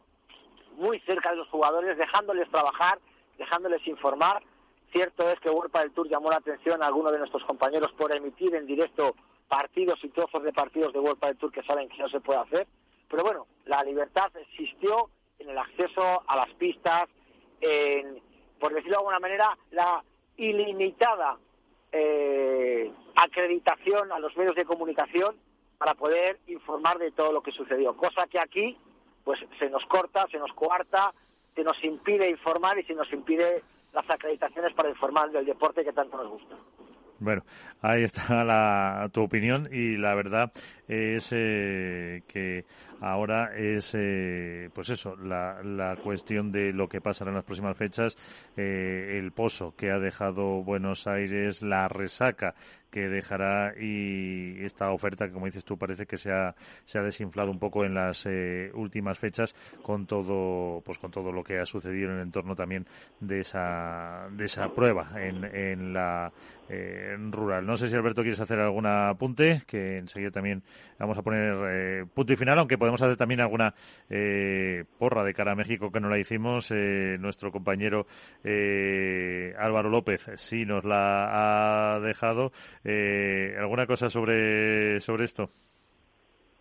muy 0.77 1.01
cerca 1.01 1.31
de 1.31 1.37
los 1.37 1.49
jugadores, 1.49 1.97
dejándoles 1.97 2.47
trabajar, 2.51 2.99
dejándoles 3.39 3.87
informar, 3.87 4.43
Cierto 4.93 5.31
es 5.31 5.39
que 5.41 5.51
World 5.51 5.73
del 5.73 5.93
Tour 5.93 6.09
llamó 6.09 6.31
la 6.31 6.39
atención 6.39 6.83
a 6.83 6.87
algunos 6.87 7.13
de 7.13 7.19
nuestros 7.19 7.45
compañeros 7.45 7.93
por 7.93 8.15
emitir 8.15 8.55
en 8.55 8.67
directo 8.67 9.15
partidos 9.47 10.03
y 10.03 10.09
trozos 10.09 10.43
de 10.43 10.53
partidos 10.53 10.93
de 10.93 10.99
World 10.99 11.21
del 11.21 11.37
Tour 11.37 11.53
que 11.53 11.63
saben 11.63 11.89
que 11.89 11.99
no 11.99 12.09
se 12.09 12.21
puede 12.21 12.41
hacer. 12.41 12.67
Pero 13.09 13.23
bueno, 13.23 13.47
la 13.67 13.83
libertad 13.83 14.31
existió 14.37 15.11
en 15.39 15.51
el 15.51 15.59
acceso 15.59 16.23
a 16.27 16.37
las 16.37 16.51
pistas, 16.55 17.09
en, 17.61 18.21
por 18.59 18.73
decirlo 18.73 18.97
de 18.97 18.99
alguna 18.99 19.21
manera, 19.21 19.59
la 19.73 20.03
ilimitada 20.39 21.37
eh, 21.93 22.91
acreditación 23.17 24.11
a 24.11 24.19
los 24.19 24.35
medios 24.37 24.57
de 24.57 24.65
comunicación 24.65 25.37
para 25.77 25.95
poder 25.95 26.39
informar 26.47 26.99
de 26.99 27.11
todo 27.13 27.33
lo 27.33 27.43
que 27.43 27.53
sucedió. 27.53 27.95
Cosa 27.97 28.27
que 28.27 28.41
aquí, 28.41 28.77
pues 29.29 29.41
se 29.59 29.69
nos 29.69 29.85
corta, 29.85 30.27
se 30.31 30.39
nos 30.39 30.51
coarta, 30.55 31.13
se 31.55 31.63
nos 31.63 31.85
impide 31.85 32.31
informar 32.31 32.79
y 32.79 32.85
se 32.85 32.95
nos 32.95 33.13
impide 33.13 33.63
las 33.93 34.09
acreditaciones 34.09 34.73
para 34.73 34.89
informar 34.89 35.31
del 35.31 35.45
deporte 35.45 35.85
que 35.85 35.93
tanto 35.93 36.17
nos 36.17 36.31
gusta. 36.31 36.57
Bueno, 37.19 37.43
ahí 37.81 38.05
está 38.05 38.45
la, 38.45 39.09
tu 39.13 39.23
opinión 39.23 39.69
y 39.73 39.97
la 39.97 40.15
verdad 40.15 40.53
es 40.89 41.31
eh, 41.33 42.23
que 42.27 42.65
ahora 43.01 43.57
es, 43.57 43.95
eh, 43.97 44.71
pues 44.75 44.89
eso, 44.91 45.17
la, 45.17 45.63
la, 45.63 45.97
cuestión 45.97 46.51
de 46.51 46.73
lo 46.73 46.89
que 46.89 47.01
pasará 47.01 47.31
en 47.31 47.37
las 47.37 47.45
próximas 47.45 47.77
fechas, 47.77 48.17
eh, 48.57 49.19
el 49.19 49.33
pozo 49.33 49.75
que 49.77 49.91
ha 49.91 49.99
dejado 49.99 50.63
Buenos 50.65 51.07
Aires, 51.07 51.63
la 51.63 51.89
resaca 51.89 52.55
que 52.91 53.09
dejará 53.09 53.75
y 53.79 54.65
esta 54.65 54.91
oferta 54.91 55.27
que 55.27 55.33
como 55.33 55.47
dices 55.47 55.65
tú 55.65 55.77
parece 55.77 56.07
que 56.07 56.17
se 56.17 56.33
ha, 56.33 56.55
se 56.85 56.99
ha 56.99 57.03
desinflado 57.03 57.51
un 57.51 57.59
poco 57.59 57.85
en 57.85 57.95
las 57.95 58.25
eh, 58.27 58.71
últimas 58.75 59.19
fechas 59.19 59.55
con 59.83 60.07
todo 60.07 60.81
pues 60.85 60.99
con 60.99 61.11
todo 61.11 61.31
lo 61.31 61.45
que 61.45 61.59
ha 61.59 61.67
sucedido 61.67 62.11
en 62.11 62.17
el 62.17 62.23
entorno 62.23 62.57
también 62.57 62.87
de 63.21 63.41
esa 63.41 64.29
de 64.33 64.45
esa 64.47 64.73
prueba 64.73 65.11
en, 65.17 65.45
en 65.45 65.93
la 65.93 66.33
eh, 66.69 67.17
rural 67.31 67.67
no 67.69 67.77
sé 67.77 67.89
si 67.89 67.95
Alberto 67.95 68.23
quieres 68.23 68.41
hacer 68.41 68.59
algún 68.59 68.87
apunte 68.87 69.63
que 69.67 69.99
enseguida 69.99 70.31
también 70.31 70.63
vamos 70.99 71.17
a 71.17 71.23
poner 71.23 71.55
eh, 71.71 72.05
punto 72.13 72.33
y 72.33 72.37
final 72.37 72.59
aunque 72.59 72.79
podemos 72.79 73.01
hacer 73.01 73.17
también 73.17 73.41
alguna 73.41 73.75
porra 74.99 75.23
de 75.23 75.35
cara 75.35 75.53
a 75.53 75.55
México 75.55 75.93
que 75.93 76.01
no 76.01 76.09
la 76.09 76.19
hicimos 76.19 76.71
nuestro 76.71 77.53
compañero 77.53 78.07
Álvaro 78.45 79.89
López 79.89 80.27
sí 80.35 80.65
nos 80.65 80.85
la 80.85 81.95
ha 81.95 82.01
dejado 82.01 82.53
eh, 82.85 83.55
¿Alguna 83.59 83.87
cosa 83.87 84.09
sobre, 84.09 85.01
sobre 85.01 85.25
esto? 85.25 85.51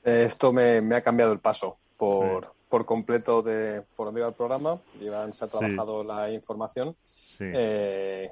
Eh, 0.03 0.23
esto 0.25 0.51
me, 0.51 0.77
ha 0.95 1.01
cambiado 1.01 1.33
el 1.33 1.39
paso 1.39 1.77
por, 1.95 2.53
por 2.67 2.85
completo 2.85 3.41
de 3.41 3.81
por 3.95 4.07
donde 4.07 4.21
iba 4.21 4.29
el 4.29 4.35
programa. 4.35 4.79
Iván 4.99 5.33
se 5.33 5.45
ha 5.45 5.47
trabajado 5.47 6.03
la 6.03 6.31
información 6.31 6.95
eh, 7.39 8.31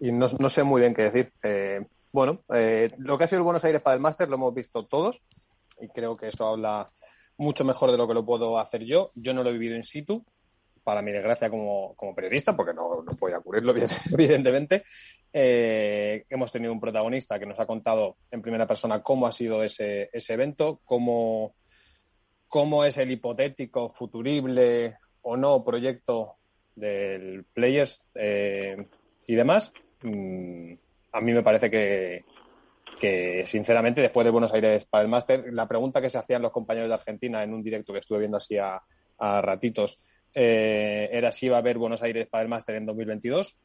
y 0.00 0.12
no, 0.12 0.26
no, 0.38 0.48
sé 0.48 0.62
muy 0.62 0.80
bien 0.80 0.94
qué 0.94 1.10
decir. 1.10 1.32
Bueno, 2.12 2.44
lo 2.98 3.18
que 3.18 3.24
ha 3.24 3.26
sido 3.26 3.40
el 3.40 3.44
Buenos 3.44 3.64
Aires 3.64 3.82
para 3.82 3.94
el 3.94 4.00
máster 4.00 4.28
lo 4.28 4.36
hemos 4.36 4.54
visto 4.54 4.86
todos. 4.86 5.20
y 5.80 5.88
creo 5.88 6.16
que 6.16 6.28
eso 6.28 6.46
habla 6.46 6.90
mucho 7.36 7.64
mejor 7.64 7.90
de 7.90 7.96
lo 7.96 8.08
que 8.08 8.14
lo 8.14 8.26
puedo 8.26 8.58
hacer 8.58 8.84
yo. 8.84 9.12
Yo 9.14 9.32
no 9.32 9.42
lo 9.42 9.50
he 9.50 9.52
vivido 9.52 9.76
in 9.76 9.84
situ, 9.84 10.24
para 10.88 11.02
mi 11.02 11.12
desgracia 11.12 11.50
como, 11.50 11.94
periodista, 12.16 12.56
porque 12.56 12.72
no, 12.72 13.02
no 13.02 13.14
podía 13.14 13.40
cubrirlo, 13.40 13.74
evidentemente. 14.12 14.84
Eh, 15.32 16.24
hemos 16.30 16.50
tenido 16.50 16.72
un 16.72 16.80
protagonista 16.80 17.38
que 17.38 17.44
nos 17.44 17.60
ha 17.60 17.66
contado 17.66 18.16
en 18.30 18.42
primera 18.42 18.66
persona 18.66 19.02
cómo 19.02 19.26
ha 19.26 19.32
sido 19.32 19.62
ese, 19.62 20.08
ese 20.12 20.32
evento, 20.32 20.80
cómo, 20.84 21.54
cómo 22.48 22.84
es 22.84 22.96
el 22.96 23.10
hipotético, 23.10 23.90
futurible 23.90 24.96
o 25.20 25.36
no 25.36 25.62
proyecto 25.62 26.36
del 26.74 27.44
Players 27.52 28.06
eh, 28.14 28.88
y 29.26 29.34
demás. 29.34 29.72
Mm, 30.02 30.72
a 31.18 31.20
mí 31.20 31.32
me 31.32 31.42
parece 31.42 31.68
que, 31.68 33.44
sinceramente, 33.44 34.00
después 34.00 34.24
de 34.24 34.30
Buenos 34.30 34.52
Aires 34.54 34.84
para 34.84 35.02
el 35.02 35.08
Máster, 35.08 35.52
la 35.52 35.66
pregunta 35.66 36.00
que 36.00 36.10
se 36.10 36.18
hacían 36.18 36.42
los 36.42 36.52
compañeros 36.52 36.88
de 36.88 36.94
Argentina 36.94 37.42
en 37.42 37.52
un 37.52 37.62
directo 37.62 37.92
que 37.92 37.98
estuve 37.98 38.20
viendo 38.20 38.36
así 38.36 38.56
a, 38.56 38.80
ratitos 39.18 39.98
eh, 40.32 41.08
era 41.10 41.32
si 41.32 41.46
iba 41.46 41.56
a 41.56 41.58
haber 41.58 41.76
Buenos 41.76 42.04
Aires 42.04 42.28
para 42.28 42.42
el 42.42 42.48
Máster 42.48 42.76
en 42.76 42.86
2022. 42.86 43.58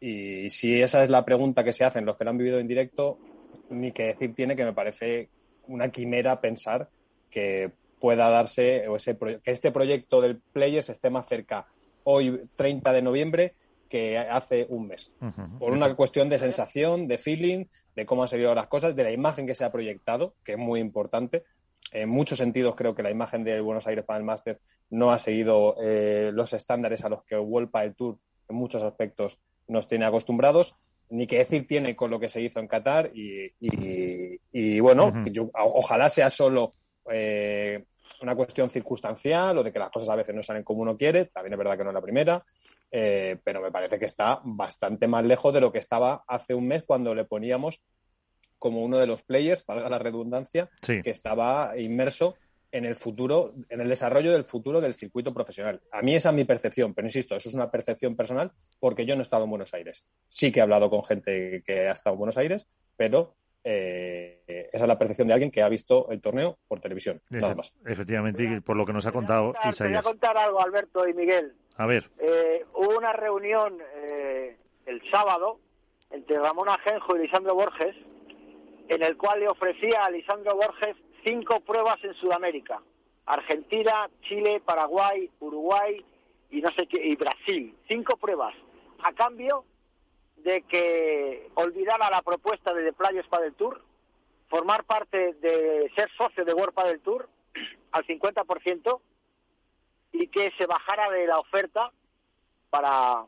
Y 0.00 0.48
si 0.48 0.80
esa 0.80 1.04
es 1.04 1.10
la 1.10 1.22
pregunta 1.22 1.62
que 1.62 1.74
se 1.74 1.84
hacen 1.84 2.06
los 2.06 2.16
que 2.16 2.24
lo 2.24 2.30
han 2.30 2.38
vivido 2.38 2.58
en 2.58 2.66
directo, 2.66 3.18
ni 3.68 3.92
que 3.92 4.06
decir 4.06 4.34
tiene 4.34 4.56
que 4.56 4.64
me 4.64 4.72
parece 4.72 5.28
una 5.66 5.90
quimera 5.90 6.40
pensar 6.40 6.88
que 7.30 7.70
pueda 8.00 8.30
darse 8.30 8.88
o 8.88 8.96
ese 8.96 9.18
que 9.18 9.50
este 9.50 9.70
proyecto 9.70 10.22
del 10.22 10.38
Players 10.38 10.88
esté 10.88 11.10
más 11.10 11.28
cerca 11.28 11.66
hoy 12.04 12.48
30 12.56 12.94
de 12.94 13.02
noviembre 13.02 13.54
que 13.90 14.16
hace 14.16 14.66
un 14.68 14.86
mes. 14.86 15.12
Por 15.58 15.72
una 15.72 15.94
cuestión 15.96 16.28
de 16.28 16.38
sensación, 16.38 17.08
de 17.08 17.18
feeling, 17.18 17.64
de 17.96 18.06
cómo 18.06 18.22
han 18.22 18.28
salido 18.28 18.54
las 18.54 18.68
cosas, 18.68 18.94
de 18.94 19.02
la 19.02 19.12
imagen 19.12 19.46
que 19.46 19.56
se 19.56 19.64
ha 19.64 19.72
proyectado, 19.72 20.34
que 20.44 20.52
es 20.52 20.58
muy 20.58 20.80
importante. 20.80 21.42
En 21.92 22.08
muchos 22.08 22.38
sentidos 22.38 22.76
creo 22.76 22.94
que 22.94 23.02
la 23.02 23.10
imagen 23.10 23.42
de 23.42 23.60
Buenos 23.60 23.88
Aires 23.88 24.04
para 24.04 24.18
el 24.18 24.24
Máster 24.24 24.60
no 24.90 25.10
ha 25.10 25.18
seguido 25.18 25.76
eh, 25.82 26.30
los 26.32 26.52
estándares 26.52 27.04
a 27.04 27.08
los 27.08 27.24
que 27.24 27.36
World 27.36 27.70
el 27.82 27.94
Tour 27.96 28.18
en 28.48 28.56
muchos 28.56 28.82
aspectos 28.82 29.40
nos 29.66 29.88
tiene 29.88 30.04
acostumbrados, 30.04 30.76
ni 31.10 31.26
que 31.26 31.38
decir 31.38 31.66
tiene 31.66 31.96
con 31.96 32.12
lo 32.12 32.20
que 32.20 32.28
se 32.28 32.40
hizo 32.40 32.60
en 32.60 32.68
Qatar 32.68 33.10
y, 33.12 34.80
bueno, 34.80 35.12
ojalá 35.54 36.08
sea 36.08 36.30
solo 36.30 36.74
eh, 37.10 37.84
una 38.22 38.36
cuestión 38.36 38.70
circunstancial 38.70 39.58
o 39.58 39.64
de 39.64 39.72
que 39.72 39.78
las 39.80 39.90
cosas 39.90 40.10
a 40.10 40.16
veces 40.16 40.34
no 40.34 40.42
salen 40.44 40.62
como 40.62 40.82
uno 40.82 40.96
quiere, 40.96 41.26
también 41.26 41.54
es 41.54 41.58
verdad 41.58 41.76
que 41.76 41.84
no 41.84 41.90
es 41.90 41.94
la 41.94 42.02
primera, 42.02 42.44
eh, 42.90 43.38
pero 43.44 43.62
me 43.62 43.70
parece 43.70 43.98
que 43.98 44.06
está 44.06 44.40
bastante 44.44 45.06
más 45.06 45.24
lejos 45.24 45.54
de 45.54 45.60
lo 45.60 45.72
que 45.72 45.78
estaba 45.78 46.24
hace 46.26 46.54
un 46.54 46.66
mes 46.66 46.82
cuando 46.82 47.14
le 47.14 47.24
poníamos 47.24 47.80
como 48.58 48.84
uno 48.84 48.98
de 48.98 49.06
los 49.06 49.22
players, 49.22 49.64
valga 49.64 49.88
la 49.88 49.98
redundancia, 49.98 50.68
que 50.82 51.02
estaba 51.04 51.78
inmerso 51.78 52.36
en 52.72 52.84
el 52.84 52.94
futuro, 52.94 53.54
en 53.68 53.80
el 53.80 53.88
desarrollo 53.88 54.32
del 54.32 54.44
futuro 54.44 54.80
del 54.80 54.94
circuito 54.94 55.32
profesional. 55.32 55.80
A 55.90 56.02
mí 56.02 56.14
esa 56.14 56.28
es 56.28 56.34
mi 56.34 56.44
percepción, 56.44 56.94
pero 56.94 57.06
insisto, 57.06 57.34
eso 57.34 57.48
es 57.48 57.54
una 57.54 57.70
percepción 57.70 58.14
personal 58.14 58.52
porque 58.78 59.06
yo 59.06 59.14
no 59.16 59.22
he 59.22 59.22
estado 59.22 59.44
en 59.44 59.50
Buenos 59.50 59.74
Aires. 59.74 60.04
Sí 60.28 60.52
que 60.52 60.60
he 60.60 60.62
hablado 60.62 60.90
con 60.90 61.04
gente 61.04 61.62
que 61.64 61.88
ha 61.88 61.92
estado 61.92 62.14
en 62.14 62.18
Buenos 62.18 62.36
Aires, 62.36 62.68
pero 62.96 63.34
eh, 63.62 64.68
esa 64.72 64.84
es 64.84 64.88
la 64.88 64.98
percepción 64.98 65.28
de 65.28 65.34
alguien 65.34 65.50
que 65.50 65.62
ha 65.62 65.68
visto 65.68 66.10
el 66.10 66.20
torneo 66.20 66.58
por 66.66 66.80
televisión, 66.80 67.20
nada 67.28 67.54
más. 67.54 67.74
Efectivamente, 67.84 68.44
y 68.44 68.60
por 68.60 68.76
lo 68.76 68.86
que 68.86 68.92
nos 68.92 69.06
ha 69.06 69.12
contado 69.12 69.54
Isaías. 69.64 69.78
Te 69.78 69.88
voy 69.88 69.96
a 69.96 70.02
contar 70.02 70.36
algo, 70.38 70.60
Alberto 70.60 71.06
y 71.06 71.14
Miguel. 71.14 71.52
A 71.76 71.86
ver. 71.86 72.10
Eh, 72.18 72.64
hubo 72.74 72.96
una 72.96 73.12
reunión 73.12 73.78
eh, 73.96 74.56
el 74.86 75.02
sábado 75.10 75.58
entre 76.10 76.38
Ramón 76.38 76.68
Ajenjo 76.68 77.16
y 77.16 77.20
Lisandro 77.20 77.54
Borges, 77.54 77.96
en 78.88 79.02
el 79.02 79.16
cual 79.16 79.40
le 79.40 79.48
ofrecía 79.48 80.04
a 80.04 80.10
Lisandro 80.10 80.56
Borges 80.56 80.96
cinco 81.22 81.60
pruebas 81.60 82.02
en 82.02 82.14
Sudamérica. 82.14 82.80
Argentina, 83.26 84.08
Chile, 84.22 84.60
Paraguay, 84.64 85.30
Uruguay 85.38 86.04
y 86.50 86.60
no 86.60 86.70
sé 86.72 86.86
qué, 86.86 87.04
y 87.04 87.14
Brasil. 87.14 87.74
Cinco 87.86 88.16
pruebas. 88.16 88.54
A 89.04 89.12
cambio 89.12 89.64
de 90.42 90.62
que 90.62 91.50
olvidara 91.54 92.10
la 92.10 92.22
propuesta 92.22 92.72
de 92.72 92.84
The 92.84 92.92
Players 92.92 93.30
del 93.30 93.54
Tour, 93.54 93.80
formar 94.48 94.84
parte 94.84 95.34
de 95.34 95.90
ser 95.94 96.10
socio 96.16 96.44
de 96.44 96.54
World 96.54 96.74
del 96.84 97.00
Tour 97.00 97.28
al 97.92 98.06
50% 98.06 99.00
y 100.12 100.26
que 100.28 100.50
se 100.58 100.66
bajara 100.66 101.10
de 101.10 101.26
la 101.26 101.38
oferta 101.38 101.92
para 102.70 103.24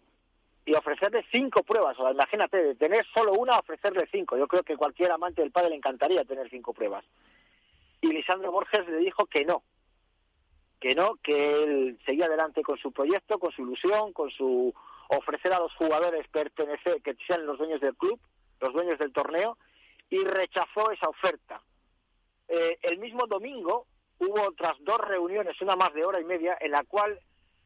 y 0.64 0.74
ofrecerle 0.74 1.24
cinco 1.30 1.62
pruebas. 1.62 1.98
O 1.98 2.10
imagínate, 2.10 2.56
de 2.56 2.74
tener 2.74 3.04
solo 3.12 3.32
una, 3.32 3.58
ofrecerle 3.58 4.06
cinco. 4.10 4.36
Yo 4.36 4.46
creo 4.46 4.62
que 4.62 4.76
cualquier 4.76 5.10
amante 5.10 5.42
del 5.42 5.50
padre 5.50 5.70
le 5.70 5.76
encantaría 5.76 6.24
tener 6.24 6.48
cinco 6.50 6.72
pruebas. 6.72 7.04
Y 8.00 8.08
Lisandro 8.08 8.52
Borges 8.52 8.86
le 8.88 8.98
dijo 8.98 9.26
que 9.26 9.44
no, 9.44 9.62
que 10.80 10.94
no, 10.94 11.16
que 11.22 11.64
él 11.64 11.98
seguía 12.04 12.26
adelante 12.26 12.62
con 12.62 12.78
su 12.78 12.92
proyecto, 12.92 13.38
con 13.38 13.52
su 13.52 13.62
ilusión, 13.62 14.12
con 14.12 14.30
su 14.30 14.74
ofrecer 15.16 15.52
a 15.52 15.58
los 15.58 15.72
jugadores 15.74 16.26
pertenecer, 16.28 17.02
que 17.02 17.14
sean 17.26 17.46
los 17.46 17.58
dueños 17.58 17.80
del 17.80 17.94
club, 17.96 18.20
los 18.60 18.72
dueños 18.72 18.98
del 18.98 19.12
torneo, 19.12 19.58
y 20.10 20.22
rechazó 20.24 20.90
esa 20.90 21.08
oferta. 21.08 21.62
Eh, 22.48 22.78
el 22.82 22.98
mismo 22.98 23.26
domingo 23.26 23.86
hubo 24.18 24.42
otras 24.42 24.76
dos 24.80 25.00
reuniones, 25.00 25.60
una 25.60 25.76
más 25.76 25.92
de 25.94 26.04
hora 26.04 26.20
y 26.20 26.24
media, 26.24 26.56
en 26.60 26.70
la 26.70 26.84
cual 26.84 27.18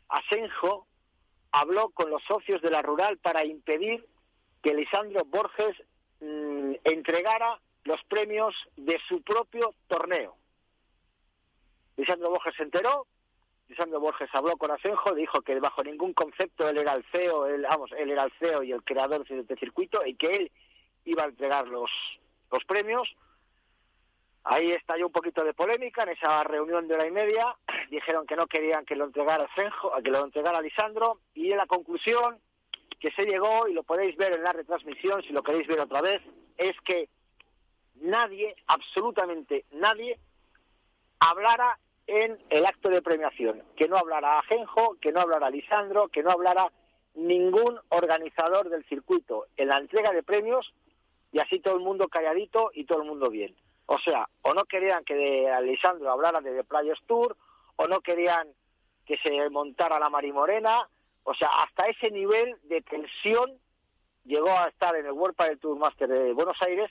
Asenjo 0.09 0.87
habló 1.53 1.91
con 1.91 2.11
los 2.11 2.23
socios 2.25 2.61
de 2.63 2.71
la 2.71 2.83
rural 2.83 3.19
para 3.19 3.45
impedir 3.45 4.05
que 4.63 4.75
Lisandro 4.75 5.25
Borges 5.25 5.77
mm, 6.21 6.75
entregara 6.85 7.61
los 7.85 8.03
premios 8.05 8.55
de 8.77 8.99
su 9.09 9.23
propio 9.23 9.75
torneo. 9.87 10.37
Lisandro 11.97 12.31
Borges 12.31 12.55
se 12.57 12.65
enteró, 12.65 13.07
Lisandro 13.69 14.01
Borges 14.01 14.29
habló 14.33 14.57
con 14.57 14.71
Asenjo, 14.71 15.15
dijo 15.15 15.43
que 15.43 15.59
bajo 15.59 15.83
ningún 15.83 16.13
concepto 16.13 16.69
él 16.69 16.79
era 16.79 16.95
el 16.95 17.05
CEO, 17.11 17.47
él, 17.47 17.63
vamos, 17.63 17.91
él 17.93 18.11
era 18.11 18.25
el 18.25 18.33
CEO 18.39 18.63
y 18.63 18.73
el 18.73 18.83
creador 18.85 19.27
de 19.27 19.41
este 19.41 19.57
circuito 19.57 20.05
y 20.07 20.15
que 20.15 20.37
él 20.37 20.53
iba 21.05 21.25
a 21.25 21.27
entregar 21.27 21.67
los, 21.67 21.91
los 22.51 22.65
premios. 22.65 23.09
Ahí 24.45 24.71
estalló 24.71 25.07
un 25.07 25.13
poquito 25.13 25.43
de 25.43 25.55
polémica 25.55 26.05
en 26.05 26.11
esa 26.11 26.45
reunión 26.45 26.87
de 26.87 26.95
hora 26.95 27.07
y 27.07 27.11
media. 27.11 27.57
Dijeron 27.91 28.27
que 28.27 28.37
no 28.37 28.47
querían 28.47 28.85
que 28.85 28.95
lo 28.95 29.05
entregara 29.05 29.45
Asenjo, 29.45 29.93
que 30.03 30.11
lo 30.11 30.25
entregara 30.25 30.61
Lisandro 30.61 31.19
y 31.35 31.49
la 31.49 31.67
conclusión 31.67 32.39
que 33.01 33.11
se 33.11 33.25
llegó 33.25 33.69
y 33.69 33.75
lo 33.75 33.83
podéis 33.83 34.17
ver 34.17 34.33
en 34.33 34.43
la 34.43 34.53
retransmisión 34.53 35.23
si 35.23 35.33
lo 35.33 35.43
queréis 35.43 35.67
ver 35.67 35.81
otra 35.81 36.01
vez 36.01 36.23
es 36.57 36.81
que 36.81 37.09
nadie, 37.97 38.55
absolutamente 38.67 39.65
nadie, 39.73 40.19
hablara 41.21 41.79
en 42.07 42.39
el 42.51 42.67
acto 42.67 42.89
de 42.89 43.03
premiación, 43.03 43.63
que 43.77 43.89
no 43.89 43.97
hablara 43.97 44.39
Ajenjo, 44.39 44.97
que 45.01 45.13
no 45.13 45.21
hablara 45.21 45.51
Lisandro, 45.51 46.09
que 46.09 46.23
no 46.23 46.31
hablara 46.31 46.71
ningún 47.15 47.81
organizador 47.89 48.69
del 48.69 48.85
circuito 48.85 49.47
en 49.57 49.69
la 49.69 49.79
entrega 49.79 50.13
de 50.13 50.23
premios 50.23 50.73
y 51.33 51.41
así 51.41 51.61
todo 51.61 51.75
el 51.75 51.81
mundo 51.83 52.09
calladito 52.09 52.71
y 52.73 52.85
todo 52.85 53.03
el 53.03 53.09
mundo 53.09 53.31
bien. 53.31 53.57
O 53.87 53.99
sea, 53.99 54.29
o 54.43 54.55
no 54.55 54.65
querían 54.65 55.05
que 55.05 55.15
de 55.15 55.63
Lisandro 55.63 56.11
hablara 56.11 56.41
de 56.41 56.55
The 56.55 56.65
Players 56.65 57.03
Tour, 57.07 57.37
o 57.77 57.87
no 57.87 58.01
querían 58.01 58.49
que 59.05 59.17
se 59.19 59.49
montara 59.51 59.99
la 59.99 60.11
Marimorena, 60.11 60.89
o 61.25 61.35
sea, 61.35 61.49
hasta 61.63 61.87
ese 61.87 62.11
nivel 62.11 62.57
de 62.65 62.83
tensión 62.83 63.59
llegó 64.25 64.51
a 64.51 64.69
estar 64.69 64.95
en 64.97 65.07
el 65.07 65.13
World 65.13 65.37
Padel 65.37 65.59
Tour 65.59 65.79
Master 65.79 66.09
de 66.09 66.33
Buenos 66.33 66.61
Aires 66.63 66.91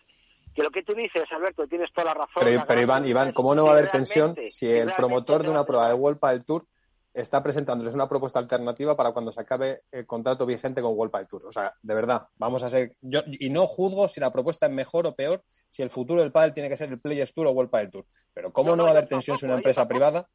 que 0.56 0.64
lo 0.64 0.72
que 0.72 0.84
tú 0.84 0.96
dices, 0.96 1.24
Alberto, 1.32 1.68
tienes 1.68 1.92
toda 1.92 2.06
la 2.06 2.14
razón. 2.14 2.44
Pero, 2.68 2.82
Iván, 2.82 3.06
Iván, 3.06 3.34
¿cómo 3.34 3.54
no 3.54 3.66
va 3.66 3.72
a 3.72 3.74
haber 3.74 3.92
tensión 3.92 4.36
si 4.48 4.72
el 4.72 4.94
promotor 4.94 5.44
de 5.44 5.50
una 5.50 5.66
prueba 5.66 5.90
de 5.90 5.94
World 5.94 6.20
del 6.22 6.46
Tour 6.46 6.66
está 7.14 7.44
presentándoles 7.44 7.94
una 7.94 8.08
propuesta 8.08 8.40
alternativa 8.40 8.96
para 8.96 9.12
cuando 9.12 9.34
se 9.34 9.42
acabe 9.42 9.82
el 9.92 10.06
contrato 10.06 10.46
vigente 10.46 10.82
con 10.82 10.94
World 10.98 11.14
del 11.14 11.28
Tour? 11.28 11.48
O 11.48 11.52
sea, 11.52 11.74
de 11.82 11.94
verdad, 11.94 12.28
vamos 12.38 12.64
a 12.64 12.70
ser... 12.70 12.96
Yo, 13.02 13.22
y 13.28 13.50
no 13.50 13.68
juzgo 13.68 14.08
si 14.08 14.22
la 14.22 14.32
propuesta 14.32 14.68
es 14.68 14.72
mejor 14.72 15.06
o 15.08 15.14
peor, 15.14 15.44
si 15.70 15.82
el 15.82 15.90
futuro 15.90 16.22
del 16.22 16.32
pádel 16.32 16.54
tiene 16.54 16.70
que 16.70 16.78
ser 16.78 16.90
el 16.90 17.02
Players 17.02 17.34
Tour 17.34 17.48
o 17.48 17.52
World 17.52 17.72
del 17.72 17.92
Tour. 17.92 18.06
Pero 18.34 18.54
¿cómo 18.54 18.78
no, 18.78 18.84
va 18.84 18.90
a 18.90 18.92
haber 18.94 19.08
tensión 19.08 19.38
si 19.38 19.46
una 19.46 19.56
empresa 19.56 19.86
privada 19.90 20.30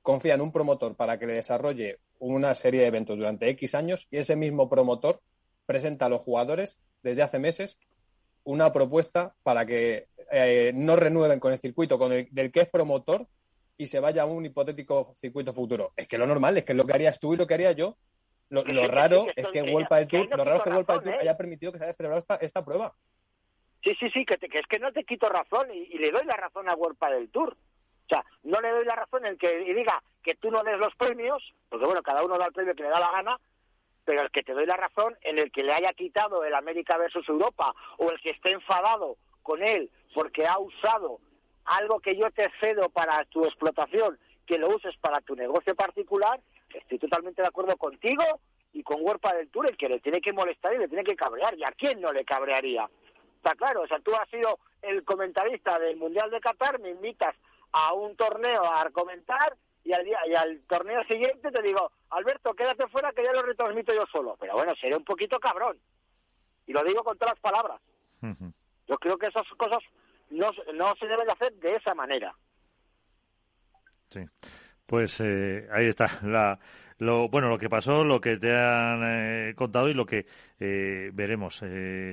confía 0.00 0.34
en 0.34 0.42
un 0.42 0.52
promotor 0.52 0.94
para 0.94 1.18
que 1.18 1.26
le 1.26 1.34
desarrolle 1.34 1.98
una 2.20 2.54
serie 2.54 2.82
de 2.82 2.86
eventos 2.86 3.16
durante 3.16 3.48
X 3.50 3.74
años 3.74 4.06
y 4.12 4.18
ese 4.18 4.36
mismo 4.36 4.68
promotor 4.68 5.20
presenta 5.66 6.06
a 6.06 6.08
los 6.08 6.20
jugadores 6.22 6.78
desde 7.02 7.22
hace 7.22 7.40
meses 7.40 7.78
una 8.46 8.72
propuesta 8.72 9.34
para 9.42 9.66
que 9.66 10.08
eh, 10.30 10.72
no 10.74 10.96
renueven 10.96 11.40
con 11.40 11.52
el 11.52 11.58
circuito 11.58 11.98
con 11.98 12.12
el, 12.12 12.28
del 12.30 12.52
que 12.52 12.60
es 12.60 12.68
promotor 12.68 13.26
y 13.76 13.86
se 13.86 14.00
vaya 14.00 14.22
a 14.22 14.26
un 14.26 14.46
hipotético 14.46 15.12
circuito 15.16 15.52
futuro. 15.52 15.92
Es 15.96 16.06
que 16.06 16.16
lo 16.16 16.26
normal, 16.26 16.56
es 16.56 16.64
que 16.64 16.72
lo 16.72 16.84
que 16.84 16.92
harías 16.92 17.18
tú 17.18 17.34
y 17.34 17.36
lo 17.36 17.46
que 17.46 17.54
haría 17.54 17.72
yo. 17.72 17.96
Lo, 18.48 18.62
raro 18.86 19.26
es 19.34 19.48
que, 19.48 19.60
World 19.62 19.88
del 19.88 20.06
Tour, 20.06 20.28
lo 20.30 20.44
raro 20.44 20.58
es 20.58 20.62
que 20.62 20.70
World 20.70 20.86
Tour 20.86 21.08
¿eh? 21.08 21.18
haya 21.20 21.36
permitido 21.36 21.72
que 21.72 21.78
se 21.78 21.84
haya 21.84 21.94
celebrado 21.94 22.20
esta, 22.20 22.36
esta 22.36 22.64
prueba. 22.64 22.94
Sí, 23.82 23.92
sí, 23.98 24.08
sí, 24.10 24.24
que, 24.24 24.38
es 24.40 24.66
que 24.68 24.78
no 24.78 24.92
te 24.92 25.02
quito 25.02 25.28
razón 25.28 25.66
y, 25.74 25.98
le 25.98 26.12
doy 26.12 26.24
la 26.24 26.36
razón 26.36 26.68
a 26.68 26.76
World 26.76 26.98
del 27.10 27.28
Tour. 27.30 27.50
O 27.50 28.08
sea, 28.08 28.24
no 28.44 28.60
le 28.60 28.70
doy 28.70 28.84
la 28.84 28.94
razón 28.94 29.26
en 29.26 29.36
que 29.36 29.58
diga 29.74 30.00
que 30.22 30.36
tú 30.36 30.52
no 30.52 30.62
des 30.62 30.78
los 30.78 30.94
premios, 30.94 31.42
porque 31.68 31.86
bueno, 31.86 32.02
cada 32.04 32.24
uno 32.24 32.38
da 32.38 32.46
el 32.46 32.52
premio 32.52 32.76
que 32.76 32.84
le 32.84 32.90
da 32.90 33.00
la 33.00 33.10
gana, 33.10 33.40
pero 34.06 34.22
el 34.22 34.30
que 34.30 34.42
te 34.42 34.54
doy 34.54 34.64
la 34.64 34.76
razón, 34.76 35.14
en 35.22 35.38
el 35.38 35.52
que 35.52 35.62
le 35.62 35.74
haya 35.74 35.92
quitado 35.92 36.44
el 36.44 36.54
América 36.54 36.96
versus 36.96 37.28
Europa 37.28 37.74
o 37.98 38.10
el 38.10 38.18
que 38.20 38.30
esté 38.30 38.52
enfadado 38.52 39.16
con 39.42 39.62
él 39.62 39.90
porque 40.14 40.46
ha 40.46 40.58
usado 40.58 41.18
algo 41.66 42.00
que 42.00 42.16
yo 42.16 42.30
te 42.30 42.50
cedo 42.60 42.88
para 42.88 43.24
tu 43.26 43.44
explotación, 43.44 44.18
que 44.46 44.56
lo 44.56 44.74
uses 44.74 44.96
para 44.96 45.20
tu 45.20 45.36
negocio 45.36 45.74
particular, 45.74 46.40
estoy 46.72 46.98
totalmente 46.98 47.42
de 47.42 47.48
acuerdo 47.48 47.76
contigo 47.76 48.22
y 48.72 48.82
con 48.82 48.98
Huerpa 49.00 49.34
del 49.34 49.50
Tour, 49.50 49.68
el 49.68 49.76
que 49.76 49.88
le 49.88 50.00
tiene 50.00 50.20
que 50.20 50.32
molestar 50.32 50.72
y 50.74 50.78
le 50.78 50.88
tiene 50.88 51.04
que 51.04 51.16
cabrear. 51.16 51.54
¿Y 51.58 51.64
a 51.64 51.72
quién 51.72 52.00
no 52.00 52.12
le 52.12 52.24
cabrearía? 52.24 52.88
Está 53.36 53.54
claro, 53.56 53.82
o 53.82 53.86
sea, 53.86 53.98
tú 53.98 54.14
has 54.14 54.28
sido 54.30 54.58
el 54.82 55.04
comentarista 55.04 55.78
del 55.78 55.96
Mundial 55.96 56.30
de 56.30 56.40
Qatar, 56.40 56.78
me 56.78 56.90
invitas 56.90 57.34
a 57.72 57.92
un 57.92 58.16
torneo 58.16 58.64
a 58.64 58.88
comentar 58.90 59.56
y 59.86 59.92
al, 59.92 60.04
día, 60.04 60.18
y 60.26 60.34
al 60.34 60.60
torneo 60.66 61.04
siguiente 61.04 61.52
te 61.52 61.62
digo, 61.62 61.92
Alberto, 62.10 62.54
quédate 62.54 62.88
fuera 62.88 63.12
que 63.12 63.22
ya 63.22 63.32
lo 63.32 63.42
retransmito 63.42 63.94
yo 63.94 64.04
solo. 64.10 64.36
Pero 64.40 64.54
bueno, 64.54 64.74
seré 64.74 64.96
un 64.96 65.04
poquito 65.04 65.38
cabrón. 65.38 65.78
Y 66.66 66.72
lo 66.72 66.82
digo 66.82 67.04
con 67.04 67.16
todas 67.16 67.34
las 67.34 67.40
palabras. 67.40 67.80
Yo 68.88 68.98
creo 68.98 69.16
que 69.16 69.28
esas 69.28 69.46
cosas 69.56 69.78
no, 70.30 70.50
no 70.74 70.96
se 70.96 71.06
deben 71.06 71.26
de 71.26 71.32
hacer 71.32 71.52
de 71.54 71.76
esa 71.76 71.94
manera. 71.94 72.34
Sí. 74.08 74.24
Pues 74.86 75.20
eh, 75.20 75.68
ahí 75.72 75.86
está. 75.86 76.06
La, 76.22 76.58
lo, 76.98 77.28
bueno, 77.28 77.48
lo 77.48 77.58
que 77.58 77.68
pasó, 77.68 78.02
lo 78.02 78.20
que 78.20 78.38
te 78.38 78.50
han 78.52 79.02
eh, 79.04 79.54
contado 79.54 79.88
y 79.88 79.94
lo 79.94 80.04
que 80.04 80.26
eh, 80.58 81.10
veremos 81.12 81.62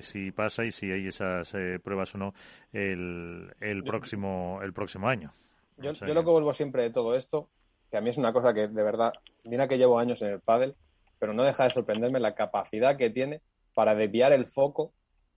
si 0.02 0.32
pasa 0.32 0.64
y 0.64 0.70
si 0.70 0.91
hay 0.91 1.08
esas 1.08 1.56
pruebas 1.84 2.14
o 2.14 2.18
no 2.20 2.34
el, 2.72 3.52
el 3.60 3.84
próximo 3.84 4.60
el 4.62 4.74
próximo 4.74 5.08
año. 5.08 5.34
Yo, 5.78 5.94
yo, 5.94 6.14
lo 6.14 6.24
que 6.24 6.30
vuelvo 6.30 6.54
siempre 6.54 6.84
de 6.84 6.91
todo 6.91 7.16
esto, 7.16 7.50
que 7.94 7.98
a 7.98 8.02
mí 8.02 8.10
es 8.10 8.18
una 8.18 8.34
cosa 8.34 8.56
que 8.56 8.68
de 8.68 8.84
verdad, 8.84 9.14
mira 9.44 9.68
que 9.68 9.78
llevo 9.78 9.99
años 9.99 10.20
en 10.24 10.30
el 10.30 10.40
pádel, 10.40 10.74
pero 11.20 11.32
no 11.32 11.44
deja 11.44 11.65
de 11.65 11.70
sorprenderme 11.70 12.20
la 12.20 12.34
capacidad 12.34 12.98
que 12.98 13.11
tiene 13.11 13.41
para 13.76 13.94
desviar 13.94 14.34
el 14.34 14.48
foco 14.48 14.94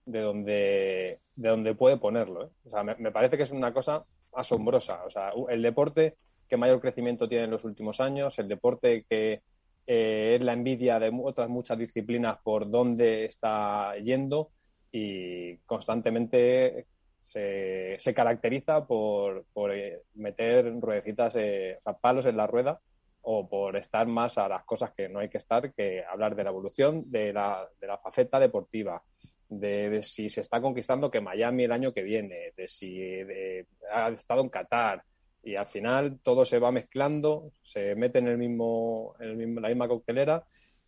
de 0.07 0.21
donde, 0.21 1.19
de 1.35 1.49
donde 1.49 1.75
puede 1.75 1.97
ponerlo. 1.97 2.49
O 2.65 2.69
sea, 2.71 2.81
me, 2.81 2.95
me 2.95 3.11
parece 3.11 3.37
que 3.37 3.43
es 3.43 3.51
una 3.51 3.71
cosa 3.75 4.03
asombrosa. 4.33 5.03
O 5.05 5.11
sea, 5.11 5.33
el 5.49 5.61
deporte 5.61 6.15
que 6.49 6.57
mayor 6.57 6.81
crecimiento 6.81 7.29
tiene 7.29 7.43
en 7.43 7.51
los 7.51 7.63
últimos 7.63 8.01
años, 8.01 8.39
el 8.39 8.47
deporte 8.47 9.05
que 9.07 9.43
eh, 9.85 10.37
es 10.39 10.41
la 10.41 10.53
envidia 10.53 10.97
de 10.97 11.11
otras 11.23 11.49
muchas 11.49 11.77
disciplinas 11.77 12.39
por 12.43 12.71
dónde 12.71 13.25
está 13.25 13.95
yendo 13.97 14.49
y 14.91 15.57
constantemente 15.57 16.87
se, 17.31 18.13
caracteriza 18.13 18.85
por, 18.85 19.45
eh, 19.71 20.01
meter 20.15 20.79
ruedecitas, 20.79 21.35
eh, 21.35 21.75
o 21.77 21.81
sea, 21.81 21.93
palos 21.93 22.25
en 22.25 22.37
la 22.37 22.47
rueda 22.47 22.79
o 23.21 23.47
por 23.49 23.75
estar 23.75 24.07
más 24.07 24.37
a 24.37 24.47
las 24.47 24.63
cosas 24.63 24.91
que 24.95 25.09
no 25.09 25.19
hay 25.19 25.29
que 25.29 25.37
estar, 25.37 25.73
que 25.73 26.03
hablar 26.03 26.35
de 26.35 26.43
la 26.45 26.49
evolución 26.51 27.03
de 27.11 27.33
la, 27.33 27.67
de 27.79 27.87
la 27.87 27.97
faceta 27.97 28.39
deportiva, 28.39 29.03
de, 29.49 30.01
si 30.01 30.29
se 30.29 30.41
está 30.41 30.61
conquistando 30.61 31.11
que 31.11 31.19
Miami 31.19 31.65
el 31.65 31.71
año 31.73 31.93
que 31.93 32.03
viene, 32.03 32.51
de 32.55 32.67
si 32.67 33.01
ha 33.91 34.09
estado 34.09 34.41
en 34.41 34.49
Qatar, 34.49 35.03
y 35.43 35.55
al 35.55 35.67
final 35.67 36.19
todo 36.23 36.45
se 36.45 36.59
va 36.59 36.71
mezclando, 36.71 37.51
se 37.63 37.95
mete 37.95 38.19
en 38.19 38.27
el 38.27 38.37
mismo, 38.37 39.15
en 39.19 39.61
la 39.61 39.69
misma 39.69 39.87
coctelera 39.87 40.43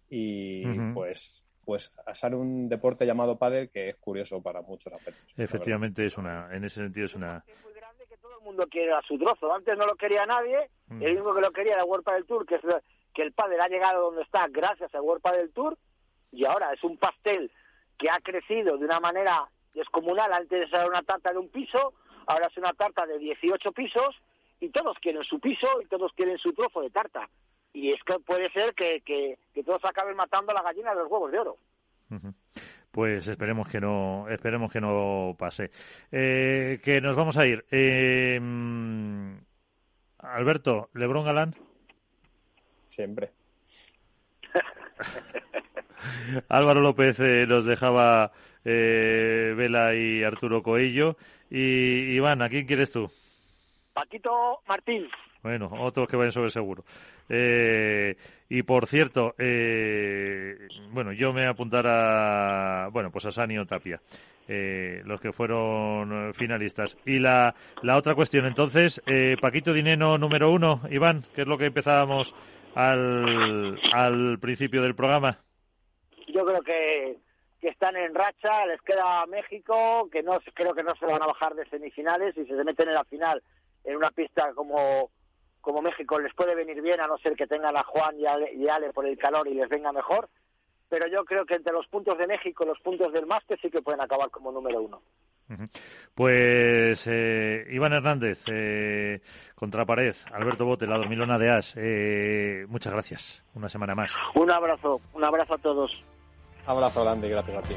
y 0.09 0.63
pues 0.93 1.43
pues 1.65 1.91
sale 2.13 2.35
un 2.35 2.67
deporte 2.69 3.05
llamado 3.05 3.37
pádel 3.37 3.69
que 3.69 3.89
es 3.89 3.95
curioso 3.97 4.41
para 4.41 4.61
muchos 4.61 4.91
aspectos. 4.93 5.33
Efectivamente 5.37 6.05
es 6.05 6.17
una, 6.17 6.49
en 6.51 6.63
ese 6.63 6.81
sentido 6.81 7.05
es 7.05 7.15
una 7.15 7.43
es 7.47 7.63
muy 7.63 7.73
grande 7.73 8.05
que 8.07 8.17
todo 8.17 8.37
el 8.39 8.43
mundo 8.43 8.67
quiere 8.67 8.93
a 8.93 9.01
su 9.01 9.17
trozo. 9.17 9.53
Antes 9.53 9.77
no 9.77 9.85
lo 9.85 9.95
quería 9.95 10.25
nadie, 10.25 10.69
mm. 10.87 11.01
el 11.01 11.13
único 11.13 11.35
que 11.35 11.41
lo 11.41 11.51
quería 11.51 11.73
era 11.73 11.85
World 11.85 12.05
del 12.09 12.25
Tour, 12.25 12.45
que 12.45 12.55
es 12.55 12.61
que 13.13 13.21
el 13.21 13.33
pádel 13.33 13.61
ha 13.61 13.67
llegado 13.67 14.01
donde 14.01 14.21
está 14.23 14.47
gracias 14.47 14.93
a 14.93 15.01
World 15.01 15.23
del 15.23 15.51
Tour 15.51 15.77
y 16.31 16.45
ahora 16.45 16.73
es 16.73 16.83
un 16.83 16.97
pastel 16.97 17.51
que 17.97 18.09
ha 18.09 18.19
crecido 18.19 18.77
de 18.77 18.85
una 18.85 18.99
manera 18.99 19.49
descomunal. 19.73 20.31
Antes 20.33 20.71
era 20.71 20.87
una 20.87 21.03
tarta 21.03 21.31
de 21.31 21.37
un 21.37 21.49
piso, 21.49 21.93
ahora 22.27 22.47
es 22.47 22.57
una 22.57 22.73
tarta 22.73 23.05
de 23.05 23.19
18 23.19 23.71
pisos 23.71 24.15
y 24.59 24.69
todos 24.69 24.97
quieren 24.99 25.23
su 25.23 25.39
piso 25.39 25.67
y 25.81 25.85
todos 25.85 26.11
quieren 26.13 26.37
su 26.37 26.53
trozo 26.53 26.81
de 26.81 26.89
tarta. 26.89 27.29
Y 27.73 27.91
es 27.91 28.01
que 28.03 28.19
puede 28.19 28.49
ser 28.51 28.73
que, 28.73 29.01
que, 29.01 29.37
todos 29.63 29.83
acaben 29.85 30.15
matando 30.15 30.51
a 30.51 30.55
la 30.55 30.63
gallina 30.63 30.91
de 30.91 30.97
los 30.97 31.11
huevos 31.11 31.31
de 31.31 31.39
oro. 31.39 31.57
Pues 32.91 33.27
esperemos 33.27 33.69
que 33.69 33.79
no, 33.79 34.27
esperemos 34.29 34.71
que 34.71 34.81
no 34.81 35.35
pase. 35.37 35.69
Eh, 36.11 36.79
que 36.83 37.01
nos 37.01 37.15
vamos 37.15 37.37
a 37.37 37.45
ir. 37.45 37.65
Eh, 37.69 38.39
Alberto, 40.17 40.89
¿Lebrón 40.93 41.25
Galán? 41.25 41.55
Siempre. 42.87 43.31
Álvaro 46.49 46.81
López 46.81 47.19
eh, 47.19 47.45
nos 47.47 47.65
dejaba 47.65 48.31
Vela 48.63 49.95
y 49.95 50.23
Arturo 50.23 50.63
Coello. 50.63 51.15
Y 51.49 52.15
Iván, 52.15 52.41
¿a 52.41 52.49
quién 52.49 52.65
quieres 52.65 52.91
tú? 52.91 53.11
Paquito 53.93 54.61
Martín. 54.67 55.07
Bueno, 55.41 55.69
otros 55.79 56.07
que 56.07 56.17
vayan 56.17 56.31
sobre 56.31 56.49
seguro. 56.49 56.83
Eh, 57.29 58.15
y 58.49 58.63
por 58.63 58.87
cierto, 58.87 59.35
eh, 59.37 60.67
bueno, 60.91 61.13
yo 61.13 61.31
me 61.31 61.47
apuntara, 61.47 62.89
bueno, 62.91 63.09
pues 63.11 63.25
a 63.25 63.31
Sanio 63.31 63.65
Tapia, 63.65 64.01
eh, 64.47 65.01
los 65.05 65.21
que 65.21 65.31
fueron 65.31 66.33
finalistas. 66.33 66.97
Y 67.05 67.19
la, 67.19 67.55
la 67.83 67.97
otra 67.97 68.15
cuestión, 68.15 68.45
entonces, 68.45 69.01
Paquito 69.39 69.71
Dineno 69.71 70.17
número 70.17 70.51
uno, 70.51 70.81
Iván, 70.89 71.23
que 71.33 71.43
es 71.43 71.47
lo 71.47 71.57
que 71.57 71.67
empezábamos 71.67 72.35
al, 72.75 73.79
al 73.93 74.39
principio 74.39 74.81
del 74.81 74.95
programa. 74.95 75.39
Yo 76.27 76.45
creo 76.45 76.61
que, 76.61 77.17
que 77.61 77.69
están 77.69 77.95
en 77.95 78.13
racha, 78.13 78.65
les 78.65 78.81
queda 78.81 79.25
México, 79.25 80.09
que 80.11 80.21
no 80.21 80.39
creo 80.53 80.73
que 80.73 80.83
no 80.83 80.95
se 80.95 81.05
van 81.05 81.23
a 81.23 81.27
bajar 81.27 81.55
de 81.55 81.65
semifinales 81.69 82.35
y 82.37 82.45
si 82.45 82.49
se 82.49 82.63
meten 82.63 82.89
en 82.89 82.93
la 82.93 83.03
final 83.05 83.41
en 83.83 83.95
una 83.95 84.11
pista 84.11 84.53
como, 84.53 85.09
como 85.61 85.81
México 85.81 86.19
les 86.19 86.33
puede 86.33 86.55
venir 86.55 86.81
bien, 86.81 86.99
a 86.99 87.07
no 87.07 87.17
ser 87.17 87.35
que 87.35 87.47
tengan 87.47 87.75
a 87.75 87.83
Juan 87.83 88.15
y 88.19 88.25
Ale, 88.25 88.93
por 88.93 89.05
el 89.05 89.17
calor 89.17 89.47
y 89.47 89.53
les 89.53 89.69
venga 89.69 89.91
mejor. 89.91 90.29
Pero 90.89 91.07
yo 91.07 91.23
creo 91.23 91.45
que 91.45 91.55
entre 91.55 91.73
los 91.73 91.87
puntos 91.87 92.17
de 92.17 92.27
México 92.27 92.63
y 92.63 92.67
los 92.67 92.79
puntos 92.79 93.13
del 93.13 93.27
máster 93.27 93.59
sí 93.61 93.69
que 93.69 93.81
pueden 93.81 94.01
acabar 94.01 94.29
como 94.31 94.51
número 94.51 94.81
uno. 94.81 95.01
Pues 96.13 97.07
eh, 97.07 97.65
Iván 97.71 97.93
Hernández, 97.93 98.43
eh, 98.51 99.21
contra 99.55 99.85
pared, 99.85 100.15
Alberto 100.31 100.65
Bote, 100.65 100.85
la 100.85 100.97
dormilona 100.97 101.37
de 101.37 101.51
As, 101.51 101.75
eh, 101.77 102.65
muchas 102.67 102.93
gracias. 102.93 103.43
Una 103.55 103.69
semana 103.69 103.95
más. 103.95 104.11
Un 104.35 104.51
abrazo, 104.51 105.01
un 105.13 105.23
abrazo 105.23 105.55
a 105.55 105.57
todos. 105.57 106.03
abrazo 106.65 107.03
grande, 107.03 107.29
gracias 107.29 107.57
a 107.57 107.61
ti. 107.67 107.75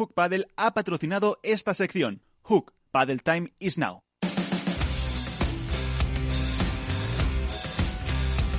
Hook 0.00 0.14
Paddle 0.14 0.48
ha 0.56 0.72
patrocinado 0.72 1.38
esta 1.42 1.74
sección. 1.74 2.22
Hook 2.44 2.72
Paddle 2.90 3.18
Time 3.18 3.52
is 3.58 3.76
now. 3.76 4.00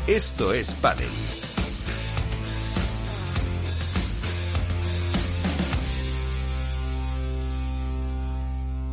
Esto 0.05 0.53
es 0.53 0.69
Paddle. 0.73 1.40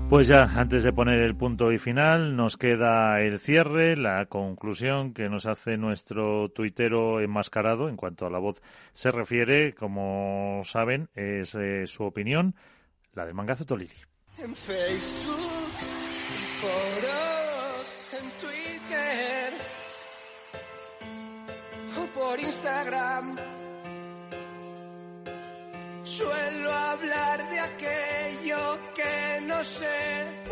Pues 0.09 0.26
ya, 0.26 0.44
antes 0.56 0.85
de 0.85 0.93
poner 0.94 1.20
el 1.20 1.36
punto 1.36 1.70
y 1.70 1.78
final, 1.78 2.35
nos 2.35 2.56
queda 2.56 3.20
el 3.20 3.39
cierre, 3.39 3.94
la 3.94 4.24
conclusión 4.24 5.12
que 5.12 5.28
nos 5.28 5.44
hace 5.44 5.76
nuestro 5.76 6.48
tuitero 6.48 7.20
enmascarado 7.20 7.90
en 7.90 7.97
cuanto 7.97 8.24
a 8.24 8.30
la 8.30 8.39
voz 8.39 8.62
se 8.94 9.10
refiere. 9.10 9.74
Como 9.74 10.62
saben, 10.64 11.10
es 11.14 11.55
eh, 11.55 11.86
su 11.86 12.05
opinión, 12.05 12.55
la 13.12 13.26
de 13.26 13.35
Mangazo 13.35 13.66
Toliri. 13.66 13.97
En 14.39 14.56
Facebook, 14.56 15.72
foros, 16.62 18.09
en 18.14 18.30
Twitter 18.40 19.52
o 21.98 22.06
por 22.18 22.40
Instagram. 22.40 23.36
Suelo 26.02 26.72
hablar 26.72 27.51
de 27.51 27.60
aquello 27.60 28.78
que. 28.97 28.98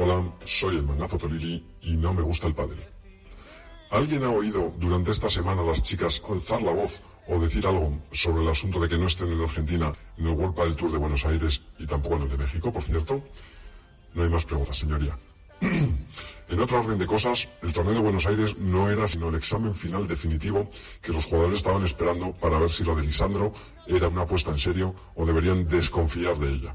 Hola, 0.00 0.34
soy 0.44 0.78
el 0.78 0.82
Mangazo 0.82 1.16
Tolili 1.16 1.64
y 1.82 1.96
no 1.96 2.12
me 2.12 2.22
gusta 2.22 2.48
el 2.48 2.54
padre. 2.56 2.80
¿Alguien 3.92 4.24
ha 4.24 4.30
oído 4.30 4.74
durante 4.80 5.12
esta 5.12 5.30
semana 5.30 5.62
a 5.62 5.64
las 5.64 5.80
chicas 5.80 6.20
alzar 6.28 6.60
la 6.60 6.72
voz 6.72 7.02
o 7.28 7.38
decir 7.38 7.64
algo 7.68 8.00
sobre 8.10 8.42
el 8.42 8.48
asunto 8.48 8.80
de 8.80 8.88
que 8.88 8.98
no 8.98 9.06
estén 9.06 9.30
en 9.30 9.40
Argentina 9.40 9.92
en 10.18 10.26
el 10.26 10.32
World 10.32 10.56
del 10.56 10.74
Tour 10.74 10.90
de 10.90 10.98
Buenos 10.98 11.24
Aires 11.24 11.62
y 11.78 11.86
tampoco 11.86 12.16
en 12.16 12.22
el 12.22 12.30
de 12.30 12.36
México, 12.36 12.72
por 12.72 12.82
cierto? 12.82 13.22
No 14.14 14.24
hay 14.24 14.28
más 14.28 14.44
preguntas, 14.44 14.76
señoría. 14.76 15.16
en 15.60 16.60
otro 16.60 16.80
orden 16.80 16.98
de 16.98 17.06
cosas, 17.06 17.48
el 17.62 17.72
torneo 17.72 17.94
de 17.94 18.00
Buenos 18.00 18.26
Aires 18.26 18.58
no 18.58 18.90
era 18.90 19.06
sino 19.06 19.28
el 19.28 19.36
examen 19.36 19.72
final 19.72 20.08
definitivo 20.08 20.68
que 21.00 21.12
los 21.12 21.26
jugadores 21.26 21.58
estaban 21.58 21.84
esperando 21.84 22.32
para 22.32 22.58
ver 22.58 22.70
si 22.70 22.82
lo 22.82 22.96
de 22.96 23.02
Lisandro 23.02 23.52
era 23.86 24.08
una 24.08 24.22
apuesta 24.22 24.50
en 24.50 24.58
serio 24.58 24.96
o 25.14 25.24
deberían 25.24 25.68
desconfiar 25.68 26.36
de 26.38 26.54
ella. 26.54 26.74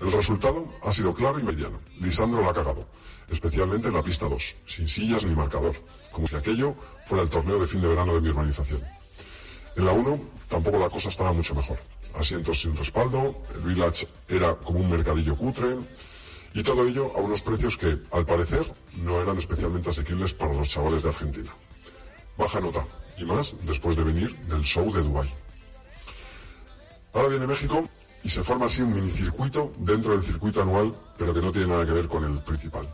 El 0.00 0.12
resultado 0.12 0.68
ha 0.82 0.92
sido 0.92 1.14
claro 1.14 1.38
y 1.38 1.42
mediano. 1.42 1.80
Lisandro 1.98 2.42
la 2.42 2.50
ha 2.50 2.54
cagado, 2.54 2.86
especialmente 3.28 3.88
en 3.88 3.94
la 3.94 4.02
pista 4.02 4.28
2, 4.28 4.56
sin 4.66 4.88
sillas 4.88 5.24
ni 5.24 5.34
marcador, 5.34 5.76
como 6.10 6.26
si 6.26 6.36
aquello 6.36 6.74
fuera 7.04 7.22
el 7.22 7.30
torneo 7.30 7.58
de 7.58 7.66
fin 7.66 7.80
de 7.80 7.88
verano 7.88 8.14
de 8.14 8.20
mi 8.20 8.28
urbanización. 8.28 8.82
En 9.76 9.84
la 9.84 9.92
1 9.92 10.20
tampoco 10.48 10.78
la 10.78 10.88
cosa 10.88 11.08
estaba 11.08 11.32
mucho 11.32 11.54
mejor. 11.54 11.78
Asientos 12.14 12.60
sin 12.60 12.76
respaldo, 12.76 13.42
el 13.54 13.62
village 13.62 14.08
era 14.28 14.54
como 14.56 14.80
un 14.80 14.90
mercadillo 14.90 15.36
cutre, 15.36 15.76
y 16.52 16.62
todo 16.62 16.86
ello 16.86 17.12
a 17.16 17.20
unos 17.20 17.42
precios 17.42 17.76
que, 17.76 17.98
al 18.10 18.26
parecer, 18.26 18.66
no 18.96 19.22
eran 19.22 19.38
especialmente 19.38 19.90
asequibles 19.90 20.34
para 20.34 20.52
los 20.52 20.68
chavales 20.68 21.02
de 21.02 21.10
Argentina. 21.10 21.54
Baja 22.36 22.60
nota, 22.60 22.84
y 23.16 23.24
más 23.24 23.54
después 23.62 23.96
de 23.96 24.02
venir 24.02 24.36
del 24.48 24.62
show 24.62 24.92
de 24.92 25.02
Dubái. 25.02 25.32
Ahora 27.12 27.28
viene 27.28 27.46
México 27.46 27.88
y 28.22 28.28
se 28.28 28.42
forma 28.42 28.66
así 28.66 28.82
un 28.82 28.94
minicircuito 28.94 29.72
dentro 29.78 30.12
del 30.12 30.22
circuito 30.22 30.62
anual, 30.62 30.94
pero 31.16 31.32
que 31.32 31.40
no 31.40 31.52
tiene 31.52 31.68
nada 31.68 31.86
que 31.86 31.92
ver 31.92 32.08
con 32.08 32.24
el 32.24 32.38
principal. 32.40 32.86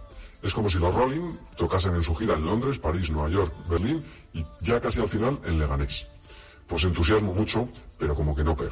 Es 0.42 0.54
como 0.54 0.70
si 0.70 0.78
los 0.78 0.94
Rolling 0.94 1.36
tocasen 1.56 1.94
en 1.94 2.02
su 2.02 2.14
gira 2.14 2.34
en 2.34 2.44
Londres, 2.44 2.78
París, 2.78 3.10
Nueva 3.10 3.28
York, 3.28 3.52
Berlín 3.68 4.04
y 4.32 4.44
ya 4.60 4.80
casi 4.80 5.00
al 5.00 5.08
final 5.08 5.40
en 5.44 5.58
Leganés. 5.58 6.06
Pues 6.66 6.84
entusiasmo 6.84 7.32
mucho, 7.32 7.68
pero 7.98 8.14
como 8.14 8.34
que 8.34 8.44
no 8.44 8.56
pega. 8.56 8.70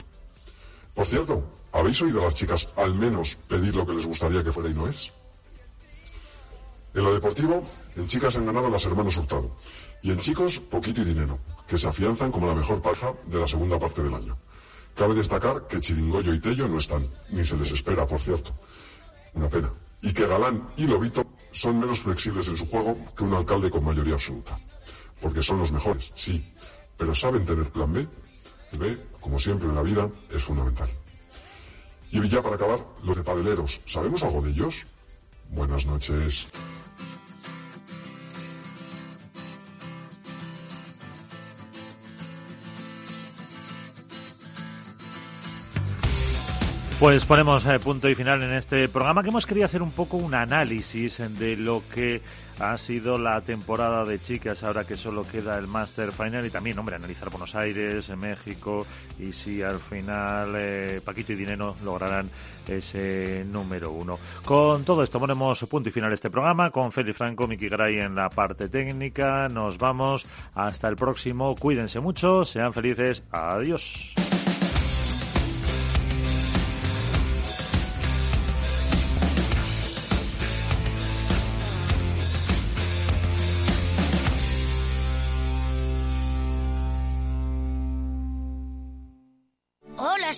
Por 0.95 1.07
cierto, 1.07 1.45
¿habéis 1.73 2.01
oído 2.03 2.21
a 2.21 2.25
las 2.25 2.35
chicas 2.35 2.69
al 2.77 2.95
menos 2.95 3.37
pedir 3.49 3.75
lo 3.75 3.87
que 3.87 3.95
les 3.95 4.07
gustaría 4.07 4.45
que 4.45 4.53
fuera 4.53 4.71
y 4.71 4.75
no 4.75 4.87
es? 4.87 5.13
En 6.95 7.03
lo 7.03 7.13
deportivo, 7.13 7.65
en 7.97 8.07
chicas 8.07 8.37
han 8.37 8.47
ganado 8.47 8.71
las 8.71 8.85
hermanos 8.85 9.17
Hurtado. 9.17 9.51
Y 10.03 10.13
en 10.13 10.19
chicos, 10.21 10.61
poquito 10.61 11.01
y 11.01 11.05
dinero, 11.05 11.41
que 11.67 11.77
se 11.77 11.89
afianzan 11.89 12.31
como 12.31 12.47
la 12.47 12.55
mejor 12.55 12.81
pareja 12.81 13.13
de 13.27 13.41
la 13.41 13.49
segunda 13.49 13.81
parte 13.81 14.03
del 14.03 14.15
año. 14.15 14.39
Cabe 14.95 15.15
destacar 15.15 15.67
que 15.67 15.81
Chiringoyo 15.81 16.33
y 16.33 16.41
Tello 16.41 16.69
no 16.69 16.79
están, 16.79 17.09
ni 17.31 17.45
se 17.45 17.57
les 17.57 17.71
espera, 17.73 18.07
por 18.07 18.21
cierto. 18.21 18.53
Una 19.35 19.49
pena. 19.49 19.73
Y 20.03 20.13
que 20.13 20.27
Galán 20.27 20.69
y 20.77 20.87
Lobito 20.87 21.25
son 21.51 21.81
menos 21.81 22.01
flexibles 22.01 22.47
en 22.49 22.57
su 22.57 22.67
juego 22.67 22.97
que 23.17 23.25
un 23.25 23.35
alcalde 23.35 23.71
con 23.71 23.85
mayoría 23.85 24.15
absoluta. 24.15 24.59
Porque 25.21 25.43
son 25.43 25.59
los 25.59 25.73
mejores, 25.73 26.13
sí. 26.15 26.53
Pero 26.97 27.15
¿saben 27.15 27.45
tener 27.45 27.71
plan 27.71 27.93
B? 27.93 28.07
El 28.73 28.79
B, 28.79 28.99
como 29.21 29.39
siempre 29.39 29.69
en 29.69 29.75
la 29.75 29.83
vida, 29.83 30.09
es 30.31 30.43
fundamental. 30.43 30.89
Y 32.11 32.29
ya 32.29 32.43
para 32.43 32.55
acabar, 32.55 32.79
los 33.03 33.17
de 33.17 33.25
padeleros, 33.25 33.81
¿sabemos 33.87 34.23
algo 34.23 34.43
de 34.43 34.51
ellos? 34.51 34.87
Buenas 35.51 35.87
noches. 35.87 36.49
Pues 47.01 47.27
ponemos 47.27 47.67
eh, 47.67 47.79
punto 47.81 48.09
y 48.09 48.15
final 48.15 48.43
en 48.45 48.55
este 48.55 48.89
programa 48.89 49.23
que 49.23 49.29
hemos 49.29 49.47
querido 49.47 49.67
hacer 49.67 49.83
un 49.83 49.91
poco 49.91 50.17
un 50.17 50.33
análisis 50.33 51.19
de 51.39 51.57
lo 51.57 51.83
que 51.93 52.23
ha 52.61 52.79
sido 52.79 53.19
la 53.19 53.41
temporada 53.41 54.05
de 54.05 54.21
chicas 54.21 54.63
ahora 54.63 54.85
que 54.85 54.97
solo 54.97 55.27
queda 55.27 55.59
el 55.59 55.67
Master 55.67 56.13
Final 56.13 56.47
y 56.47 56.51
también, 56.51 56.79
hombre, 56.79 56.95
analizar 56.95 57.31
Buenos 57.31 57.57
Aires, 57.57 58.09
México 58.17 58.87
y 59.19 59.33
si 59.33 59.61
al 59.61 59.81
final 59.81 60.53
eh, 60.57 61.01
Paquito 61.05 61.33
y 61.33 61.37
Dinero 61.37 61.75
lograrán 61.85 62.31
ese 62.69 63.45
número 63.51 63.91
uno. 63.91 64.17
Con 64.45 64.85
todo 64.85 65.03
esto 65.03 65.19
ponemos 65.19 65.59
punto 65.69 65.89
y 65.89 65.93
final 65.93 66.13
este 66.13 66.31
programa 66.31 66.71
con 66.71 66.93
Félix 66.93 67.19
Franco, 67.19 67.49
Miki 67.49 67.69
Gray 67.69 67.99
en 67.99 68.15
la 68.15 68.31
parte 68.31 68.69
técnica. 68.69 69.49
Nos 69.49 69.79
vamos 69.79 70.27
hasta 70.55 70.89
el 70.89 70.97
próximo. 70.97 71.57
Cuídense 71.57 71.99
mucho, 71.99 72.45
sean 72.45 72.73
felices. 72.73 73.25
Adiós. 73.33 74.15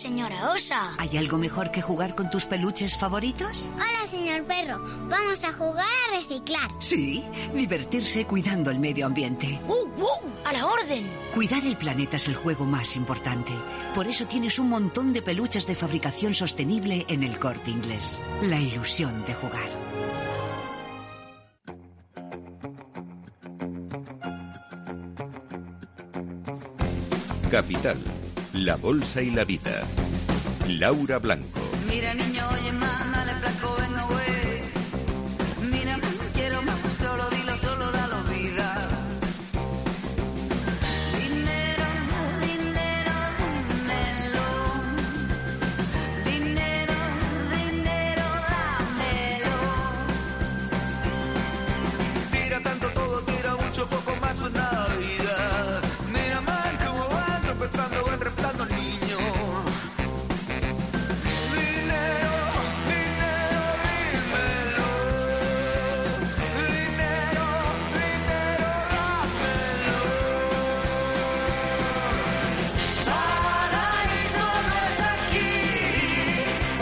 Señora 0.07 0.53
Osa. 0.53 0.95
¿Hay 0.99 1.17
algo 1.17 1.37
mejor 1.37 1.73
que 1.73 1.83
jugar 1.83 2.15
con 2.15 2.31
tus 2.31 2.47
peluches 2.47 2.97
favoritos? 2.97 3.69
Hola, 3.75 4.07
señor 4.09 4.45
perro. 4.45 4.79
Vamos 5.09 5.43
a 5.43 5.53
jugar 5.53 5.85
a 5.85 6.17
reciclar. 6.17 6.71
Sí, 6.79 7.25
divertirse 7.53 8.25
cuidando 8.25 8.71
el 8.71 8.79
medio 8.79 9.07
ambiente. 9.07 9.61
¡Uh, 9.67 9.73
uh! 10.01 10.47
¡A 10.47 10.53
la 10.53 10.65
orden! 10.65 11.05
Cuidar 11.35 11.65
el 11.67 11.77
planeta 11.77 12.19
es 12.19 12.29
el 12.29 12.37
juego 12.37 12.65
más 12.65 12.95
importante. 12.95 13.53
Por 13.97 14.07
eso 14.07 14.27
tienes 14.27 14.61
un 14.61 14.69
montón 14.69 15.13
de 15.13 15.23
peluches 15.23 15.67
de 15.67 15.75
fabricación 15.75 16.35
sostenible 16.35 17.05
en 17.09 17.25
el 17.25 17.41
corte 17.41 17.73
inglés. 17.73 18.21
La 18.43 18.61
ilusión 18.61 19.25
de 19.27 19.35
jugar. 19.35 19.87
Capital, 27.51 27.97
la 28.57 28.77
bolsa 28.77 29.21
y 29.21 29.31
la 29.31 29.45
vida. 29.45 29.83
Laura 30.67 31.19
Blanco. 31.19 31.61
Mira 31.89 32.15
niño, 32.15 32.43
oye 32.53 32.73
más, 32.73 33.13
dale 33.13 33.33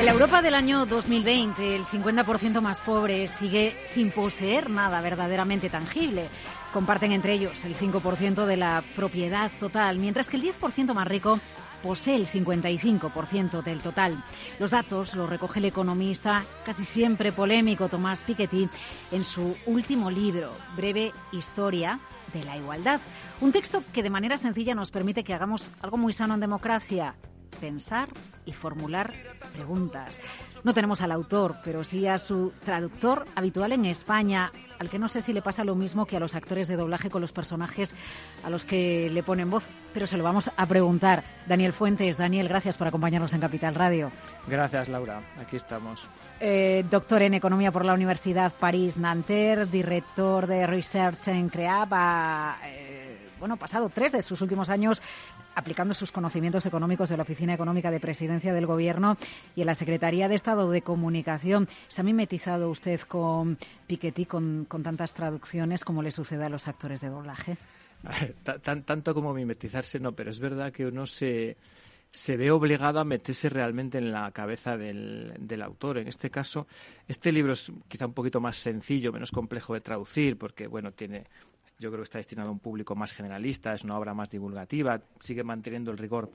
En 0.04 0.08
la 0.08 0.12
Europa 0.12 0.42
del 0.42 0.54
año 0.54 0.84
2020, 0.84 1.76
el 1.76 1.84
50% 1.86 2.60
más 2.60 2.82
pobre 2.82 3.26
sigue 3.26 3.74
sin 3.86 4.10
poseer 4.10 4.68
nada 4.68 5.00
verdaderamente 5.00 5.70
tangible. 5.70 6.28
Comparten 6.74 7.12
entre 7.12 7.32
ellos 7.32 7.64
el 7.64 7.74
5% 7.74 8.44
de 8.44 8.58
la 8.58 8.84
propiedad 8.94 9.50
total, 9.58 9.96
mientras 9.96 10.28
que 10.28 10.36
el 10.36 10.42
10% 10.42 10.92
más 10.92 11.08
rico 11.08 11.40
posee 11.82 12.16
el 12.16 12.26
55% 12.26 13.62
del 13.62 13.80
total. 13.80 14.22
Los 14.58 14.72
datos 14.72 15.14
los 15.14 15.30
recoge 15.30 15.60
el 15.60 15.64
economista 15.64 16.44
casi 16.66 16.84
siempre 16.84 17.32
polémico 17.32 17.88
Tomás 17.88 18.24
Piketty 18.24 18.68
en 19.10 19.24
su 19.24 19.56
último 19.64 20.10
libro, 20.10 20.50
Breve 20.76 21.14
Historia 21.32 21.98
de 22.34 22.44
la 22.44 22.58
Igualdad. 22.58 23.00
Un 23.40 23.52
texto 23.52 23.82
que 23.94 24.02
de 24.02 24.10
manera 24.10 24.36
sencilla 24.36 24.74
nos 24.74 24.90
permite 24.90 25.24
que 25.24 25.32
hagamos 25.32 25.70
algo 25.80 25.96
muy 25.96 26.12
sano 26.12 26.34
en 26.34 26.40
democracia, 26.40 27.14
pensar 27.54 28.08
y 28.46 28.52
formular 28.52 29.12
preguntas. 29.54 30.20
No 30.62 30.74
tenemos 30.74 31.02
al 31.02 31.12
autor, 31.12 31.56
pero 31.64 31.84
sí 31.84 32.06
a 32.06 32.18
su 32.18 32.52
traductor 32.64 33.24
habitual 33.34 33.72
en 33.72 33.84
España, 33.84 34.50
al 34.78 34.90
que 34.90 34.98
no 34.98 35.08
sé 35.08 35.22
si 35.22 35.32
le 35.32 35.42
pasa 35.42 35.64
lo 35.64 35.74
mismo 35.74 36.06
que 36.06 36.16
a 36.16 36.20
los 36.20 36.34
actores 36.34 36.68
de 36.68 36.76
doblaje 36.76 37.10
con 37.10 37.20
los 37.22 37.32
personajes 37.32 37.94
a 38.42 38.50
los 38.50 38.64
que 38.64 39.10
le 39.10 39.22
ponen 39.22 39.50
voz, 39.50 39.66
pero 39.92 40.06
se 40.06 40.16
lo 40.16 40.24
vamos 40.24 40.50
a 40.56 40.66
preguntar. 40.66 41.24
Daniel 41.46 41.72
Fuentes, 41.72 42.16
Daniel, 42.16 42.48
gracias 42.48 42.76
por 42.76 42.86
acompañarnos 42.86 43.32
en 43.32 43.40
Capital 43.40 43.74
Radio. 43.74 44.10
Gracias, 44.46 44.88
Laura. 44.88 45.22
Aquí 45.40 45.56
estamos. 45.56 46.08
Eh, 46.40 46.84
doctor 46.90 47.22
en 47.22 47.34
Economía 47.34 47.70
por 47.70 47.84
la 47.84 47.94
Universidad 47.94 48.52
París-Nanterre, 48.52 49.66
director 49.66 50.46
de 50.46 50.66
Research 50.66 51.28
en 51.28 51.48
CREAP, 51.48 51.92
ha 51.92 52.56
eh, 52.64 52.83
bueno, 53.44 53.58
pasado 53.58 53.90
tres 53.90 54.10
de 54.12 54.22
sus 54.22 54.40
últimos 54.40 54.70
años 54.70 55.02
aplicando 55.54 55.92
sus 55.92 56.10
conocimientos 56.10 56.64
económicos 56.64 57.10
de 57.10 57.18
la 57.18 57.24
Oficina 57.24 57.52
Económica 57.52 57.90
de 57.90 58.00
Presidencia 58.00 58.54
del 58.54 58.64
Gobierno 58.64 59.18
y 59.54 59.60
en 59.60 59.66
la 59.66 59.74
Secretaría 59.74 60.28
de 60.28 60.34
Estado 60.34 60.70
de 60.70 60.80
Comunicación. 60.80 61.68
¿Se 61.88 62.00
ha 62.00 62.04
mimetizado 62.04 62.70
usted 62.70 62.98
con 63.02 63.58
Piketty, 63.86 64.24
con, 64.24 64.66
tantas 64.82 65.12
traducciones 65.12 65.84
como 65.84 66.02
le 66.02 66.10
sucede 66.10 66.46
a 66.46 66.48
los 66.48 66.68
actores 66.68 67.02
de 67.02 67.10
doblaje? 67.10 67.58
Ta- 68.44 68.58
tan- 68.60 68.82
tanto 68.84 69.12
como 69.12 69.34
mimetizarse, 69.34 70.00
no, 70.00 70.12
pero 70.12 70.30
es 70.30 70.40
verdad 70.40 70.72
que 70.72 70.86
uno 70.86 71.04
se, 71.04 71.58
ve 72.28 72.50
obligado 72.50 72.98
a 72.98 73.04
meterse 73.04 73.50
realmente 73.50 73.98
en 73.98 74.10
la 74.10 74.30
cabeza 74.30 74.78
del 74.78 75.62
autor. 75.62 75.98
En 75.98 76.08
este 76.08 76.30
caso, 76.30 76.66
este 77.06 77.30
libro 77.30 77.52
es 77.52 77.70
quizá 77.88 78.06
un 78.06 78.14
poquito 78.14 78.40
más 78.40 78.56
sencillo, 78.56 79.12
menos 79.12 79.30
complejo 79.32 79.74
de 79.74 79.82
traducir, 79.82 80.38
porque, 80.38 80.66
bueno, 80.66 80.92
tiene 80.92 81.24
yo 81.78 81.90
creo 81.90 82.00
que 82.00 82.04
está 82.04 82.18
destinado 82.18 82.48
a 82.48 82.52
un 82.52 82.60
público 82.60 82.94
más 82.94 83.12
generalista, 83.12 83.74
es 83.74 83.84
una 83.84 83.98
obra 83.98 84.14
más 84.14 84.30
divulgativa, 84.30 85.00
sigue 85.20 85.44
manteniendo 85.44 85.90
el 85.90 85.98
rigor 85.98 86.30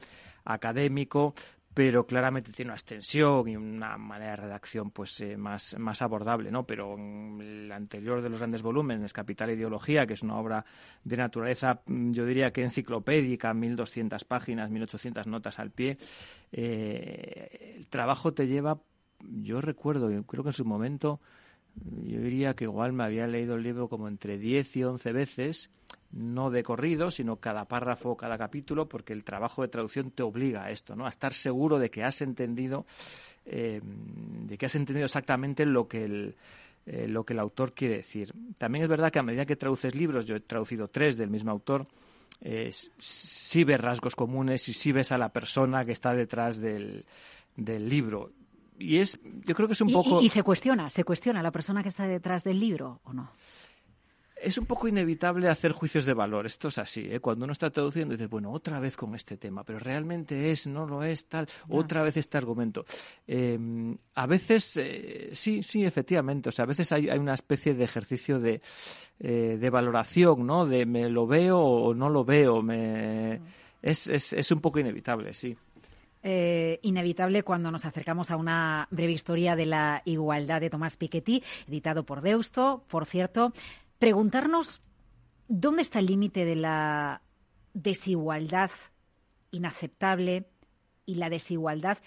académico, 0.45 1.33
pero 1.73 2.05
claramente 2.05 2.51
tiene 2.51 2.69
una 2.69 2.75
extensión 2.75 3.47
y 3.47 3.55
una 3.55 3.97
manera 3.97 4.31
de 4.31 4.37
redacción 4.37 4.89
pues 4.89 5.21
eh, 5.21 5.37
más, 5.37 5.77
más 5.77 6.01
abordable, 6.01 6.51
¿no? 6.51 6.65
Pero 6.65 6.95
el 6.95 7.71
anterior 7.71 8.21
de 8.21 8.29
los 8.29 8.39
grandes 8.39 8.61
volúmenes, 8.61 9.13
Capital 9.13 9.51
e 9.51 9.53
Ideología, 9.53 10.07
que 10.07 10.13
es 10.13 10.23
una 10.23 10.37
obra 10.37 10.65
de 11.03 11.17
naturaleza, 11.17 11.81
mm, 11.85 12.11
yo 12.11 12.25
diría 12.25 12.51
que 12.51 12.63
enciclopédica, 12.63 13.53
1.200 13.53 14.25
páginas, 14.25 14.71
1.800 14.71 15.27
notas 15.27 15.59
al 15.59 15.71
pie, 15.71 15.97
eh, 16.51 17.75
el 17.77 17.87
trabajo 17.87 18.33
te 18.33 18.47
lleva, 18.47 18.79
yo 19.21 19.61
recuerdo, 19.61 20.09
creo 20.23 20.43
que 20.43 20.49
en 20.49 20.53
su 20.53 20.65
momento, 20.65 21.21
yo 22.03 22.21
diría 22.21 22.53
que 22.55 22.65
igual 22.65 22.93
me 22.93 23.03
había 23.03 23.27
leído 23.27 23.55
el 23.55 23.63
libro 23.63 23.87
como 23.87 24.07
entre 24.07 24.37
10 24.37 24.77
y 24.77 24.83
11 24.83 25.11
veces, 25.11 25.69
no 26.11 26.49
de 26.49 26.63
corrido, 26.63 27.11
sino 27.11 27.37
cada 27.37 27.65
párrafo, 27.65 28.17
cada 28.17 28.37
capítulo, 28.37 28.87
porque 28.87 29.13
el 29.13 29.23
trabajo 29.23 29.61
de 29.61 29.67
traducción 29.67 30.11
te 30.11 30.23
obliga 30.23 30.65
a 30.65 30.71
esto, 30.71 30.95
¿no? 30.95 31.05
A 31.05 31.09
estar 31.09 31.33
seguro 31.33 31.79
de 31.79 31.89
que 31.89 32.03
has 32.03 32.21
entendido, 32.21 32.85
eh, 33.45 33.81
de 33.83 34.57
que 34.57 34.65
has 34.65 34.75
entendido 34.75 35.05
exactamente 35.05 35.65
lo 35.65 35.87
que 35.87 36.05
el 36.05 36.35
eh, 36.85 37.07
lo 37.07 37.23
que 37.23 37.33
el 37.33 37.39
autor 37.39 37.73
quiere 37.73 37.97
decir. 37.97 38.33
También 38.57 38.83
es 38.83 38.89
verdad 38.89 39.11
que 39.11 39.19
a 39.19 39.23
medida 39.23 39.45
que 39.45 39.55
traduces 39.55 39.93
libros, 39.93 40.25
yo 40.25 40.35
he 40.35 40.39
traducido 40.39 40.87
tres 40.87 41.17
del 41.17 41.29
mismo 41.29 41.51
autor, 41.51 41.85
eh, 42.41 42.71
sí 42.97 43.63
ves 43.63 43.79
rasgos 43.79 44.15
comunes 44.15 44.67
y 44.69 44.73
sí 44.73 44.91
ves 44.91 45.11
a 45.11 45.17
la 45.19 45.29
persona 45.29 45.85
que 45.85 45.91
está 45.91 46.15
detrás 46.15 46.59
del, 46.59 47.05
del 47.55 47.87
libro. 47.87 48.31
Y 48.79 48.97
es, 48.97 49.19
yo 49.45 49.53
creo 49.53 49.67
que 49.67 49.73
es 49.73 49.81
un 49.81 49.89
Y- 49.89 49.93
poco... 49.93 50.21
y, 50.21 50.25
y 50.25 50.29
se 50.29 50.41
cuestiona, 50.41 50.89
se 50.89 51.03
cuestiona 51.03 51.43
la 51.43 51.51
persona 51.51 51.83
que 51.83 51.89
está 51.89 52.07
detrás 52.07 52.43
del 52.43 52.59
libro 52.59 53.01
o 53.03 53.13
no. 53.13 53.29
es 54.41 54.57
un 54.57 54.65
poco 54.65 54.87
inevitable 54.87 55.49
hacer 55.49 55.73
juicios 55.73 56.05
de 56.05 56.13
valor. 56.13 56.45
Esto 56.45 56.69
es 56.69 56.77
así. 56.77 57.05
¿eh? 57.11 57.19
Cuando 57.19 57.43
uno 57.43 57.51
está 57.51 57.69
traduciendo, 57.71 58.13
dices, 58.13 58.29
bueno, 58.29 58.51
otra 58.53 58.79
vez 58.79 58.95
con 58.95 59.13
este 59.15 59.35
tema, 59.35 59.65
pero 59.65 59.79
realmente 59.79 60.49
es, 60.51 60.65
no 60.65 60.85
lo 60.87 61.03
es, 61.03 61.25
tal, 61.27 61.45
otra 61.67 62.03
vez 62.03 62.15
este 62.15 62.37
argumento. 62.37 62.85
Eh, 63.27 63.59
a 64.15 64.25
veces, 64.27 64.77
eh, 64.77 65.31
sí, 65.33 65.61
sí, 65.61 65.83
efectivamente. 65.83 66.47
O 66.47 66.51
sea, 66.53 66.63
a 66.63 66.67
veces 66.69 66.89
hay, 66.93 67.09
hay 67.09 67.19
una 67.19 67.33
especie 67.33 67.73
de 67.73 67.83
ejercicio 67.83 68.39
de, 68.39 68.61
eh, 69.19 69.57
de 69.59 69.69
valoración, 69.69 70.47
¿no? 70.47 70.65
De 70.65 70.85
me 70.85 71.09
lo 71.09 71.27
veo 71.27 71.59
o 71.59 71.93
no 71.93 72.07
lo 72.09 72.23
veo. 72.23 72.61
Me... 72.61 73.41
Es, 73.81 74.07
es, 74.07 74.31
es 74.33 74.51
un 74.51 74.59
poco 74.61 74.79
inevitable, 74.79 75.33
sí. 75.33 75.55
Eh, 76.21 76.79
inevitable 76.81 77.43
cuando 77.43 77.71
nos 77.71 77.85
acercamos 77.85 78.29
a 78.29 78.35
una 78.35 78.89
breve 78.91 79.13
historia 79.13 79.55
de 79.55 79.65
la 79.65 80.01
igualdad 80.03 80.59
de 80.59 80.69
Tomás 80.69 80.97
Piketty, 80.97 81.43
editado 81.67 82.05
por 82.05 82.21
Deusto, 82.21 82.83
por 82.89 83.05
cierto. 83.05 83.53
Preguntarnos 83.99 84.81
dónde 85.47 85.81
está 85.81 85.99
el 85.99 86.07
límite 86.07 86.43
de 86.43 86.55
la 86.55 87.21
desigualdad 87.73 88.71
inaceptable 89.51 90.49
y 91.05 91.15
la 91.15 91.29
desigualdad 91.29 91.97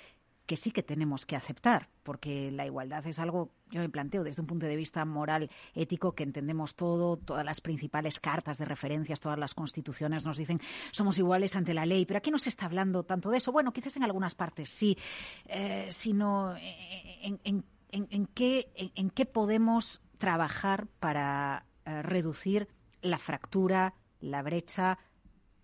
que 0.46 0.56
sí 0.56 0.70
que 0.72 0.82
tenemos 0.82 1.24
que 1.24 1.36
aceptar, 1.36 1.88
porque 2.02 2.50
la 2.50 2.66
igualdad 2.66 3.06
es 3.06 3.18
algo, 3.18 3.52
yo 3.70 3.80
me 3.80 3.88
planteo 3.88 4.24
desde 4.24 4.42
un 4.42 4.46
punto 4.48 4.66
de 4.66 4.76
vista 4.76 5.04
moral, 5.04 5.50
ético, 5.74 6.14
que 6.14 6.24
entendemos 6.24 6.74
todo, 6.74 7.16
todas 7.16 7.44
las 7.44 7.60
principales 7.60 8.18
cartas 8.18 8.58
de 8.58 8.64
referencias, 8.64 9.20
todas 9.20 9.38
las 9.38 9.54
constituciones 9.54 10.24
nos 10.24 10.36
dicen 10.36 10.60
somos 10.90 11.18
iguales 11.18 11.54
ante 11.56 11.74
la 11.74 11.86
ley, 11.86 12.04
pero 12.06 12.18
aquí 12.18 12.30
no 12.30 12.38
se 12.38 12.48
está 12.48 12.66
hablando 12.66 13.04
tanto 13.04 13.30
de 13.30 13.38
eso. 13.38 13.52
Bueno, 13.52 13.72
quizás 13.72 13.96
en 13.96 14.02
algunas 14.04 14.34
partes 14.34 14.68
sí, 14.70 14.98
eh, 15.46 15.86
sino 15.90 16.56
en, 16.56 17.40
en- 17.44 17.64
en- 17.90 18.26
qué, 18.26 18.72
en 18.74 19.10
qué 19.10 19.26
podemos 19.26 20.02
trabajar 20.18 20.86
para 20.98 21.66
eh, 21.84 22.02
reducir 22.02 22.68
la 23.00 23.18
fractura, 23.18 23.94
la 24.20 24.42
brecha 24.42 24.98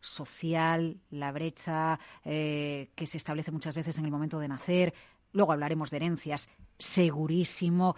social, 0.00 1.00
la 1.10 1.32
brecha 1.32 1.98
eh, 2.24 2.90
que 2.94 3.06
se 3.06 3.16
establece 3.16 3.50
muchas 3.50 3.74
veces 3.74 3.98
en 3.98 4.04
el 4.04 4.10
momento 4.10 4.38
de 4.38 4.48
nacer. 4.48 4.94
Luego 5.32 5.52
hablaremos 5.52 5.90
de 5.90 5.98
herencias, 5.98 6.48
segurísimo. 6.78 7.96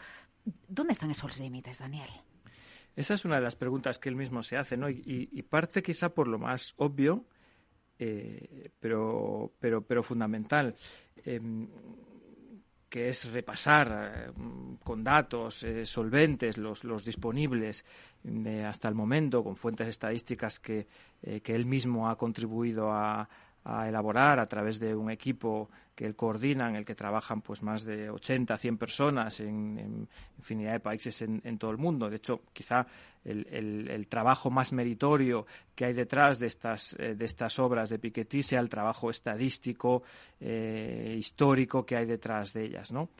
¿Dónde 0.68 0.92
están 0.92 1.10
esos 1.10 1.38
límites, 1.38 1.78
Daniel? 1.78 2.08
Esa 2.96 3.14
es 3.14 3.24
una 3.24 3.36
de 3.36 3.42
las 3.42 3.56
preguntas 3.56 3.98
que 3.98 4.08
él 4.08 4.16
mismo 4.16 4.42
se 4.42 4.56
hace, 4.56 4.76
¿no? 4.76 4.90
Y, 4.90 5.44
parte 5.48 5.82
quizá 5.82 6.12
por 6.12 6.28
lo 6.28 6.38
más 6.38 6.74
obvio, 6.76 7.24
eh, 7.98 8.70
pero, 8.80 9.52
pero, 9.60 9.82
pero 9.82 10.02
fundamental, 10.02 10.74
em, 11.24 11.68
que 12.90 13.08
es 13.08 13.30
repasar 13.30 14.12
eh, 14.14 14.32
con 14.82 15.04
datos 15.04 15.62
eh, 15.62 15.86
solventes 15.86 16.58
los, 16.58 16.82
los 16.82 17.04
disponibles 17.04 17.84
eh, 18.24 18.64
hasta 18.64 18.88
el 18.88 18.94
momento, 18.96 19.44
con 19.44 19.56
fuentes 19.56 19.88
estadísticas 19.88 20.58
que, 20.58 20.88
que 21.42 21.54
él 21.54 21.66
mismo 21.66 22.10
ha 22.10 22.18
contribuido 22.18 22.92
a, 22.92 23.28
a 23.64 23.88
elaborar 23.88 24.38
a 24.40 24.46
través 24.46 24.78
de 24.80 24.94
un 24.94 25.10
equipo 25.10 25.70
que 25.94 26.06
él 26.06 26.16
coordina, 26.16 26.68
en 26.68 26.76
el 26.76 26.84
que 26.86 26.94
trabajan 26.94 27.42
pues 27.42 27.62
más 27.62 27.84
de 27.84 28.08
80, 28.08 28.56
100 28.56 28.78
personas 28.78 29.40
en, 29.40 30.08
infinidad 30.38 30.72
de 30.72 30.80
países 30.80 31.20
en, 31.20 31.58
todo 31.58 31.70
el 31.70 31.76
mundo. 31.76 32.08
De 32.08 32.16
hecho, 32.16 32.40
quizá 32.54 32.86
el, 33.22 33.46
el- 33.50 33.88
el 33.90 34.06
trabajo 34.06 34.50
más 34.50 34.72
meritorio 34.72 35.44
que 35.74 35.84
hay 35.84 35.92
detrás 35.92 36.38
de 36.38 36.46
estas, 36.46 36.96
eh, 36.98 37.14
de 37.14 37.24
estas 37.26 37.58
obras 37.58 37.90
de 37.90 37.98
Piketty 37.98 38.42
sea 38.42 38.60
el 38.60 38.70
trabajo 38.70 39.10
estadístico, 39.10 40.02
eh, 40.40 41.16
histórico 41.18 41.84
que 41.84 41.96
hay 41.96 42.06
detrás 42.06 42.54
de 42.54 42.64
ellas, 42.64 42.92
¿no? 42.92 43.10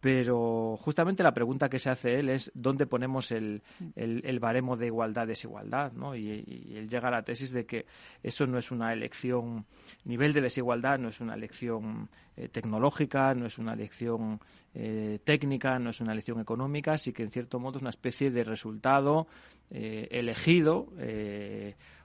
Pero 0.00 0.76
justamente 0.80 1.22
la 1.22 1.32
pregunta 1.32 1.68
que 1.68 1.78
se 1.78 1.90
hace 1.90 2.18
él 2.18 2.28
es 2.28 2.52
dónde 2.54 2.86
ponemos 2.86 3.32
el, 3.32 3.62
el- 3.94 4.38
baremo 4.38 4.76
de 4.76 4.86
igualdad-desigualdad, 4.86 5.92
¿no? 5.92 6.14
Y, 6.14 6.28
él 6.76 6.88
llega 6.88 7.08
a 7.08 7.10
la 7.10 7.22
tesis 7.22 7.50
de 7.52 7.64
que 7.64 7.86
eso 8.22 8.46
no 8.46 8.58
es 8.58 8.70
una 8.70 8.92
elección, 8.92 9.64
nivel 10.04 10.32
de 10.34 10.42
desigualdad 10.42 10.98
no 10.98 11.08
es 11.08 11.20
una 11.20 11.34
elección 11.34 12.10
eh, 12.36 12.48
tecnológica, 12.48 13.34
no 13.34 13.46
es 13.46 13.58
una 13.58 13.72
elección 13.72 14.38
eh, 14.74 15.18
técnica, 15.24 15.78
no 15.78 15.90
es 15.90 16.00
una 16.00 16.12
elección 16.12 16.40
económica, 16.40 16.96
sí 16.98 17.12
que 17.12 17.22
en 17.22 17.30
cierto 17.30 17.58
modo 17.58 17.76
es 17.78 17.82
una 17.82 17.90
especie 17.90 18.30
de 18.30 18.44
resultado 18.44 19.26
eh, 19.70 20.06
elegido 20.10 20.88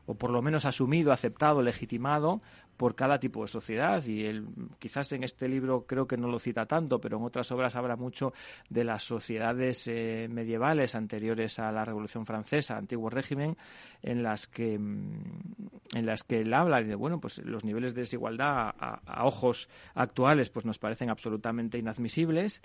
o 0.07 0.15
por 0.15 0.31
lo 0.31 0.41
menos 0.41 0.65
asumido, 0.65 1.11
aceptado, 1.11 1.61
legitimado 1.61 2.41
por 2.81 2.95
cada 2.95 3.19
tipo 3.19 3.43
de 3.43 3.47
sociedad 3.47 4.03
y 4.05 4.25
él 4.25 4.47
quizás 4.79 5.11
en 5.11 5.23
este 5.23 5.47
libro 5.47 5.85
creo 5.85 6.07
que 6.07 6.17
no 6.17 6.27
lo 6.27 6.39
cita 6.39 6.65
tanto, 6.65 6.99
pero 6.99 7.17
en 7.17 7.23
otras 7.23 7.51
obras 7.51 7.75
habla 7.75 7.95
mucho 7.95 8.33
de 8.69 8.83
las 8.83 9.03
sociedades 9.03 9.87
eh, 9.87 10.27
medievales 10.31 10.95
anteriores 10.95 11.59
a 11.59 11.71
la 11.71 11.85
Revolución 11.85 12.25
Francesa, 12.25 12.77
antiguo 12.77 13.11
régimen, 13.11 13.55
en 14.01 14.23
las 14.23 14.47
que 14.47 14.79
mm, 14.79 15.93
en 15.93 16.05
las 16.07 16.23
que 16.23 16.39
él 16.39 16.51
habla 16.55 16.81
de 16.81 16.95
bueno, 16.95 17.19
pues 17.19 17.37
los 17.45 17.63
niveles 17.63 17.93
de 17.93 18.01
desigualdad 18.01 18.73
a, 18.75 18.99
a 19.05 19.25
ojos 19.27 19.69
actuales 19.93 20.49
pues 20.49 20.65
nos 20.65 20.79
parecen 20.79 21.11
absolutamente 21.11 21.77
inadmisibles, 21.77 22.63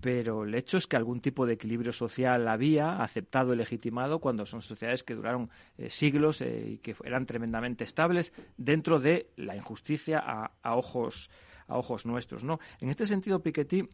pero 0.00 0.44
el 0.44 0.54
hecho 0.54 0.78
es 0.78 0.86
que 0.86 0.96
algún 0.96 1.20
tipo 1.20 1.46
de 1.46 1.54
equilibrio 1.54 1.92
social 1.92 2.48
había, 2.48 3.02
aceptado 3.02 3.52
y 3.52 3.56
legitimado, 3.56 4.18
cuando 4.18 4.46
son 4.46 4.62
sociedades 4.62 5.04
que 5.04 5.14
duraron 5.14 5.50
eh, 5.76 5.90
siglos 5.90 6.40
eh, 6.40 6.64
y 6.70 6.78
que 6.78 6.96
eran 7.04 7.26
tremendamente 7.26 7.84
estables 7.84 8.32
dentro 8.56 8.98
de 8.98 9.30
la 9.36 9.56
injusticia 9.56 10.18
a, 10.18 10.52
a 10.62 10.76
ojos, 10.76 11.30
a 11.66 11.76
ojos 11.76 12.06
nuestros. 12.06 12.44
¿no? 12.44 12.60
En 12.80 12.88
este 12.88 13.06
sentido, 13.06 13.42
Piketty 13.42 13.88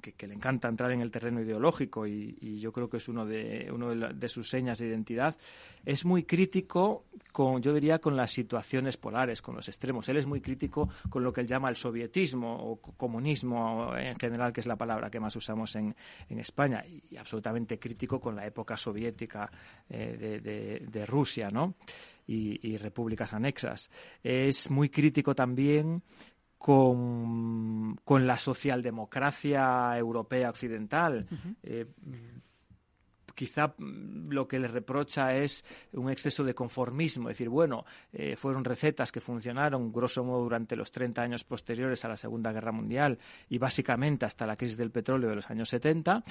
que, 0.00 0.12
que 0.12 0.26
le 0.26 0.34
encanta 0.34 0.68
entrar 0.68 0.92
en 0.92 1.00
el 1.00 1.10
terreno 1.10 1.40
ideológico 1.42 2.06
y, 2.06 2.36
y 2.40 2.58
yo 2.58 2.72
creo 2.72 2.88
que 2.88 2.98
es 2.98 3.08
uno 3.08 3.26
de 3.26 3.68
uno 3.72 3.90
de, 3.90 3.96
la- 3.96 4.12
de 4.12 4.28
sus 4.28 4.48
señas 4.48 4.78
de 4.78 4.86
identidad 4.86 5.36
es 5.84 6.04
muy 6.04 6.22
crítico 6.24 7.04
con 7.32 7.60
yo 7.62 7.72
diría 7.74 7.98
con 7.98 8.16
las 8.16 8.30
situaciones 8.30 8.96
polares 8.96 9.40
con 9.42 9.56
los 9.56 9.68
extremos. 9.68 10.08
Él 10.08 10.16
es 10.18 10.26
muy 10.26 10.40
crítico 10.40 10.88
con 11.08 11.22
lo 11.24 11.32
que 11.32 11.40
él 11.42 11.46
llama 11.46 11.68
el 11.68 11.76
sovietismo 11.76 12.54
o 12.56 12.76
co- 12.80 12.92
comunismo 12.96 13.94
en 13.96 14.16
general 14.16 14.52
que 14.52 14.60
es 14.60 14.66
la 14.66 14.76
palabra 14.76 15.10
que 15.10 15.20
más 15.20 15.34
usamos 15.36 15.74
en, 15.76 15.94
en 16.28 16.38
España 16.38 16.84
y 16.86 17.16
absolutamente 17.16 17.78
crítico 17.78 18.20
con 18.20 18.36
la 18.36 18.46
época 18.46 18.76
soviética 18.76 19.50
eh, 19.88 20.16
de, 20.18 20.40
de- 20.40 20.86
de 20.86 21.06
Rusia 21.06 21.50
no 21.50 21.74
y, 22.26 22.60
y 22.68 22.76
repúblicas 22.76 23.32
anexas. 23.32 23.90
Es 24.22 24.70
muy 24.70 24.88
crítico 24.88 25.34
también 25.34 26.02
con, 26.60 27.96
con 28.04 28.26
la 28.26 28.36
socialdemocracia 28.36 29.96
europea 29.96 30.50
occidental. 30.50 31.26
Eh, 31.62 31.86
quizá 33.34 33.74
mm, 33.76 34.30
lo 34.30 34.46
que 34.46 34.58
le 34.58 34.68
reprocha 34.68 35.34
es 35.34 35.64
un 35.92 36.10
exceso 36.10 36.44
de 36.44 36.54
conformismo, 36.54 37.28
es 37.28 37.36
decir, 37.36 37.48
bueno, 37.48 37.84
eh, 38.12 38.36
fueron 38.36 38.64
recetas 38.64 39.12
que 39.12 39.20
funcionaron 39.20 39.92
grosso 39.92 40.24
modo 40.24 40.42
durante 40.42 40.76
los 40.76 40.92
30 40.92 41.22
años 41.22 41.44
posteriores 41.44 42.04
a 42.04 42.08
la 42.08 42.16
Segunda 42.16 42.52
Guerra 42.52 42.72
Mundial 42.72 43.18
y 43.48 43.58
básicamente 43.58 44.26
hasta 44.26 44.46
la 44.46 44.56
crisis 44.56 44.76
del 44.76 44.90
petróleo 44.90 45.30
de 45.30 45.36
los 45.36 45.50
años 45.50 45.68
70, 45.68 46.22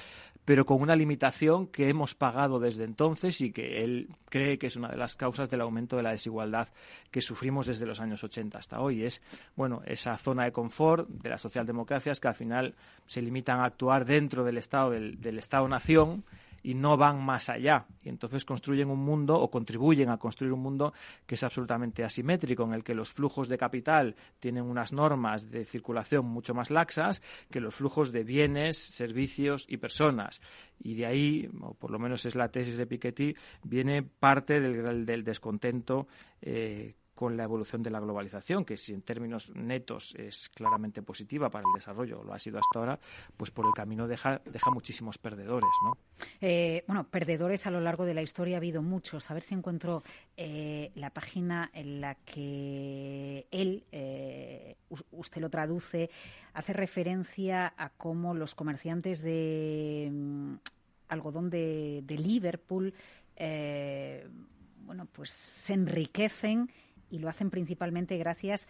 pero 0.44 0.64
con 0.66 0.80
una 0.80 0.96
limitación 0.96 1.66
que 1.68 1.88
hemos 1.88 2.14
pagado 2.14 2.58
desde 2.58 2.84
entonces 2.84 3.40
y 3.40 3.52
que 3.52 3.82
él 3.82 4.08
cree 4.28 4.58
que 4.58 4.66
es 4.66 4.76
una 4.76 4.88
de 4.88 4.96
las 4.96 5.16
causas 5.16 5.50
del 5.50 5.60
aumento 5.60 5.96
de 5.96 6.02
la 6.02 6.10
desigualdad 6.10 6.68
que 7.10 7.20
sufrimos 7.20 7.66
desde 7.66 7.86
los 7.86 8.00
años 8.00 8.22
80 8.22 8.58
hasta 8.58 8.80
hoy. 8.80 9.04
Es, 9.04 9.22
bueno, 9.56 9.82
esa 9.86 10.16
zona 10.16 10.44
de 10.44 10.52
confort 10.52 11.08
de 11.08 11.30
las 11.30 11.40
socialdemocracias 11.40 12.20
que 12.20 12.28
al 12.28 12.34
final 12.34 12.74
se 13.06 13.22
limitan 13.22 13.60
a 13.60 13.64
actuar 13.64 14.04
dentro 14.04 14.44
del 14.44 14.58
Estado, 14.58 14.90
del, 14.90 15.20
del 15.20 15.38
Estado-nación 15.38 16.24
y 16.62 16.74
no 16.74 16.96
van 16.96 17.22
más 17.24 17.48
allá. 17.48 17.86
Y 18.02 18.08
entonces 18.08 18.44
construyen 18.44 18.90
un 18.90 19.00
mundo 19.00 19.38
o 19.38 19.50
contribuyen 19.50 20.10
a 20.10 20.18
construir 20.18 20.52
un 20.52 20.60
mundo 20.60 20.92
que 21.26 21.34
es 21.34 21.42
absolutamente 21.42 22.04
asimétrico, 22.04 22.64
en 22.64 22.74
el 22.74 22.84
que 22.84 22.94
los 22.94 23.10
flujos 23.10 23.48
de 23.48 23.58
capital 23.58 24.16
tienen 24.38 24.64
unas 24.64 24.92
normas 24.92 25.50
de 25.50 25.64
circulación 25.64 26.26
mucho 26.26 26.54
más 26.54 26.70
laxas 26.70 27.22
que 27.50 27.60
los 27.60 27.74
flujos 27.74 28.12
de 28.12 28.24
bienes, 28.24 28.76
servicios 28.76 29.64
y 29.68 29.78
personas. 29.78 30.40
Y 30.78 30.94
de 30.94 31.06
ahí, 31.06 31.50
o 31.60 31.74
por 31.74 31.90
lo 31.90 31.98
menos 31.98 32.24
es 32.26 32.34
la 32.34 32.48
tesis 32.48 32.76
de 32.76 32.86
Piketty, 32.86 33.34
viene 33.64 34.02
parte 34.02 34.60
del, 34.60 35.04
del 35.04 35.24
descontento 35.24 36.08
eh, 36.42 36.94
con 37.20 37.36
la 37.36 37.44
evolución 37.44 37.82
de 37.82 37.90
la 37.90 38.00
globalización, 38.00 38.64
que 38.64 38.78
si 38.78 38.94
en 38.94 39.02
términos 39.02 39.54
netos 39.54 40.14
es 40.14 40.48
claramente 40.48 41.02
positiva 41.02 41.50
para 41.50 41.66
el 41.68 41.74
desarrollo, 41.74 42.24
lo 42.24 42.32
ha 42.32 42.38
sido 42.38 42.58
hasta 42.58 42.78
ahora, 42.78 42.98
pues 43.36 43.50
por 43.50 43.66
el 43.66 43.74
camino 43.74 44.08
deja, 44.08 44.40
muchísimos 44.72 45.18
perdedores, 45.18 45.68
¿no? 45.84 45.98
Eh, 46.40 46.82
bueno, 46.86 47.04
perdedores 47.04 47.66
a 47.66 47.70
lo 47.70 47.82
largo 47.82 48.06
de 48.06 48.14
la 48.14 48.22
historia 48.22 48.56
ha 48.56 48.60
habido 48.60 48.80
muchos. 48.80 49.30
A 49.30 49.34
ver 49.34 49.42
si 49.42 49.54
encuentro 49.54 50.02
eh, 50.34 50.92
la 50.94 51.10
página 51.10 51.70
en 51.74 52.00
la 52.00 52.14
que 52.14 53.46
él, 53.50 53.84
eh, 53.92 54.76
usted 55.10 55.42
lo 55.42 55.50
traduce, 55.50 56.08
hace 56.54 56.72
referencia 56.72 57.74
a 57.76 57.90
cómo 57.90 58.32
los 58.32 58.54
comerciantes 58.54 59.20
de 59.20 60.08
mm, 60.10 60.54
algodón 61.08 61.50
de, 61.50 62.00
de 62.02 62.16
Liverpool, 62.16 62.94
bueno, 64.86 65.06
pues 65.12 65.28
se 65.28 65.74
enriquecen 65.74 66.70
y 67.10 67.18
lo 67.18 67.28
hacen 67.28 67.50
principalmente 67.50 68.16
gracias 68.16 68.68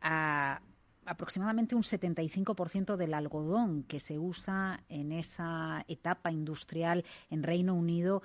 a 0.00 0.60
aproximadamente 1.04 1.74
un 1.74 1.82
75% 1.82 2.96
del 2.96 3.14
algodón 3.14 3.82
que 3.84 3.98
se 3.98 4.18
usa 4.18 4.84
en 4.88 5.12
esa 5.12 5.84
etapa 5.88 6.30
industrial 6.30 7.04
en 7.30 7.42
Reino 7.42 7.74
Unido 7.74 8.22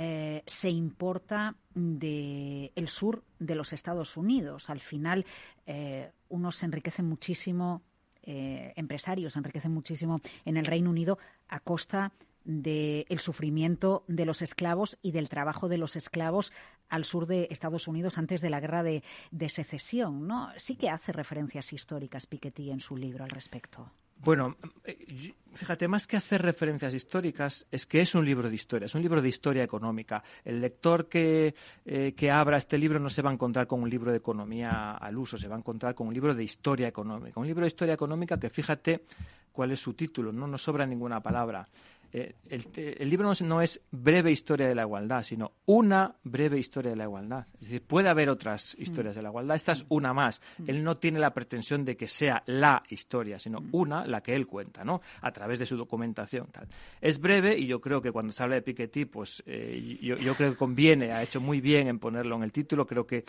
eh, 0.00 0.44
se 0.46 0.70
importa 0.70 1.56
del 1.74 2.70
el 2.76 2.88
sur 2.88 3.24
de 3.40 3.56
los 3.56 3.72
Estados 3.72 4.16
Unidos. 4.16 4.70
Al 4.70 4.78
final, 4.78 5.26
eh, 5.66 6.12
unos 6.28 6.62
enriquecen 6.62 7.06
muchísimo, 7.06 7.82
eh, 8.22 8.72
empresarios 8.76 9.32
se 9.32 9.40
enriquecen 9.40 9.72
muchísimo 9.72 10.20
en 10.44 10.56
el 10.56 10.66
Reino 10.66 10.90
Unido 10.90 11.18
a 11.48 11.58
costa 11.58 12.12
del 12.44 13.18
sufrimiento 13.18 14.04
de 14.06 14.24
los 14.24 14.42
esclavos 14.42 14.98
y 15.02 15.12
del 15.12 15.28
trabajo 15.28 15.68
de 15.68 15.78
los 15.78 15.96
esclavos 15.96 16.52
al 16.88 17.04
sur 17.04 17.26
de 17.26 17.48
Estados 17.50 17.88
Unidos 17.88 18.18
antes 18.18 18.40
de 18.40 18.50
la 18.50 18.60
guerra 18.60 18.82
de, 18.82 19.02
secesión. 19.48 20.26
¿no? 20.26 20.50
Sí 20.56 20.76
que 20.76 20.90
hace 20.90 21.12
referencias 21.12 21.72
históricas 21.72 22.26
Piketty 22.26 22.70
en 22.70 22.80
su 22.80 22.96
libro 22.96 23.24
al 23.24 23.30
respecto. 23.30 23.90
Bueno, 24.20 24.56
eh, 24.84 25.34
fíjate, 25.52 25.86
más 25.86 26.08
que 26.08 26.16
hacer 26.16 26.42
referencias 26.42 26.92
históricas, 26.92 27.66
es 27.70 27.86
que 27.86 28.00
es 28.00 28.16
un 28.16 28.24
libro 28.24 28.48
de 28.48 28.54
historia, 28.54 28.86
es 28.86 28.94
un 28.94 29.02
libro 29.02 29.22
de 29.22 29.28
historia 29.28 29.62
económica. 29.62 30.24
El 30.44 30.60
lector 30.60 31.08
que, 31.08 31.54
eh, 31.84 32.14
que 32.16 32.30
abra 32.30 32.56
este 32.56 32.78
libro 32.78 32.98
no 32.98 33.10
se 33.10 33.22
va 33.22 33.30
a 33.30 33.32
encontrar 33.32 33.68
con 33.68 33.80
un 33.80 33.88
libro 33.88 34.10
de 34.10 34.18
economía 34.18 34.92
al 34.92 35.16
uso, 35.16 35.38
se 35.38 35.46
va 35.46 35.54
a 35.54 35.58
encontrar 35.58 35.94
con 35.94 36.08
un 36.08 36.14
libro 36.14 36.34
de 36.34 36.42
historia 36.42 36.88
económica. 36.88 37.38
Un 37.38 37.46
libro 37.46 37.62
de 37.62 37.68
historia 37.68 37.94
económica 37.94 38.40
que 38.40 38.50
fíjate 38.50 39.04
cuál 39.52 39.70
es 39.70 39.80
su 39.80 39.94
título, 39.94 40.32
no 40.32 40.48
nos 40.48 40.62
sobra 40.62 40.84
ninguna 40.84 41.20
palabra. 41.20 41.68
Eh, 42.12 42.34
el, 42.48 43.10
libro 43.10 43.30
no 43.44 43.60
es, 43.60 43.80
breve 43.90 44.30
historia 44.30 44.66
de 44.66 44.74
la 44.74 44.82
igualdad, 44.82 45.22
sino 45.22 45.52
una 45.66 46.16
breve 46.24 46.58
historia 46.58 46.90
de 46.90 46.96
la 46.96 47.04
igualdad. 47.04 47.46
Es 47.54 47.60
decir, 47.60 47.82
puede 47.82 48.08
haber 48.08 48.30
otras 48.30 48.76
mm. 48.78 48.82
historias 48.82 49.14
de 49.16 49.22
la 49.22 49.28
igualdad, 49.28 49.56
esta 49.56 49.72
es 49.72 49.84
una 49.88 50.14
más. 50.14 50.40
Mm. 50.58 50.70
Él 50.70 50.84
no 50.84 50.96
tiene 50.96 51.18
la 51.18 51.34
pretensión 51.34 51.84
de 51.84 51.96
que 51.96 52.08
sea 52.08 52.42
la 52.46 52.82
historia, 52.88 53.38
sino 53.38 53.60
mm. 53.60 53.68
una, 53.72 54.06
la 54.06 54.22
que 54.22 54.34
él 54.34 54.46
cuenta, 54.46 54.84
¿no? 54.84 55.02
A 55.20 55.30
través 55.32 55.58
de 55.58 55.66
su 55.66 55.76
documentación. 55.76 56.46
Tal. 56.48 56.68
Es 57.00 57.20
breve 57.20 57.58
y 57.58 57.66
yo 57.66 57.80
creo 57.80 58.00
que 58.00 58.12
cuando 58.12 58.32
se 58.32 58.42
habla 58.42 58.56
de 58.56 58.62
Piketty, 58.62 59.04
pues 59.04 59.42
eh, 59.46 59.98
yo, 60.00 60.16
yo 60.16 60.34
creo 60.34 60.52
que 60.52 60.56
conviene, 60.56 61.12
ha 61.12 61.22
hecho 61.22 61.40
muy 61.40 61.60
bien 61.60 61.88
en 61.88 61.98
ponerlo 61.98 62.36
en 62.36 62.42
el 62.42 62.52
título, 62.52 62.86
creo 62.86 63.06
que 63.06 63.24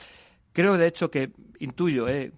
Creo, 0.52 0.78
de 0.78 0.88
hecho, 0.88 1.12
que 1.12 1.32
intuyo 1.60 2.08
eh, 2.08 2.32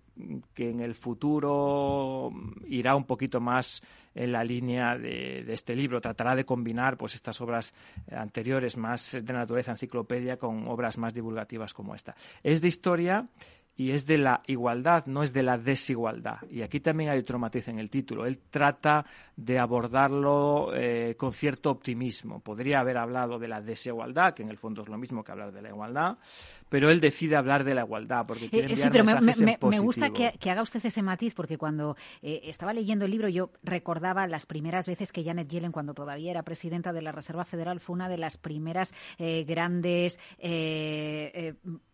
que 0.53 0.69
en 0.69 0.80
el 0.80 0.95
futuro 0.95 2.31
irá 2.68 2.95
un 2.95 3.06
poquito 3.06 3.39
más 3.39 3.81
en 4.14 4.31
la 4.31 4.43
línea 4.43 4.98
de, 4.98 5.45
este 5.53 5.76
libro. 5.76 6.02
Tratará 6.02 6.35
de 6.35 6.45
combinar 6.45 6.98
pues 6.98 7.15
estas 7.15 7.39
obras 7.41 7.73
anteriores 8.11 8.77
más 8.77 9.18
de 9.23 9.34
naturaleza 9.34 9.72
enciclopedia 9.72 10.38
con 10.38 10.68
obras 10.68 10.98
más 10.98 11.14
divulgativas 11.14 11.73
como 11.73 11.95
esta. 11.95 12.15
Es 12.43 12.61
de 12.61 12.68
historia 12.68 13.27
y 13.82 13.94
es 13.94 14.06
de 14.06 14.20
la 14.20 14.44
igualdad, 14.45 15.08
no 15.08 15.24
es 15.24 15.34
de 15.34 15.41
la 15.41 15.58
desigualdad. 15.58 16.38
Y 16.52 16.62
aquí 16.62 16.80
también 16.80 17.10
hay 17.10 17.18
otro 17.18 17.40
matiz 17.40 17.68
en 17.68 17.80
el 17.80 17.90
título. 17.90 18.28
Él 18.28 18.38
trata 18.38 19.08
de 19.36 19.58
abordarlo 19.58 20.72
eh, 20.76 21.16
con 21.18 21.34
cierto 21.34 21.72
optimismo. 21.72 22.41
Podría 22.41 22.82
haber 22.82 22.98
hablado 22.98 23.40
de 23.40 23.48
la 23.48 23.60
desigualdad, 23.60 24.36
que 24.36 24.44
en 24.44 24.49
el 24.49 24.58
fondo 24.58 24.84
es 24.84 24.88
lo 24.88 24.99
mismo 24.99 25.24
que 25.24 25.32
hablar 25.32 25.52
de 25.52 25.64
la 25.64 25.70
igualdad, 25.70 26.20
pero 26.70 26.91
él 26.91 27.02
decide 27.02 27.36
hablar 27.36 27.64
de 27.64 27.74
la 27.74 27.82
igualdad 27.82 28.28
porque 28.28 28.52
quiere 28.52 28.72
eh, 28.72 28.76
sí, 28.76 28.88
pero 28.91 29.03
me, 29.03 29.14
me, 29.14 29.80
gusta 29.80 30.12
que, 30.12 30.49
haga 30.52 30.62
usted 30.62 30.86
ese 30.86 31.02
matiz 31.02 31.34
porque 31.34 31.58
cuando 31.58 31.98
eh, 32.22 32.41
estaba 32.44 32.74
leyendo 32.74 33.06
el 33.06 33.12
libro 33.12 33.30
yo 33.30 33.49
recordaba 33.64 34.28
las 34.28 34.45
primeras 34.45 34.86
veces 34.86 35.12
que 35.12 35.24
Janet 35.24 35.48
Yellen, 35.48 35.72
cuando 35.72 35.95
todavía 35.95 36.30
era 36.30 36.44
presidenta 36.44 36.94
de 36.94 37.02
la 37.02 37.12
Reserva 37.12 37.45
Federal, 37.45 37.80
fue 37.80 37.95
una 37.95 38.10
de 38.10 38.20
las 38.20 38.38
primeras 38.38 38.94
eh, 39.18 39.44
grandes 39.44 40.20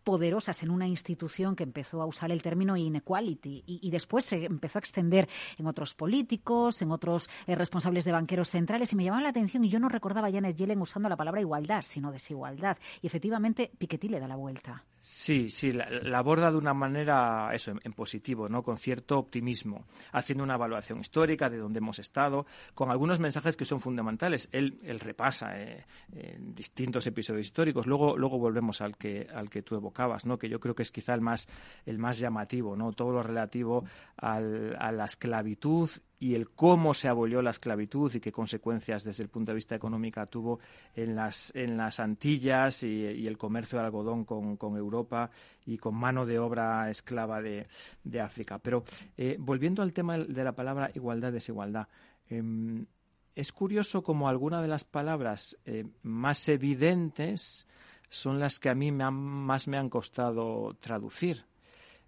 poderosas 0.08 0.62
en 0.62 0.70
una 0.70 0.86
institución 0.86 1.54
que 1.54 1.64
empezó 1.64 2.00
a 2.00 2.06
usar 2.06 2.32
el 2.32 2.40
término 2.40 2.78
inequality 2.78 3.62
y, 3.66 3.78
y 3.86 3.90
después 3.90 4.24
se 4.24 4.46
empezó 4.46 4.78
a 4.78 4.80
extender 4.80 5.28
en 5.58 5.66
otros 5.66 5.94
políticos, 5.94 6.80
en 6.80 6.92
otros 6.92 7.28
responsables 7.46 8.06
de 8.06 8.12
banqueros 8.12 8.48
centrales 8.48 8.90
y 8.90 8.96
me 8.96 9.04
llamaba 9.04 9.24
la 9.24 9.28
atención 9.28 9.66
y 9.66 9.68
yo 9.68 9.78
no 9.78 9.90
recordaba 9.90 10.28
a 10.28 10.32
Janet 10.32 10.56
Yellen 10.56 10.80
usando 10.80 11.10
la 11.10 11.16
palabra 11.16 11.42
igualdad, 11.42 11.82
sino 11.82 12.10
desigualdad. 12.10 12.78
Y 13.02 13.06
efectivamente 13.06 13.70
Piketty 13.76 14.08
le 14.08 14.18
da 14.18 14.26
la 14.26 14.36
vuelta. 14.36 14.82
Sí, 15.00 15.48
sí, 15.48 15.72
la, 15.72 16.18
aborda 16.18 16.50
de 16.50 16.56
una 16.56 16.74
manera, 16.74 17.50
eso, 17.52 17.70
en, 17.70 17.92
positivo, 17.92 18.48
¿no? 18.48 18.62
Con 18.62 18.78
cierto 18.78 19.18
optimismo, 19.18 19.86
haciendo 20.12 20.42
una 20.42 20.54
evaluación 20.54 21.00
histórica 21.00 21.48
de 21.48 21.58
dónde 21.58 21.78
hemos 21.78 22.00
estado, 22.00 22.46
con 22.74 22.90
algunos 22.90 23.20
mensajes 23.20 23.56
que 23.56 23.64
son 23.64 23.78
fundamentales. 23.78 24.48
Él, 24.52 24.80
él 24.82 24.98
repasa 24.98 25.60
eh, 25.60 25.84
en 26.12 26.54
distintos 26.54 27.06
episodios 27.06 27.46
históricos. 27.46 27.86
Luego, 27.86 28.16
luego 28.16 28.38
volvemos 28.38 28.80
al 28.80 28.96
que, 28.96 29.28
al 29.32 29.48
que 29.50 29.62
tú 29.62 29.76
¿no? 30.24 30.38
Que 30.38 30.48
yo 30.48 30.60
creo 30.60 30.74
que 30.74 30.82
es 30.82 30.92
quizá 30.92 31.14
el 31.14 31.20
más, 31.20 31.48
el 31.86 31.98
más 31.98 32.18
llamativo, 32.18 32.76
¿no? 32.76 32.92
Todo 32.92 33.12
lo 33.12 33.22
relativo 33.22 33.84
al, 34.16 34.76
a 34.78 34.92
la 34.92 35.04
esclavitud 35.04 35.90
y 36.20 36.34
el 36.34 36.50
cómo 36.50 36.94
se 36.94 37.08
abolió 37.08 37.42
la 37.42 37.50
esclavitud 37.50 38.12
y 38.14 38.20
qué 38.20 38.32
consecuencias 38.32 39.04
desde 39.04 39.22
el 39.22 39.28
punto 39.28 39.52
de 39.52 39.56
vista 39.56 39.74
económico 39.74 40.24
tuvo 40.26 40.58
en 40.94 41.14
las, 41.14 41.54
en 41.54 41.76
las 41.76 42.00
Antillas 42.00 42.82
y, 42.82 43.26
el 43.26 43.38
comercio 43.38 43.78
de 43.78 43.84
algodón 43.84 44.24
con, 44.24 44.56
con, 44.56 44.76
Europa 44.76 45.30
y 45.66 45.78
con 45.78 45.94
mano 45.94 46.26
de 46.26 46.38
obra 46.38 46.90
esclava 46.90 47.40
de, 47.40 47.66
de 48.02 48.20
África. 48.20 48.58
Pero 48.58 48.84
eh, 49.16 49.36
volviendo 49.38 49.82
al 49.82 49.92
tema 49.92 50.18
de 50.18 50.44
la 50.44 50.52
palabra 50.52 50.90
igualdad-desigualdad, 50.94 51.88
em, 52.28 52.86
es 53.34 53.52
curioso 53.52 54.02
como 54.02 54.28
algunas 54.28 54.62
de 54.62 54.68
las 54.68 54.84
palabras 54.84 55.56
eh, 55.64 55.84
más 56.02 56.48
evidentes 56.48 57.68
son 58.08 58.38
las 58.38 58.58
que 58.58 58.70
a 58.70 58.74
mí 58.74 58.90
más 58.92 59.68
me 59.68 59.76
han 59.76 59.88
costado 59.88 60.74
traducir. 60.80 61.44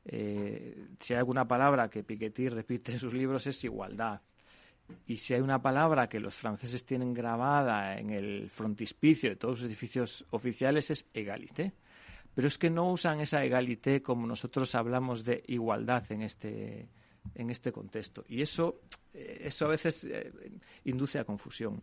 Eh, 0.05 0.87
si 0.99 1.13
hay 1.13 1.19
alguna 1.19 1.47
palabra 1.47 1.89
que 1.89 2.03
Piketty 2.03 2.49
repite 2.49 2.93
en 2.93 2.99
sus 2.99 3.13
libros 3.13 3.47
es 3.47 3.63
igualdad. 3.65 4.21
Y 5.07 5.17
si 5.17 5.35
hay 5.35 5.41
una 5.41 5.63
palabra 5.63 6.09
que 6.09 6.19
los 6.19 6.35
franceses 6.35 6.85
tienen 6.85 7.15
grabada 7.15 7.99
en 7.99 8.11
el 8.11 8.51
frontispicio 8.51 9.31
de 9.31 9.37
todos 9.37 9.61
los 9.61 9.69
edificios 9.69 10.25
oficiales 10.31 10.91
es 10.91 11.09
égalité. 11.15 11.73
Pero 12.35 12.49
es 12.49 12.59
que 12.59 12.71
no 12.71 12.91
usan 12.91 13.21
esa 13.21 13.45
égalité 13.45 14.03
como 14.03 14.27
nosotros 14.27 14.75
hablamos 14.75 15.25
de 15.25 15.43
igualdad 15.49 16.11
en 16.11 16.23
este, 16.23 16.89
en 17.35 17.51
este 17.51 17.73
contexto. 17.73 18.25
Y 18.29 18.43
eso, 18.43 18.81
eh, 19.13 19.43
eso 19.45 19.67
a 19.67 19.69
veces 19.69 20.05
eh, 20.05 20.33
induce 20.85 21.19
a 21.19 21.25
confusión. 21.25 21.83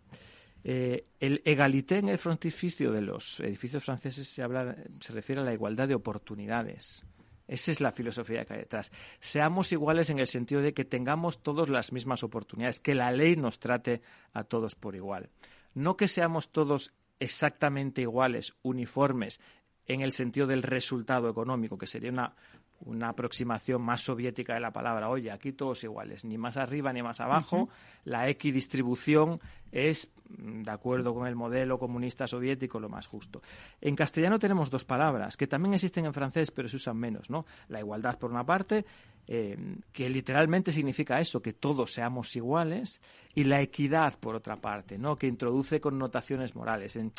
El 0.67 1.41
égalité 1.45 1.99
en 1.99 2.09
el 2.09 2.17
frontispicio 2.17 2.91
de 2.91 3.01
los 3.01 3.39
edificios 3.39 3.85
franceses 3.85 4.27
se, 4.27 4.43
habla, 4.43 4.75
se 4.99 5.13
refiere 5.13 5.41
a 5.41 5.45
la 5.45 5.53
igualdad 5.53 5.87
de 5.87 5.95
oportunidades. 5.95 7.05
Esa 7.47 7.71
es 7.71 7.79
la 7.79 7.93
filosofía 7.93 8.43
que 8.43 8.53
hay 8.53 8.59
detrás. 8.59 8.91
Seamos 9.21 9.71
iguales 9.71 10.09
en 10.09 10.19
el 10.19 10.27
sentido 10.27 10.61
de 10.61 10.73
que 10.73 10.83
tengamos 10.83 11.41
todos 11.41 11.69
las 11.69 11.93
mismas 11.93 12.21
oportunidades, 12.21 12.81
que 12.81 12.95
la 12.95 13.11
ley 13.11 13.37
nos 13.37 13.59
trate 13.61 14.01
a 14.33 14.43
todos 14.43 14.75
por 14.75 14.95
igual. 14.95 15.29
No 15.73 15.95
que 15.95 16.09
seamos 16.09 16.51
todos 16.51 16.91
exactamente 17.19 18.01
iguales, 18.01 18.53
uniformes, 18.61 19.39
en 19.85 20.01
el 20.01 20.11
sentido 20.11 20.47
del 20.47 20.63
resultado 20.63 21.29
económico, 21.29 21.77
que 21.77 21.87
sería 21.87 22.11
una 22.11 22.35
una 22.81 23.09
aproximación 23.09 23.81
más 23.81 24.01
soviética 24.01 24.53
de 24.53 24.59
la 24.59 24.71
palabra. 24.71 25.09
Oye, 25.09 25.31
aquí 25.31 25.51
todos 25.53 25.83
iguales, 25.83 26.25
ni 26.25 26.37
más 26.37 26.57
arriba 26.57 26.93
ni 26.93 27.01
más 27.01 27.19
abajo. 27.19 27.69
La 28.03 28.29
equidistribución 28.29 29.39
es, 29.71 30.09
mm, 30.29 30.63
de 30.63 30.71
acuerdo 30.71 31.13
con 31.13 31.27
el 31.27 31.35
modelo 31.35 31.77
comunista 31.79 32.27
soviético, 32.27 32.79
lo 32.79 32.89
más 32.89 33.07
justo. 33.07 33.41
En 33.81 33.95
castellano 33.95 34.39
tenemos 34.39 34.69
dos 34.69 34.85
palabras 34.85 35.37
que 35.37 35.47
también 35.47 35.73
existen 35.73 36.05
en 36.05 36.13
francés, 36.13 36.51
pero 36.51 36.67
se 36.67 36.77
usan 36.77 36.97
menos, 36.97 37.29
¿no? 37.29 37.45
La 37.69 37.79
igualdad 37.79 38.17
por 38.17 38.31
una 38.31 38.45
parte, 38.45 38.85
eh, 39.29 39.57
que 39.91 40.09
literalmente 40.09 40.71
significa 40.71 41.19
eso, 41.19 41.41
que 41.41 41.53
todos 41.53 41.91
seamos 41.91 42.33
iguales, 42.35 43.01
y 43.35 43.43
la 43.43 43.61
equidad 43.61 44.17
por 44.19 44.35
otra 44.35 44.55
parte, 44.55 44.97
¿no? 44.97 45.15
Que 45.17 45.27
introduce 45.27 45.79
connotaciones 45.79 46.55
morales 46.55 46.95
en- 46.95 47.11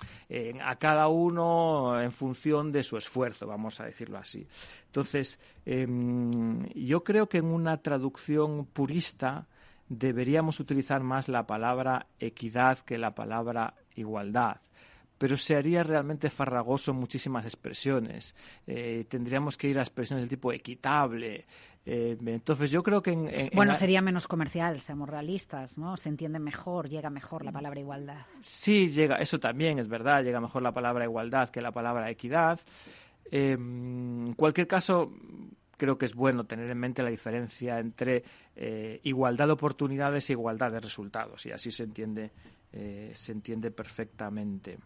a 0.61 0.77
cada 0.77 1.07
uno 1.09 2.01
en 2.01 2.11
función 2.11 2.73
de 2.73 2.83
su 2.83 2.97
esfuerzo, 2.97 3.47
vamos 3.47 3.79
a 3.81 3.85
decirlo 3.85 4.19
así. 4.19 4.45
Entonces, 4.87 5.39
em, 5.65 6.67
yo 6.75 7.05
creo 7.05 7.29
que 7.29 7.39
en 7.39 7.45
una 7.47 7.77
traducción 7.77 8.67
purista 8.67 9.47
deberíamos 9.89 10.61
utilizar 10.61 11.03
más 11.03 11.29
la 11.29 11.47
palabra 11.47 12.07
equidad 12.21 12.79
que 12.81 12.99
la 12.99 13.15
palabra 13.15 13.75
igualdad. 13.95 14.57
Pero 15.19 15.37
se 15.37 15.57
haría 15.57 15.83
realmente 15.83 16.31
farragoso 16.31 16.93
en 16.93 16.99
muchísimas 16.99 17.45
expresiones. 17.45 18.37
Eh, 18.69 19.05
tendríamos 19.09 19.57
que 19.57 19.69
ir 19.69 19.79
a 19.79 19.83
expresiones 19.83 20.23
del 20.23 20.31
tipo 20.31 20.53
equitable. 20.53 21.45
Eh, 21.85 22.17
entonces, 22.25 22.71
yo 22.71 22.83
creo 22.85 23.03
que 23.03 23.13
en. 23.13 23.29
en- 23.29 23.51
Bueno, 23.53 23.73
en- 23.73 23.79
sería 23.79 24.01
menos 24.01 24.29
comercial, 24.29 24.81
seamos 24.81 25.09
realistas, 25.09 25.77
¿no? 25.77 25.97
Se 25.97 26.09
entiende 26.09 26.39
mejor, 26.39 26.89
llega 26.89 27.11
mejor 27.11 27.45
la 27.45 27.51
palabra 27.51 27.81
igualdad. 27.81 28.27
Sí, 28.41 28.91
llega, 28.91 29.17
eso 29.17 29.41
también 29.41 29.79
es 29.81 29.89
verdad, 29.89 30.23
llega 30.23 30.41
mejor 30.41 30.63
la 30.63 30.71
palabra 30.73 31.05
igualdad 31.05 31.49
que 31.49 31.61
la 31.63 31.73
palabra 31.73 32.11
equidad. 32.11 32.61
Eh, 33.31 33.53
en 33.59 34.35
cualquier 34.37 34.69
caso, 34.69 35.13
creo 35.77 35.97
que 35.99 36.05
es 36.07 36.15
bueno 36.15 36.45
tener 36.45 36.71
en 36.71 36.79
mente 36.79 37.03
la 37.03 37.11
diferencia 37.11 37.79
entre 37.79 38.23
eh, 38.61 38.99
igualdad 39.05 39.47
de 39.47 39.53
oportunidades 39.53 40.29
e 40.29 40.33
igualdad 40.33 40.73
de 40.73 40.81
resultados, 40.81 41.47
y 41.47 41.53
así 41.53 41.71
se 41.71 41.85
entiende, 41.85 42.33
eh, 42.73 43.13
se 43.15 43.31
entiende 43.31 43.71
perfectamente. 43.71 44.79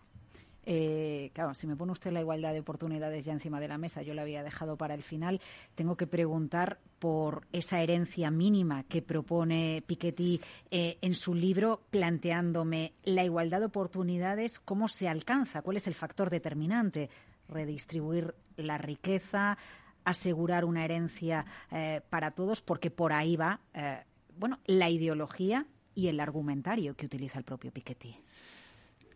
Eh, 0.66 1.30
claro, 1.32 1.54
si 1.54 1.66
me 1.66 1.74
pone 1.74 1.92
usted 1.92 2.12
la 2.12 2.20
igualdad 2.20 2.52
de 2.52 2.60
oportunidades 2.60 3.24
ya 3.24 3.32
encima 3.32 3.60
de 3.60 3.68
la 3.68 3.78
mesa, 3.78 4.02
yo 4.02 4.12
la 4.12 4.22
había 4.22 4.42
dejado 4.42 4.76
para 4.76 4.92
el 4.92 5.02
final, 5.02 5.40
tengo 5.74 5.96
que 5.96 6.06
preguntar 6.06 6.80
por 6.98 7.46
esa 7.50 7.80
herencia 7.80 8.30
mínima 8.30 8.84
que 8.84 9.00
propone 9.00 9.82
Piketty 9.86 10.38
en 10.70 11.14
su 11.14 11.34
libro, 11.34 11.80
planteándome 11.88 12.92
la 13.04 13.24
igualdad 13.24 13.60
de 13.60 13.66
oportunidades, 13.66 14.58
cómo 14.58 14.86
se 14.86 15.08
alcanza, 15.08 15.62
cuál 15.62 15.78
es 15.78 15.86
el 15.86 15.94
factor 15.94 16.28
determinante, 16.28 17.08
redistribuir 17.48 18.34
la 18.56 18.76
riqueza, 18.76 19.56
asegurar 20.04 20.64
una 20.64 20.84
herencia 20.84 21.44
eh, 21.70 22.00
para 22.10 22.32
todos, 22.32 22.62
porque 22.62 22.90
por 22.90 23.12
ahí 23.12 23.36
va, 23.36 23.60
eh, 23.74 24.02
bueno, 24.36 24.58
la 24.66 24.90
ideología 24.90 25.66
y 25.94 26.08
el 26.08 26.20
argumentario 26.20 26.94
que 26.94 27.06
utiliza 27.06 27.38
el 27.38 27.44
propio 27.44 27.70
Piketty. 27.70 28.16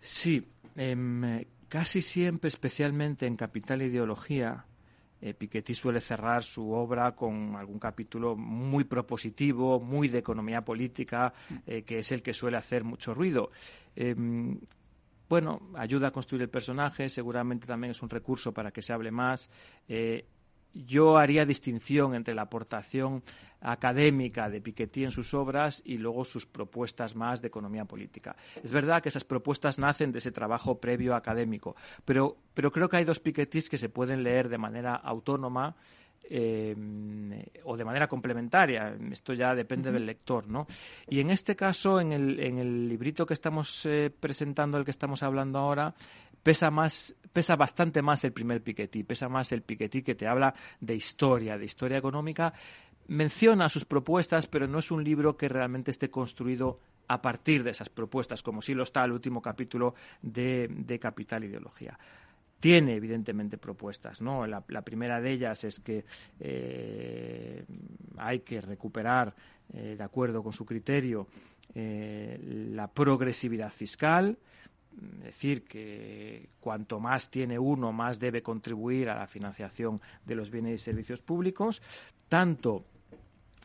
Sí, 0.01 0.47
em, 0.77 1.45
casi 1.69 2.03
siempre, 2.03 2.49
especialmente 2.49 3.27
en 3.27 3.37
Capital 3.37 3.83
e 3.83 3.87
Ideología, 3.87 4.65
eh, 5.21 5.35
Piketty 5.35 5.75
suele 5.75 6.01
cerrar 6.01 6.43
su 6.43 6.71
obra 6.71 7.13
con 7.15 7.57
algún 7.57 7.79
capítulo 7.79 8.37
muy 8.37 8.85
propositivo, 8.85 9.81
muy 9.81 10.09
de 10.09 10.19
economía 10.19 10.63
política, 10.63 11.33
eh, 11.67 11.83
que 11.83 11.99
es 11.99 12.13
el 12.13 12.23
que 12.23 12.33
suele 12.33 12.59
hacer 12.59 12.85
mucho 12.85 13.15
ruido. 13.15 13.51
Em, 13.95 14.61
bueno, 15.29 15.71
ayuda 15.75 16.09
a 16.09 16.11
construir 16.13 16.43
el 16.43 16.51
personaje, 16.51 17.09
seguramente 17.09 17.67
también 17.67 17.93
es 17.93 18.03
un 18.03 18.11
recurso 18.11 18.53
para 18.53 18.71
que 18.71 18.83
se 18.83 18.93
hable 18.93 19.11
más. 19.11 19.51
Yo 20.85 21.17
haría 21.17 21.47
distinción 21.47 22.15
entre 22.15 22.35
la 22.35 22.43
aportación 22.43 23.23
académica 23.61 24.51
de 24.51 24.61
Piketty 24.61 25.05
en 25.05 25.11
sus 25.11 25.33
obras 25.33 25.83
y 25.85 25.97
luego 25.97 26.25
sus 26.25 26.47
propuestas 26.47 27.17
más 27.17 27.41
de 27.41 27.49
economía 27.49 27.85
política. 27.85 28.37
Es 28.63 28.73
verdad 28.73 29.03
que 29.03 29.09
esas 29.09 29.25
propuestas 29.25 29.79
nacen 29.79 30.13
de 30.13 30.19
ese 30.19 30.33
trabajo 30.33 30.79
previo 30.79 31.15
académico, 31.15 31.75
pero, 32.05 32.37
pero 32.55 32.71
creo 32.71 32.89
que 32.89 32.99
hay 32.99 33.05
dos 33.05 33.21
Pikettys 33.21 33.69
que 33.69 33.79
se 33.79 33.89
pueden 33.89 34.23
leer 34.23 34.49
de 34.49 34.59
manera 34.59 34.95
autónoma 34.95 35.75
eh, 36.29 36.75
o 37.65 37.77
de 37.77 37.85
manera 37.85 38.09
complementaria. 38.09 38.97
Esto 39.13 39.33
ya 39.33 39.55
depende 39.55 39.93
del 39.93 40.07
lector, 40.07 40.49
¿no? 40.49 40.67
Y 41.09 41.21
en 41.21 41.31
este 41.31 41.55
caso, 41.55 42.01
en 42.01 42.13
el, 42.13 42.41
en 42.41 42.59
el 42.59 42.89
librito 42.89 43.25
que 43.25 43.35
estamos 43.35 43.87
eh, 43.87 44.11
presentando, 44.11 44.77
el 44.77 44.85
que 44.85 44.91
estamos 44.91 45.23
hablando 45.23 45.59
ahora, 45.59 45.95
pesa 46.43 46.71
más, 46.71 47.15
pesa 47.37 47.55
bastante 47.55 48.01
más 48.01 48.25
el 48.25 48.33
primer 48.33 48.63
Piketty, 48.63 49.03
pesa 49.03 49.29
más 49.29 49.53
el 49.53 49.61
Piketty 49.61 50.01
que 50.01 50.15
te 50.15 50.27
habla 50.27 50.55
de 50.81 50.95
historia, 50.95 51.59
de 51.59 51.67
historia 51.67 51.99
económica. 51.99 52.55
Menciona 53.09 53.69
sus 53.69 53.85
propuestas, 53.85 54.47
pero 54.47 54.67
no 54.67 54.79
es 54.79 54.91
un 54.91 55.05
libro 55.05 55.37
que 55.37 55.47
realmente 55.47 55.91
esté 55.91 56.09
construido 56.09 56.81
a 57.09 57.21
partir 57.21 57.63
de 57.63 57.73
esas 57.73 57.91
propuestas, 57.91 58.43
como 58.43 58.63
sí 58.63 58.73
lo 58.73 58.85
está 58.85 59.05
el 59.05 59.13
último 59.13 59.43
capítulo 59.43 59.95
de, 60.23 60.67
de 60.71 60.99
Capital 60.99 61.45
Ideología 61.45 61.99
tiene 62.59 62.95
evidentemente 62.95 63.59
propuestas. 63.59 64.23
¿no? 64.23 64.47
La, 64.47 64.63
primera 64.83 65.21
de 65.21 65.31
ellas 65.31 65.63
es 65.65 65.79
que 65.79 66.07
eh, 66.41 67.67
hay 68.17 68.41
que 68.41 68.63
recuperar, 68.63 69.35
eh, 69.75 69.95
de 69.97 70.03
acuerdo 70.03 70.43
con 70.43 70.55
su 70.55 70.65
criterio, 70.65 71.29
eh, 71.75 72.41
la 72.73 72.89
progresividad 72.89 73.71
fiscal, 73.71 74.39
decir, 74.97 75.65
que 75.65 76.49
cuanto 76.61 77.01
más 77.01 77.31
tiene 77.31 77.59
uno, 77.59 77.93
más 77.93 78.19
debe 78.19 78.43
contribuir 78.43 79.11
a 79.11 79.19
la 79.19 79.27
financiación 79.27 80.01
de 80.25 80.35
los 80.35 80.51
bienes 80.51 80.81
y 80.81 80.85
servicios 80.85 81.21
públicos, 81.21 81.83
tanto 82.29 82.85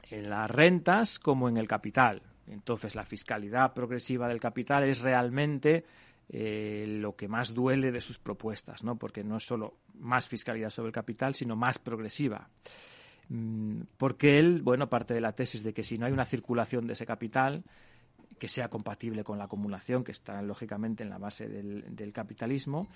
en 0.10 0.30
las 0.30 0.50
rentas 0.52 1.20
como 1.20 1.48
en 1.48 1.58
el 1.58 1.68
capital. 1.68 2.22
Entonces, 2.48 2.96
la 2.96 3.04
fiscalidad 3.04 3.74
progresiva 3.74 4.28
del 4.28 4.40
capital 4.40 4.84
es 4.84 5.00
realmente 5.00 5.86
eh, 6.28 6.86
lo 6.88 7.16
que 7.16 7.28
más 7.28 7.54
duele 7.54 7.92
de 7.92 8.02
sus 8.02 8.20
propuestas, 8.20 8.84
¿no? 8.84 8.98
Porque 8.98 9.24
no 9.24 9.38
es 9.38 9.44
solo 9.44 9.76
más 10.00 10.28
fiscalidad 10.28 10.70
sobre 10.70 10.88
el 10.88 10.94
capital, 10.94 11.34
sino 11.34 11.56
más 11.56 11.80
progresiva. 11.80 12.50
Mm, 13.30 13.82
Porque 13.98 14.40
él, 14.40 14.62
bueno, 14.62 14.90
parte 14.90 15.14
de 15.14 15.22
la 15.22 15.34
tesis 15.34 15.64
de 15.64 15.74
que 15.74 15.84
si 15.84 15.98
no 15.98 16.06
hay 16.06 16.12
una 16.12 16.26
circulación 16.26 16.88
de 16.88 16.94
ese 16.94 17.06
capital 17.06 17.64
que 18.38 18.48
sea 18.48 18.70
compatible 18.70 19.24
con 19.24 19.38
la 19.38 19.46
acumulación, 19.46 20.04
que 20.04 20.12
está 20.12 20.42
lógicamente 20.42 21.04
en 21.04 21.10
la 21.10 21.18
base 21.18 21.48
del, 21.48 21.96
del 21.96 22.12
capitalismo, 22.12 22.88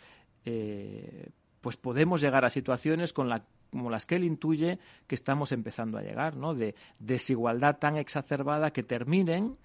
eh, 0.46 1.30
pues 1.62 1.78
podemos 1.78 2.22
llegar 2.22 2.46
a 2.46 2.50
situaciones 2.50 3.12
con 3.12 3.28
la, 3.28 3.44
como 3.72 3.90
las 3.90 4.06
que 4.06 4.16
él 4.16 4.24
intuye 4.24 4.80
que 5.08 5.16
estamos 5.16 5.52
empezando 5.52 5.98
a 5.98 6.02
llegar, 6.02 6.36
¿no? 6.38 6.54
De 6.54 6.76
desigualdad 7.00 7.78
tan 7.78 7.98
exacerbada 7.98 8.72
que 8.72 8.84
terminen 8.84 9.58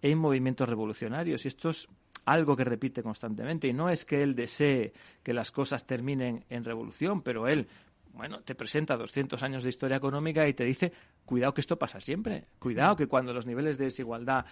en 0.00 0.18
movimientos 0.18 0.68
revolucionarios. 0.68 1.44
Y 1.44 1.48
esto 1.48 1.70
es 1.70 1.88
algo 2.24 2.56
que 2.56 2.64
repite 2.64 3.02
constantemente. 3.02 3.68
Y 3.68 3.72
no 3.72 3.90
es 3.90 4.04
que 4.04 4.22
él 4.22 4.34
desee 4.34 4.92
que 5.22 5.32
las 5.32 5.50
cosas 5.50 5.86
terminen 5.86 6.44
en 6.48 6.64
revolución, 6.64 7.22
pero 7.22 7.48
él, 7.48 7.66
bueno, 8.12 8.40
te 8.40 8.54
presenta 8.54 8.96
200 8.96 9.42
años 9.42 9.62
de 9.62 9.70
historia 9.70 9.96
económica 9.96 10.46
y 10.46 10.54
te 10.54 10.64
dice, 10.64 10.92
cuidado 11.24 11.54
que 11.54 11.60
esto 11.60 11.78
pasa 11.78 12.00
siempre. 12.00 12.46
Cuidado 12.58 12.96
que 12.96 13.06
cuando 13.06 13.32
los 13.32 13.46
niveles 13.46 13.78
de 13.78 13.84
desigualdad 13.84 14.46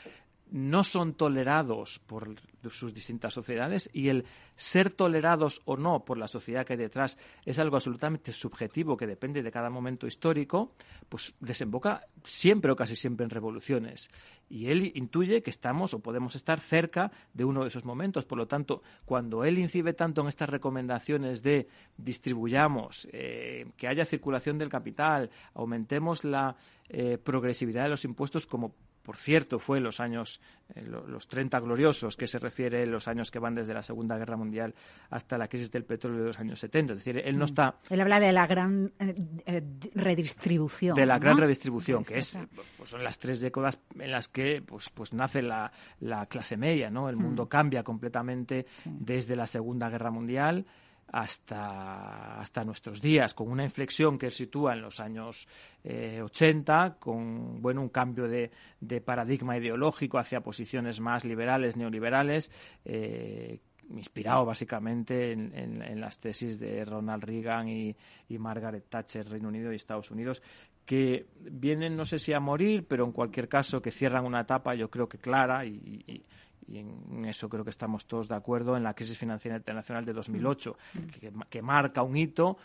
no 0.50 0.84
son 0.84 1.14
tolerados 1.14 1.98
por 1.98 2.34
sus 2.70 2.94
distintas 2.94 3.32
sociedades 3.32 3.88
y 3.92 4.08
el 4.08 4.24
ser 4.56 4.90
tolerados 4.90 5.62
o 5.64 5.76
no 5.76 6.04
por 6.04 6.18
la 6.18 6.26
sociedad 6.28 6.64
que 6.64 6.72
hay 6.72 6.78
detrás 6.78 7.18
es 7.44 7.58
algo 7.58 7.76
absolutamente 7.76 8.32
subjetivo 8.32 8.96
que 8.96 9.06
depende 9.06 9.42
de 9.42 9.50
cada 9.50 9.70
momento 9.70 10.06
histórico, 10.06 10.72
pues 11.08 11.34
desemboca 11.40 12.06
siempre 12.22 12.72
o 12.72 12.76
casi 12.76 12.96
siempre 12.96 13.24
en 13.24 13.30
revoluciones. 13.30 14.10
Y 14.48 14.68
él 14.68 14.92
intuye 14.94 15.42
que 15.42 15.50
estamos 15.50 15.92
o 15.94 16.00
podemos 16.00 16.36
estar 16.36 16.60
cerca 16.60 17.10
de 17.34 17.44
uno 17.44 17.62
de 17.62 17.68
esos 17.68 17.84
momentos. 17.84 18.24
Por 18.24 18.38
lo 18.38 18.46
tanto, 18.46 18.82
cuando 19.04 19.44
él 19.44 19.58
incide 19.58 19.92
tanto 19.92 20.22
en 20.22 20.28
estas 20.28 20.48
recomendaciones 20.48 21.42
de 21.42 21.68
distribuyamos, 21.96 23.08
eh, 23.12 23.66
que 23.76 23.88
haya 23.88 24.04
circulación 24.04 24.58
del 24.58 24.68
capital, 24.68 25.30
aumentemos 25.54 26.24
la 26.24 26.56
eh, 26.88 27.18
progresividad 27.18 27.84
de 27.84 27.90
los 27.90 28.04
impuestos 28.04 28.46
como 28.46 28.74
por 29.06 29.16
cierto, 29.16 29.60
fue 29.60 29.78
en 29.78 29.84
los 29.84 30.00
años, 30.00 30.40
eh, 30.74 30.82
lo- 30.82 31.06
los 31.06 31.28
30 31.28 31.60
gloriosos, 31.60 32.16
que 32.16 32.26
se 32.26 32.40
refiere 32.40 32.82
a 32.82 32.86
los 32.86 33.06
años 33.06 33.30
que 33.30 33.38
van 33.38 33.54
desde 33.54 33.72
la 33.72 33.84
Segunda 33.84 34.18
Guerra 34.18 34.36
Mundial 34.36 34.74
hasta 35.10 35.38
la 35.38 35.46
crisis 35.46 35.70
del 35.70 35.84
petróleo 35.84 36.20
de 36.22 36.26
los 36.26 36.40
años 36.40 36.58
70. 36.58 36.92
Es 36.94 36.98
decir, 36.98 37.22
él 37.24 37.38
no 37.38 37.44
está 37.44 37.76
Él 37.88 38.00
habla 38.00 38.18
de 38.18 38.32
la 38.32 38.46
gran 38.48 38.92
eh, 38.98 39.14
eh, 39.46 39.62
redistribución. 39.94 40.96
de 40.96 41.06
la 41.06 41.14
¿no? 41.14 41.20
gran 41.20 41.38
redistribución, 41.38 42.04
que 42.04 42.18
es 42.18 42.38
pues 42.76 42.90
son 42.90 43.04
las 43.04 43.18
tres 43.18 43.40
décadas 43.40 43.78
en 43.98 44.10
las 44.10 44.28
que 44.28 44.60
pues, 44.60 44.90
pues 44.90 45.12
nace 45.12 45.40
la, 45.42 45.70
la 46.00 46.26
clase 46.26 46.56
media, 46.56 46.90
¿no? 46.90 47.08
El 47.08 47.16
Mm. 47.16 47.20
mundo 47.22 47.48
cambia 47.48 47.82
completamente 47.84 48.66
desde 48.84 49.36
la 49.36 49.46
Segunda 49.46 49.88
Guerra 49.88 50.10
Mundial 50.10 50.66
hasta, 51.12 52.40
hasta 52.40 52.64
nuestros 52.64 53.00
días, 53.00 53.34
con 53.34 53.50
una 53.50 53.64
inflexión 53.64 54.18
que 54.18 54.30
sitúa 54.30 54.74
en 54.74 54.82
los 54.82 55.00
años 55.00 55.46
eh, 55.84 56.20
80, 56.22 56.96
con 56.98 57.60
bueno, 57.62 57.80
un 57.82 57.88
cambio 57.88 58.28
de, 58.28 58.50
de 58.80 59.00
paradigma 59.00 59.56
ideológico 59.56 60.18
hacia 60.18 60.40
posiciones 60.40 61.00
más 61.00 61.24
liberales, 61.24 61.76
neoliberales, 61.76 62.50
eh, 62.84 63.60
inspirado 63.90 64.44
básicamente 64.44 65.32
en, 65.32 65.52
en- 65.54 66.00
las 66.00 66.18
tesis 66.18 66.58
de 66.58 66.84
Ronald 66.84 67.22
Reagan 67.24 67.68
y, 67.68 67.94
y 68.28 68.38
Margaret 68.38 68.84
Thatcher, 68.88 69.28
Reino 69.28 69.48
Unido 69.48 69.72
y 69.72 69.76
Estados 69.76 70.10
Unidos, 70.10 70.42
que 70.84 71.26
vienen, 71.40 71.96
no 71.96 72.04
sé 72.04 72.18
si 72.18 72.32
a 72.32 72.40
morir, 72.40 72.84
pero 72.86 73.04
en 73.04 73.12
cualquier 73.12 73.48
caso 73.48 73.80
que 73.82 73.90
cierran 73.90 74.24
una 74.24 74.40
etapa, 74.42 74.74
yo 74.74 74.90
creo 74.90 75.08
que 75.08 75.18
clara, 75.18 75.64
y, 75.64 76.02
y- 76.06 76.22
y 76.68 76.78
en 76.78 77.24
eso 77.26 77.48
creo 77.48 77.64
que 77.64 77.70
estamos 77.70 78.06
todos 78.06 78.28
de 78.28 78.34
acuerdo, 78.34 78.76
en 78.76 78.82
la 78.82 78.94
crisis 78.94 79.16
financiera 79.18 79.56
internacional 79.56 80.04
de 80.04 80.12
2008, 80.12 80.76
que, 81.20 81.32
que 81.48 81.62
marca 81.62 82.02
un 82.02 82.16
hito 82.16 82.56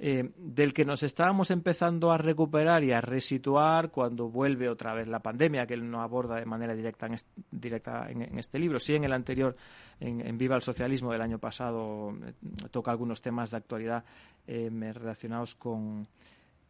eh, 0.00 0.30
del 0.36 0.72
que 0.72 0.84
nos 0.84 1.02
estábamos 1.02 1.50
empezando 1.50 2.12
a 2.12 2.18
recuperar 2.18 2.84
y 2.84 2.92
a 2.92 3.00
resituar 3.00 3.90
cuando 3.90 4.28
vuelve 4.28 4.68
otra 4.68 4.94
vez 4.94 5.08
la 5.08 5.18
pandemia, 5.18 5.66
que 5.66 5.74
él 5.74 5.90
no 5.90 6.02
aborda 6.02 6.36
de 6.36 6.46
manera 6.46 6.72
directa 6.74 7.06
en, 7.06 7.14
est- 7.14 7.26
directa 7.50 8.06
en, 8.08 8.22
en 8.22 8.38
este 8.38 8.60
libro. 8.60 8.78
Sí, 8.78 8.94
en 8.94 9.02
el 9.02 9.12
anterior, 9.12 9.56
en, 9.98 10.24
en 10.24 10.38
Viva 10.38 10.54
el 10.54 10.62
Socialismo 10.62 11.10
del 11.10 11.20
año 11.22 11.38
pasado, 11.40 12.12
eh, 12.24 12.32
toca 12.70 12.92
algunos 12.92 13.20
temas 13.22 13.50
de 13.50 13.56
actualidad 13.56 14.04
eh, 14.46 14.70
relacionados 14.94 15.56
con, 15.56 16.06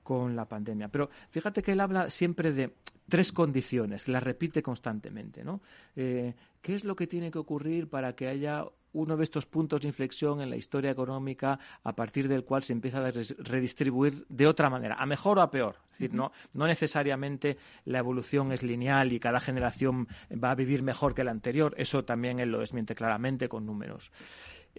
con 0.08 0.34
la 0.34 0.46
pandemia. 0.46 0.88
Pero 0.88 1.10
fíjate 1.28 1.62
que 1.62 1.72
él 1.72 1.80
habla 1.80 2.08
siempre 2.08 2.50
de 2.50 2.72
tres 3.10 3.30
condiciones, 3.30 4.08
las 4.08 4.22
repite 4.22 4.62
constantemente, 4.62 5.44
¿no? 5.44 5.60
Eh, 5.96 6.32
¿Qué 6.62 6.74
es 6.74 6.86
lo 6.86 6.96
que 6.96 7.06
tiene 7.06 7.30
que 7.30 7.38
ocurrir 7.38 7.90
para 7.90 8.14
que 8.14 8.26
haya 8.26 8.64
uno 8.94 9.18
de 9.18 9.24
estos 9.24 9.44
puntos 9.44 9.82
de 9.82 9.88
inflexión 9.88 10.40
en 10.40 10.48
la 10.48 10.56
historia 10.56 10.90
económica 10.90 11.58
a 11.84 11.94
partir 11.94 12.26
del 12.26 12.42
cual 12.42 12.62
se 12.62 12.72
empieza 12.72 13.06
a 13.06 13.10
redistribuir 13.10 14.24
de 14.30 14.46
otra 14.46 14.70
manera, 14.70 14.94
a 14.94 15.04
mejor 15.04 15.40
o 15.40 15.42
a 15.42 15.50
peor? 15.50 15.76
Es 15.92 15.98
decir, 15.98 16.14
no, 16.14 16.32
no 16.54 16.66
necesariamente 16.66 17.58
la 17.84 17.98
evolución 17.98 18.50
es 18.52 18.62
lineal 18.62 19.12
y 19.12 19.20
cada 19.20 19.40
generación 19.40 20.08
va 20.42 20.52
a 20.52 20.54
vivir 20.54 20.82
mejor 20.82 21.14
que 21.14 21.22
la 21.22 21.32
anterior, 21.32 21.74
eso 21.76 22.02
también 22.02 22.40
él 22.40 22.50
lo 22.50 22.60
desmiente 22.60 22.94
claramente 22.94 23.46
con 23.46 23.66
números. 23.66 24.10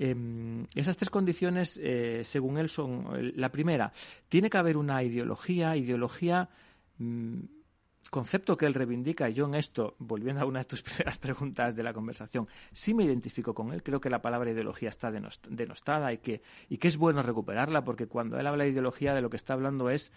Eh, 0.02 0.66
esas 0.76 0.96
tres 0.96 1.10
condiciones, 1.10 1.78
eh, 1.84 2.22
según 2.24 2.58
él, 2.58 2.70
son 2.70 3.08
eh, 3.16 3.34
la 3.36 3.52
primera, 3.52 3.92
tiene 4.30 4.50
que 4.50 4.58
haber 4.58 4.78
una 4.78 5.04
ideología, 5.04 5.76
ideología, 5.76 6.50
mm, 6.98 7.40
concepto 8.10 8.58
que 8.58 8.66
él 8.66 8.74
reivindica, 8.74 9.30
y 9.30 9.34
yo 9.34 9.46
en 9.46 9.56
esto, 9.56 9.96
volviendo 10.00 10.42
a 10.42 10.46
una 10.46 10.60
de 10.60 10.66
tus 10.66 10.82
primeras 10.84 11.18
preguntas 11.18 11.76
de 11.76 11.84
la 11.84 11.92
conversación, 11.94 12.48
sí 12.72 12.94
me 12.94 13.04
identifico 13.04 13.54
con 13.54 13.74
él, 13.74 13.84
creo 13.84 14.00
que 14.00 14.10
la 14.10 14.22
palabra 14.22 14.50
ideología 14.52 14.88
está 14.88 15.12
denos- 15.12 15.42
denostada 15.50 16.14
y 16.14 16.20
que, 16.20 16.42
y 16.70 16.78
que 16.78 16.88
es 16.88 16.96
bueno 16.96 17.22
recuperarla, 17.22 17.84
porque 17.84 18.08
cuando 18.08 18.40
él 18.40 18.48
habla 18.48 18.64
de 18.64 18.70
ideología, 18.70 19.14
de 19.14 19.22
lo 19.22 19.30
que 19.30 19.38
está 19.38 19.54
hablando 19.54 19.90
es 19.90 20.14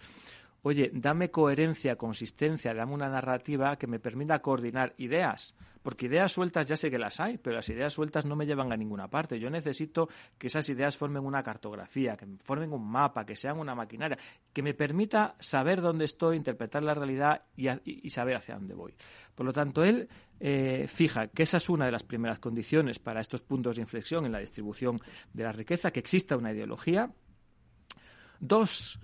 oye, 0.63 0.89
dame 0.93 1.29
coherencia, 1.29 1.97
consistencia, 1.97 2.73
dame 2.73 2.93
una 2.93 3.09
narrativa 3.09 3.75
que 3.77 3.87
me 3.87 3.99
permita 3.99 4.39
coordinar 4.39 4.93
ideas. 4.97 5.55
Porque 5.83 6.05
ideas 6.05 6.31
sueltas 6.31 6.65
ya 6.65 6.77
sé 6.77 6.89
que 6.89 6.97
las 6.97 7.19
hay, 7.19 7.37
pero 7.37 7.57
las 7.57 7.67
ideas 7.67 7.91
sueltas 7.91 8.25
no 8.25 8.37
me 8.37 8.45
llevan 8.45 8.71
a 8.71 8.77
ninguna 8.77 9.09
parte. 9.09 9.37
Yo 9.37 9.49
necesito 9.49 10.07
que 10.37 10.47
esas 10.47 10.67
ideas 10.69 10.95
formen 10.95 11.25
una 11.25 11.43
cartografía, 11.43 12.15
que 12.15 12.25
formen 12.41 12.71
un 12.71 12.89
mapa, 12.89 13.25
que 13.25 13.35
sean 13.35 13.59
una 13.59 13.75
maquinaria, 13.75 14.17
que 14.53 14.63
me 14.63 14.73
permita 14.73 15.35
saber 15.39 15.81
dónde 15.81 16.05
estoy, 16.05 16.37
interpretar 16.37 16.83
la 16.83 16.93
realidad 16.93 17.41
y, 17.57 18.09
saber 18.09 18.37
hacia 18.37 18.55
dónde 18.55 18.73
voy. 18.73 18.95
Por 19.35 19.45
lo 19.45 19.51
tanto, 19.51 19.83
él 19.83 20.07
eh, 20.39 20.87
fija 20.87 21.27
que 21.27 21.43
esa 21.43 21.57
es 21.57 21.67
una 21.67 21.85
de 21.85 21.91
las 21.91 22.03
primeras 22.03 22.39
condiciones 22.39 22.99
para 22.99 23.19
estos 23.19 23.43
puntos 23.43 23.75
de 23.75 23.81
inflexión 23.81 24.25
en 24.25 24.31
la 24.31 24.39
distribución 24.39 25.01
de 25.33 25.43
la 25.43 25.51
riqueza, 25.51 25.91
que 25.91 25.99
exista 25.99 26.37
una 26.37 26.53
ideología. 26.53 27.11
Dos, 28.39 29.01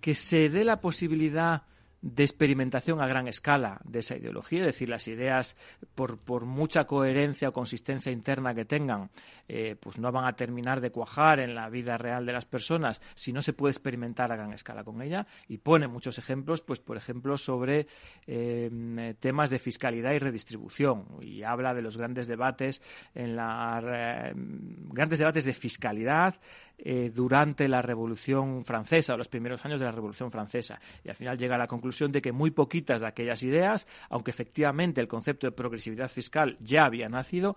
que 0.00 0.14
se 0.14 0.48
dé 0.48 0.64
la 0.64 0.80
posibilidad 0.80 1.62
de 2.02 2.24
experimentación 2.24 3.00
a 3.00 3.06
gran 3.06 3.28
escala 3.28 3.80
de 3.84 3.98
esa 3.98 4.16
ideología, 4.16 4.60
es 4.60 4.66
decir, 4.66 4.88
las 4.88 5.06
ideas, 5.06 5.56
por, 5.94 6.18
por 6.18 6.46
mucha 6.46 6.86
coherencia 6.86 7.50
o 7.50 7.52
consistencia 7.52 8.10
interna 8.10 8.54
que 8.54 8.64
tengan, 8.64 9.10
eh, 9.48 9.76
pues 9.78 9.98
no 9.98 10.10
van 10.10 10.24
a 10.24 10.34
terminar 10.34 10.80
de 10.80 10.90
cuajar 10.90 11.40
en 11.40 11.54
la 11.54 11.68
vida 11.68 11.98
real 11.98 12.24
de 12.24 12.32
las 12.32 12.46
personas 12.46 13.02
si 13.14 13.32
no 13.32 13.42
se 13.42 13.52
puede 13.52 13.72
experimentar 13.72 14.32
a 14.32 14.36
gran 14.36 14.52
escala 14.52 14.82
con 14.82 15.02
ella. 15.02 15.26
Y 15.46 15.58
pone 15.58 15.88
muchos 15.88 16.16
ejemplos, 16.18 16.62
pues 16.62 16.80
por 16.80 16.96
ejemplo, 16.96 17.36
sobre 17.36 17.86
eh, 18.26 19.14
temas 19.20 19.50
de 19.50 19.58
fiscalidad 19.58 20.12
y 20.12 20.18
redistribución. 20.18 21.06
Y 21.20 21.42
habla 21.42 21.74
de 21.74 21.82
los 21.82 21.98
grandes 21.98 22.26
debates 22.26 22.80
en 23.14 23.36
la 23.36 23.82
eh, 23.84 24.32
grandes 24.34 25.18
debates 25.18 25.44
de 25.44 25.52
fiscalidad 25.52 26.40
eh, 26.82 27.10
durante 27.14 27.68
la 27.68 27.82
Revolución 27.82 28.64
Francesa 28.64 29.14
o 29.14 29.16
los 29.18 29.28
primeros 29.28 29.64
años 29.66 29.78
de 29.78 29.86
la 29.86 29.92
Revolución 29.92 30.30
Francesa. 30.30 30.80
Y 31.04 31.10
al 31.10 31.14
final 31.14 31.36
llega 31.36 31.56
a 31.56 31.58
la 31.58 31.66
conclusión 31.66 32.10
de 32.10 32.22
que 32.22 32.32
muy 32.32 32.50
poquitas 32.50 33.02
de 33.02 33.06
aquellas 33.06 33.42
ideas, 33.42 33.86
aunque 34.08 34.30
efectivamente 34.30 35.00
el 35.00 35.08
concepto 35.08 35.46
de 35.46 35.52
progresividad 35.52 36.08
fiscal 36.08 36.56
ya 36.60 36.86
había 36.86 37.08
nacido, 37.08 37.56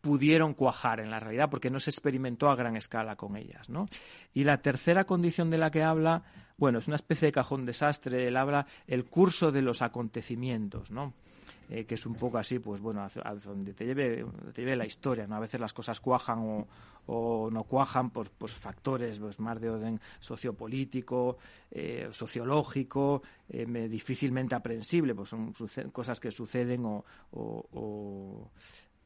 pudieron 0.00 0.54
cuajar 0.54 1.00
en 1.00 1.10
la 1.10 1.18
realidad 1.18 1.50
porque 1.50 1.68
no 1.68 1.80
se 1.80 1.90
experimentó 1.90 2.48
a 2.48 2.56
gran 2.56 2.76
escala 2.76 3.16
con 3.16 3.36
ellas. 3.36 3.68
Y 4.32 4.44
la 4.44 4.58
tercera 4.58 5.04
condición 5.04 5.50
de 5.50 5.58
la 5.58 5.70
que 5.70 5.82
habla, 5.82 6.22
bueno, 6.56 6.78
es 6.78 6.86
una 6.86 6.96
especie 6.96 7.26
de 7.26 7.32
cajón 7.32 7.66
desastre, 7.66 8.28
él 8.28 8.36
habla 8.36 8.66
el 8.86 9.04
curso 9.04 9.50
de 9.50 9.62
los 9.62 9.82
acontecimientos. 9.82 10.90
Eh, 11.68 11.84
que 11.84 11.96
es 11.96 12.06
un 12.06 12.14
poco 12.14 12.38
así, 12.38 12.60
pues 12.60 12.80
bueno, 12.80 13.02
a 13.02 13.34
donde 13.34 13.74
te 13.74 13.84
lleve, 13.84 14.24
te 14.54 14.62
lleve 14.62 14.76
la 14.76 14.86
historia, 14.86 15.26
¿no? 15.26 15.34
A 15.34 15.40
veces 15.40 15.58
las 15.58 15.72
cosas 15.72 15.98
cuajan 15.98 16.38
o, 16.38 16.66
o 17.06 17.50
no 17.50 17.64
cuajan 17.64 18.10
por 18.10 18.30
pues, 18.30 18.52
factores 18.52 19.18
pues, 19.18 19.38
más 19.40 19.60
de 19.60 19.70
orden 19.70 20.00
sociopolítico, 20.18 21.38
eh, 21.70 22.08
sociológico, 22.10 23.22
eh, 23.48 23.66
me- 23.66 23.88
difícilmente 23.88 24.54
aprensible, 24.54 25.14
pues 25.14 25.28
son 25.28 25.52
cosas 25.92 26.18
que 26.20 26.30
suceden 26.30 26.84
o- 26.84 27.04
o- 27.32 28.50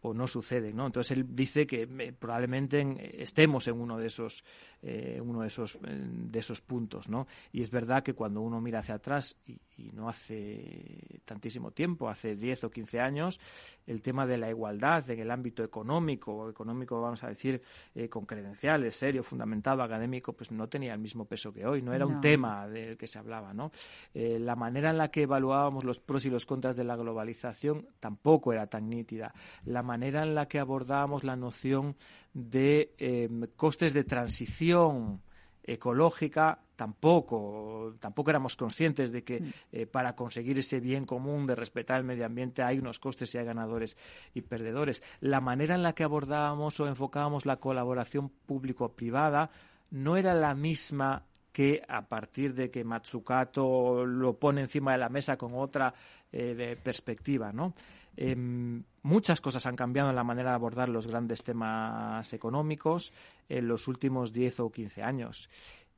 o 0.03 0.15
no 0.15 0.27
suceden, 0.27 0.77
¿no? 0.77 0.87
Entonces 0.87 1.17
él 1.17 1.27
dice 1.35 1.67
que 1.67 1.83
eh, 1.83 2.13
probablemente 2.19 2.81
en- 2.81 2.99
estemos 3.01 3.67
en 3.69 3.81
uno 3.81 3.99
de 3.99 4.07
esos, 4.07 4.45
eh, 4.83 5.21
uno 5.23 5.43
de 5.43 5.49
esos, 5.49 5.77
eh, 5.77 5.79
de 5.85 6.39
esos 6.39 6.61
puntos, 6.63 7.09
¿no? 7.09 7.27
Y 7.53 7.61
es 7.61 7.71
verdad 7.71 8.03
que 8.03 8.15
cuando 8.15 8.41
uno 8.41 8.61
mira 8.61 8.79
hacia 8.81 8.95
atrás 8.97 9.37
y, 9.47 9.59
y 9.77 9.93
no 9.93 10.09
hace 10.09 11.21
tantísimo 11.25 11.71
tiempo, 11.71 12.09
hace 12.09 12.37
10 12.37 12.65
o 12.65 12.71
15 12.71 13.01
años, 13.01 13.41
el 13.87 14.03
tema 14.03 14.27
de 14.27 14.39
la 14.39 14.49
igualdad 14.51 15.09
en 15.11 15.21
el 15.21 15.31
ámbito 15.31 15.63
económico, 15.65 16.49
económico 16.49 17.01
vamos 17.01 17.23
a 17.25 17.29
decir 17.29 17.61
eh, 17.95 18.09
con 18.09 18.25
credenciales, 18.27 18.97
serio, 18.97 19.23
fundamentado, 19.23 19.83
académico, 19.83 20.33
pues 20.33 20.51
no 20.53 20.69
tenía 20.69 20.95
el 20.95 21.01
mismo 21.01 21.25
peso 21.25 21.53
que 21.53 21.67
hoy, 21.67 21.83
no 21.83 21.93
era 21.93 22.05
No. 22.05 22.13
un 22.17 22.21
tema 22.21 22.69
del 22.69 22.97
que 22.97 23.07
se 23.07 23.19
hablaba, 23.19 23.53
¿no? 23.53 23.71
Eh, 24.15 24.39
la 24.39 24.57
manera 24.57 24.91
en 24.91 24.99
la 24.99 25.11
que 25.11 25.23
evaluábamos 25.23 25.85
los 25.85 25.99
pros 26.01 26.25
y 26.27 26.31
los 26.31 26.47
contras 26.47 26.77
de 26.77 26.85
la 26.85 26.97
globalización 26.97 27.87
tampoco 28.01 28.53
era 28.53 28.67
tan 28.67 28.89
nítida. 28.89 29.35
La 29.65 29.83
manera 29.91 30.23
en 30.23 30.37
la 30.37 30.47
que 30.47 30.61
abordábamos 30.61 31.25
la 31.25 31.35
noción 31.35 31.97
de 32.33 32.95
eh, 32.99 33.29
costes 33.57 33.93
de 33.93 34.05
transición 34.05 35.21
ecológica 35.65 36.61
tampoco 36.77 37.97
tampoco 37.99 38.31
éramos 38.31 38.55
conscientes 38.55 39.11
de 39.11 39.25
que 39.25 39.43
eh, 39.73 39.87
para 39.87 40.15
conseguir 40.15 40.57
ese 40.59 40.79
bien 40.79 41.05
común 41.07 41.47
de 41.47 41.57
respetar 41.57 41.99
el 41.99 42.05
medio 42.05 42.25
ambiente 42.25 42.63
hay 42.63 42.79
unos 42.79 43.01
costes 43.01 43.35
y 43.35 43.39
hay 43.39 43.45
ganadores 43.45 43.97
y 44.33 44.43
perdedores 44.43 45.03
la 45.21 45.41
manera 45.41 45.75
en 45.75 45.83
la 45.83 45.93
que 45.93 46.05
abordábamos 46.05 46.79
o 46.79 46.87
enfocábamos 46.87 47.47
la 47.47 47.57
colaboración 47.57 48.31
público-privada 48.47 49.51
no 49.91 50.17
era 50.17 50.35
la 50.35 50.55
misma 50.55 51.25
que 51.53 51.83
a 51.89 52.03
partir 52.03 52.55
de 52.55 52.71
que 52.71 52.85
Matsukato 52.85 54.07
lo 54.07 54.39
pone 54.39 54.61
encima 54.61 54.93
de 54.93 54.99
la 54.99 55.09
mesa 55.09 55.37
con 55.37 55.55
otra 55.55 55.93
eh, 56.33 56.55
de 56.55 56.77
perspectiva, 56.77 57.53
¿no? 57.53 57.75
Em, 58.17 58.83
muchas 59.03 59.41
cosas 59.41 59.67
han 59.67 59.77
cambiado 59.77 60.11
en 60.11 60.17
la 60.17 60.25
manera 60.25 60.51
de 60.51 60.57
abordar 60.57 60.89
los 60.89 61.07
grandes 61.07 61.43
temas 61.43 62.33
económicos 62.33 63.13
en 63.49 63.69
los 63.69 63.89
últimos 63.89 64.33
10 64.33 64.61
o 64.61 64.71
15 64.71 65.03
años. 65.03 65.49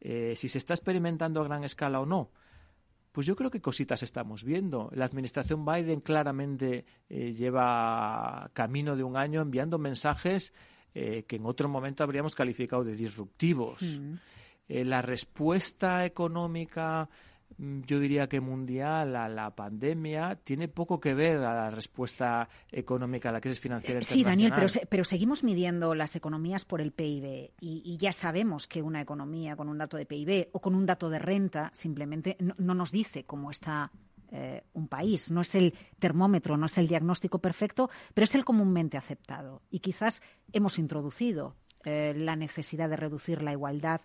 Eh, 0.01 0.35
si 0.37 0.49
se 0.49 0.59
está 0.59 0.75
experimentando 0.75 1.41
a 1.41 1.45
gran 1.45 1.65
escala 1.65 2.01
o 2.01 2.07
no, 2.07 2.31
pues 3.13 3.27
yo 3.27 3.37
creo 3.37 3.51
que 3.51 3.61
cositas 3.61 4.03
estamos 4.03 4.43
viendo. 4.43 4.91
La 4.95 5.05
administración 5.05 5.65
Biden 5.65 6.01
claramente 6.01 6.87
eh, 7.09 7.33
lleva 7.35 8.51
camino 8.55 8.97
de 8.97 9.05
un 9.05 9.17
año 9.17 9.43
enviando 9.43 9.79
mensajes 9.79 10.53
eh, 10.95 11.25
que 11.27 11.37
en 11.37 11.47
otro 11.47 11.69
momento 11.69 12.05
habríamos 12.05 12.35
calificado 12.35 12.85
de 12.85 12.97
disruptivos. 12.97 13.83
Mm. 13.83 14.15
Eh, 14.69 14.85
la 14.85 15.03
respuesta 15.03 16.05
económica, 16.05 17.09
yo 17.87 18.01
diría 18.01 18.29
que 18.29 18.41
mundial 18.41 19.15
a 19.15 19.29
la 19.29 19.55
pandemia, 19.55 20.37
tiene 20.43 20.67
poco 20.69 20.99
que 20.99 21.15
ver 21.15 21.37
a 21.39 21.55
la 21.55 21.71
respuesta 21.71 22.49
económica 22.71 23.29
a 23.29 23.33
la 23.33 23.41
crisis 23.41 23.61
financiera 23.61 24.01
Eh, 24.01 24.05
Sí, 24.05 24.25
Daniel, 24.25 24.51
pero, 24.51 24.63
internacional. 24.63 24.89
pero 24.91 25.05
seguimos 25.05 25.45
midiendo 25.45 25.95
las 25.95 26.17
economías 26.17 26.65
por 26.65 26.81
el 26.81 26.93
PIB 26.93 27.53
y, 27.61 27.83
y 27.85 27.97
ya 27.99 28.13
sabemos 28.13 28.67
que 28.67 28.83
una 28.83 29.01
economía 29.01 29.55
con 29.55 29.69
un 29.69 29.79
dato 29.79 29.97
de 29.97 30.07
PIB 30.07 30.49
o 30.53 30.61
con 30.61 30.75
un 30.75 30.87
dato 30.87 31.09
de 31.09 31.19
renta 31.19 31.71
simplemente 31.73 32.37
no, 32.41 32.55
no 32.59 32.75
nos 32.75 32.91
dice 32.91 33.25
cómo 33.25 33.51
está 33.51 33.93
eh, 34.33 34.65
un 34.73 34.89
país. 34.89 35.31
No 35.31 35.43
es 35.43 35.55
el 35.55 35.75
termómetro, 35.99 36.57
no 36.57 36.67
es 36.67 36.79
el 36.79 36.89
diagnóstico 36.89 37.39
perfecto, 37.39 37.91
pero 38.15 38.25
es 38.25 38.35
el 38.35 38.45
comúnmente 38.45 38.97
aceptado. 38.97 39.63
Y 39.71 39.81
quizás 39.81 40.23
hemos 40.53 40.79
introducido 40.79 41.55
eh, 41.85 42.15
la 42.17 42.35
necesidad 42.35 42.89
de 42.89 42.97
reducir 42.97 43.43
la 43.43 43.53
igualdad 43.53 44.01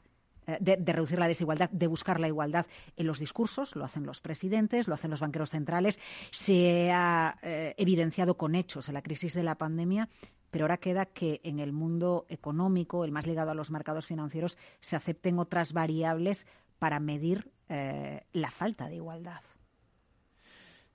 de, 0.59 0.77
de 0.77 0.93
reducir 0.93 1.19
la 1.19 1.27
desigualdad, 1.27 1.69
de 1.69 1.87
buscar 1.87 2.19
la 2.19 2.27
igualdad 2.27 2.65
en 2.95 3.07
los 3.07 3.19
discursos, 3.19 3.75
lo 3.75 3.85
hacen 3.85 4.05
los 4.05 4.21
presidentes, 4.21 4.87
lo 4.87 4.93
hacen 4.93 5.11
los 5.11 5.21
banqueros 5.21 5.49
centrales, 5.49 5.99
se 6.31 6.91
ha 6.91 7.37
eh, 7.41 7.73
evidenciado 7.77 8.37
con 8.37 8.55
hechos 8.55 8.87
en 8.87 8.93
la 8.93 9.01
crisis 9.01 9.33
de 9.33 9.43
la 9.43 9.55
pandemia 9.55 10.09
pero 10.49 10.63
ahora 10.63 10.77
queda 10.77 11.05
que 11.05 11.41
en 11.43 11.59
el 11.59 11.73
mundo 11.73 12.25
económico, 12.29 13.03
el 13.03 13.11
más 13.11 13.27
ligado 13.27 13.51
a 13.51 13.53
los 13.53 13.69
mercados 13.69 14.07
financieros, 14.07 14.57
se 14.79 14.95
acepten 14.95 15.39
otras 15.39 15.73
variables 15.73 16.47
para 16.79 17.01
medir 17.01 17.51
eh, 17.67 18.21
la 18.31 18.49
falta 18.49 18.87
de 18.87 18.95
igualdad. 18.95 19.41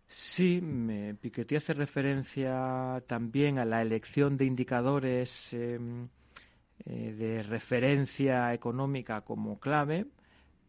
Sí, 0.06 0.60
Piketty 1.20 1.56
hace 1.56 1.74
referencia 1.74 3.02
también 3.06 3.58
a 3.58 3.64
la 3.64 3.80
elección 3.82 4.36
de 4.36 4.46
indicadores 4.46 5.52
em, 5.52 6.08
eh, 6.84 7.12
de 7.12 7.42
referencia 7.42 8.52
económica 8.52 9.20
como 9.20 9.60
clave, 9.60 10.06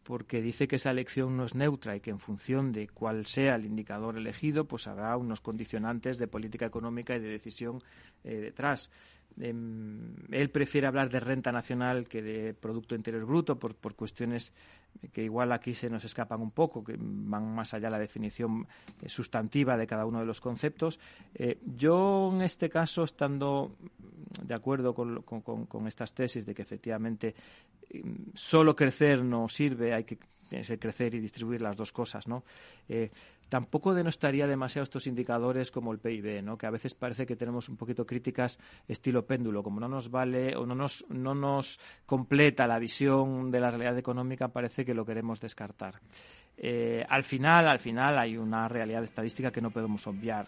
porque 0.04 0.42
dice 0.42 0.68
que 0.68 0.76
esa 0.76 0.90
elección 0.90 1.36
no 1.36 1.44
es 1.44 1.54
neutra 1.54 1.96
y 1.96 2.00
que 2.00 2.10
en 2.10 2.20
función 2.20 2.72
de 2.72 2.88
cuál 2.88 3.26
sea 3.26 3.56
el 3.56 3.64
indicador 3.64 4.16
elegido, 4.16 4.66
pues 4.66 4.86
habrá 4.86 5.16
unos 5.16 5.40
condicionantes 5.40 6.18
de 6.18 6.28
política 6.28 6.66
económica 6.66 7.16
y 7.16 7.20
de 7.20 7.28
decisión 7.28 7.82
eh, 8.22 8.36
detrás. 8.36 8.90
Em, 9.40 10.14
él 10.30 10.50
prefiere 10.50 10.86
hablar 10.86 11.10
de 11.10 11.20
renta 11.20 11.50
nacional 11.50 12.06
que 12.06 12.22
de 12.22 12.54
Producto 12.54 12.94
Interior 12.94 13.24
Bruto 13.24 13.58
por, 13.58 13.74
por 13.74 13.96
cuestiones 13.96 14.52
que 15.12 15.22
igual 15.22 15.52
aquí 15.52 15.74
se 15.74 15.90
nos 15.90 16.04
escapan 16.04 16.40
un 16.40 16.50
poco, 16.50 16.82
que 16.82 16.96
van 16.98 17.54
más 17.54 17.74
allá 17.74 17.88
de 17.88 17.92
la 17.92 17.98
definición 17.98 18.66
eh, 19.02 19.08
sustantiva 19.08 19.76
de 19.76 19.86
cada 19.86 20.06
uno 20.06 20.20
de 20.20 20.26
los 20.26 20.40
conceptos. 20.40 20.98
Eh, 21.34 21.58
yo, 21.76 22.30
en 22.32 22.42
este 22.42 22.68
caso, 22.68 23.04
estando 23.04 23.76
de 24.42 24.54
acuerdo 24.54 24.94
con, 24.94 25.22
con, 25.22 25.86
estas 25.86 26.12
tesis 26.12 26.44
de 26.44 26.54
que 26.54 26.62
efectivamente 26.62 27.34
em, 27.90 28.16
solo 28.34 28.74
crecer 28.74 29.22
no 29.22 29.48
sirve, 29.48 29.94
hay 29.94 30.04
que 30.04 30.18
crecer 30.78 31.14
y 31.14 31.20
distribuir 31.20 31.62
las 31.62 31.76
dos 31.76 31.92
cosas, 31.92 32.26
¿no? 32.26 32.44
Tampoco 33.48 33.94
denostaría 33.94 34.46
demasiado 34.46 34.84
estos 34.84 35.06
indicadores 35.06 35.70
como 35.70 35.92
el 35.92 35.98
PIB, 35.98 36.42
¿no? 36.42 36.58
que 36.58 36.66
a 36.66 36.70
veces 36.70 36.94
parece 36.94 37.26
que 37.26 37.36
tenemos 37.36 37.68
un 37.68 37.76
poquito 37.76 38.06
críticas 38.06 38.58
estilo 38.88 39.26
péndulo, 39.26 39.62
como 39.62 39.80
no 39.80 39.88
nos 39.88 40.10
vale 40.10 40.56
o 40.56 40.66
no 40.66 40.74
nos, 40.74 41.04
no 41.08 41.34
nos 41.34 41.78
completa 42.06 42.66
la 42.66 42.78
visión 42.78 43.50
de 43.50 43.60
la 43.60 43.70
realidad 43.70 43.98
económica, 43.98 44.48
parece 44.48 44.84
que 44.84 44.94
lo 44.94 45.04
queremos 45.04 45.40
descartar. 45.40 46.00
Eh, 46.56 47.04
al 47.08 47.24
final, 47.24 47.68
al 47.68 47.78
final 47.78 48.18
hay 48.18 48.36
una 48.36 48.68
realidad 48.68 49.02
estadística 49.02 49.50
que 49.50 49.60
no 49.60 49.70
podemos 49.70 50.06
obviar. 50.06 50.46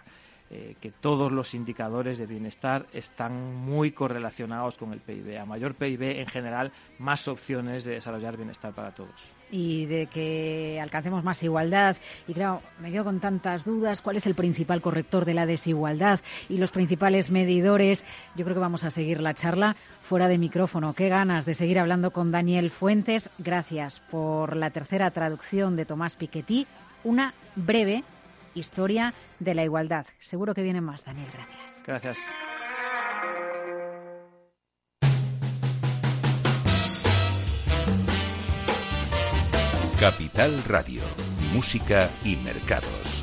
Eh, 0.48 0.76
que 0.80 0.92
todos 0.92 1.32
los 1.32 1.54
indicadores 1.54 2.18
de 2.18 2.26
bienestar 2.26 2.86
están 2.92 3.56
muy 3.56 3.90
correlacionados 3.90 4.78
con 4.78 4.92
el 4.92 5.00
PIB. 5.00 5.40
A 5.40 5.44
mayor 5.44 5.74
PIB, 5.74 6.20
en 6.20 6.26
general, 6.28 6.70
más 7.00 7.26
opciones 7.26 7.82
de 7.82 7.94
desarrollar 7.94 8.36
bienestar 8.36 8.72
para 8.72 8.92
todos. 8.92 9.32
Y 9.50 9.86
de 9.86 10.06
que 10.06 10.78
alcancemos 10.80 11.24
más 11.24 11.42
igualdad. 11.42 11.96
Y 12.28 12.34
claro, 12.34 12.62
me 12.80 12.92
quedo 12.92 13.02
con 13.02 13.18
tantas 13.18 13.64
dudas. 13.64 14.00
¿Cuál 14.00 14.18
es 14.18 14.26
el 14.28 14.36
principal 14.36 14.80
corrector 14.80 15.24
de 15.24 15.34
la 15.34 15.46
desigualdad 15.46 16.20
y 16.48 16.58
los 16.58 16.70
principales 16.70 17.32
medidores? 17.32 18.04
Yo 18.36 18.44
creo 18.44 18.54
que 18.54 18.60
vamos 18.60 18.84
a 18.84 18.92
seguir 18.92 19.20
la 19.20 19.34
charla 19.34 19.74
fuera 20.00 20.28
de 20.28 20.38
micrófono. 20.38 20.94
Qué 20.94 21.08
ganas 21.08 21.44
de 21.44 21.54
seguir 21.54 21.80
hablando 21.80 22.12
con 22.12 22.30
Daniel 22.30 22.70
Fuentes. 22.70 23.30
Gracias 23.38 23.98
por 23.98 24.54
la 24.54 24.70
tercera 24.70 25.10
traducción 25.10 25.74
de 25.74 25.86
Tomás 25.86 26.14
Piketty. 26.14 26.68
Una 27.02 27.34
breve 27.56 28.04
historia 28.56 29.12
de 29.38 29.54
la 29.54 29.64
igualdad. 29.64 30.06
Seguro 30.18 30.54
que 30.54 30.62
vienen 30.62 30.84
más, 30.84 31.04
Daniel. 31.04 31.28
Gracias. 31.32 31.82
Gracias. 31.86 32.18
Capital 39.98 40.62
Radio, 40.64 41.02
Música 41.54 42.10
y 42.22 42.36
Mercados. 42.36 43.22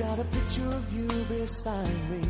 Got 0.00 0.18
a 0.18 0.24
picture 0.24 0.66
of 0.66 0.94
you 0.94 1.08
beside 1.24 2.10
me. 2.10 2.22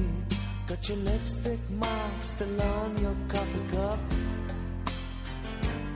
Got 0.66 0.88
your 0.88 0.98
lipstick 0.98 1.70
mark 1.70 2.12
still 2.18 2.62
on 2.62 2.98
your 2.98 3.14
coffee 3.28 3.66
cup. 3.70 3.98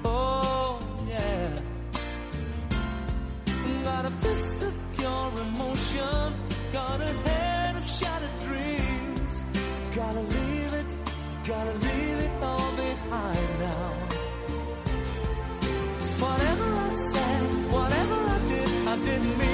Oh, 0.04 0.78
yeah. 1.08 1.56
Got 3.82 4.04
a 4.04 4.10
fist 4.22 4.62
of 4.62 4.74
pure 4.96 5.32
emotion. 5.46 6.34
Got 6.72 7.00
a 7.00 7.12
head 7.26 7.76
of 7.76 7.84
shattered 7.84 8.38
dreams. 8.46 9.44
Gotta 9.96 10.20
leave 10.20 10.72
it, 10.74 10.98
gotta 11.44 11.72
leave 11.72 12.18
it 12.26 12.30
all 12.40 12.72
behind 12.76 13.58
now. 13.58 13.90
Whatever 16.22 16.68
I 16.86 16.90
said, 16.90 17.42
whatever 17.72 18.14
I 18.14 18.38
did, 18.48 18.88
I 18.88 18.96
didn't 18.96 19.38
mean. 19.38 19.53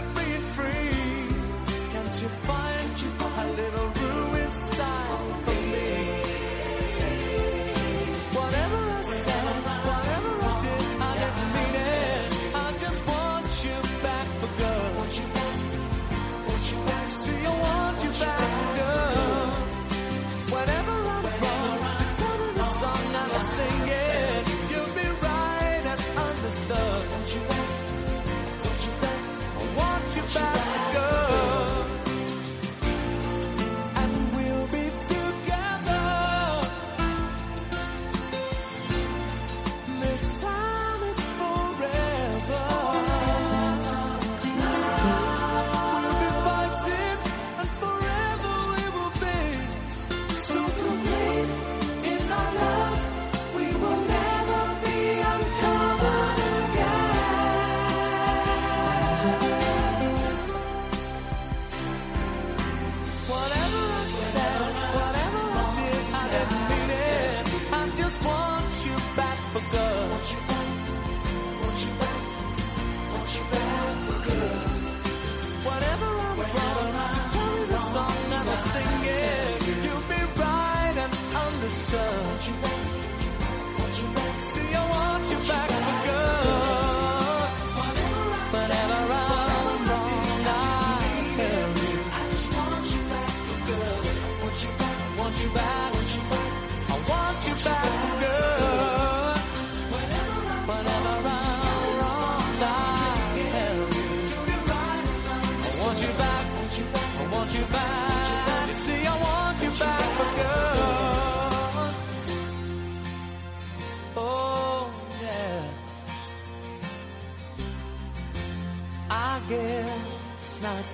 sun. 81.71 82.30